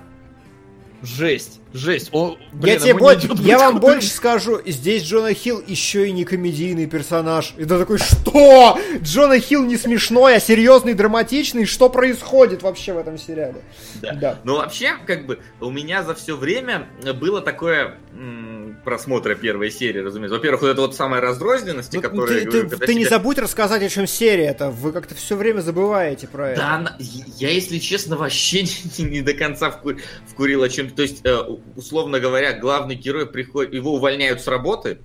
[1.01, 2.09] Жесть, жесть.
[2.11, 6.23] Он, блин, я тебе больше, я вам больше скажу, здесь Джона Хилл еще и не
[6.25, 7.53] комедийный персонаж.
[7.57, 8.79] И ты такой, что?
[9.01, 11.65] Джона Хилл не смешной, а серьезный, драматичный?
[11.65, 13.61] Что происходит вообще в этом сериале?
[14.01, 14.13] Да.
[14.13, 14.39] Да.
[14.43, 16.87] Но вообще, как бы, у меня за все время
[17.19, 20.35] было такое м, просмотра первой серии, разумеется.
[20.35, 22.41] Во-первых, вот это вот самая разрозненность, Ну, которая...
[22.41, 24.69] ты говорю, ты- ты не забудь рассказать, о чем серия это.
[24.71, 26.59] Вы как-то все время забываете про это.
[26.59, 26.97] Да,
[27.37, 28.63] я, если честно, вообще
[28.97, 30.95] не, не до конца вку- вкурил о чем-то.
[30.95, 31.37] То есть, э,
[31.75, 34.99] условно говоря, главный герой приходит, его увольняют с работы,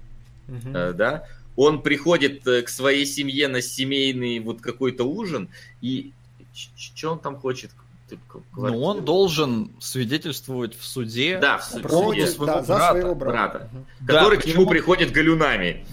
[0.49, 1.24] э, да,
[1.57, 5.49] он приходит э, к своей семье на семейный вот какой-то ужин,
[5.81, 6.12] и
[6.76, 7.70] что он там хочет?
[8.10, 8.82] Ты к- квартиру?
[8.82, 11.39] он должен свидетельствовать в суде.
[11.39, 11.82] Да, в суде.
[11.82, 13.32] Против- своего да, за брата, своего брата.
[13.32, 13.70] брата.
[14.00, 14.60] Да, который к почему?
[14.62, 15.86] нему приходит галюнами.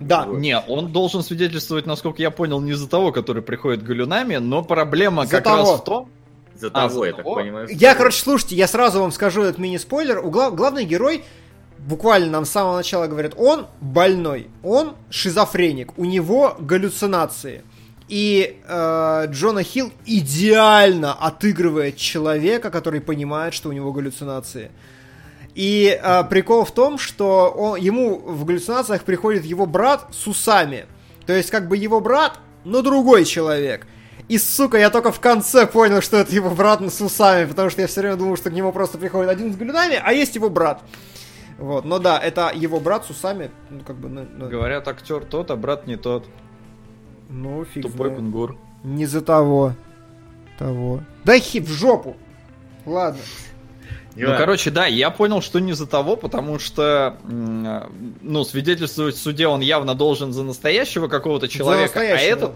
[0.00, 0.24] Да.
[0.26, 0.38] Вот.
[0.38, 5.24] Не, он должен свидетельствовать, насколько я понял, не за того, который приходит галюнами, но проблема
[5.26, 5.72] За как того.
[5.72, 6.08] раз в том...
[6.54, 7.34] За А, того, за я так того?
[7.34, 7.68] понимаю.
[7.70, 10.20] Я, что- короче, слушайте, я сразу вам скажу этот мини-спойлер.
[10.24, 11.22] У гла- главный герой,
[11.78, 17.62] буквально нам с самого начала говорят, он больной, он шизофреник, у него галлюцинации.
[18.08, 24.70] И э, Джона Хилл идеально отыгрывает человека, который понимает, что у него галлюцинации.
[25.54, 30.86] И э, прикол в том, что он, ему в галлюцинациях приходит его брат с усами.
[31.26, 33.86] То есть, как бы его брат, но другой человек.
[34.28, 37.80] И, сука, я только в конце понял, что это его брат с усами, потому что
[37.80, 40.50] я все время думал, что к нему просто приходит один с галюнами, а есть его
[40.50, 40.82] брат.
[41.58, 45.24] Вот, но да, это его брат с усами, ну, как бы, ну, ну, Говорят, актер
[45.24, 46.26] тот, а брат не тот.
[47.28, 48.16] Ну, фиг Тупой знает.
[48.16, 48.56] кунгур.
[48.84, 49.74] Не за того.
[50.58, 51.00] Того.
[51.24, 52.16] Дай хип в жопу.
[52.84, 53.20] Ладно.
[54.14, 59.18] Ну, короче, да, я понял, что не за того, потому что, м, ну, свидетельствовать в
[59.18, 62.26] суде он явно должен за настоящего какого-то человека, а настоящего.
[62.26, 62.52] этот,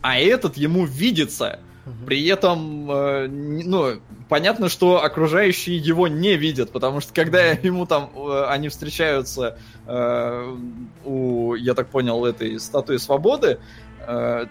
[0.00, 1.58] а этот ему видится.
[2.06, 8.10] При этом, э, ну, понятно, что окружающие его не видят, потому что когда ему там,
[8.14, 9.58] э, они встречаются
[9.88, 10.56] э,
[11.04, 13.58] у, я так понял, этой статуи свободы, э,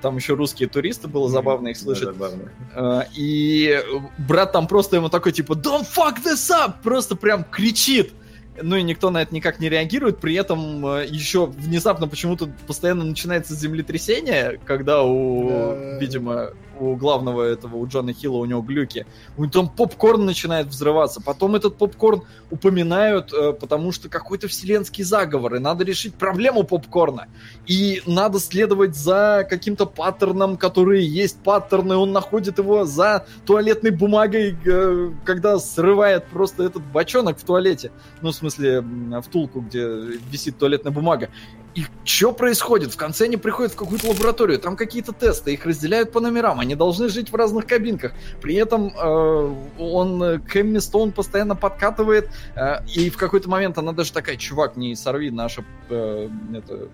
[0.01, 2.51] там еще русские туристы, было забавно их слышать, Да, забавно.
[2.75, 3.79] Э, И
[4.17, 6.75] брат там просто ему такой, типа, don't fuck this up!
[6.83, 8.13] Просто прям кричит.
[8.61, 13.03] Ну и никто на это никак не реагирует, при этом э, еще внезапно почему-то постоянно
[13.05, 15.97] начинается землетрясение, когда у, Да.
[15.99, 16.49] видимо,
[16.81, 19.05] у главного этого, у Джона Хилла, у него глюки.
[19.37, 25.03] У него там попкорн начинает взрываться, потом этот попкорн упоминают, э, потому что какой-то вселенский
[25.03, 27.27] заговор, и надо решить проблему попкорна.
[27.67, 34.57] И надо следовать за каким-то паттерном, которые есть паттерны, он находит его за туалетной бумагой,
[34.65, 37.91] э, когда срывает просто этот бочонок в туалете.
[38.21, 38.83] Ну, в смысле,
[39.23, 39.85] втулку, где
[40.31, 41.29] висит туалетная бумага.
[41.73, 42.93] И что происходит?
[42.93, 46.75] В конце они приходят в какую-то лабораторию, там какие-то тесты, их разделяют по номерам, они
[46.75, 48.11] должны жить в разных кабинках.
[48.41, 53.77] При этом э, он э, к Эмми Стоун постоянно подкатывает, э, и в какой-то момент
[53.77, 56.89] она даже такая, чувак, не сорви наше э, это,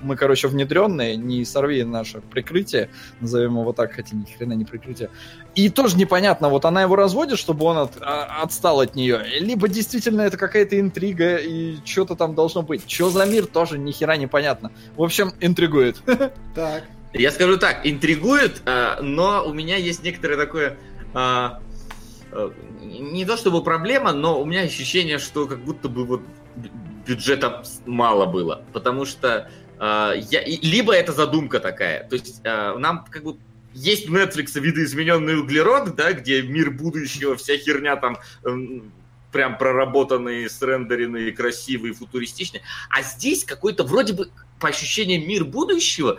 [0.00, 5.10] мы, короче, внедренные, не сорви наше прикрытие, назовем его так, хотя ни хрена не прикрытие.
[5.54, 9.68] И тоже непонятно, вот она его разводит, чтобы он от- а- отстал от нее, либо
[9.68, 12.88] действительно это какая-то интрига, и что-то там должно быть.
[12.90, 14.70] Что за мир, тоже ни хера непонятно.
[14.96, 16.02] В общем, интригует.
[16.54, 16.84] Так.
[17.14, 20.76] Я скажу так, интригует, а, но у меня есть некоторое такое...
[21.14, 21.60] а,
[22.32, 22.52] а,
[22.82, 26.20] Не то чтобы проблема, но у меня ощущение, что как будто бы вот
[26.54, 26.70] бю-
[27.06, 28.62] бюджета мало было.
[28.74, 29.50] Потому что
[29.80, 32.04] я, и- либо это задумка такая.
[32.08, 33.36] То есть а, нам как бы
[33.74, 38.92] есть у Netflix видоизмененный углерод, да, где мир будущего, вся херня там м,
[39.30, 42.62] прям проработанный, срендеренный, красивый, футуристичный.
[42.90, 46.18] А здесь какой-то вроде бы по ощущениям мир будущего,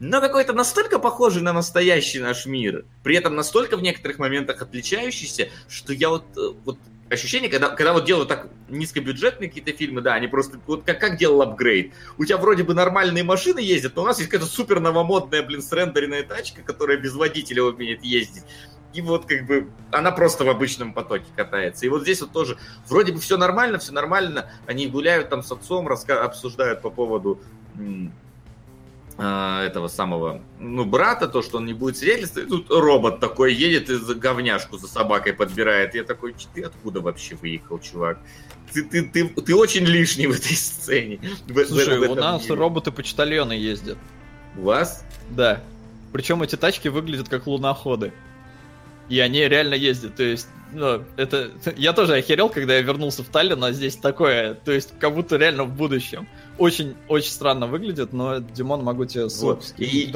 [0.00, 5.48] но какой-то настолько похожий на настоящий наш мир, при этом настолько в некоторых моментах отличающийся,
[5.68, 6.78] что я вот, э, вот
[7.10, 11.16] ощущение, когда, когда вот делают так низкобюджетные какие-то фильмы, да, они просто, вот как, как
[11.16, 11.92] делал апгрейд.
[12.16, 15.62] У тебя вроде бы нормальные машины ездят, но у нас есть какая-то супер новомодная, блин,
[15.62, 18.44] срендеренная тачка, которая без водителя умеет ездить.
[18.94, 21.84] И вот как бы она просто в обычном потоке катается.
[21.84, 22.56] И вот здесь вот тоже
[22.88, 24.50] вроде бы все нормально, все нормально.
[24.66, 27.38] Они гуляют там с отцом, раска- обсуждают по поводу
[29.18, 32.48] этого самого, ну, брата, то, что он не будет свидетельствовать.
[32.48, 35.94] Тут робот такой едет и за говняшку за собакой подбирает.
[35.96, 38.20] Я такой, «Ч- ты откуда вообще выехал, чувак?
[38.72, 41.18] Ты, ты, ты, ты очень лишний в этой сцене.
[41.48, 43.98] В- в- Слушай, в у нас роботы-почтальоны ездят.
[44.56, 45.04] У вас?
[45.30, 45.62] Да.
[46.12, 48.12] Причем эти тачки выглядят как луноходы.
[49.08, 50.14] И они реально ездят.
[50.16, 51.50] То есть, ну, это...
[51.76, 54.54] Я тоже охерел, когда я вернулся в Таллин, а здесь такое.
[54.54, 56.28] То есть, как будто реально в будущем.
[56.58, 59.74] Очень-очень странно выглядит, но, Димон, могу тебе ссылку Вот.
[59.78, 60.10] И, и-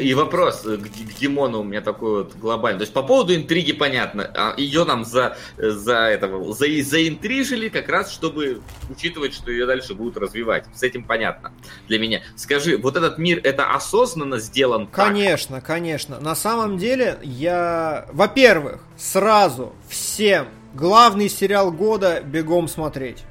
[0.00, 2.80] и- и вопрос к, к Димону у меня такой вот глобальный.
[2.80, 4.24] То есть по поводу интриги понятно.
[4.34, 9.94] А Ее нам за, за этого за, заинтрижили как раз, чтобы учитывать, что ее дальше
[9.94, 10.64] будут развивать.
[10.74, 11.52] С этим понятно
[11.88, 12.22] для меня.
[12.36, 15.06] Скажи, вот этот мир, это осознанно сделан так?
[15.08, 16.18] Конечно, конечно.
[16.20, 18.06] На самом деле, я...
[18.12, 23.22] Во-первых, сразу всем главный сериал года бегом смотреть.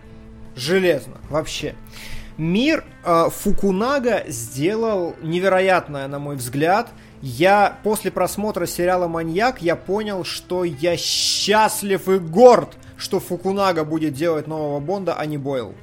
[0.56, 1.75] Железно, вообще.
[2.38, 6.90] Мир э, Фукунага сделал невероятное, на мой взгляд.
[7.22, 14.14] Я после просмотра сериала «Маньяк» я понял, что я счастлив и горд, что Фукунага будет
[14.14, 15.76] делать нового Бонда, а не Бойл.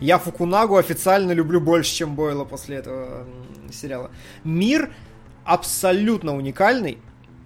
[0.00, 3.24] Я Фукунагу официально люблю больше, чем Бойла после этого
[3.72, 4.10] сериала.
[4.42, 4.90] Мир
[5.44, 6.98] абсолютно уникальный.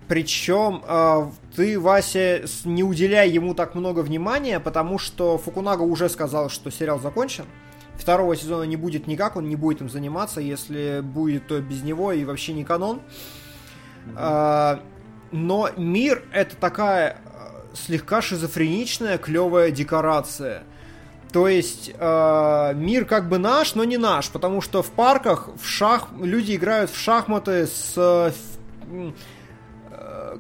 [0.08, 6.48] Причем э, ты, Вася, не уделяй ему так много внимания, потому что Фукунага уже сказал,
[6.48, 7.44] что сериал закончен.
[7.98, 10.40] Второго сезона не будет никак, он не будет им заниматься.
[10.40, 13.02] Если будет, то без него и вообще не канон.
[14.16, 14.80] А,
[15.32, 20.62] но мир это такая э, слегка шизофреничная, клевая декорация.
[21.32, 25.66] То есть э, мир как бы наш, но не наш, потому что в парках в
[25.66, 28.32] шах люди играют в шахматы с э,
[29.90, 30.38] э,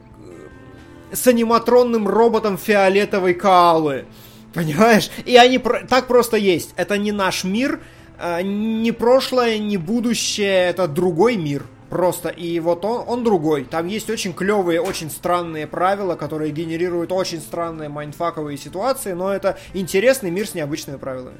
[1.12, 4.06] с аниматронным роботом фиолетовой каалы.
[4.54, 5.10] Понимаешь?
[5.24, 6.70] И они про- так просто есть.
[6.76, 7.80] Это не наш мир,
[8.18, 11.64] э, не прошлое, не будущее, это другой мир.
[11.90, 12.28] Просто.
[12.28, 13.64] И вот он, он другой.
[13.64, 19.58] Там есть очень клевые, очень странные правила, которые генерируют очень странные майндфаковые ситуации, но это
[19.72, 21.38] интересный мир с необычными правилами.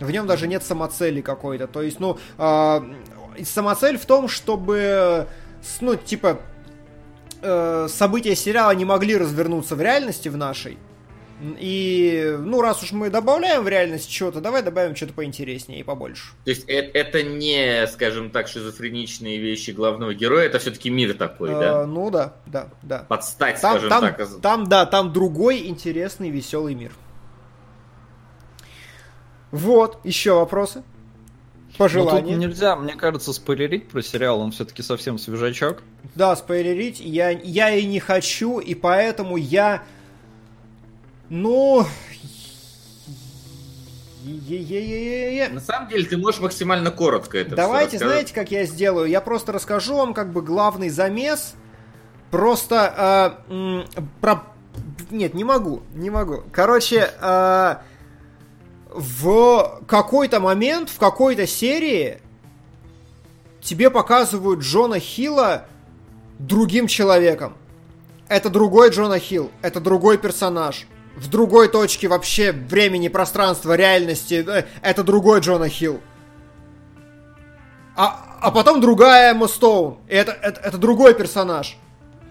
[0.00, 1.66] В нем даже нет самоцели какой-то.
[1.66, 2.80] То есть, ну, э,
[3.44, 5.26] самоцель в том, чтобы,
[5.80, 6.40] ну, типа,
[7.40, 10.76] э, события сериала не могли развернуться в реальности в нашей.
[11.58, 16.32] И, ну, раз уж мы добавляем в реальность что-то, давай добавим что-то поинтереснее и побольше.
[16.44, 21.50] То есть э- это не, скажем так, шизофреничные вещи главного героя, это все-таки мир такой,
[21.50, 21.86] Э, да?
[21.86, 23.04] Ну да, да, да.
[23.08, 24.40] Подстать, Там, скажем там, так.
[24.40, 26.92] там, да, там другой интересный, веселый мир.
[29.50, 30.78] Вот, еще вопросы?
[30.78, 30.82] Ну,
[31.70, 32.36] тут Пожелания?
[32.36, 35.82] нельзя, мне кажется, спойлерить про сериал, он все-таки совсем свежачок.
[36.14, 39.82] Да, спойлерить я, я и не хочу, и поэтому я...
[41.30, 41.86] Ну...
[44.26, 45.48] е-е-е-е-е.
[45.48, 49.08] На самом деле ты можешь максимально коротко это Давайте, знаете, как я сделаю?
[49.08, 51.54] Я просто расскажу вам как бы главный замес.
[52.30, 53.84] Просто э, м,
[54.20, 54.42] про...
[55.10, 56.42] Нет, не могу, не могу.
[56.52, 57.76] Короче, э,
[58.90, 62.20] в какой-то момент, в какой-то серии
[63.62, 65.66] тебе показывают Джона Хилла
[66.38, 67.56] другим человеком.
[68.28, 70.86] Это другой Джона Хилл, это другой персонаж.
[71.16, 74.44] В другой точке вообще времени, пространства, реальности.
[74.46, 76.00] э, Это другой Джона Хилл.
[77.96, 79.98] А, а потом другая Эмма Стоун.
[80.08, 81.76] И это, это, это другой персонаж.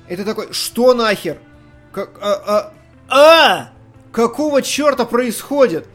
[0.07, 1.39] И ты такой, что нахер?
[1.91, 2.73] Как, а, а,
[3.09, 3.69] а!
[4.11, 5.87] Какого черта происходит?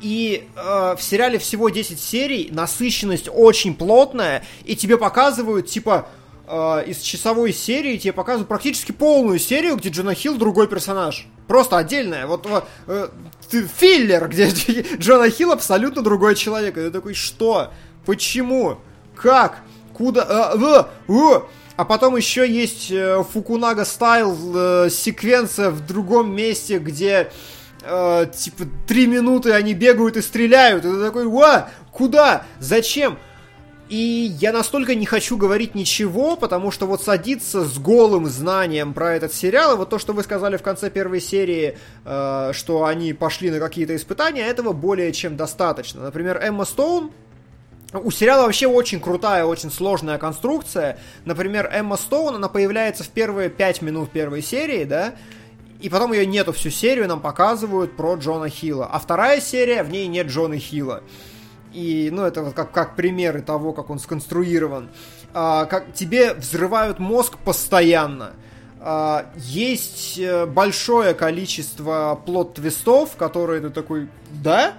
[0.00, 6.08] И э, в сериале всего 10 серий, насыщенность очень плотная, и тебе показывают, типа,
[6.46, 11.26] э, из часовой серии тебе показывают практически полную серию, где Джона Хилл другой персонаж.
[11.46, 12.26] Просто отдельная.
[12.26, 12.46] Вот,
[12.86, 13.08] э,
[13.50, 14.48] филлер, где
[14.98, 16.76] Джона Хилл абсолютно другой человек.
[16.78, 17.70] И такой, что?
[18.06, 18.78] Почему?
[19.14, 19.58] Как?
[19.92, 20.22] Куда?
[20.22, 21.46] А, а, а?
[21.76, 27.32] А потом еще есть э, Фукунага стайл э, секвенция в другом месте, где
[27.82, 30.82] э, типа три минуты они бегают и стреляют.
[30.82, 32.44] Ты такой, ва, куда?
[32.60, 33.18] Зачем?
[33.88, 39.14] И я настолько не хочу говорить ничего, потому что вот садиться с голым знанием про
[39.14, 43.12] этот сериал, и вот то, что вы сказали в конце первой серии, э, что они
[43.12, 46.02] пошли на какие-то испытания, этого более чем достаточно.
[46.02, 47.12] Например, Эмма Стоун,
[47.92, 50.98] у сериала вообще очень крутая, очень сложная конструкция.
[51.26, 55.14] Например, Эмма Стоун, она появляется в первые пять минут первой серии, да,
[55.80, 58.86] и потом ее нету всю серию, нам показывают про Джона Хилла.
[58.90, 61.02] А вторая серия, в ней нет Джона Хилла.
[61.74, 64.88] И, ну, это вот как, как примеры того, как он сконструирован.
[65.34, 68.34] А, как тебе взрывают мозг постоянно.
[68.78, 74.74] А, есть э, большое количество плод-твистов, которые ты такой, да?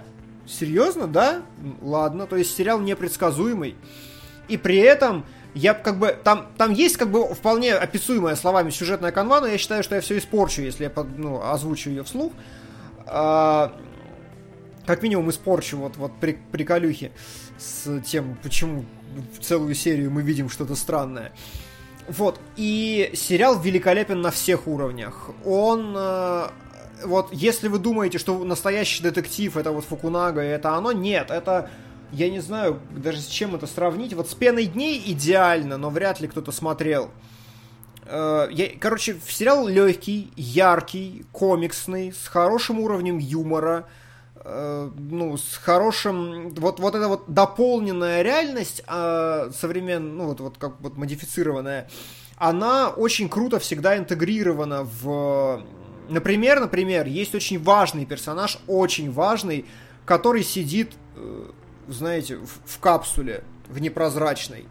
[0.48, 1.42] Серьезно, да?
[1.82, 3.76] Ладно, то есть сериал непредсказуемый.
[4.48, 9.12] И при этом я как бы там там есть как бы вполне описуемая словами сюжетная
[9.12, 12.32] канва, но я считаю, что я все испорчу, если я ну, озвучу ее вслух.
[13.08, 13.74] А,
[14.86, 17.12] как минимум испорчу вот вот при, приколюхи
[17.58, 18.86] с тем, почему
[19.42, 21.32] целую серию мы видим что-то странное.
[22.08, 25.32] Вот, и сериал великолепен на всех уровнях.
[25.44, 26.48] Он, э,
[27.04, 31.70] вот, если вы думаете, что настоящий детектив это вот Фукунага и это оно, нет, это,
[32.12, 34.14] я не знаю даже с чем это сравнить.
[34.14, 37.10] Вот с «Пеной дней» идеально, но вряд ли кто-то смотрел.
[38.06, 43.88] Э, я, короче, сериал легкий, яркий, комиксный, с хорошим уровнем юмора,
[44.46, 50.80] ну, с хорошим, вот, вот эта вот дополненная реальность, э, современная, ну, вот, вот как
[50.82, 51.90] вот модифицированная,
[52.38, 55.64] она очень круто всегда интегрирована в...
[56.10, 59.66] Например, например, есть очень важный персонаж, очень важный,
[60.06, 61.46] который сидит, э,
[61.88, 64.68] знаете, в, в капсуле, в непрозрачной.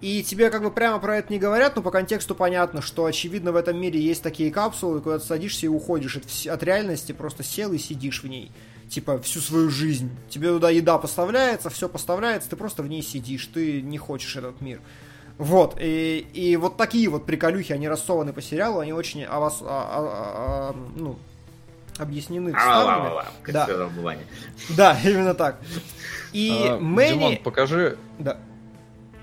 [0.00, 3.50] И тебе как бы прямо про это не говорят, но по контексту понятно, что очевидно
[3.50, 7.42] в этом мире есть такие капсулы, куда ты садишься и уходишь от, от реальности, просто
[7.42, 8.52] сел и сидишь в ней.
[8.88, 10.10] Типа всю свою жизнь.
[10.30, 14.60] Тебе туда еда поставляется, все поставляется, ты просто в ней сидишь, ты не хочешь этот
[14.60, 14.80] мир.
[15.38, 19.58] Вот, и, и вот такие вот приколюхи, они рассованы по сериалу, они очень о вас,
[19.60, 21.18] а- а- а- ну,
[21.98, 23.06] объяснены, вставлены.
[23.08, 23.64] Ала-ла-ла, как Да.
[23.64, 24.22] сказал бы Ваня.
[24.70, 25.58] Да, именно так.
[26.32, 27.14] И А, Мэнни...
[27.18, 28.38] Димон, покажи, Да.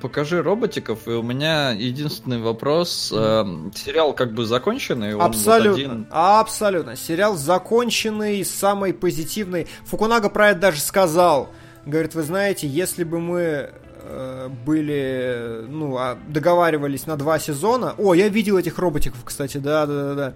[0.04, 3.10] Покажи роботиков, и у меня единственный вопрос.
[3.16, 5.14] э, сериал как бы законченный?
[5.16, 6.96] он вот Абсолютно, один- абсолютно.
[6.98, 9.68] Сериал законченный, самый позитивный.
[9.86, 11.50] Фукунага про это даже сказал.
[11.86, 13.70] Говорит, вы знаете, если бы мы
[14.06, 17.96] э, были, ну, а, договаривались на два сезона...
[17.98, 20.34] О, я видел этих роботиков, кстати, да-да-да.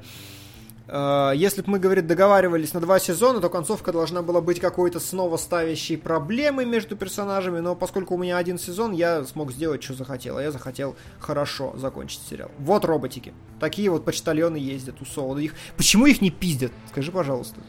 [0.87, 4.99] Э, Если бы мы, говорит, договаривались на два сезона, то концовка должна была быть какой-то
[4.99, 9.93] снова ставящей проблемы между персонажами, но поскольку у меня один сезон, я смог сделать, что
[9.93, 12.51] захотел, а я захотел хорошо закончить сериал.
[12.59, 13.33] Вот роботики.
[13.59, 15.41] Такие вот почтальоны ездят у Солода.
[15.41, 15.53] Их...
[15.75, 16.71] Почему их не пиздят?
[16.91, 17.59] Скажи, пожалуйста.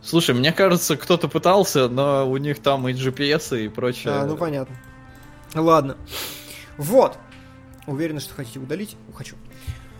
[0.00, 4.12] Слушай, мне кажется, кто-то пытался, но у них там и GPS и прочее.
[4.12, 4.76] А, ну понятно.
[5.54, 5.96] Ладно.
[6.76, 7.18] Вот.
[7.86, 8.96] Уверены, что хотите удалить?
[9.14, 9.34] Хочу.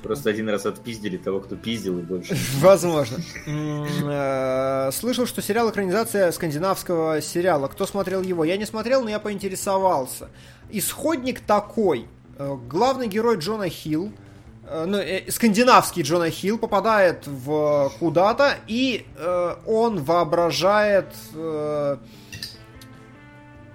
[0.03, 2.37] Просто один раз отпиздили того, кто пиздил, и больше.
[2.61, 3.19] Возможно.
[3.47, 7.67] Э, Слышал, что сериал экранизация скандинавского сериала.
[7.69, 8.45] Кто смотрел его?
[8.45, 10.29] Я не смотрел, но я поинтересовался.
[10.71, 12.07] Исходник такой.
[12.39, 14.13] Э, Главный герой Джона Хилл,
[14.69, 21.97] э, ну, э, скандинавский Джона Хилл попадает в куда-то, и э, он воображает, э,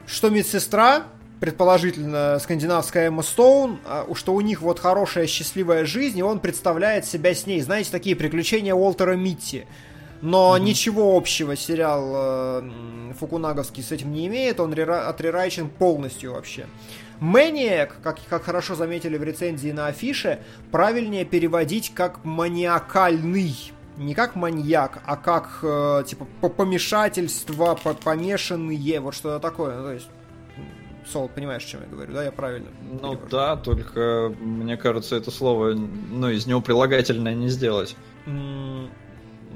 [0.07, 1.03] что медсестра,
[1.43, 7.03] предположительно скандинавская Эмма Стоун, а, что у них вот хорошая счастливая жизнь, и он представляет
[7.03, 7.59] себя с ней.
[7.59, 9.65] Знаете, такие приключения Уолтера Митти.
[10.21, 12.71] Но ничего общего сериал э,
[13.19, 16.65] Фукунаговский с этим не имеет, он рера- отрерайчен полностью вообще.
[17.19, 20.39] Мэниак, как, как хорошо заметили в рецензии на афише,
[20.71, 23.53] правильнее переводить как маниакальный.
[23.97, 29.75] Не как маньяк, а как э, типа по- помешательство, по- помешанные, вот что-то такое.
[29.75, 30.07] Ну, то есть,
[31.11, 32.23] Сол, понимаешь, о чем я говорю, да?
[32.23, 32.69] Я правильно.
[32.91, 33.27] Ну перевожу.
[33.29, 37.95] да, только мне кажется, это слово, ну, из него прилагательное не сделать.
[38.25, 38.89] М,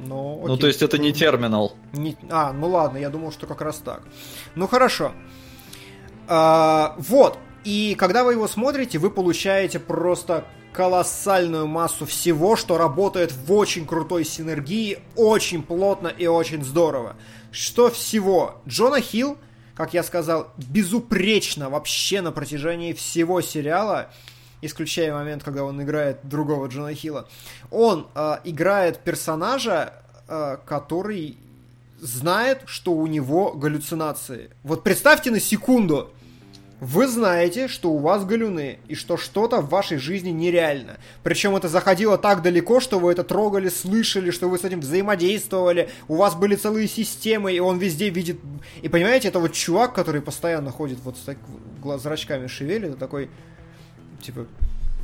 [0.06, 0.58] Ну, Ну, окей.
[0.60, 1.74] то есть это не терминал.
[1.94, 4.04] Не- А, ну ладно, я думал, что как раз так.
[4.56, 5.12] Ну хорошо.
[6.28, 7.38] А, вот.
[7.64, 13.86] И когда вы его смотрите, вы получаете просто колоссальную массу всего, что работает в очень
[13.88, 17.16] крутой синергии, очень плотно и очень здорово.
[17.52, 18.62] Что всего?
[18.68, 19.38] Джона Хилл,
[19.78, 24.10] как я сказал, безупречно вообще на протяжении всего сериала,
[24.64, 27.28] исключая момент, когда он играет другого Джона Хилла,
[27.70, 29.94] он э, играет персонажа,
[30.28, 31.38] э, который
[32.00, 34.50] знает, что у него галлюцинации.
[34.64, 36.10] Вот представьте на секунду,
[36.80, 40.98] вы знаете, что у вас галюны, и что что-то в вашей жизни нереально.
[41.24, 45.90] Причем это заходило так далеко, что вы это трогали, слышали, что вы с этим взаимодействовали,
[46.08, 48.40] у вас были целые системы, и он везде видит...
[48.84, 51.38] И понимаете, это вот чувак, который постоянно ходит вот с так
[51.82, 53.30] глаз зрачками шевелит, такой,
[54.22, 54.46] типа,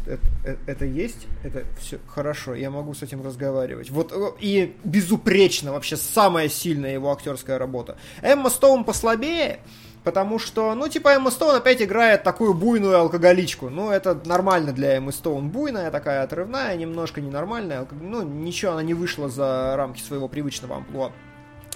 [0.06, 3.90] это, это- это есть, это все хорошо, я могу с этим разговаривать.
[3.90, 7.98] Вот э, и безупречно вообще самая сильная его актерская работа.
[8.22, 9.60] Эмма Стоун послабее,
[10.04, 13.70] потому что, ну, типа, Эмма Стоун опять играет такую буйную алкоголичку.
[13.70, 15.50] Ну, это нормально для Эммы Стоун.
[15.50, 17.88] Буйная, такая отрывная, немножко ненормальная.
[17.92, 21.12] Ну, ничего, она не вышла за рамки своего привычного амплуа.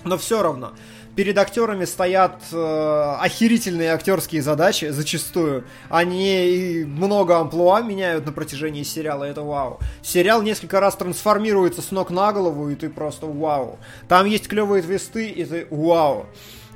[0.04, 0.74] Но все равно,
[1.16, 5.66] перед актерами стоят э, охерительные актерские задачи, зачастую.
[5.90, 9.80] Они много амплуа меняют на протяжении сериала, это вау.
[10.04, 13.80] Сериал несколько раз трансформируется с ног на голову, и ты просто вау.
[14.08, 16.28] Там есть клевые твисты, и ты вау.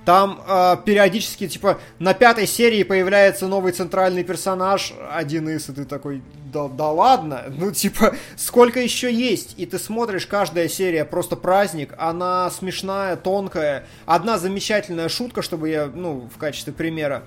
[0.06, 5.86] Там э, периодически, типа, на пятой серии появляется новый центральный персонаж, один из, и ты
[5.86, 9.54] такой, да, да ладно, ну, типа, сколько еще есть?
[9.58, 13.86] И ты смотришь, каждая серия просто праздник, она смешная, тонкая.
[14.08, 17.24] Одна замечательная шутка, чтобы я, ну, в качестве примера,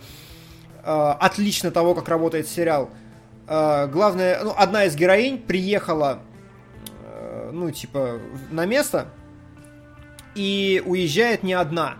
[0.82, 2.90] э, отлично того, как работает сериал.
[3.46, 6.18] Э, главное, ну, одна из героинь приехала,
[7.04, 8.18] э, ну, типа,
[8.50, 9.06] на место
[10.34, 11.98] и уезжает не одна.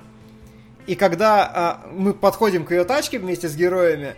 [0.87, 4.15] И когда а, мы подходим к ее тачке вместе с героями,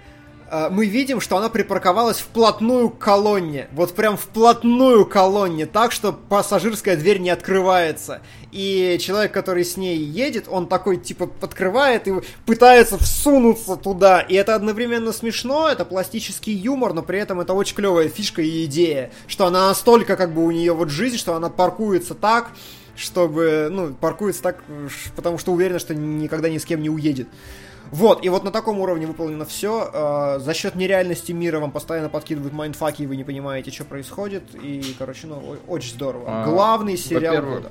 [0.48, 3.68] а, мы видим, что она припарковалась вплотную к колонне.
[3.72, 8.20] Вот прям вплотную к колонне, так что пассажирская дверь не открывается.
[8.52, 12.14] И человек, который с ней едет, он такой, типа, открывает и
[12.44, 14.20] пытается всунуться туда.
[14.20, 18.64] И это одновременно смешно, это пластический юмор, но при этом это очень клевая фишка и
[18.66, 19.10] идея.
[19.26, 22.52] Что она настолько, как бы, у нее вот жизнь, что она паркуется так,
[22.96, 24.62] чтобы, ну, паркуется так,
[25.14, 27.28] потому что уверена, что никогда ни с кем не уедет.
[27.92, 30.38] Вот, и вот на таком уровне выполнено все.
[30.40, 34.42] за счет нереальности мира вам постоянно подкидывают майндфаки, и вы не понимаете, что происходит.
[34.60, 36.24] И, короче, ну, очень здорово.
[36.26, 37.70] А, Главный сериал года.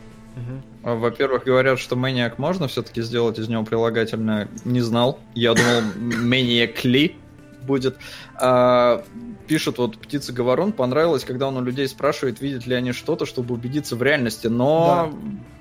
[0.84, 4.48] А, Во-первых, говорят, что Maniac можно все-таки сделать из него прилагательное.
[4.64, 5.20] Не знал.
[5.34, 7.16] Я думал, Maniacly
[7.64, 7.98] будет.
[8.36, 9.04] А,
[9.48, 13.54] пишет вот птица Говорон, понравилось, когда он у людей спрашивает, видят ли они что-то, чтобы
[13.54, 14.48] убедиться в реальности.
[14.48, 15.14] Но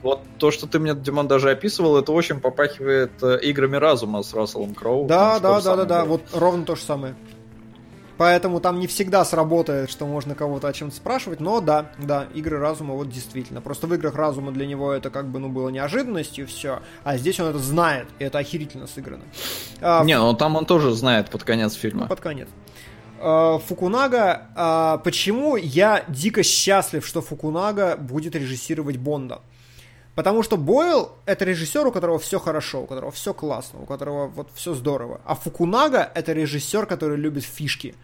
[0.02, 4.34] вот то, что ты мне, Димон, даже описывал, это очень попахивает э, играми разума с
[4.34, 5.06] Расселом Кроу.
[5.06, 7.14] Да, да, да, да, да, вот ровно то же самое.
[8.16, 12.58] Поэтому там не всегда сработает, что можно кого-то о чем-то спрашивать, но да, да, игры
[12.58, 13.60] разума вот действительно.
[13.60, 17.40] Просто в играх разума для него это как бы, ну, было неожиданностью все, а здесь
[17.40, 19.24] он это знает, и это охерительно сыграно.
[19.80, 22.06] А, Не, ну там он тоже знает под конец ну, фильма.
[22.06, 22.48] под конец.
[23.26, 29.40] А, Фукунага, а, почему я дико счастлив, что Фукунага будет режиссировать Бонда?
[30.14, 34.26] Потому что Бойл это режиссер, у которого все хорошо, у которого все классно, у которого
[34.26, 35.22] вот все здорово.
[35.24, 37.94] А Фукунага это режиссер, который любит фишки.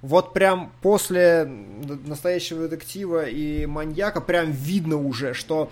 [0.00, 5.70] Вот прям после настоящего детектива и маньяка прям видно уже, что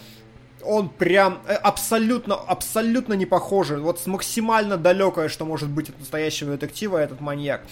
[0.63, 3.79] он прям э, абсолютно, абсолютно не похожий.
[3.79, 7.63] Вот максимально далекое, что может быть от настоящего детектива, этот маньяк.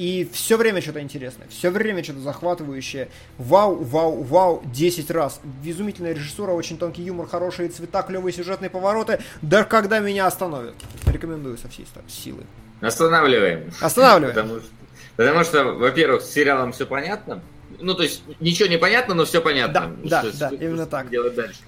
[0.00, 3.10] И все время что-то интересное, все время что-то захватывающее.
[3.36, 5.42] Вау, вау, вау, 10 раз.
[5.62, 9.18] Изумительная режиссура, очень тонкий юмор, хорошие цвета, клевые сюжетные повороты.
[9.42, 10.74] Да когда меня остановят.
[11.06, 12.44] Рекомендую со всей силы.
[12.80, 13.70] Останавливаем.
[13.82, 14.34] Останавливаем.
[14.34, 14.70] Потому что,
[15.16, 17.42] потому что, во-первых, с сериалом все понятно.
[17.78, 19.74] Ну, то есть, ничего не понятно, но все понятно.
[19.74, 21.10] Да, да, Что- да, что- именно что так.
[21.10, 21.60] Делать дальше.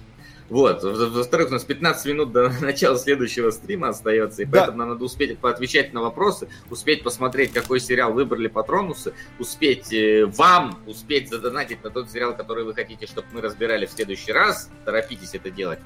[0.52, 0.82] Вот.
[0.82, 4.58] Во- Во-вторых, у нас 15 минут до начала следующего стрима остается, и Да.
[4.58, 10.26] поэтому нам надо успеть поотвечать на вопросы, успеть посмотреть, какой сериал выбрали патронусы, успеть э,
[10.26, 14.70] вам, успеть задонатить на тот сериал, который вы хотите, чтобы мы разбирали в следующий раз.
[14.84, 15.78] Торопитесь это делать.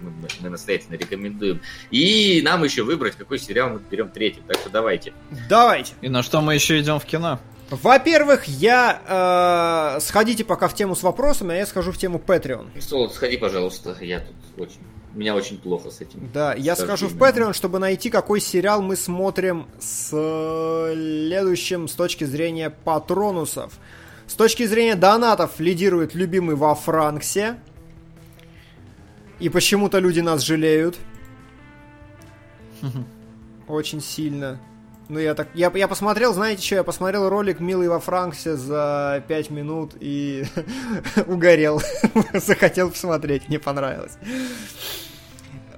[0.00, 1.60] Мы, мы- мы настоятельно рекомендуем.
[1.90, 4.42] И нам еще выбрать, какой сериал мы берем третьим.
[4.46, 5.12] Так что давайте.
[5.48, 5.92] Давайте.
[6.00, 7.40] И на что мы еще идем в кино?
[7.70, 9.96] Во-первых, я...
[9.96, 12.80] э, сходите пока в тему с вопросами, а я схожу в тему Patreon.
[12.80, 13.96] Солод, сходи, пожалуйста.
[14.00, 14.80] Я тут очень...
[15.14, 16.30] У меня очень плохо с этим.
[16.32, 17.16] Да, я схожу в.
[17.16, 20.08] Patreon, чтобы найти, какой сериал мы смотрим с
[20.92, 23.72] следующим с точки зрения патронусов.
[24.26, 27.58] С точки зрения донатов лидирует любимый во Франксе.
[29.40, 30.96] И почему-то люди нас жалеют.
[33.68, 34.60] Очень сильно.
[35.08, 35.48] Ну, я так...
[35.54, 40.44] Я, я посмотрел, знаете что, я посмотрел ролик «Милый во Франксе» за 5 минут и
[41.26, 41.80] угорел.
[42.34, 44.18] Захотел посмотреть, мне понравилось.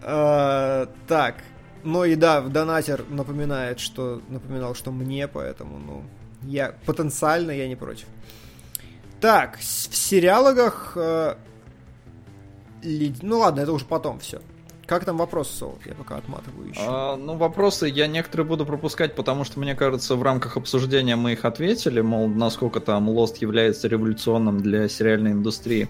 [0.03, 1.37] А, Так.
[1.83, 4.21] Ну и да, донатер напоминает, что...
[4.29, 6.05] Напоминал, что мне, поэтому, ну...
[6.43, 8.07] Я потенциально я не против.
[9.21, 10.93] Так, в сериалогах...
[10.97, 11.37] э,
[12.83, 14.41] Ну ладно, это уже потом все.
[14.91, 15.79] Как там вопрос, Солод?
[15.87, 16.81] Я пока отматываю еще.
[16.85, 21.35] А, ну, вопросы я некоторые буду пропускать, потому что, мне кажется, в рамках обсуждения мы
[21.35, 25.89] их ответили, мол, насколько там Lost является революционным для сериальной индустрии.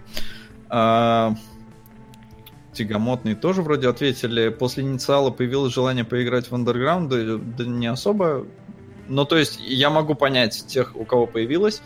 [0.68, 1.34] А,
[2.74, 4.50] Тягомотные тоже вроде ответили.
[4.50, 8.46] После инициала появилось желание поиграть в Underground, да, да не особо.
[9.08, 11.80] Ну, то есть, я могу понять тех, у кого появилось.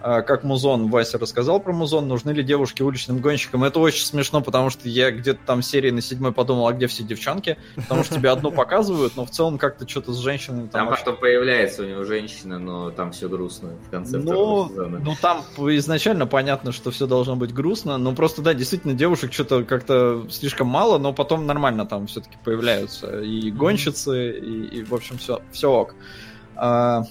[0.00, 3.64] А, Как Музон, Вася рассказал про Музон, нужны ли девушки уличным гонщикам.
[3.64, 7.02] Это очень смешно, потому что я где-то там серии на седьмой подумал, а где все
[7.02, 7.56] девчонки?
[7.74, 10.70] Потому что тебе одну показывают, но в целом как-то что-то с женщинами там...
[10.70, 15.00] Там вообще- потом появляется у него женщина, но там все грустно в конце Ну, сезона.
[15.04, 15.42] ну, там
[15.76, 20.68] изначально понятно, что все должно быть грустно, но просто, да, действительно, девушек что-то как-то слишком
[20.68, 25.70] мало, но потом нормально там все-таки появляются и гонщицы, и, и, в общем, все, все
[25.72, 25.94] ок.
[26.54, 27.04] А,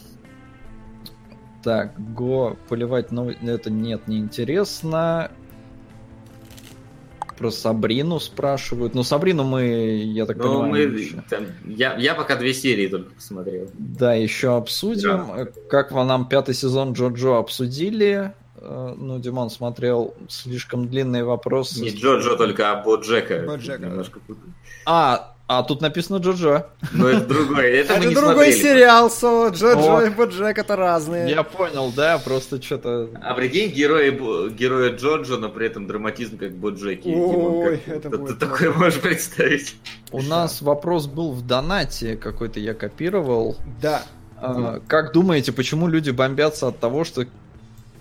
[1.64, 5.32] так, Го, поливать новости, это нет, неинтересно.
[7.38, 8.96] Про Сабрину спрашивают.
[8.96, 9.64] Ну, Сабрину мы,
[10.04, 13.70] я так Ну, понимаю, мы, еще- там, я, я пока две серии только посмотрел.
[13.78, 15.28] да, еще обсудим.
[15.36, 15.46] Да.
[15.70, 18.34] Как вам нам пятый сезон Джо-Джо обсудили?
[18.60, 21.80] Э, Ну, Димон смотрел слишком длинные вопросы.
[21.82, 23.44] Не Джо-Джо, только а Боджека.
[23.46, 24.20] Боджека, Немножко.
[24.88, 26.66] А, а тут написано Джо-Джо.
[26.94, 27.68] Но это другое.
[27.82, 28.62] Это, мы Это не другой смотрели.
[28.62, 30.02] сериал, Со, Джо Джо О.
[30.06, 31.30] и Боджек это разные.
[31.30, 33.10] Я понял, да, просто что-то...
[33.22, 34.10] А прикинь, герои,
[34.50, 37.14] героя Джоджо, но при этом драматизм как Боджеки.
[37.16, 39.76] Ой, как это ты будет такое можешь представить?
[40.12, 43.56] У нас вопрос был в донате, какой-то я копировал.
[43.82, 44.04] Да.
[44.40, 47.26] А, Как думаете, почему люди бомбятся от того, что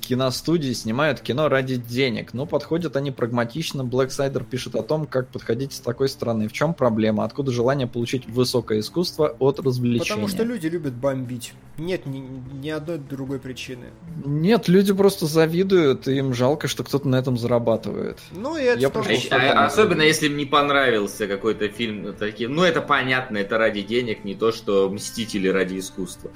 [0.06, 3.84] киностудии снимают кино ради денег, но подходят они прагматично.
[3.84, 6.48] Блэксайдер пишет о том, как подходить с такой стороны.
[6.48, 7.24] В чем проблема?
[7.24, 10.08] Откуда желание получить высокое искусство от развлечения?
[10.08, 11.52] Потому что люди любят бомбить.
[11.78, 13.86] Нет ни, ни одной другой причины.
[14.24, 18.18] Нет, люди просто завидуют, и им жалко, что кто-то на этом зарабатывает.
[18.32, 19.10] Ну и это Я тоже...
[19.10, 22.80] А- Просто а- там- особенно если им не понравился какой-то фильм, ну, такие, ну это
[22.80, 26.30] понятно, это ради денег, не то что Мстители ради искусства.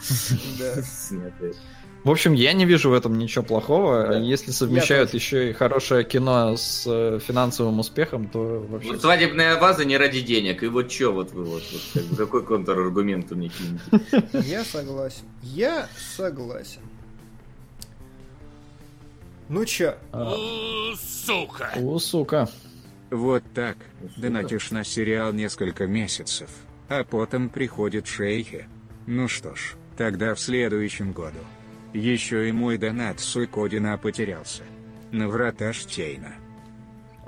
[0.58, 0.74] Да.
[2.02, 4.06] В общем, я не вижу в этом ничего плохого.
[4.08, 4.18] Да.
[4.18, 8.92] Если совмещают еще и хорошее кино с э, финансовым успехом, то вообще...
[8.92, 12.44] Вот свадебная база не ради денег, и вот что вот вы вот, вот как какой
[12.44, 14.48] контраргумент вы мне кинете?
[14.48, 15.24] Я согласен.
[15.42, 16.80] Я согласен.
[19.50, 21.72] Ну чё, У, сука.
[21.76, 22.48] О, сука.
[23.10, 23.76] Вот так.
[24.16, 26.48] Донатишь на сериал несколько месяцев,
[26.88, 28.68] а потом приходят шейхи.
[29.06, 31.40] Ну что ж, тогда в следующем году.
[31.92, 34.62] Еще и мой донат Суйкодина потерялся.
[35.10, 36.34] На врата Штейна.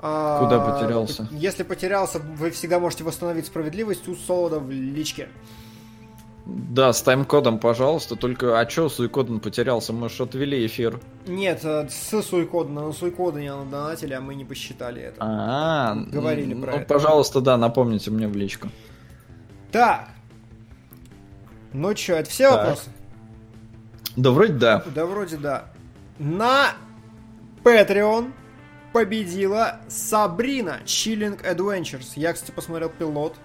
[0.01, 1.27] а, Куда потерялся?
[1.31, 5.27] Если потерялся, вы всегда можете восстановить справедливость у Солода в личке.
[6.45, 8.15] Да, с тайм-кодом, пожалуйста.
[8.17, 9.93] Только, а чё Суикоден потерялся?
[9.93, 10.99] Мы же отвели эфир.
[11.25, 15.15] Нет, э, с Суйкодена, на Суйкодене надонатили, а мы не посчитали это.
[15.21, 16.85] А, Говорили ну, про ну, это.
[16.85, 18.67] пожалуйста, да, напомните мне в личку.
[19.71, 20.09] Так.
[21.71, 22.59] Ну чё, это все Так.
[22.59, 22.89] вопросы?
[24.15, 24.83] Да, вроде да.
[24.93, 25.65] Да, вроде да.
[26.19, 26.73] На
[27.63, 28.31] Patreon
[28.91, 32.11] победила Сабрина Chilling Adventures.
[32.15, 33.35] Я, кстати, посмотрел пилот,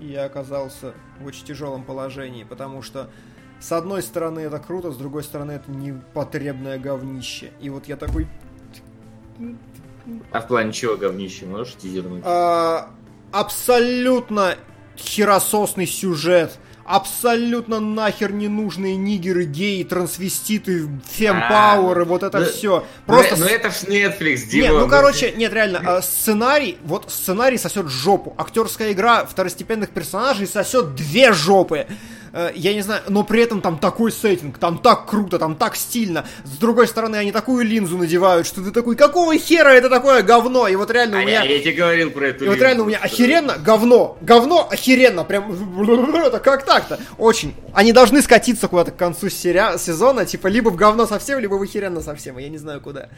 [0.00, 3.10] и я оказался в очень тяжелом положении, потому что
[3.60, 7.52] с одной стороны это круто, с другой стороны это непотребное говнище.
[7.60, 8.26] И вот я такой...
[10.32, 12.22] А в плане чего говнище, можешь тизернуть?
[12.26, 12.90] а,
[13.32, 14.56] абсолютно
[14.96, 16.58] херососный сюжет.
[16.84, 22.86] Абсолютно нахер ненужные нигеры, геи, трансвеститы, фемпауэры, вот это ну, все.
[23.06, 24.80] Ну, Просто ну это ж Netflix, Нет, Дима.
[24.80, 28.34] ну короче, нет, реально, а, сценарий, вот сценарий сосет жопу.
[28.36, 31.86] Актерская игра второстепенных персонажей сосет две жопы.
[32.36, 35.76] Э, Я не знаю, но при этом там такой сеттинг, там так круто, там так
[35.76, 36.26] стильно.
[36.42, 40.66] С другой стороны, они такую линзу надевают, что ты такой, какого хера это такое говно?
[40.66, 41.42] И вот реально А у меня...
[41.44, 42.64] я, я тебе говорил про эту И вот линзу.
[42.64, 45.52] реально у меня охеренно, говно, говно, охеренно, прям,
[46.26, 46.98] это как так-то?
[47.18, 47.54] Очень.
[47.72, 51.62] Они должны скатиться куда-то к концу серия- сезона, типа, либо в говно совсем, либо в
[51.62, 53.10] охеренно совсем, я не знаю куда.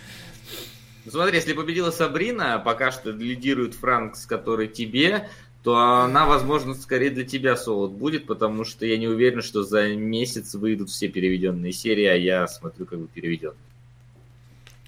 [1.06, 5.28] Ну, смотри, если победила Сабрина, пока что лидирует Франкс, который тебе,
[5.66, 9.88] то она, возможно, скорее для тебя солод будет, потому что я не уверен, что за
[9.96, 13.50] месяц выйдут все переведенные серии, а я смотрю, как бы переведен.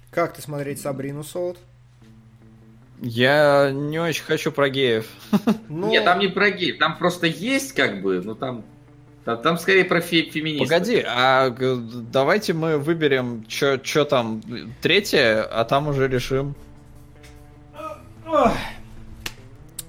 [0.09, 1.57] Как ты смотреть Сабрину Солод?
[3.01, 5.05] Я не очень хочу про геев.
[5.67, 8.63] Ну, Нет, там не про гей, там просто есть как бы, ну там,
[9.25, 10.69] там, там скорее про фе- феминистов.
[10.69, 14.41] Погоди, а давайте мы выберем, что там,
[14.81, 16.55] третье, а там уже решим.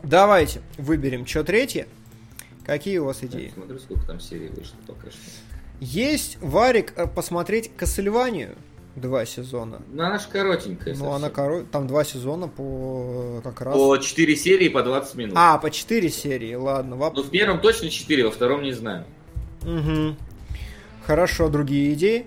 [0.03, 1.87] Давайте выберем, что третье.
[2.65, 3.51] Какие у вас идеи?
[3.55, 5.19] Смотрю, сколько там серий вышло пока что.
[5.81, 8.57] Есть, Варик, э, посмотреть Кассельванию.
[8.97, 9.81] Два сезона.
[9.93, 10.95] Ну, она же коротенькая.
[10.97, 11.35] Ну, она совсем.
[11.35, 11.63] коро...
[11.63, 13.75] Там два сезона по э, как раз...
[13.75, 15.35] По 4 серии по 20 минут.
[15.37, 16.97] А, по четыре серии, ладно.
[16.97, 19.05] Воп- Ну, в первом точно 4, во втором не знаю.
[19.63, 20.17] Мгм.
[21.07, 22.27] Хорошо, другие идеи?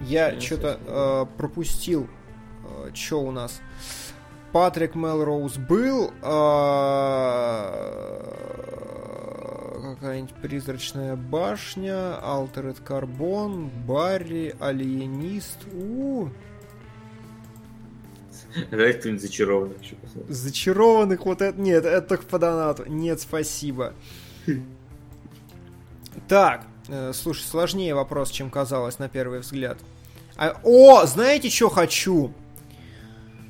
[0.00, 2.08] Я Я что-то совсем пропустил.
[2.92, 3.60] что у нас?
[4.56, 6.14] Патрик Мелроуз был.
[6.22, 7.72] э,
[9.94, 15.58] Какая-нибудь призрачная башня, Altered Carbon, Барри, Алиенист.
[15.74, 16.30] У,
[18.70, 20.32] Давай кто-нибудь зачарованный еще посмотрим.
[20.34, 21.60] зачарованных вот это...
[21.60, 22.84] Нет, это только по донату.
[22.86, 23.92] Нет, спасибо.
[26.28, 29.76] Так, э, слушай, сложнее вопрос, чем казалось на первый взгляд.
[30.38, 32.32] А- о, знаете, что хочу?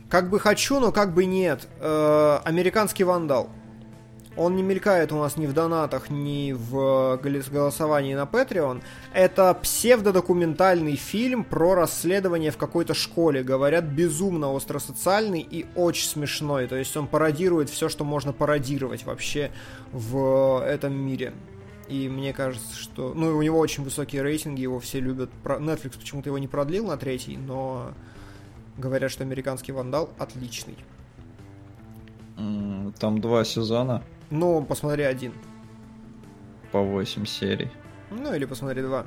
[0.09, 1.67] Как бы хочу, но как бы нет.
[1.81, 3.51] Э, американский вандал.
[4.37, 8.83] Он не мелькает у нас ни в донатах, ни в голос- голосовании на Patreon.
[9.15, 13.43] Это псевдодокументальный фильм про расследование в какой-то школе.
[13.43, 16.67] Говорят, безумно остросоциальный и очень смешной.
[16.67, 19.51] То есть он пародирует все, что можно пародировать вообще
[19.91, 21.33] в этом мире.
[21.89, 23.15] И мне кажется, что...
[23.15, 25.31] Ну, у него очень высокие рейтинги, его все любят.
[25.45, 27.93] Netflix почему-то его не продлил на третий, но
[28.79, 30.77] говорят, что американский вандал отличный.
[32.99, 35.33] Там два сезона Ну, посмотри один.
[36.73, 37.71] по 8 серий.
[38.11, 39.07] Ну, или посмотри два.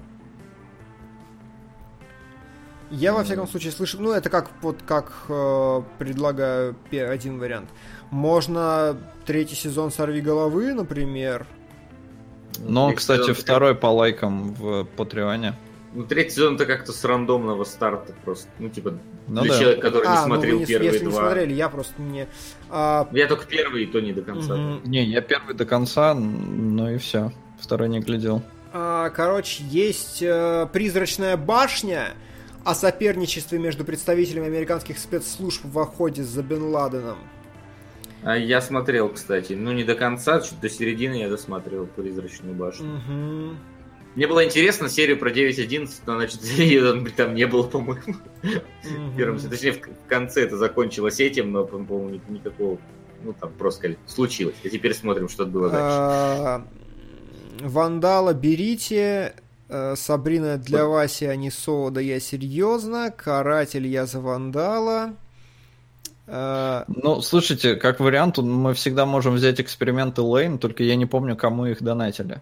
[2.91, 3.99] Я, во всяком случае, слышал...
[4.01, 7.69] Ну, это как, вот, как э, предлагаю один вариант.
[8.09, 11.45] Можно третий сезон «Сорви головы», например.
[12.57, 15.53] Но, кстати, сезон второй по лайкам в Патреоне.
[15.93, 18.47] Ну, третий сезон это как-то с рандомного старта просто.
[18.57, 18.97] Ну, типа,
[19.29, 19.59] Ну для да.
[19.59, 21.21] человека, который а, не ну смотрел вы не, первые если не два.
[21.21, 22.27] смотрели, я просто не...
[22.69, 24.55] а, Я только первый, и то не до конца.
[24.55, 24.81] мгм.
[24.89, 27.31] Не, я первый до конца, ну и все.
[27.59, 28.41] Второй не глядел.
[28.73, 32.09] А, Короче, есть э, призрачная башня
[32.63, 37.17] о соперничестве между представителями американских спецслужб в охоте за Бен Ладеном.
[38.21, 39.53] А я смотрел, кстати.
[39.53, 42.85] Ну, не до конца, чуть до середины я досмотрел «Призрачную башню».
[43.07, 43.57] Мгм.
[44.15, 48.15] Мне было интересно серию про 9.11, но, значит, её там, там не было, по-моему.
[48.41, 49.39] В первом.
[49.39, 52.77] Точнее, в конце это закончилось этим, но, по- по-моему, ни- никакого...
[53.23, 54.55] Ну, там просто сказали, случилось.
[54.63, 55.85] И теперь смотрим, что было дальше.
[55.85, 56.65] А,
[57.61, 59.33] Вандала берите.
[59.67, 63.11] э, Сабрина для Васи, а не Со, да я серьезно.
[63.15, 65.13] Каратель я за Вандала.
[66.27, 71.35] А, Ну, слушайте, как вариант, мы всегда можем взять эксперименты Лейн, только я не помню,
[71.35, 72.41] кому их донатили.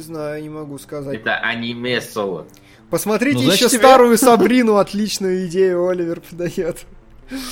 [0.00, 1.14] Не знаю, не могу сказать.
[1.14, 2.46] Это аниме соло.
[2.88, 6.86] Посмотрите Ну, значит, еще тебе- старую Сабрину, отличную идею Оливер подает.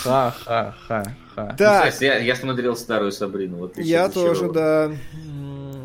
[0.02, 1.55] Ха-ха-ха-ха.
[1.59, 1.94] Так.
[2.01, 3.59] Ну, я, я смотрел старую Сабрину.
[3.59, 4.91] Вот Я тоже, да.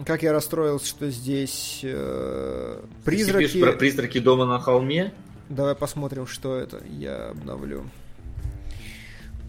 [0.06, 3.38] Как я расстроился, что здесь э, Призраки...
[3.48, 3.62] призраки.
[3.62, 5.14] про призраки дома на холме?
[5.50, 6.82] Давай посмотрим, что это.
[6.90, 7.84] Я обновлю.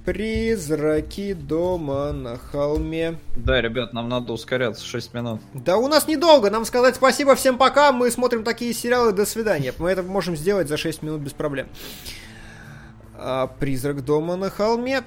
[0.04, 3.18] Призраки дома на холме.
[3.36, 5.40] Да, ребят, нам надо ускоряться 6 минут.
[5.54, 9.72] Да у нас недолго, нам сказать спасибо всем пока, мы смотрим такие сериалы, до свидания.
[9.78, 11.68] Мы это можем сделать за 6 минут без проблем.
[13.16, 15.04] А, Призрак дома на холме.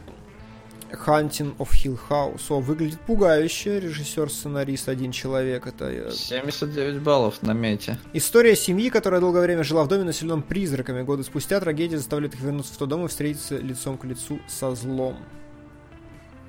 [0.91, 2.41] Hunting of Hill House.
[2.49, 3.79] О, выглядит пугающе.
[3.79, 5.67] Режиссер, сценарист, один человек.
[5.67, 7.97] Это э, 79 баллов на мете.
[8.13, 11.01] История семьи, которая долгое время жила в доме, населенном призраками.
[11.03, 14.73] Годы спустя трагедия заставляет их вернуться в тот дом и встретиться лицом к лицу со
[14.75, 15.17] злом.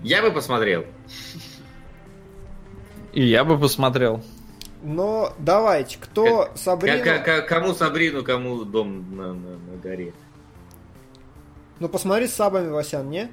[0.02, 0.84] Я бы посмотрел.
[3.12, 4.22] И я бы посмотрел.
[4.82, 7.02] Но давайте, кто Как- Сабрину...
[7.02, 10.12] К- к- кому Сабрину, кому дом на, на- на горе.
[11.80, 13.28] Ну посмотри с сабами, Васян, не?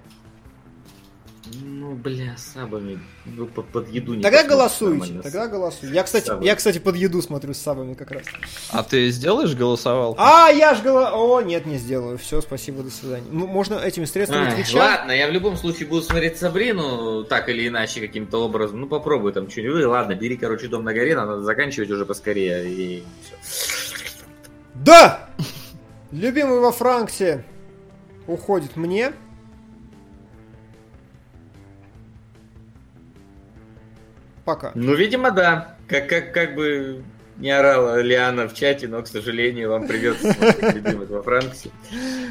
[1.54, 3.00] Ну, бля, с сабами.
[3.26, 5.94] Ну, под, под еду не Тогда голосуйте, тогда голосуйте.
[5.94, 6.46] Я, кстати, Сабы.
[6.46, 8.24] я, кстати, под еду смотрю с сабами как раз.
[8.72, 10.16] А ты сделаешь голосовал?
[10.18, 11.12] А, я ж голо...
[11.14, 12.18] О, нет, не сделаю.
[12.18, 13.28] Все, спасибо, до свидания.
[13.30, 14.78] Ну, можно этими средствами Твича.
[14.78, 18.82] ладно, я в любом случае буду смотреть Сабрину, так или иначе, каким-то образом.
[18.82, 19.86] Ну, попробуй там что-нибудь.
[19.86, 22.68] Ладно, бери, короче, дом на горе, надо заканчивать уже поскорее.
[22.68, 23.04] И.
[24.74, 25.30] Да!
[26.12, 27.44] Любимый во Франксе
[28.28, 29.14] уходит мне.
[34.46, 34.72] Пока.
[34.76, 35.76] Ну, видимо, да.
[35.88, 37.04] Как, как, как бы
[37.38, 41.70] не орала Лиана в чате, но, к сожалению, вам придется смотреть любимый во Франксе.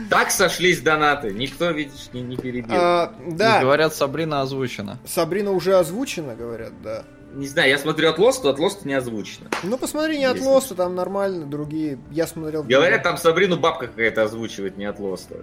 [0.09, 1.33] Так сошлись донаты.
[1.33, 2.75] Никто, видишь, не, не перебил.
[2.75, 4.99] А, И да, Говорят, Сабрина озвучена.
[5.05, 7.05] Сабрина уже озвучена, говорят, да.
[7.35, 9.49] Не знаю, я смотрю от Лоста, от Лоста не озвучено.
[9.65, 11.99] Ну, посмотри, не от Лоста, там нормально, другие.
[12.13, 12.63] Я смотрел...
[12.63, 15.37] Говорят, там Сабрину бабка какая-то озвучивает, не от Лоста.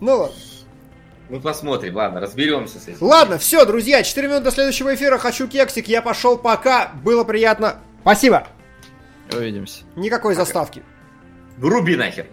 [0.00, 0.36] Ну ладно.
[1.28, 2.98] Ну, посмотрим, ладно, разберемся с этим.
[3.00, 5.18] Ладно, все, друзья, 4 минуты до следующего эфира.
[5.18, 6.92] Хочу кексик, я пошел пока.
[7.02, 7.76] Было приятно.
[8.02, 8.46] Спасибо.
[9.32, 9.82] Увидимся.
[9.96, 10.82] Никакой заставки.
[11.60, 12.24] Руби нахер.